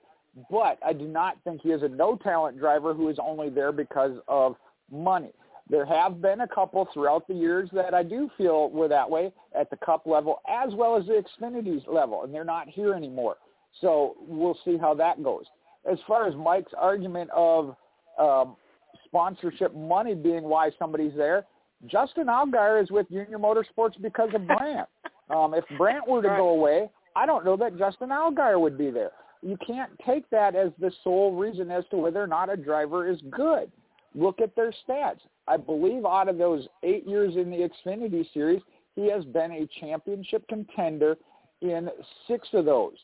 But 0.50 0.78
I 0.86 0.92
do 0.92 1.06
not 1.06 1.36
think 1.42 1.62
he 1.62 1.70
is 1.70 1.82
a 1.82 1.88
no-talent 1.88 2.58
driver 2.58 2.94
who 2.94 3.08
is 3.08 3.16
only 3.20 3.50
there 3.50 3.72
because 3.72 4.18
of 4.28 4.54
money. 4.90 5.32
There 5.70 5.84
have 5.84 6.22
been 6.22 6.40
a 6.40 6.48
couple 6.48 6.88
throughout 6.94 7.28
the 7.28 7.34
years 7.34 7.68
that 7.72 7.92
I 7.92 8.02
do 8.02 8.30
feel 8.38 8.70
were 8.70 8.88
that 8.88 9.08
way 9.08 9.32
at 9.58 9.68
the 9.70 9.76
Cup 9.76 10.06
level 10.06 10.40
as 10.48 10.72
well 10.74 10.96
as 10.96 11.06
the 11.06 11.22
Xfinity 11.22 11.86
level, 11.86 12.24
and 12.24 12.32
they're 12.32 12.44
not 12.44 12.68
here 12.68 12.94
anymore. 12.94 13.36
So 13.80 14.16
we'll 14.26 14.58
see 14.64 14.78
how 14.78 14.94
that 14.94 15.22
goes. 15.22 15.44
As 15.90 15.98
far 16.06 16.26
as 16.26 16.34
Mike's 16.34 16.72
argument 16.76 17.30
of 17.34 17.76
um, 18.18 18.56
sponsorship 19.04 19.74
money 19.74 20.14
being 20.14 20.44
why 20.44 20.70
somebody's 20.78 21.14
there, 21.16 21.44
Justin 21.86 22.26
Allgaier 22.26 22.82
is 22.82 22.90
with 22.90 23.08
Junior 23.08 23.38
Motorsports 23.38 24.00
because 24.02 24.30
of 24.34 24.46
Brandt. 24.46 24.88
um, 25.30 25.54
if 25.54 25.64
Brandt 25.76 26.08
were 26.08 26.22
to 26.22 26.28
go 26.28 26.48
away, 26.48 26.90
I 27.14 27.26
don't 27.26 27.44
know 27.44 27.56
that 27.56 27.78
Justin 27.78 28.08
Allgaier 28.08 28.60
would 28.60 28.76
be 28.76 28.90
there. 28.90 29.12
You 29.42 29.56
can't 29.64 29.92
take 30.04 30.28
that 30.30 30.56
as 30.56 30.72
the 30.80 30.90
sole 31.04 31.36
reason 31.36 31.70
as 31.70 31.84
to 31.90 31.96
whether 31.96 32.22
or 32.22 32.26
not 32.26 32.52
a 32.52 32.56
driver 32.56 33.08
is 33.08 33.20
good. 33.30 33.70
Look 34.14 34.40
at 34.40 34.56
their 34.56 34.74
stats. 34.88 35.20
I 35.48 35.56
believe 35.56 36.04
out 36.04 36.28
of 36.28 36.38
those 36.38 36.66
eight 36.82 37.06
years 37.06 37.36
in 37.36 37.50
the 37.50 37.68
Xfinity 37.68 38.24
Series, 38.32 38.60
he 38.94 39.10
has 39.10 39.24
been 39.24 39.52
a 39.52 39.68
championship 39.80 40.46
contender 40.48 41.16
in 41.60 41.88
six 42.26 42.48
of 42.52 42.64
those. 42.64 42.94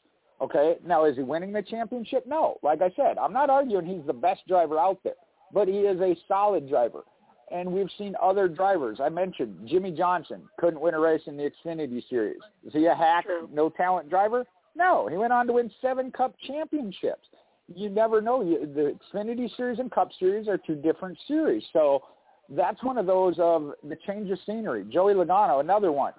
Okay, 0.40 0.76
now 0.84 1.04
is 1.04 1.16
he 1.16 1.22
winning 1.22 1.52
the 1.52 1.62
championship? 1.62 2.24
No. 2.26 2.58
Like 2.62 2.82
I 2.82 2.90
said, 2.96 3.18
I'm 3.18 3.32
not 3.32 3.50
arguing 3.50 3.86
he's 3.86 4.06
the 4.06 4.12
best 4.12 4.46
driver 4.48 4.78
out 4.78 4.98
there, 5.04 5.14
but 5.52 5.68
he 5.68 5.78
is 5.78 6.00
a 6.00 6.16
solid 6.26 6.68
driver. 6.68 7.04
And 7.50 7.70
we've 7.72 7.90
seen 7.98 8.14
other 8.22 8.48
drivers. 8.48 8.98
I 9.00 9.10
mentioned 9.10 9.68
Jimmie 9.68 9.92
Johnson 9.92 10.42
couldn't 10.58 10.80
win 10.80 10.94
a 10.94 11.00
race 11.00 11.20
in 11.26 11.36
the 11.36 11.50
Xfinity 11.50 12.02
Series. 12.08 12.40
Is 12.66 12.72
he 12.72 12.86
a 12.86 12.94
hack, 12.94 13.24
True. 13.24 13.48
no 13.52 13.70
talent 13.70 14.10
driver? 14.10 14.44
No. 14.74 15.06
He 15.08 15.16
went 15.16 15.32
on 15.32 15.46
to 15.46 15.52
win 15.52 15.70
seven 15.80 16.10
Cup 16.10 16.34
championships 16.46 17.28
you 17.72 17.88
never 17.88 18.20
know. 18.20 18.42
The 18.42 18.96
Xfinity 19.12 19.54
Series 19.56 19.78
and 19.78 19.90
Cup 19.90 20.10
Series 20.18 20.48
are 20.48 20.58
two 20.58 20.74
different 20.74 21.16
series. 21.26 21.62
So 21.72 22.02
that's 22.50 22.82
one 22.82 22.98
of 22.98 23.06
those 23.06 23.36
of 23.38 23.72
the 23.88 23.96
change 24.06 24.30
of 24.30 24.38
scenery. 24.46 24.84
Joey 24.90 25.14
Logano, 25.14 25.60
another 25.60 25.92
one. 25.92 26.12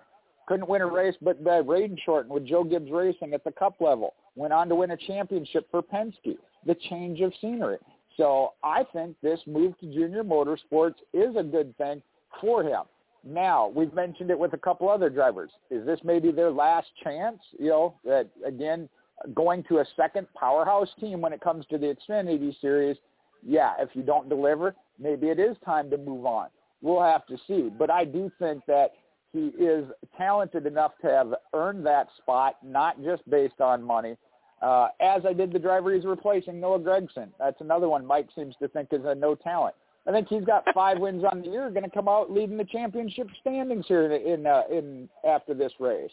Couldn't 0.47 0.69
win 0.69 0.81
a 0.81 0.87
race, 0.87 1.15
but 1.21 1.37
uh, 1.41 1.63
Raiden 1.63 1.97
Shorten 2.05 2.31
with 2.31 2.45
Joe 2.45 2.63
Gibbs 2.63 2.91
Racing 2.91 3.33
at 3.33 3.43
the 3.43 3.51
Cup 3.51 3.81
level. 3.81 4.13
Went 4.35 4.53
on 4.53 4.69
to 4.69 4.75
win 4.75 4.91
a 4.91 4.97
championship 4.97 5.67
for 5.71 5.81
Penske. 5.81 6.37
The 6.65 6.75
change 6.89 7.21
of 7.21 7.33
scenery. 7.41 7.77
So 8.17 8.53
I 8.63 8.83
think 8.93 9.15
this 9.21 9.39
move 9.47 9.77
to 9.79 9.87
junior 9.87 10.23
motorsports 10.23 10.95
is 11.13 11.35
a 11.35 11.43
good 11.43 11.75
thing 11.77 12.01
for 12.39 12.63
him. 12.63 12.83
Now, 13.23 13.71
we've 13.75 13.93
mentioned 13.93 14.29
it 14.29 14.37
with 14.37 14.53
a 14.53 14.57
couple 14.57 14.87
other 14.87 15.09
drivers. 15.09 15.49
Is 15.71 15.85
this 15.85 15.99
maybe 16.03 16.31
their 16.31 16.51
last 16.51 16.87
chance? 17.03 17.39
You 17.57 17.69
know, 17.69 17.95
that 18.05 18.29
again, 18.45 18.87
going 19.33 19.63
to 19.63 19.79
a 19.79 19.85
second 19.95 20.27
powerhouse 20.35 20.89
team 20.99 21.21
when 21.21 21.33
it 21.33 21.41
comes 21.41 21.65
to 21.67 21.77
the 21.77 21.95
Xfinity 21.95 22.59
Series, 22.61 22.97
yeah, 23.45 23.74
if 23.80 23.90
you 23.93 24.01
don't 24.01 24.27
deliver, 24.27 24.75
maybe 24.99 25.27
it 25.27 25.40
is 25.40 25.56
time 25.64 25.90
to 25.91 25.98
move 25.98 26.25
on. 26.25 26.49
We'll 26.82 27.01
have 27.01 27.25
to 27.27 27.38
see. 27.48 27.69
But 27.69 27.90
I 27.90 28.06
do 28.06 28.32
think 28.40 28.64
that 28.67 28.93
he 29.32 29.48
is 29.59 29.85
talented 30.17 30.65
enough 30.65 30.93
to 31.01 31.09
have 31.09 31.33
earned 31.53 31.85
that 31.85 32.07
spot, 32.17 32.57
not 32.64 33.01
just 33.03 33.30
based 33.30 33.59
on 33.59 33.83
money. 33.83 34.17
Uh, 34.61 34.88
as 35.01 35.24
I 35.25 35.33
did 35.33 35.51
the 35.51 35.59
driver 35.59 35.93
he's 35.93 36.06
replacing, 36.06 36.59
Noah 36.59 36.80
Gragson. 36.80 37.30
That's 37.38 37.59
another 37.59 37.90
one 37.90 38.06
Mike 38.06 38.30
seems 38.35 38.56
to 38.61 38.67
think 38.69 38.90
is 38.91 39.01
a 39.06 39.14
no 39.14 39.35
talent. 39.35 39.75
I 40.07 40.11
think 40.11 40.27
he's 40.27 40.45
got 40.45 40.64
five 40.74 40.99
wins 40.99 41.24
on 41.30 41.41
the 41.41 41.48
year, 41.48 41.69
going 41.72 41.83
to 41.83 41.90
come 41.90 42.07
out 42.07 42.32
leading 42.32 42.57
the 42.57 42.65
championship 42.65 43.27
standings 43.41 43.85
here 43.88 44.06
in 44.06 44.22
in, 44.22 44.48
uh, 44.48 44.61
in 44.72 45.09
after 45.27 45.53
this 45.53 45.74
race. 45.80 46.11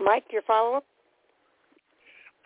Mike, 0.00 0.24
your 0.30 0.42
follow-up? 0.42 0.84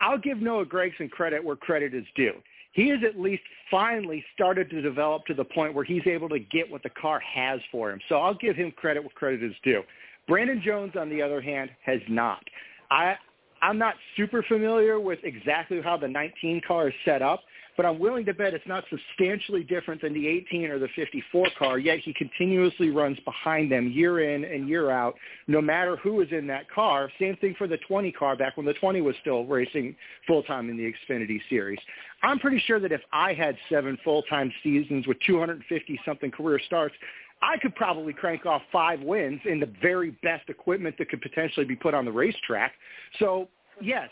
I'll 0.03 0.17
give 0.17 0.41
Noah 0.41 0.65
Gragson 0.65 1.09
credit 1.09 1.41
where 1.43 1.55
credit 1.55 1.93
is 1.93 2.05
due. 2.15 2.33
He 2.73 2.89
has 2.89 2.99
at 3.07 3.19
least 3.19 3.43
finally 3.71 4.23
started 4.33 4.69
to 4.71 4.81
develop 4.81 5.25
to 5.27 5.33
the 5.33 5.45
point 5.45 5.73
where 5.73 5.85
he's 5.85 6.05
able 6.05 6.27
to 6.29 6.39
get 6.39 6.69
what 6.69 6.83
the 6.83 6.89
car 6.89 7.21
has 7.21 7.61
for 7.71 7.91
him. 7.91 7.99
So 8.09 8.15
I'll 8.15 8.33
give 8.33 8.55
him 8.55 8.71
credit 8.71 9.01
where 9.01 9.11
credit 9.11 9.43
is 9.43 9.53
due. 9.63 9.81
Brandon 10.27 10.61
Jones, 10.63 10.93
on 10.99 11.09
the 11.09 11.21
other 11.21 11.39
hand, 11.39 11.69
has 11.85 11.99
not. 12.09 12.43
I, 12.91 13.15
I'm 13.61 13.77
not 13.77 13.95
super 14.17 14.43
familiar 14.43 14.99
with 14.99 15.19
exactly 15.23 15.81
how 15.81 15.95
the 15.95 16.07
19 16.07 16.61
car 16.67 16.89
is 16.89 16.93
set 17.05 17.21
up, 17.21 17.41
but 17.75 17.85
I'm 17.85 17.99
willing 17.99 18.25
to 18.25 18.33
bet 18.33 18.53
it's 18.53 18.67
not 18.67 18.83
substantially 18.89 19.63
different 19.63 20.01
than 20.01 20.13
the 20.13 20.27
18 20.27 20.65
or 20.69 20.79
the 20.79 20.87
54 20.95 21.47
car, 21.57 21.79
yet 21.79 21.99
he 21.99 22.13
continuously 22.13 22.89
runs 22.89 23.17
behind 23.21 23.71
them 23.71 23.91
year 23.91 24.33
in 24.33 24.43
and 24.43 24.67
year 24.67 24.89
out, 24.89 25.15
no 25.47 25.61
matter 25.61 25.97
who 25.97 26.21
is 26.21 26.27
in 26.31 26.47
that 26.47 26.69
car. 26.69 27.09
Same 27.19 27.35
thing 27.37 27.55
for 27.57 27.67
the 27.67 27.77
20 27.87 28.11
car 28.11 28.35
back 28.35 28.57
when 28.57 28.65
the 28.65 28.73
20 28.73 29.01
was 29.01 29.15
still 29.21 29.45
racing 29.45 29.95
full-time 30.27 30.69
in 30.69 30.77
the 30.77 30.93
Xfinity 30.93 31.39
Series. 31.49 31.79
I'm 32.21 32.39
pretty 32.39 32.61
sure 32.65 32.79
that 32.79 32.91
if 32.91 33.01
I 33.11 33.33
had 33.33 33.57
seven 33.69 33.97
full-time 34.03 34.51
seasons 34.63 35.07
with 35.07 35.17
250-something 35.27 36.31
career 36.31 36.59
starts, 36.65 36.95
I 37.41 37.57
could 37.57 37.75
probably 37.75 38.13
crank 38.13 38.45
off 38.45 38.61
five 38.71 39.01
wins 39.01 39.41
in 39.45 39.59
the 39.59 39.69
very 39.81 40.11
best 40.23 40.49
equipment 40.49 40.97
that 40.97 41.09
could 41.09 41.21
potentially 41.21 41.65
be 41.65 41.75
put 41.75 41.93
on 41.93 42.05
the 42.05 42.11
racetrack. 42.11 42.71
So, 43.19 43.49
yes, 43.81 44.09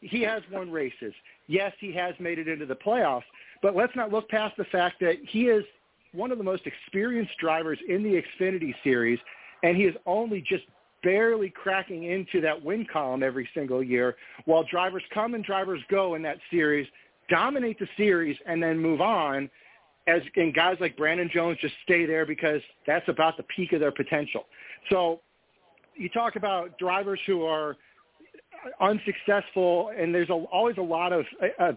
he 0.00 0.22
has 0.22 0.42
won 0.50 0.70
races. 0.70 1.12
Yes, 1.46 1.72
he 1.78 1.92
has 1.92 2.14
made 2.18 2.38
it 2.38 2.48
into 2.48 2.66
the 2.66 2.76
playoffs, 2.76 3.22
but 3.62 3.76
let's 3.76 3.94
not 3.94 4.10
look 4.10 4.28
past 4.28 4.56
the 4.56 4.64
fact 4.64 5.00
that 5.00 5.16
he 5.28 5.48
is 5.48 5.64
one 6.12 6.32
of 6.32 6.38
the 6.38 6.44
most 6.44 6.66
experienced 6.66 7.36
drivers 7.38 7.78
in 7.88 8.02
the 8.02 8.22
Xfinity 8.22 8.74
series, 8.82 9.18
and 9.62 9.76
he 9.76 9.84
is 9.84 9.94
only 10.06 10.40
just 10.40 10.64
barely 11.02 11.50
cracking 11.50 12.04
into 12.04 12.40
that 12.40 12.62
win 12.62 12.86
column 12.92 13.22
every 13.22 13.48
single 13.54 13.82
year, 13.82 14.16
while 14.44 14.64
drivers 14.64 15.02
come 15.12 15.34
and 15.34 15.44
drivers 15.44 15.80
go 15.90 16.14
in 16.14 16.22
that 16.22 16.38
series, 16.50 16.86
dominate 17.28 17.78
the 17.78 17.88
series, 17.96 18.36
and 18.46 18.62
then 18.62 18.78
move 18.78 19.00
on. 19.00 19.48
As 20.06 20.22
and 20.36 20.52
guys 20.54 20.76
like 20.80 20.96
Brandon 20.96 21.30
Jones 21.32 21.58
just 21.60 21.74
stay 21.84 22.06
there 22.06 22.26
because 22.26 22.60
that's 22.86 23.06
about 23.08 23.36
the 23.36 23.44
peak 23.44 23.72
of 23.72 23.80
their 23.80 23.92
potential. 23.92 24.46
So 24.90 25.20
you 25.94 26.08
talk 26.08 26.36
about 26.36 26.78
drivers 26.78 27.20
who 27.26 27.44
are 27.44 27.76
unsuccessful, 28.80 29.90
and 29.96 30.14
there's 30.14 30.30
a, 30.30 30.34
always 30.34 30.76
a 30.78 30.82
lot 30.82 31.12
of, 31.12 31.26
uh, 31.58 31.72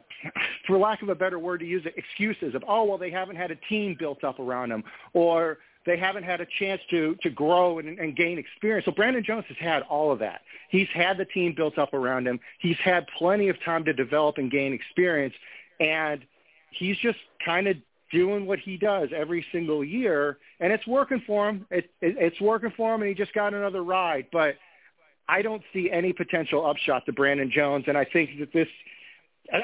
for 0.67 0.77
lack 0.77 1.01
of 1.01 1.09
a 1.09 1.15
better 1.15 1.39
word 1.39 1.59
to 1.59 1.65
use 1.65 1.85
it, 1.85 1.93
excuses 1.97 2.55
of, 2.55 2.63
oh, 2.67 2.83
well, 2.83 2.97
they 2.97 3.11
haven't 3.11 3.35
had 3.35 3.51
a 3.51 3.55
team 3.55 3.95
built 3.97 4.23
up 4.23 4.39
around 4.39 4.69
them, 4.69 4.83
or 5.13 5.59
they 5.85 5.97
haven't 5.97 6.23
had 6.23 6.39
a 6.39 6.47
chance 6.59 6.81
to 6.89 7.15
to 7.21 7.29
grow 7.29 7.79
and, 7.79 7.99
and 7.99 8.15
gain 8.15 8.37
experience. 8.37 8.85
So 8.85 8.91
Brandon 8.91 9.23
Jones 9.23 9.45
has 9.49 9.57
had 9.57 9.83
all 9.83 10.11
of 10.11 10.19
that. 10.19 10.41
He's 10.69 10.87
had 10.93 11.17
the 11.17 11.25
team 11.25 11.53
built 11.55 11.77
up 11.77 11.93
around 11.93 12.25
him. 12.25 12.39
He's 12.59 12.77
had 12.77 13.05
plenty 13.17 13.49
of 13.49 13.61
time 13.63 13.83
to 13.85 13.93
develop 13.93 14.37
and 14.37 14.49
gain 14.49 14.73
experience, 14.73 15.33
and 15.79 16.25
he's 16.71 16.97
just 16.97 17.19
kind 17.43 17.67
of 17.67 17.77
doing 18.11 18.45
what 18.45 18.59
he 18.59 18.77
does 18.77 19.09
every 19.15 19.45
single 19.51 19.83
year, 19.83 20.37
and 20.59 20.71
it's 20.71 20.85
working 20.87 21.21
for 21.25 21.49
him. 21.49 21.65
It, 21.71 21.89
it, 21.99 22.15
it's 22.17 22.39
working 22.39 22.71
for 22.77 22.93
him, 22.93 23.01
and 23.01 23.09
he 23.09 23.15
just 23.15 23.33
got 23.33 23.53
another 23.53 23.83
ride. 23.83 24.27
But 24.31 24.55
I 25.27 25.41
don't 25.41 25.63
see 25.73 25.89
any 25.91 26.13
potential 26.13 26.65
upshot 26.65 27.05
to 27.05 27.13
Brandon 27.13 27.51
Jones, 27.53 27.85
and 27.87 27.97
I 27.97 28.05
think 28.05 28.39
that 28.39 28.53
this. 28.53 28.67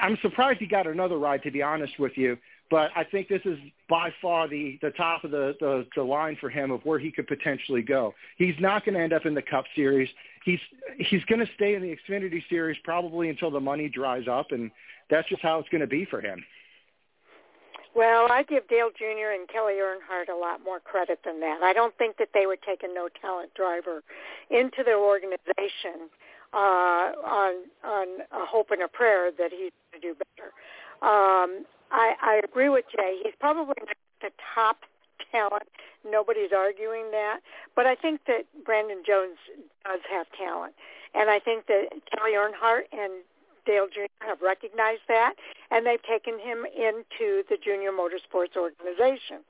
I'm 0.02 0.18
surprised 0.22 0.60
he 0.60 0.68
got 0.68 0.88
another 0.88 1.18
ride, 1.18 1.42
to 1.44 1.52
be 1.52 1.62
honest 1.62 1.98
with 2.00 2.18
you. 2.18 2.38
But 2.70 2.92
I 2.96 3.04
think 3.04 3.28
this 3.30 3.42
is 3.46 3.58
by 3.90 4.14
far 4.22 4.48
the, 4.48 4.78
the 4.82 4.92
top 4.92 5.24
of 5.24 5.32
the, 5.32 5.56
the, 5.60 5.88
the 5.96 6.04
line 6.04 6.38
for 6.40 6.50
him 6.50 6.70
of 6.70 6.82
where 6.84 7.00
he 7.00 7.12
could 7.12 7.28
potentially 7.28 7.82
go. 7.82 8.14
He's 8.38 8.54
not 8.60 8.86
going 8.86 8.96
to 8.96 9.02
end 9.02 9.14
up 9.14 9.26
in 9.26 9.34
the 9.34 9.42
Cup 9.42 9.66
Series. 9.76 10.10
He's 10.46 10.60
he's 10.98 11.24
going 11.26 11.40
to 11.40 11.52
stay 11.56 11.76
in 11.76 11.82
the 11.82 11.96
Xfinity 11.96 12.42
Series 12.50 12.78
probably 12.84 13.30
until 13.30 13.52
the 13.52 13.60
money 13.60 13.90
dries 13.90 14.28
up, 14.30 14.52
and 14.52 14.70
that's 15.10 15.28
just 15.30 15.42
how 15.42 15.60
it's 15.60 15.70
going 15.70 15.82
to 15.82 15.88
be 15.88 16.06
for 16.06 16.22
him. 16.22 16.44
Well, 18.00 18.32
I 18.32 18.44
give 18.44 18.66
Dale 18.70 18.92
Jr. 18.98 19.36
and 19.36 19.46
Kelly 19.50 19.74
Earnhardt 19.84 20.32
a 20.34 20.40
lot 20.40 20.64
more 20.64 20.80
credit 20.80 21.20
than 21.26 21.42
that. 21.42 21.60
I 21.62 21.74
don't 21.74 21.94
think 21.98 22.16
that 22.16 22.30
they 22.34 22.46
would 22.46 22.62
take 22.62 22.82
a 22.82 22.88
no-talent 22.88 23.54
driver 23.56 24.04
into 24.50 24.86
their 24.86 24.98
organization 24.98 26.08
uh, 26.54 27.12
on 27.28 27.68
on 27.84 28.08
a 28.32 28.46
hope 28.48 28.72
and 28.72 28.82
a 28.82 28.88
prayer 28.88 29.32
that 29.38 29.52
he's 29.52 29.76
going 29.92 30.00
to 30.00 30.00
do 30.00 30.16
better. 30.16 30.56
Um, 31.04 31.68
I, 31.92 32.16
I 32.24 32.42
agree 32.42 32.70
with 32.70 32.86
Jay. 32.96 33.20
He's 33.22 33.36
probably 33.38 33.76
not 33.86 33.98
the 34.22 34.32
top 34.56 34.78
talent. 35.30 35.68
Nobody's 36.10 36.56
arguing 36.56 37.12
that. 37.12 37.42
But 37.76 37.86
I 37.86 37.96
think 37.96 38.22
that 38.28 38.48
Brandon 38.64 39.04
Jones 39.06 39.36
does 39.84 40.00
have 40.10 40.26
talent. 40.40 40.72
And 41.14 41.30
I 41.30 41.40
think 41.40 41.68
that 41.68 41.92
Kelly 42.16 42.32
Earnhardt 42.40 42.88
and 42.94 43.12
Dale 43.66 43.88
Jr. 43.92 44.08
have 44.20 44.42
recognized 44.42 45.04
that, 45.08 45.36
and 45.72 45.86
they've 45.86 46.04
taken 46.04 46.40
him 46.40 46.66
into 46.66 47.44
the 47.50 47.58
Junior 47.64 47.92
Motorsports 47.92 48.56
organization. 48.58 49.44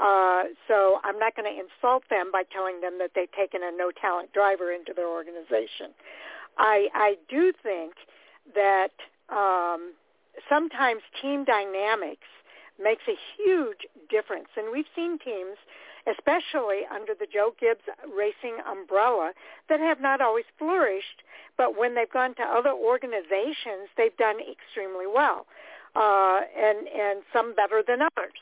Uh, 0.00 0.44
so 0.68 1.00
I'm 1.04 1.18
not 1.18 1.36
going 1.36 1.46
to 1.46 1.58
insult 1.60 2.04
them 2.10 2.30
by 2.32 2.42
telling 2.50 2.80
them 2.80 2.98
that 2.98 3.12
they've 3.14 3.30
taken 3.32 3.62
a 3.62 3.70
no-talent 3.70 4.32
driver 4.32 4.72
into 4.72 4.92
their 4.94 5.08
organization. 5.08 5.94
I, 6.58 6.88
I 6.94 7.16
do 7.28 7.52
think 7.62 7.94
that 8.54 8.92
um, 9.28 9.92
sometimes 10.48 11.02
team 11.20 11.44
dynamics 11.44 12.26
makes 12.82 13.02
a 13.08 13.16
huge 13.36 13.86
difference. 14.10 14.48
And 14.56 14.72
we've 14.72 14.90
seen 14.96 15.18
teams, 15.18 15.56
especially 16.06 16.82
under 16.90 17.14
the 17.14 17.26
Joe 17.26 17.54
Gibbs 17.58 17.84
Racing 18.04 18.58
umbrella, 18.66 19.32
that 19.68 19.80
have 19.80 20.00
not 20.00 20.20
always 20.20 20.44
flourished, 20.58 21.22
but 21.56 21.78
when 21.78 21.94
they've 21.94 22.10
gone 22.10 22.34
to 22.36 22.42
other 22.42 22.72
organizations, 22.72 23.88
they've 23.96 24.16
done 24.16 24.36
extremely 24.40 25.06
well, 25.06 25.46
uh, 25.94 26.40
and 26.56 26.88
and 26.88 27.22
some 27.32 27.54
better 27.54 27.82
than 27.86 28.02
others. 28.02 28.38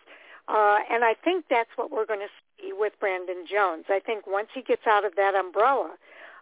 Uh, 0.48 0.78
and 0.90 1.04
I 1.04 1.14
think 1.22 1.44
that's 1.48 1.70
what 1.76 1.90
we're 1.90 2.06
going 2.06 2.20
to 2.20 2.32
see 2.58 2.72
with 2.72 2.92
Brandon 2.98 3.44
Jones. 3.48 3.84
I 3.88 4.00
think 4.00 4.26
once 4.26 4.48
he 4.54 4.62
gets 4.62 4.82
out 4.86 5.04
of 5.04 5.14
that 5.16 5.34
umbrella, 5.34 5.94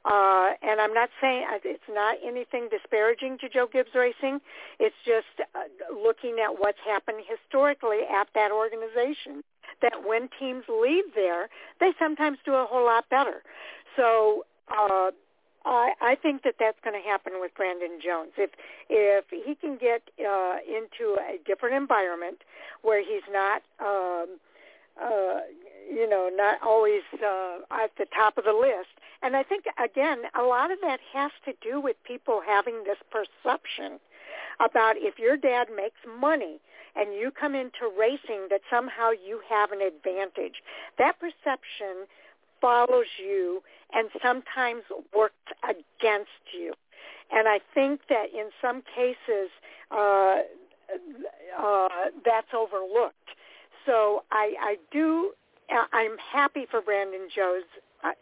uh, 0.04 0.50
and 0.62 0.80
I'm 0.80 0.94
not 0.94 1.10
saying 1.20 1.44
uh, 1.52 1.58
it's 1.64 1.88
not 1.90 2.16
anything 2.24 2.68
disparaging 2.70 3.38
to 3.38 3.48
Joe 3.48 3.68
Gibbs 3.70 3.90
Racing. 3.94 4.40
It's 4.78 4.96
just 5.04 5.26
uh, 5.40 5.68
looking 5.92 6.36
at 6.42 6.58
what's 6.58 6.78
happened 6.86 7.18
historically 7.28 8.06
at 8.08 8.28
that 8.34 8.50
organization. 8.52 9.42
That 9.82 10.06
when 10.06 10.28
teams 10.38 10.64
leave 10.68 11.14
there, 11.14 11.48
they 11.80 11.92
sometimes 11.98 12.38
do 12.44 12.54
a 12.54 12.66
whole 12.68 12.84
lot 12.84 13.08
better. 13.08 13.42
So 13.96 14.44
uh, 14.68 15.10
I, 15.64 15.92
I 16.00 16.14
think 16.20 16.42
that 16.42 16.54
that's 16.58 16.78
going 16.82 17.00
to 17.00 17.08
happen 17.08 17.34
with 17.40 17.54
Brandon 17.54 18.00
Jones. 18.04 18.32
If 18.36 18.50
if 18.88 19.24
he 19.30 19.54
can 19.54 19.76
get 19.76 20.02
uh, 20.20 20.56
into 20.66 21.16
a 21.20 21.38
different 21.46 21.74
environment 21.76 22.38
where 22.82 23.00
he's 23.00 23.26
not. 23.30 23.62
Um, 23.80 24.38
uh, 25.00 25.40
you 25.88 26.08
know, 26.08 26.28
not 26.32 26.58
always 26.62 27.02
uh, 27.14 27.58
at 27.70 27.90
the 27.96 28.06
top 28.14 28.36
of 28.36 28.44
the 28.44 28.52
list. 28.52 28.90
And 29.22 29.36
I 29.36 29.42
think, 29.42 29.64
again, 29.82 30.22
a 30.38 30.42
lot 30.42 30.70
of 30.70 30.78
that 30.82 31.00
has 31.12 31.30
to 31.44 31.52
do 31.62 31.80
with 31.80 31.96
people 32.04 32.42
having 32.46 32.84
this 32.84 32.98
perception 33.10 33.98
about 34.60 34.96
if 34.98 35.18
your 35.18 35.36
dad 35.36 35.68
makes 35.74 35.98
money 36.20 36.60
and 36.98 37.14
you 37.14 37.30
come 37.30 37.54
into 37.54 37.90
racing 37.98 38.48
that 38.50 38.60
somehow 38.70 39.10
you 39.10 39.40
have 39.48 39.72
an 39.72 39.80
advantage. 39.80 40.62
That 40.98 41.16
perception 41.20 42.06
follows 42.60 43.06
you 43.18 43.62
and 43.92 44.08
sometimes 44.22 44.82
works 45.16 45.34
against 45.62 46.44
you. 46.52 46.74
And 47.30 47.46
I 47.48 47.60
think 47.74 48.00
that 48.08 48.26
in 48.34 48.50
some 48.60 48.82
cases 48.94 49.50
uh, 49.90 50.38
uh, 51.58 51.88
that's 52.24 52.48
overlooked. 52.54 53.16
So 53.86 54.24
I, 54.32 54.54
I 54.60 54.76
do 54.90 55.32
I'm 55.92 56.16
happy 56.32 56.66
for 56.70 56.80
Brandon 56.80 57.28
Jones. 57.34 57.64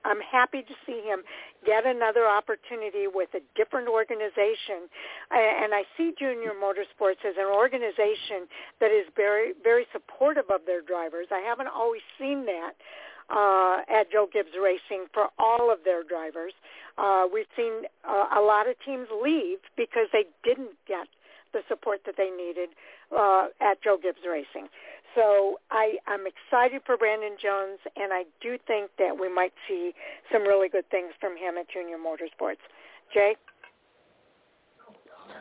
I'm 0.05 0.21
happy 0.21 0.63
to 0.63 0.75
see 0.87 1.03
him 1.03 1.23
get 1.67 1.85
another 1.85 2.27
opportunity 2.27 3.11
with 3.13 3.29
a 3.35 3.43
different 3.59 3.89
organization. 3.89 4.87
And 5.31 5.75
I 5.75 5.83
see 5.97 6.15
Junior 6.19 6.53
Motorsports 6.55 7.21
as 7.27 7.35
an 7.37 7.51
organization 7.51 8.47
that 8.81 8.91
is 8.91 9.07
very, 9.17 9.53
very 9.63 9.87
supportive 9.93 10.49
of 10.49 10.63
their 10.65 10.81
drivers. 10.81 11.27
I 11.31 11.41
haven't 11.41 11.69
always 11.69 12.03
seen 12.19 12.47
that 12.47 12.73
uh, 13.29 13.83
at 13.91 14.11
Joe 14.11 14.29
Gibbs 14.33 14.55
Racing 14.61 15.07
for 15.13 15.29
all 15.39 15.73
of 15.73 15.79
their 15.85 16.03
drivers. 16.05 16.53
Uh, 16.97 17.27
we've 17.33 17.51
seen 17.57 17.83
uh, 18.09 18.39
a 18.39 18.41
lot 18.41 18.69
of 18.69 18.77
teams 18.85 19.09
leave 19.23 19.59
because 19.77 20.07
they 20.13 20.25
didn't 20.45 20.79
get 20.87 21.09
the 21.53 21.61
support 21.69 22.01
that 22.07 22.15
they 22.17 22.31
needed 22.31 22.71
uh, 23.17 23.49
at 23.61 23.83
Joe 23.83 23.99
Gibbs 24.01 24.25
Racing. 24.29 24.69
So 25.17 25.59
I, 25.71 25.97
I'm 26.07 26.27
excited 26.27 26.83
for 26.85 26.97
Brandon 26.99 27.37
Jones, 27.43 27.79
and 27.97 28.13
I 28.13 28.25
do 28.43 28.59
think 28.67 28.91
that 28.99 29.19
we 29.19 29.33
might 29.33 29.53
see 29.67 29.93
some 30.31 30.43
really 30.43 30.69
good 30.69 30.89
things 30.91 31.13
from 31.19 31.33
him 31.37 31.57
at 31.59 31.67
Junior 31.71 31.97
Motorsports. 31.97 32.63
Jay? 33.13 33.35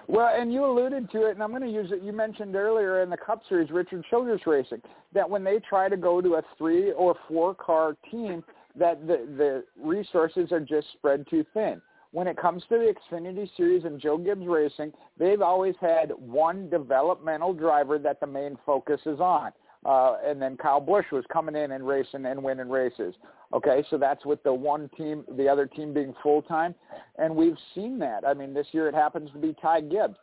Well, 0.08 0.34
and 0.34 0.54
you 0.54 0.64
alluded 0.66 1.12
to 1.12 1.28
it, 1.28 1.32
and 1.32 1.44
I'm 1.44 1.50
going 1.50 1.62
to 1.64 1.70
use 1.70 1.92
it. 1.92 2.02
You 2.02 2.14
mentioned 2.14 2.56
earlier 2.56 3.02
in 3.04 3.10
the 3.10 3.18
Cup 3.18 3.42
Series, 3.50 3.70
Richard 3.70 4.06
Childress 4.10 4.42
Racing, 4.48 4.82
that 5.14 5.30
when 5.30 5.44
they 5.44 5.60
try 5.68 5.90
to 5.90 5.98
go 5.98 6.22
to 6.22 6.36
a 6.36 6.42
three 6.58 6.92
or 6.94 7.16
four 7.28 7.54
car 7.54 7.98
team, 8.10 8.44
that 8.78 9.06
the 9.08 9.28
the 9.38 9.64
resources 9.82 10.52
are 10.52 10.60
just 10.60 10.88
spread 10.94 11.26
too 11.30 11.45
thin. 11.54 11.82
When 12.12 12.28
it 12.28 12.38
comes 12.38 12.64
to 12.70 12.78
the 12.78 12.94
Xfinity 12.94 13.50
Series 13.58 13.84
and 13.84 14.00
Joe 14.00 14.18
Gibbs 14.18 14.45
Racing, 14.45 14.94
they've 15.18 15.42
always 15.42 15.76
had 15.82 16.12
one 16.18 16.70
developmental 16.70 17.54
driver 17.54 17.98
that 18.00 18.20
the 18.22 18.28
main 18.28 18.58
focus 18.66 19.02
is 19.06 19.20
on. 19.20 19.52
Uh, 19.85 20.17
and 20.25 20.41
then 20.41 20.57
Kyle 20.57 20.81
Busch 20.81 21.05
was 21.11 21.23
coming 21.31 21.55
in 21.55 21.72
and 21.72 21.85
racing 21.85 22.25
and 22.25 22.43
winning 22.43 22.69
races. 22.69 23.14
Okay, 23.53 23.83
so 23.89 23.97
that's 23.97 24.25
with 24.25 24.41
the 24.43 24.53
one 24.53 24.89
team, 24.97 25.23
the 25.38 25.47
other 25.47 25.67
team 25.67 25.93
being 25.93 26.14
full 26.23 26.41
time, 26.41 26.73
and 27.17 27.35
we've 27.35 27.57
seen 27.75 27.99
that. 27.99 28.25
I 28.27 28.33
mean, 28.33 28.53
this 28.53 28.67
year 28.72 28.89
it 28.89 28.95
happens 28.95 29.30
to 29.31 29.38
be 29.38 29.55
Ty 29.61 29.81
Gibbs. 29.81 30.15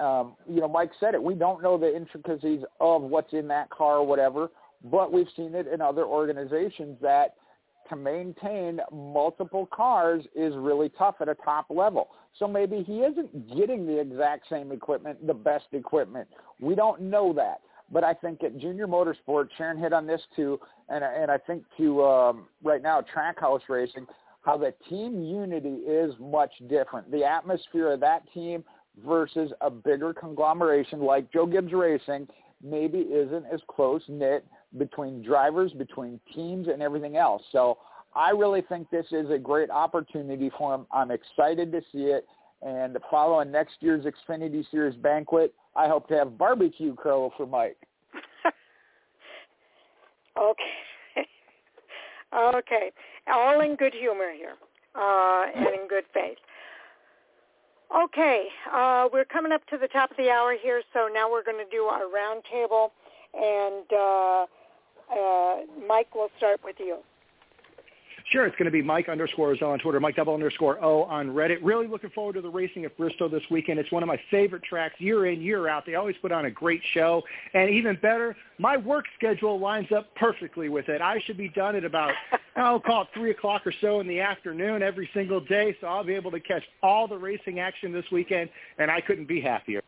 Um, 0.00 0.36
you 0.48 0.60
know, 0.60 0.68
Mike 0.68 0.92
said 1.00 1.14
it. 1.14 1.22
We 1.22 1.34
don't 1.34 1.62
know 1.62 1.76
the 1.76 1.94
intricacies 1.94 2.60
of 2.80 3.02
what's 3.02 3.32
in 3.32 3.48
that 3.48 3.68
car 3.70 3.96
or 3.96 4.06
whatever, 4.06 4.48
but 4.84 5.12
we've 5.12 5.26
seen 5.36 5.56
it 5.56 5.66
in 5.66 5.80
other 5.80 6.04
organizations 6.04 6.96
that 7.02 7.34
to 7.88 7.96
maintain 7.96 8.78
multiple 8.92 9.68
cars 9.74 10.24
is 10.36 10.54
really 10.56 10.90
tough 10.96 11.16
at 11.20 11.28
a 11.28 11.34
top 11.34 11.66
level. 11.68 12.08
So 12.38 12.46
maybe 12.46 12.84
he 12.84 13.00
isn't 13.00 13.56
getting 13.56 13.84
the 13.84 14.00
exact 14.00 14.48
same 14.48 14.70
equipment, 14.70 15.26
the 15.26 15.34
best 15.34 15.66
equipment. 15.72 16.28
We 16.60 16.76
don't 16.76 17.02
know 17.02 17.32
that. 17.34 17.60
But 17.92 18.04
I 18.04 18.14
think 18.14 18.42
at 18.42 18.56
Junior 18.58 18.86
Motorsport, 18.86 19.48
Sharon 19.58 19.78
hit 19.78 19.92
on 19.92 20.06
this 20.06 20.22
too, 20.34 20.58
and 20.88 21.04
and 21.04 21.30
I 21.30 21.38
think 21.38 21.64
to 21.76 22.02
um, 22.04 22.46
right 22.64 22.82
now 22.82 23.04
Trackhouse 23.14 23.68
Racing, 23.68 24.06
how 24.40 24.56
the 24.56 24.74
team 24.88 25.22
unity 25.22 25.76
is 25.86 26.14
much 26.18 26.52
different. 26.68 27.10
The 27.10 27.24
atmosphere 27.24 27.92
of 27.92 28.00
that 28.00 28.22
team 28.32 28.64
versus 29.06 29.52
a 29.60 29.70
bigger 29.70 30.12
conglomeration 30.14 31.00
like 31.00 31.30
Joe 31.32 31.46
Gibbs 31.46 31.72
Racing 31.72 32.28
maybe 32.62 32.98
isn't 32.98 33.44
as 33.52 33.60
close 33.68 34.02
knit 34.08 34.46
between 34.78 35.22
drivers, 35.22 35.72
between 35.72 36.18
teams, 36.34 36.68
and 36.68 36.82
everything 36.82 37.16
else. 37.16 37.42
So 37.52 37.78
I 38.14 38.30
really 38.30 38.62
think 38.62 38.88
this 38.90 39.06
is 39.10 39.30
a 39.30 39.38
great 39.38 39.70
opportunity 39.70 40.50
for 40.56 40.74
him. 40.74 40.86
I'm 40.92 41.10
excited 41.10 41.72
to 41.72 41.80
see 41.92 42.04
it. 42.04 42.26
And 42.64 42.96
following 43.10 43.50
next 43.50 43.76
year's 43.80 44.04
Xfinity 44.04 44.64
Series 44.70 44.94
banquet, 44.96 45.52
I 45.74 45.88
hope 45.88 46.06
to 46.08 46.14
have 46.14 46.38
barbecue 46.38 46.94
crow 46.94 47.32
for 47.36 47.46
Mike. 47.46 47.76
okay. 50.38 50.62
okay. 52.56 52.92
All 53.32 53.60
in 53.60 53.74
good 53.76 53.94
humor 53.94 54.32
here 54.36 54.54
uh, 54.94 55.46
and 55.54 55.66
in 55.80 55.88
good 55.88 56.04
faith. 56.12 56.38
Okay, 58.04 58.46
uh, 58.72 59.08
we're 59.12 59.26
coming 59.26 59.52
up 59.52 59.66
to 59.66 59.76
the 59.76 59.88
top 59.88 60.10
of 60.10 60.16
the 60.16 60.30
hour 60.30 60.56
here, 60.60 60.80
so 60.94 61.08
now 61.12 61.30
we're 61.30 61.44
going 61.44 61.62
to 61.62 61.70
do 61.70 61.82
our 61.82 62.04
roundtable, 62.04 62.88
and 63.34 63.84
uh, 63.92 64.46
uh, 65.14 65.86
Mike, 65.86 66.14
we'll 66.14 66.30
start 66.38 66.60
with 66.64 66.76
you. 66.78 66.98
Sure, 68.32 68.46
it's 68.46 68.56
going 68.56 68.64
to 68.64 68.70
be 68.70 68.80
Mike 68.80 69.10
underscore 69.10 69.54
O 69.62 69.70
on 69.70 69.78
Twitter, 69.78 70.00
Mike 70.00 70.16
double 70.16 70.32
underscore 70.32 70.82
O 70.82 71.02
on 71.02 71.28
Reddit. 71.28 71.58
Really 71.62 71.86
looking 71.86 72.08
forward 72.10 72.32
to 72.32 72.40
the 72.40 72.48
racing 72.48 72.86
at 72.86 72.96
Bristol 72.96 73.28
this 73.28 73.42
weekend. 73.50 73.78
It's 73.78 73.92
one 73.92 74.02
of 74.02 74.06
my 74.06 74.18
favorite 74.30 74.62
tracks 74.62 74.94
year 74.98 75.26
in, 75.26 75.42
year 75.42 75.68
out. 75.68 75.84
They 75.84 75.96
always 75.96 76.16
put 76.22 76.32
on 76.32 76.46
a 76.46 76.50
great 76.50 76.80
show. 76.94 77.22
And 77.52 77.68
even 77.68 77.98
better, 78.00 78.34
my 78.58 78.78
work 78.78 79.04
schedule 79.18 79.60
lines 79.60 79.88
up 79.94 80.14
perfectly 80.16 80.70
with 80.70 80.88
it. 80.88 81.02
I 81.02 81.20
should 81.26 81.36
be 81.36 81.50
done 81.50 81.76
at 81.76 81.84
about, 81.84 82.14
I'll 82.56 82.80
call 82.80 83.02
it 83.02 83.08
3 83.12 83.32
o'clock 83.32 83.66
or 83.66 83.74
so 83.82 84.00
in 84.00 84.08
the 84.08 84.20
afternoon 84.20 84.82
every 84.82 85.10
single 85.12 85.40
day. 85.40 85.76
So 85.82 85.86
I'll 85.86 86.04
be 86.04 86.14
able 86.14 86.30
to 86.30 86.40
catch 86.40 86.62
all 86.82 87.06
the 87.06 87.18
racing 87.18 87.60
action 87.60 87.92
this 87.92 88.06
weekend, 88.10 88.48
and 88.78 88.90
I 88.90 89.02
couldn't 89.02 89.28
be 89.28 89.42
happier. 89.42 89.82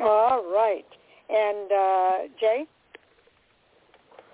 All 0.00 0.44
right. 0.54 0.86
And 1.28 1.72
uh, 1.72 2.34
Jay? 2.38 2.66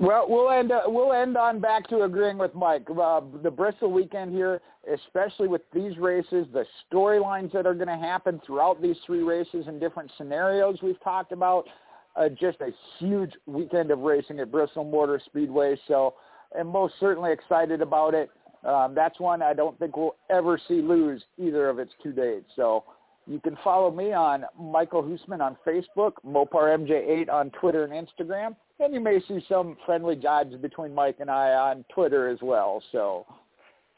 Well, 0.01 0.27
we'll 0.29 0.51
end 0.51 0.73
uh, 0.73 0.83
we'll 0.87 1.13
end 1.13 1.37
on 1.37 1.61
back 1.61 1.89
to 1.89 2.03
agreeing 2.03 2.37
with 2.37 2.55
Mike. 2.55 2.87
Uh, 2.91 3.21
the 3.43 3.51
Bristol 3.51 3.93
weekend 3.93 4.33
here, 4.33 4.61
especially 4.93 5.47
with 5.47 5.63
these 5.73 5.97
races, 5.99 6.47
the 6.53 6.65
storylines 6.91 7.53
that 7.53 7.65
are 7.65 7.75
going 7.75 7.89
to 7.89 7.97
happen 7.97 8.41
throughout 8.45 8.83
these 8.83 8.97
three 9.07 9.23
races 9.23 9.67
and 9.69 9.79
different 9.79 10.11
scenarios 10.17 10.79
we've 10.83 11.01
talked 11.03 11.31
about. 11.31 11.67
Uh, 12.17 12.29
just 12.29 12.61
a 12.61 12.71
huge 12.99 13.33
weekend 13.47 13.91
of 13.91 14.01
racing 14.01 14.39
at 14.41 14.51
Bristol 14.51 14.85
Motor 14.85 15.21
Speedway. 15.27 15.77
So, 15.89 16.15
and 16.57 16.69
most 16.69 16.95
certainly 16.99 17.33
excited 17.33 17.81
about 17.81 18.15
it. 18.15 18.31
Um, 18.65 18.95
that's 18.95 19.19
one 19.21 19.43
I 19.43 19.53
don't 19.53 19.79
think 19.79 19.97
we'll 19.97 20.17
ever 20.31 20.61
see 20.69 20.81
lose 20.81 21.23
either 21.39 21.69
of 21.69 21.79
its 21.79 21.93
two 22.03 22.13
dates. 22.13 22.47
So 22.57 22.85
you 23.27 23.41
can 23.41 23.57
follow 23.63 23.91
me 23.91 24.13
on 24.13 24.45
Michael 24.59 25.03
Husmann 25.03 25.41
on 25.41 25.57
Facebook, 25.67 26.13
Mopar 26.27 26.77
MJ8 26.79 27.31
on 27.31 27.51
Twitter 27.51 27.85
and 27.85 27.93
Instagram, 27.93 28.57
and 28.81 28.95
you 28.95 29.01
may 29.01 29.21
see 29.29 29.45
some 29.49 29.77
friendly 29.87 30.17
jibes 30.17 30.55
between 30.61 30.95
Mike 30.95 31.17
and 31.21 31.31
I 31.31 31.53
on 31.53 31.85
Twitter 31.93 32.29
as 32.29 32.39
well. 32.43 32.83
So, 32.93 33.27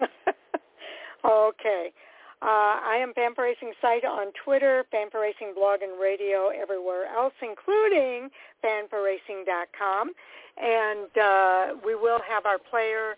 okay. 1.25 1.93
Uh, 2.43 2.77
I 2.85 2.99
am 3.01 3.15
Fan4Racing 3.15 3.73
site 3.81 4.05
on 4.05 4.27
Twitter, 4.45 4.85
Fan4Racing 4.93 5.55
blog 5.55 5.81
and 5.81 5.99
radio 6.01 6.49
everywhere 6.49 7.07
else, 7.07 7.33
including 7.41 8.29
Fan4Racing.com. 8.63 10.13
And 10.59 11.19
uh, 11.19 11.81
we 11.85 11.95
will 11.95 12.21
have 12.29 12.45
our 12.45 12.59
player 12.59 13.17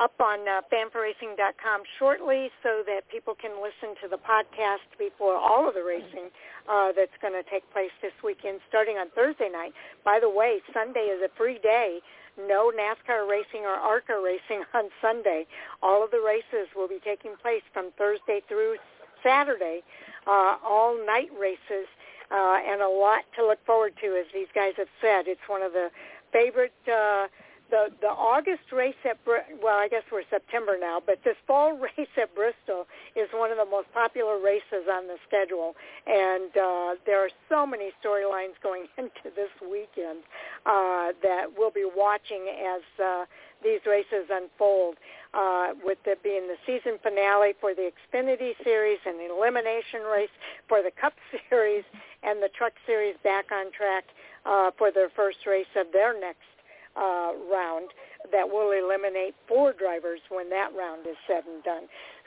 up 0.00 0.16
on 0.18 0.48
uh, 0.48 0.62
Fan4Racing.com 0.72 1.82
shortly 1.98 2.48
so 2.62 2.82
that 2.86 3.04
people 3.12 3.34
can 3.36 3.60
listen 3.60 3.94
to 4.00 4.08
the 4.08 4.16
podcast 4.16 4.88
before 4.98 5.36
all 5.36 5.68
of 5.68 5.74
the 5.74 5.84
racing 5.84 6.32
uh, 6.68 6.88
that's 6.96 7.12
going 7.20 7.36
to 7.36 7.44
take 7.50 7.68
place 7.70 7.92
this 8.00 8.16
weekend 8.24 8.60
starting 8.68 8.96
on 8.96 9.10
Thursday 9.14 9.50
night. 9.52 9.72
By 10.02 10.18
the 10.18 10.30
way, 10.30 10.60
Sunday 10.72 11.12
is 11.12 11.20
a 11.20 11.28
free 11.36 11.58
day. 11.62 12.00
No 12.40 12.72
NASCAR 12.72 13.28
racing 13.28 13.68
or 13.68 13.76
ARCA 13.76 14.16
racing 14.16 14.64
on 14.74 14.88
Sunday. 15.02 15.46
All 15.82 16.02
of 16.02 16.10
the 16.10 16.24
races 16.24 16.72
will 16.74 16.88
be 16.88 17.00
taking 17.04 17.36
place 17.36 17.62
from 17.72 17.92
Thursday 17.98 18.40
through 18.48 18.76
Saturday, 19.22 19.82
uh, 20.26 20.56
all 20.64 20.96
night 21.04 21.28
races, 21.38 21.84
uh, 22.30 22.56
and 22.64 22.80
a 22.80 22.88
lot 22.88 23.24
to 23.36 23.44
look 23.44 23.58
forward 23.66 23.92
to, 24.00 24.16
as 24.16 24.24
these 24.32 24.48
guys 24.54 24.72
have 24.78 24.88
said. 25.00 25.28
It's 25.28 25.44
one 25.46 25.60
of 25.60 25.72
the 25.72 25.90
favorite 26.32 26.72
uh, 26.88 27.26
the 27.70 27.86
the 28.00 28.08
August 28.08 28.72
race 28.72 28.98
at 29.04 29.16
well, 29.26 29.78
I 29.78 29.88
guess 29.88 30.02
we're 30.10 30.22
September 30.28 30.76
now, 30.78 31.00
but 31.04 31.22
this 31.24 31.36
fall 31.46 31.76
race 31.78 32.12
at 32.20 32.34
Bristol 32.34 32.86
is 33.16 33.28
one 33.32 33.50
of 33.50 33.56
the 33.56 33.64
most 33.64 33.92
popular 33.92 34.38
races 34.38 34.90
on 34.90 35.06
the 35.06 35.16
schedule, 35.26 35.74
and 36.06 36.50
uh, 36.56 36.94
there 37.06 37.24
are 37.24 37.30
so 37.48 37.66
many 37.66 37.90
storylines 38.02 38.58
going 38.62 38.86
into 38.98 39.34
this 39.34 39.50
weekend 39.62 40.22
uh, 40.66 41.14
that 41.22 41.46
we'll 41.56 41.70
be 41.70 41.86
watching 41.86 42.48
as 42.50 42.82
uh, 43.02 43.24
these 43.62 43.80
races 43.86 44.28
unfold. 44.30 44.96
Uh, 45.32 45.74
with 45.84 45.98
it 46.06 46.20
being 46.24 46.48
the 46.48 46.56
season 46.66 46.98
finale 47.04 47.54
for 47.60 47.72
the 47.72 47.92
Xfinity 47.94 48.50
Series 48.64 48.98
and 49.06 49.14
Elimination 49.20 50.02
Race 50.02 50.34
for 50.66 50.82
the 50.82 50.90
Cup 50.90 51.12
Series 51.48 51.84
and 52.24 52.42
the 52.42 52.48
Truck 52.48 52.72
Series 52.84 53.14
back 53.22 53.52
on 53.52 53.70
track 53.70 54.06
uh, 54.44 54.72
for 54.76 54.90
their 54.90 55.08
first 55.14 55.46
race 55.46 55.70
of 55.76 55.86
their 55.92 56.18
next 56.18 56.42
uh, 56.96 57.32
round 57.50 57.90
that 58.32 58.48
will 58.48 58.72
eliminate 58.72 59.34
four 59.48 59.72
drivers 59.72 60.20
when 60.28 60.50
that 60.50 60.70
round 60.76 61.06
is 61.06 61.16
said 61.26 61.44
and 61.46 61.62
done. 61.64 61.84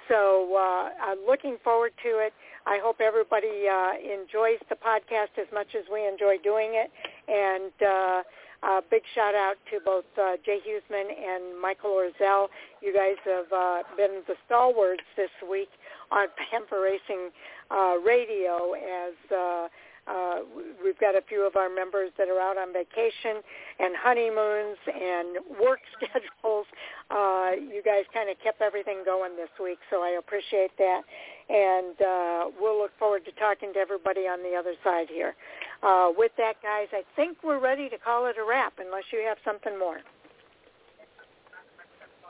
So 0.10 0.56
uh, 0.56 0.90
I'm 1.02 1.20
looking 1.26 1.58
forward 1.64 1.94
to 2.04 2.20
it. 2.20 2.34
I 2.66 2.80
hope 2.84 3.00
everybody 3.00 3.68
uh, 3.72 3.94
enjoys 4.00 4.60
the 4.70 4.76
podcast 4.76 5.40
as 5.40 5.48
much 5.54 5.76
as 5.78 5.86
we 5.92 6.08
enjoy 6.08 6.38
doing 6.44 6.72
it. 6.74 6.92
And 7.28 7.72
uh, 7.82 8.24
a 8.64 8.82
big 8.90 9.04
shout 9.14 9.36
out 9.36 9.56
to 9.72 9.80
both 9.84 10.06
uh, 10.18 10.38
Jay 10.46 10.60
Husmann 10.64 11.08
and 11.12 11.60
Michael 11.62 11.92
Orzel. 11.92 12.48
You 12.82 12.94
guys 12.94 13.20
have 13.26 13.52
uh, 13.52 13.84
been 13.98 14.24
the 14.28 14.36
stalwarts 14.46 15.04
this 15.18 15.32
week 15.50 15.70
on 16.12 16.28
Fan4Racing 16.52 17.30
uh, 17.72 17.96
Radio 18.06 18.74
as 18.74 19.32
uh, 19.32 19.68
uh, 20.08 20.44
we've 20.84 21.00
got 21.00 21.16
a 21.16 21.22
few 21.28 21.48
of 21.48 21.56
our 21.56 21.70
members 21.70 22.12
that 22.18 22.28
are 22.28 22.40
out 22.40 22.58
on 22.58 22.74
vacation 22.74 23.40
and 23.80 23.96
honeymoons 23.96 24.78
and 24.88 25.60
work 25.62 25.80
schedules. 25.96 26.68
Uh, 27.10 27.56
you 27.56 27.82
guys 27.84 28.04
kind 28.14 28.30
of 28.30 28.36
kept 28.44 28.62
everything 28.62 29.04
going 29.06 29.36
this 29.36 29.52
week, 29.62 29.80
so 29.90 30.04
I 30.04 30.20
appreciate 30.20 30.76
that. 30.78 31.02
And 31.50 31.96
uh, 32.02 32.52
we'll 32.60 32.80
look 32.80 32.92
forward 33.00 33.24
to 33.26 33.32
talking 33.40 33.72
to 33.74 33.80
everybody 33.80 34.22
on 34.22 34.44
the 34.44 34.56
other 34.58 34.74
side 34.84 35.08
here. 35.10 35.36
Uh, 35.82 36.10
with 36.16 36.32
that, 36.38 36.56
guys, 36.62 36.88
I 36.92 37.04
think 37.16 37.38
we're 37.44 37.60
ready 37.60 37.90
to 37.90 37.98
call 37.98 38.28
it 38.28 38.36
a 38.38 38.44
wrap 38.44 38.74
unless 38.80 39.04
you 39.12 39.24
have 39.28 39.38
something 39.46 39.78
more. 39.78 40.00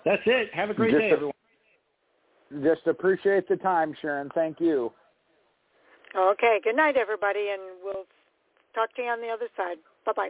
That's 0.06 0.24
it. 0.26 0.54
Have 0.54 0.70
a 0.70 0.74
great 0.74 0.92
just 0.92 1.02
day, 1.02 1.12
everyone. 1.12 1.34
Just 2.62 2.86
appreciate 2.88 3.48
the 3.48 3.56
time, 3.56 3.96
Sharon. 4.02 4.30
Thank 4.36 4.60
you. 4.60 4.92
Okay. 6.16 6.60
Good 6.64 6.76
night, 6.76 6.96
everybody, 6.98 7.50
and 7.52 7.62
we'll 7.84 8.06
talk 8.74 8.94
to 8.96 9.02
you 9.02 9.10
on 9.10 9.22
the 9.22 9.30
other 9.30 9.48
side. 9.58 9.78
Bye-bye. 10.06 10.30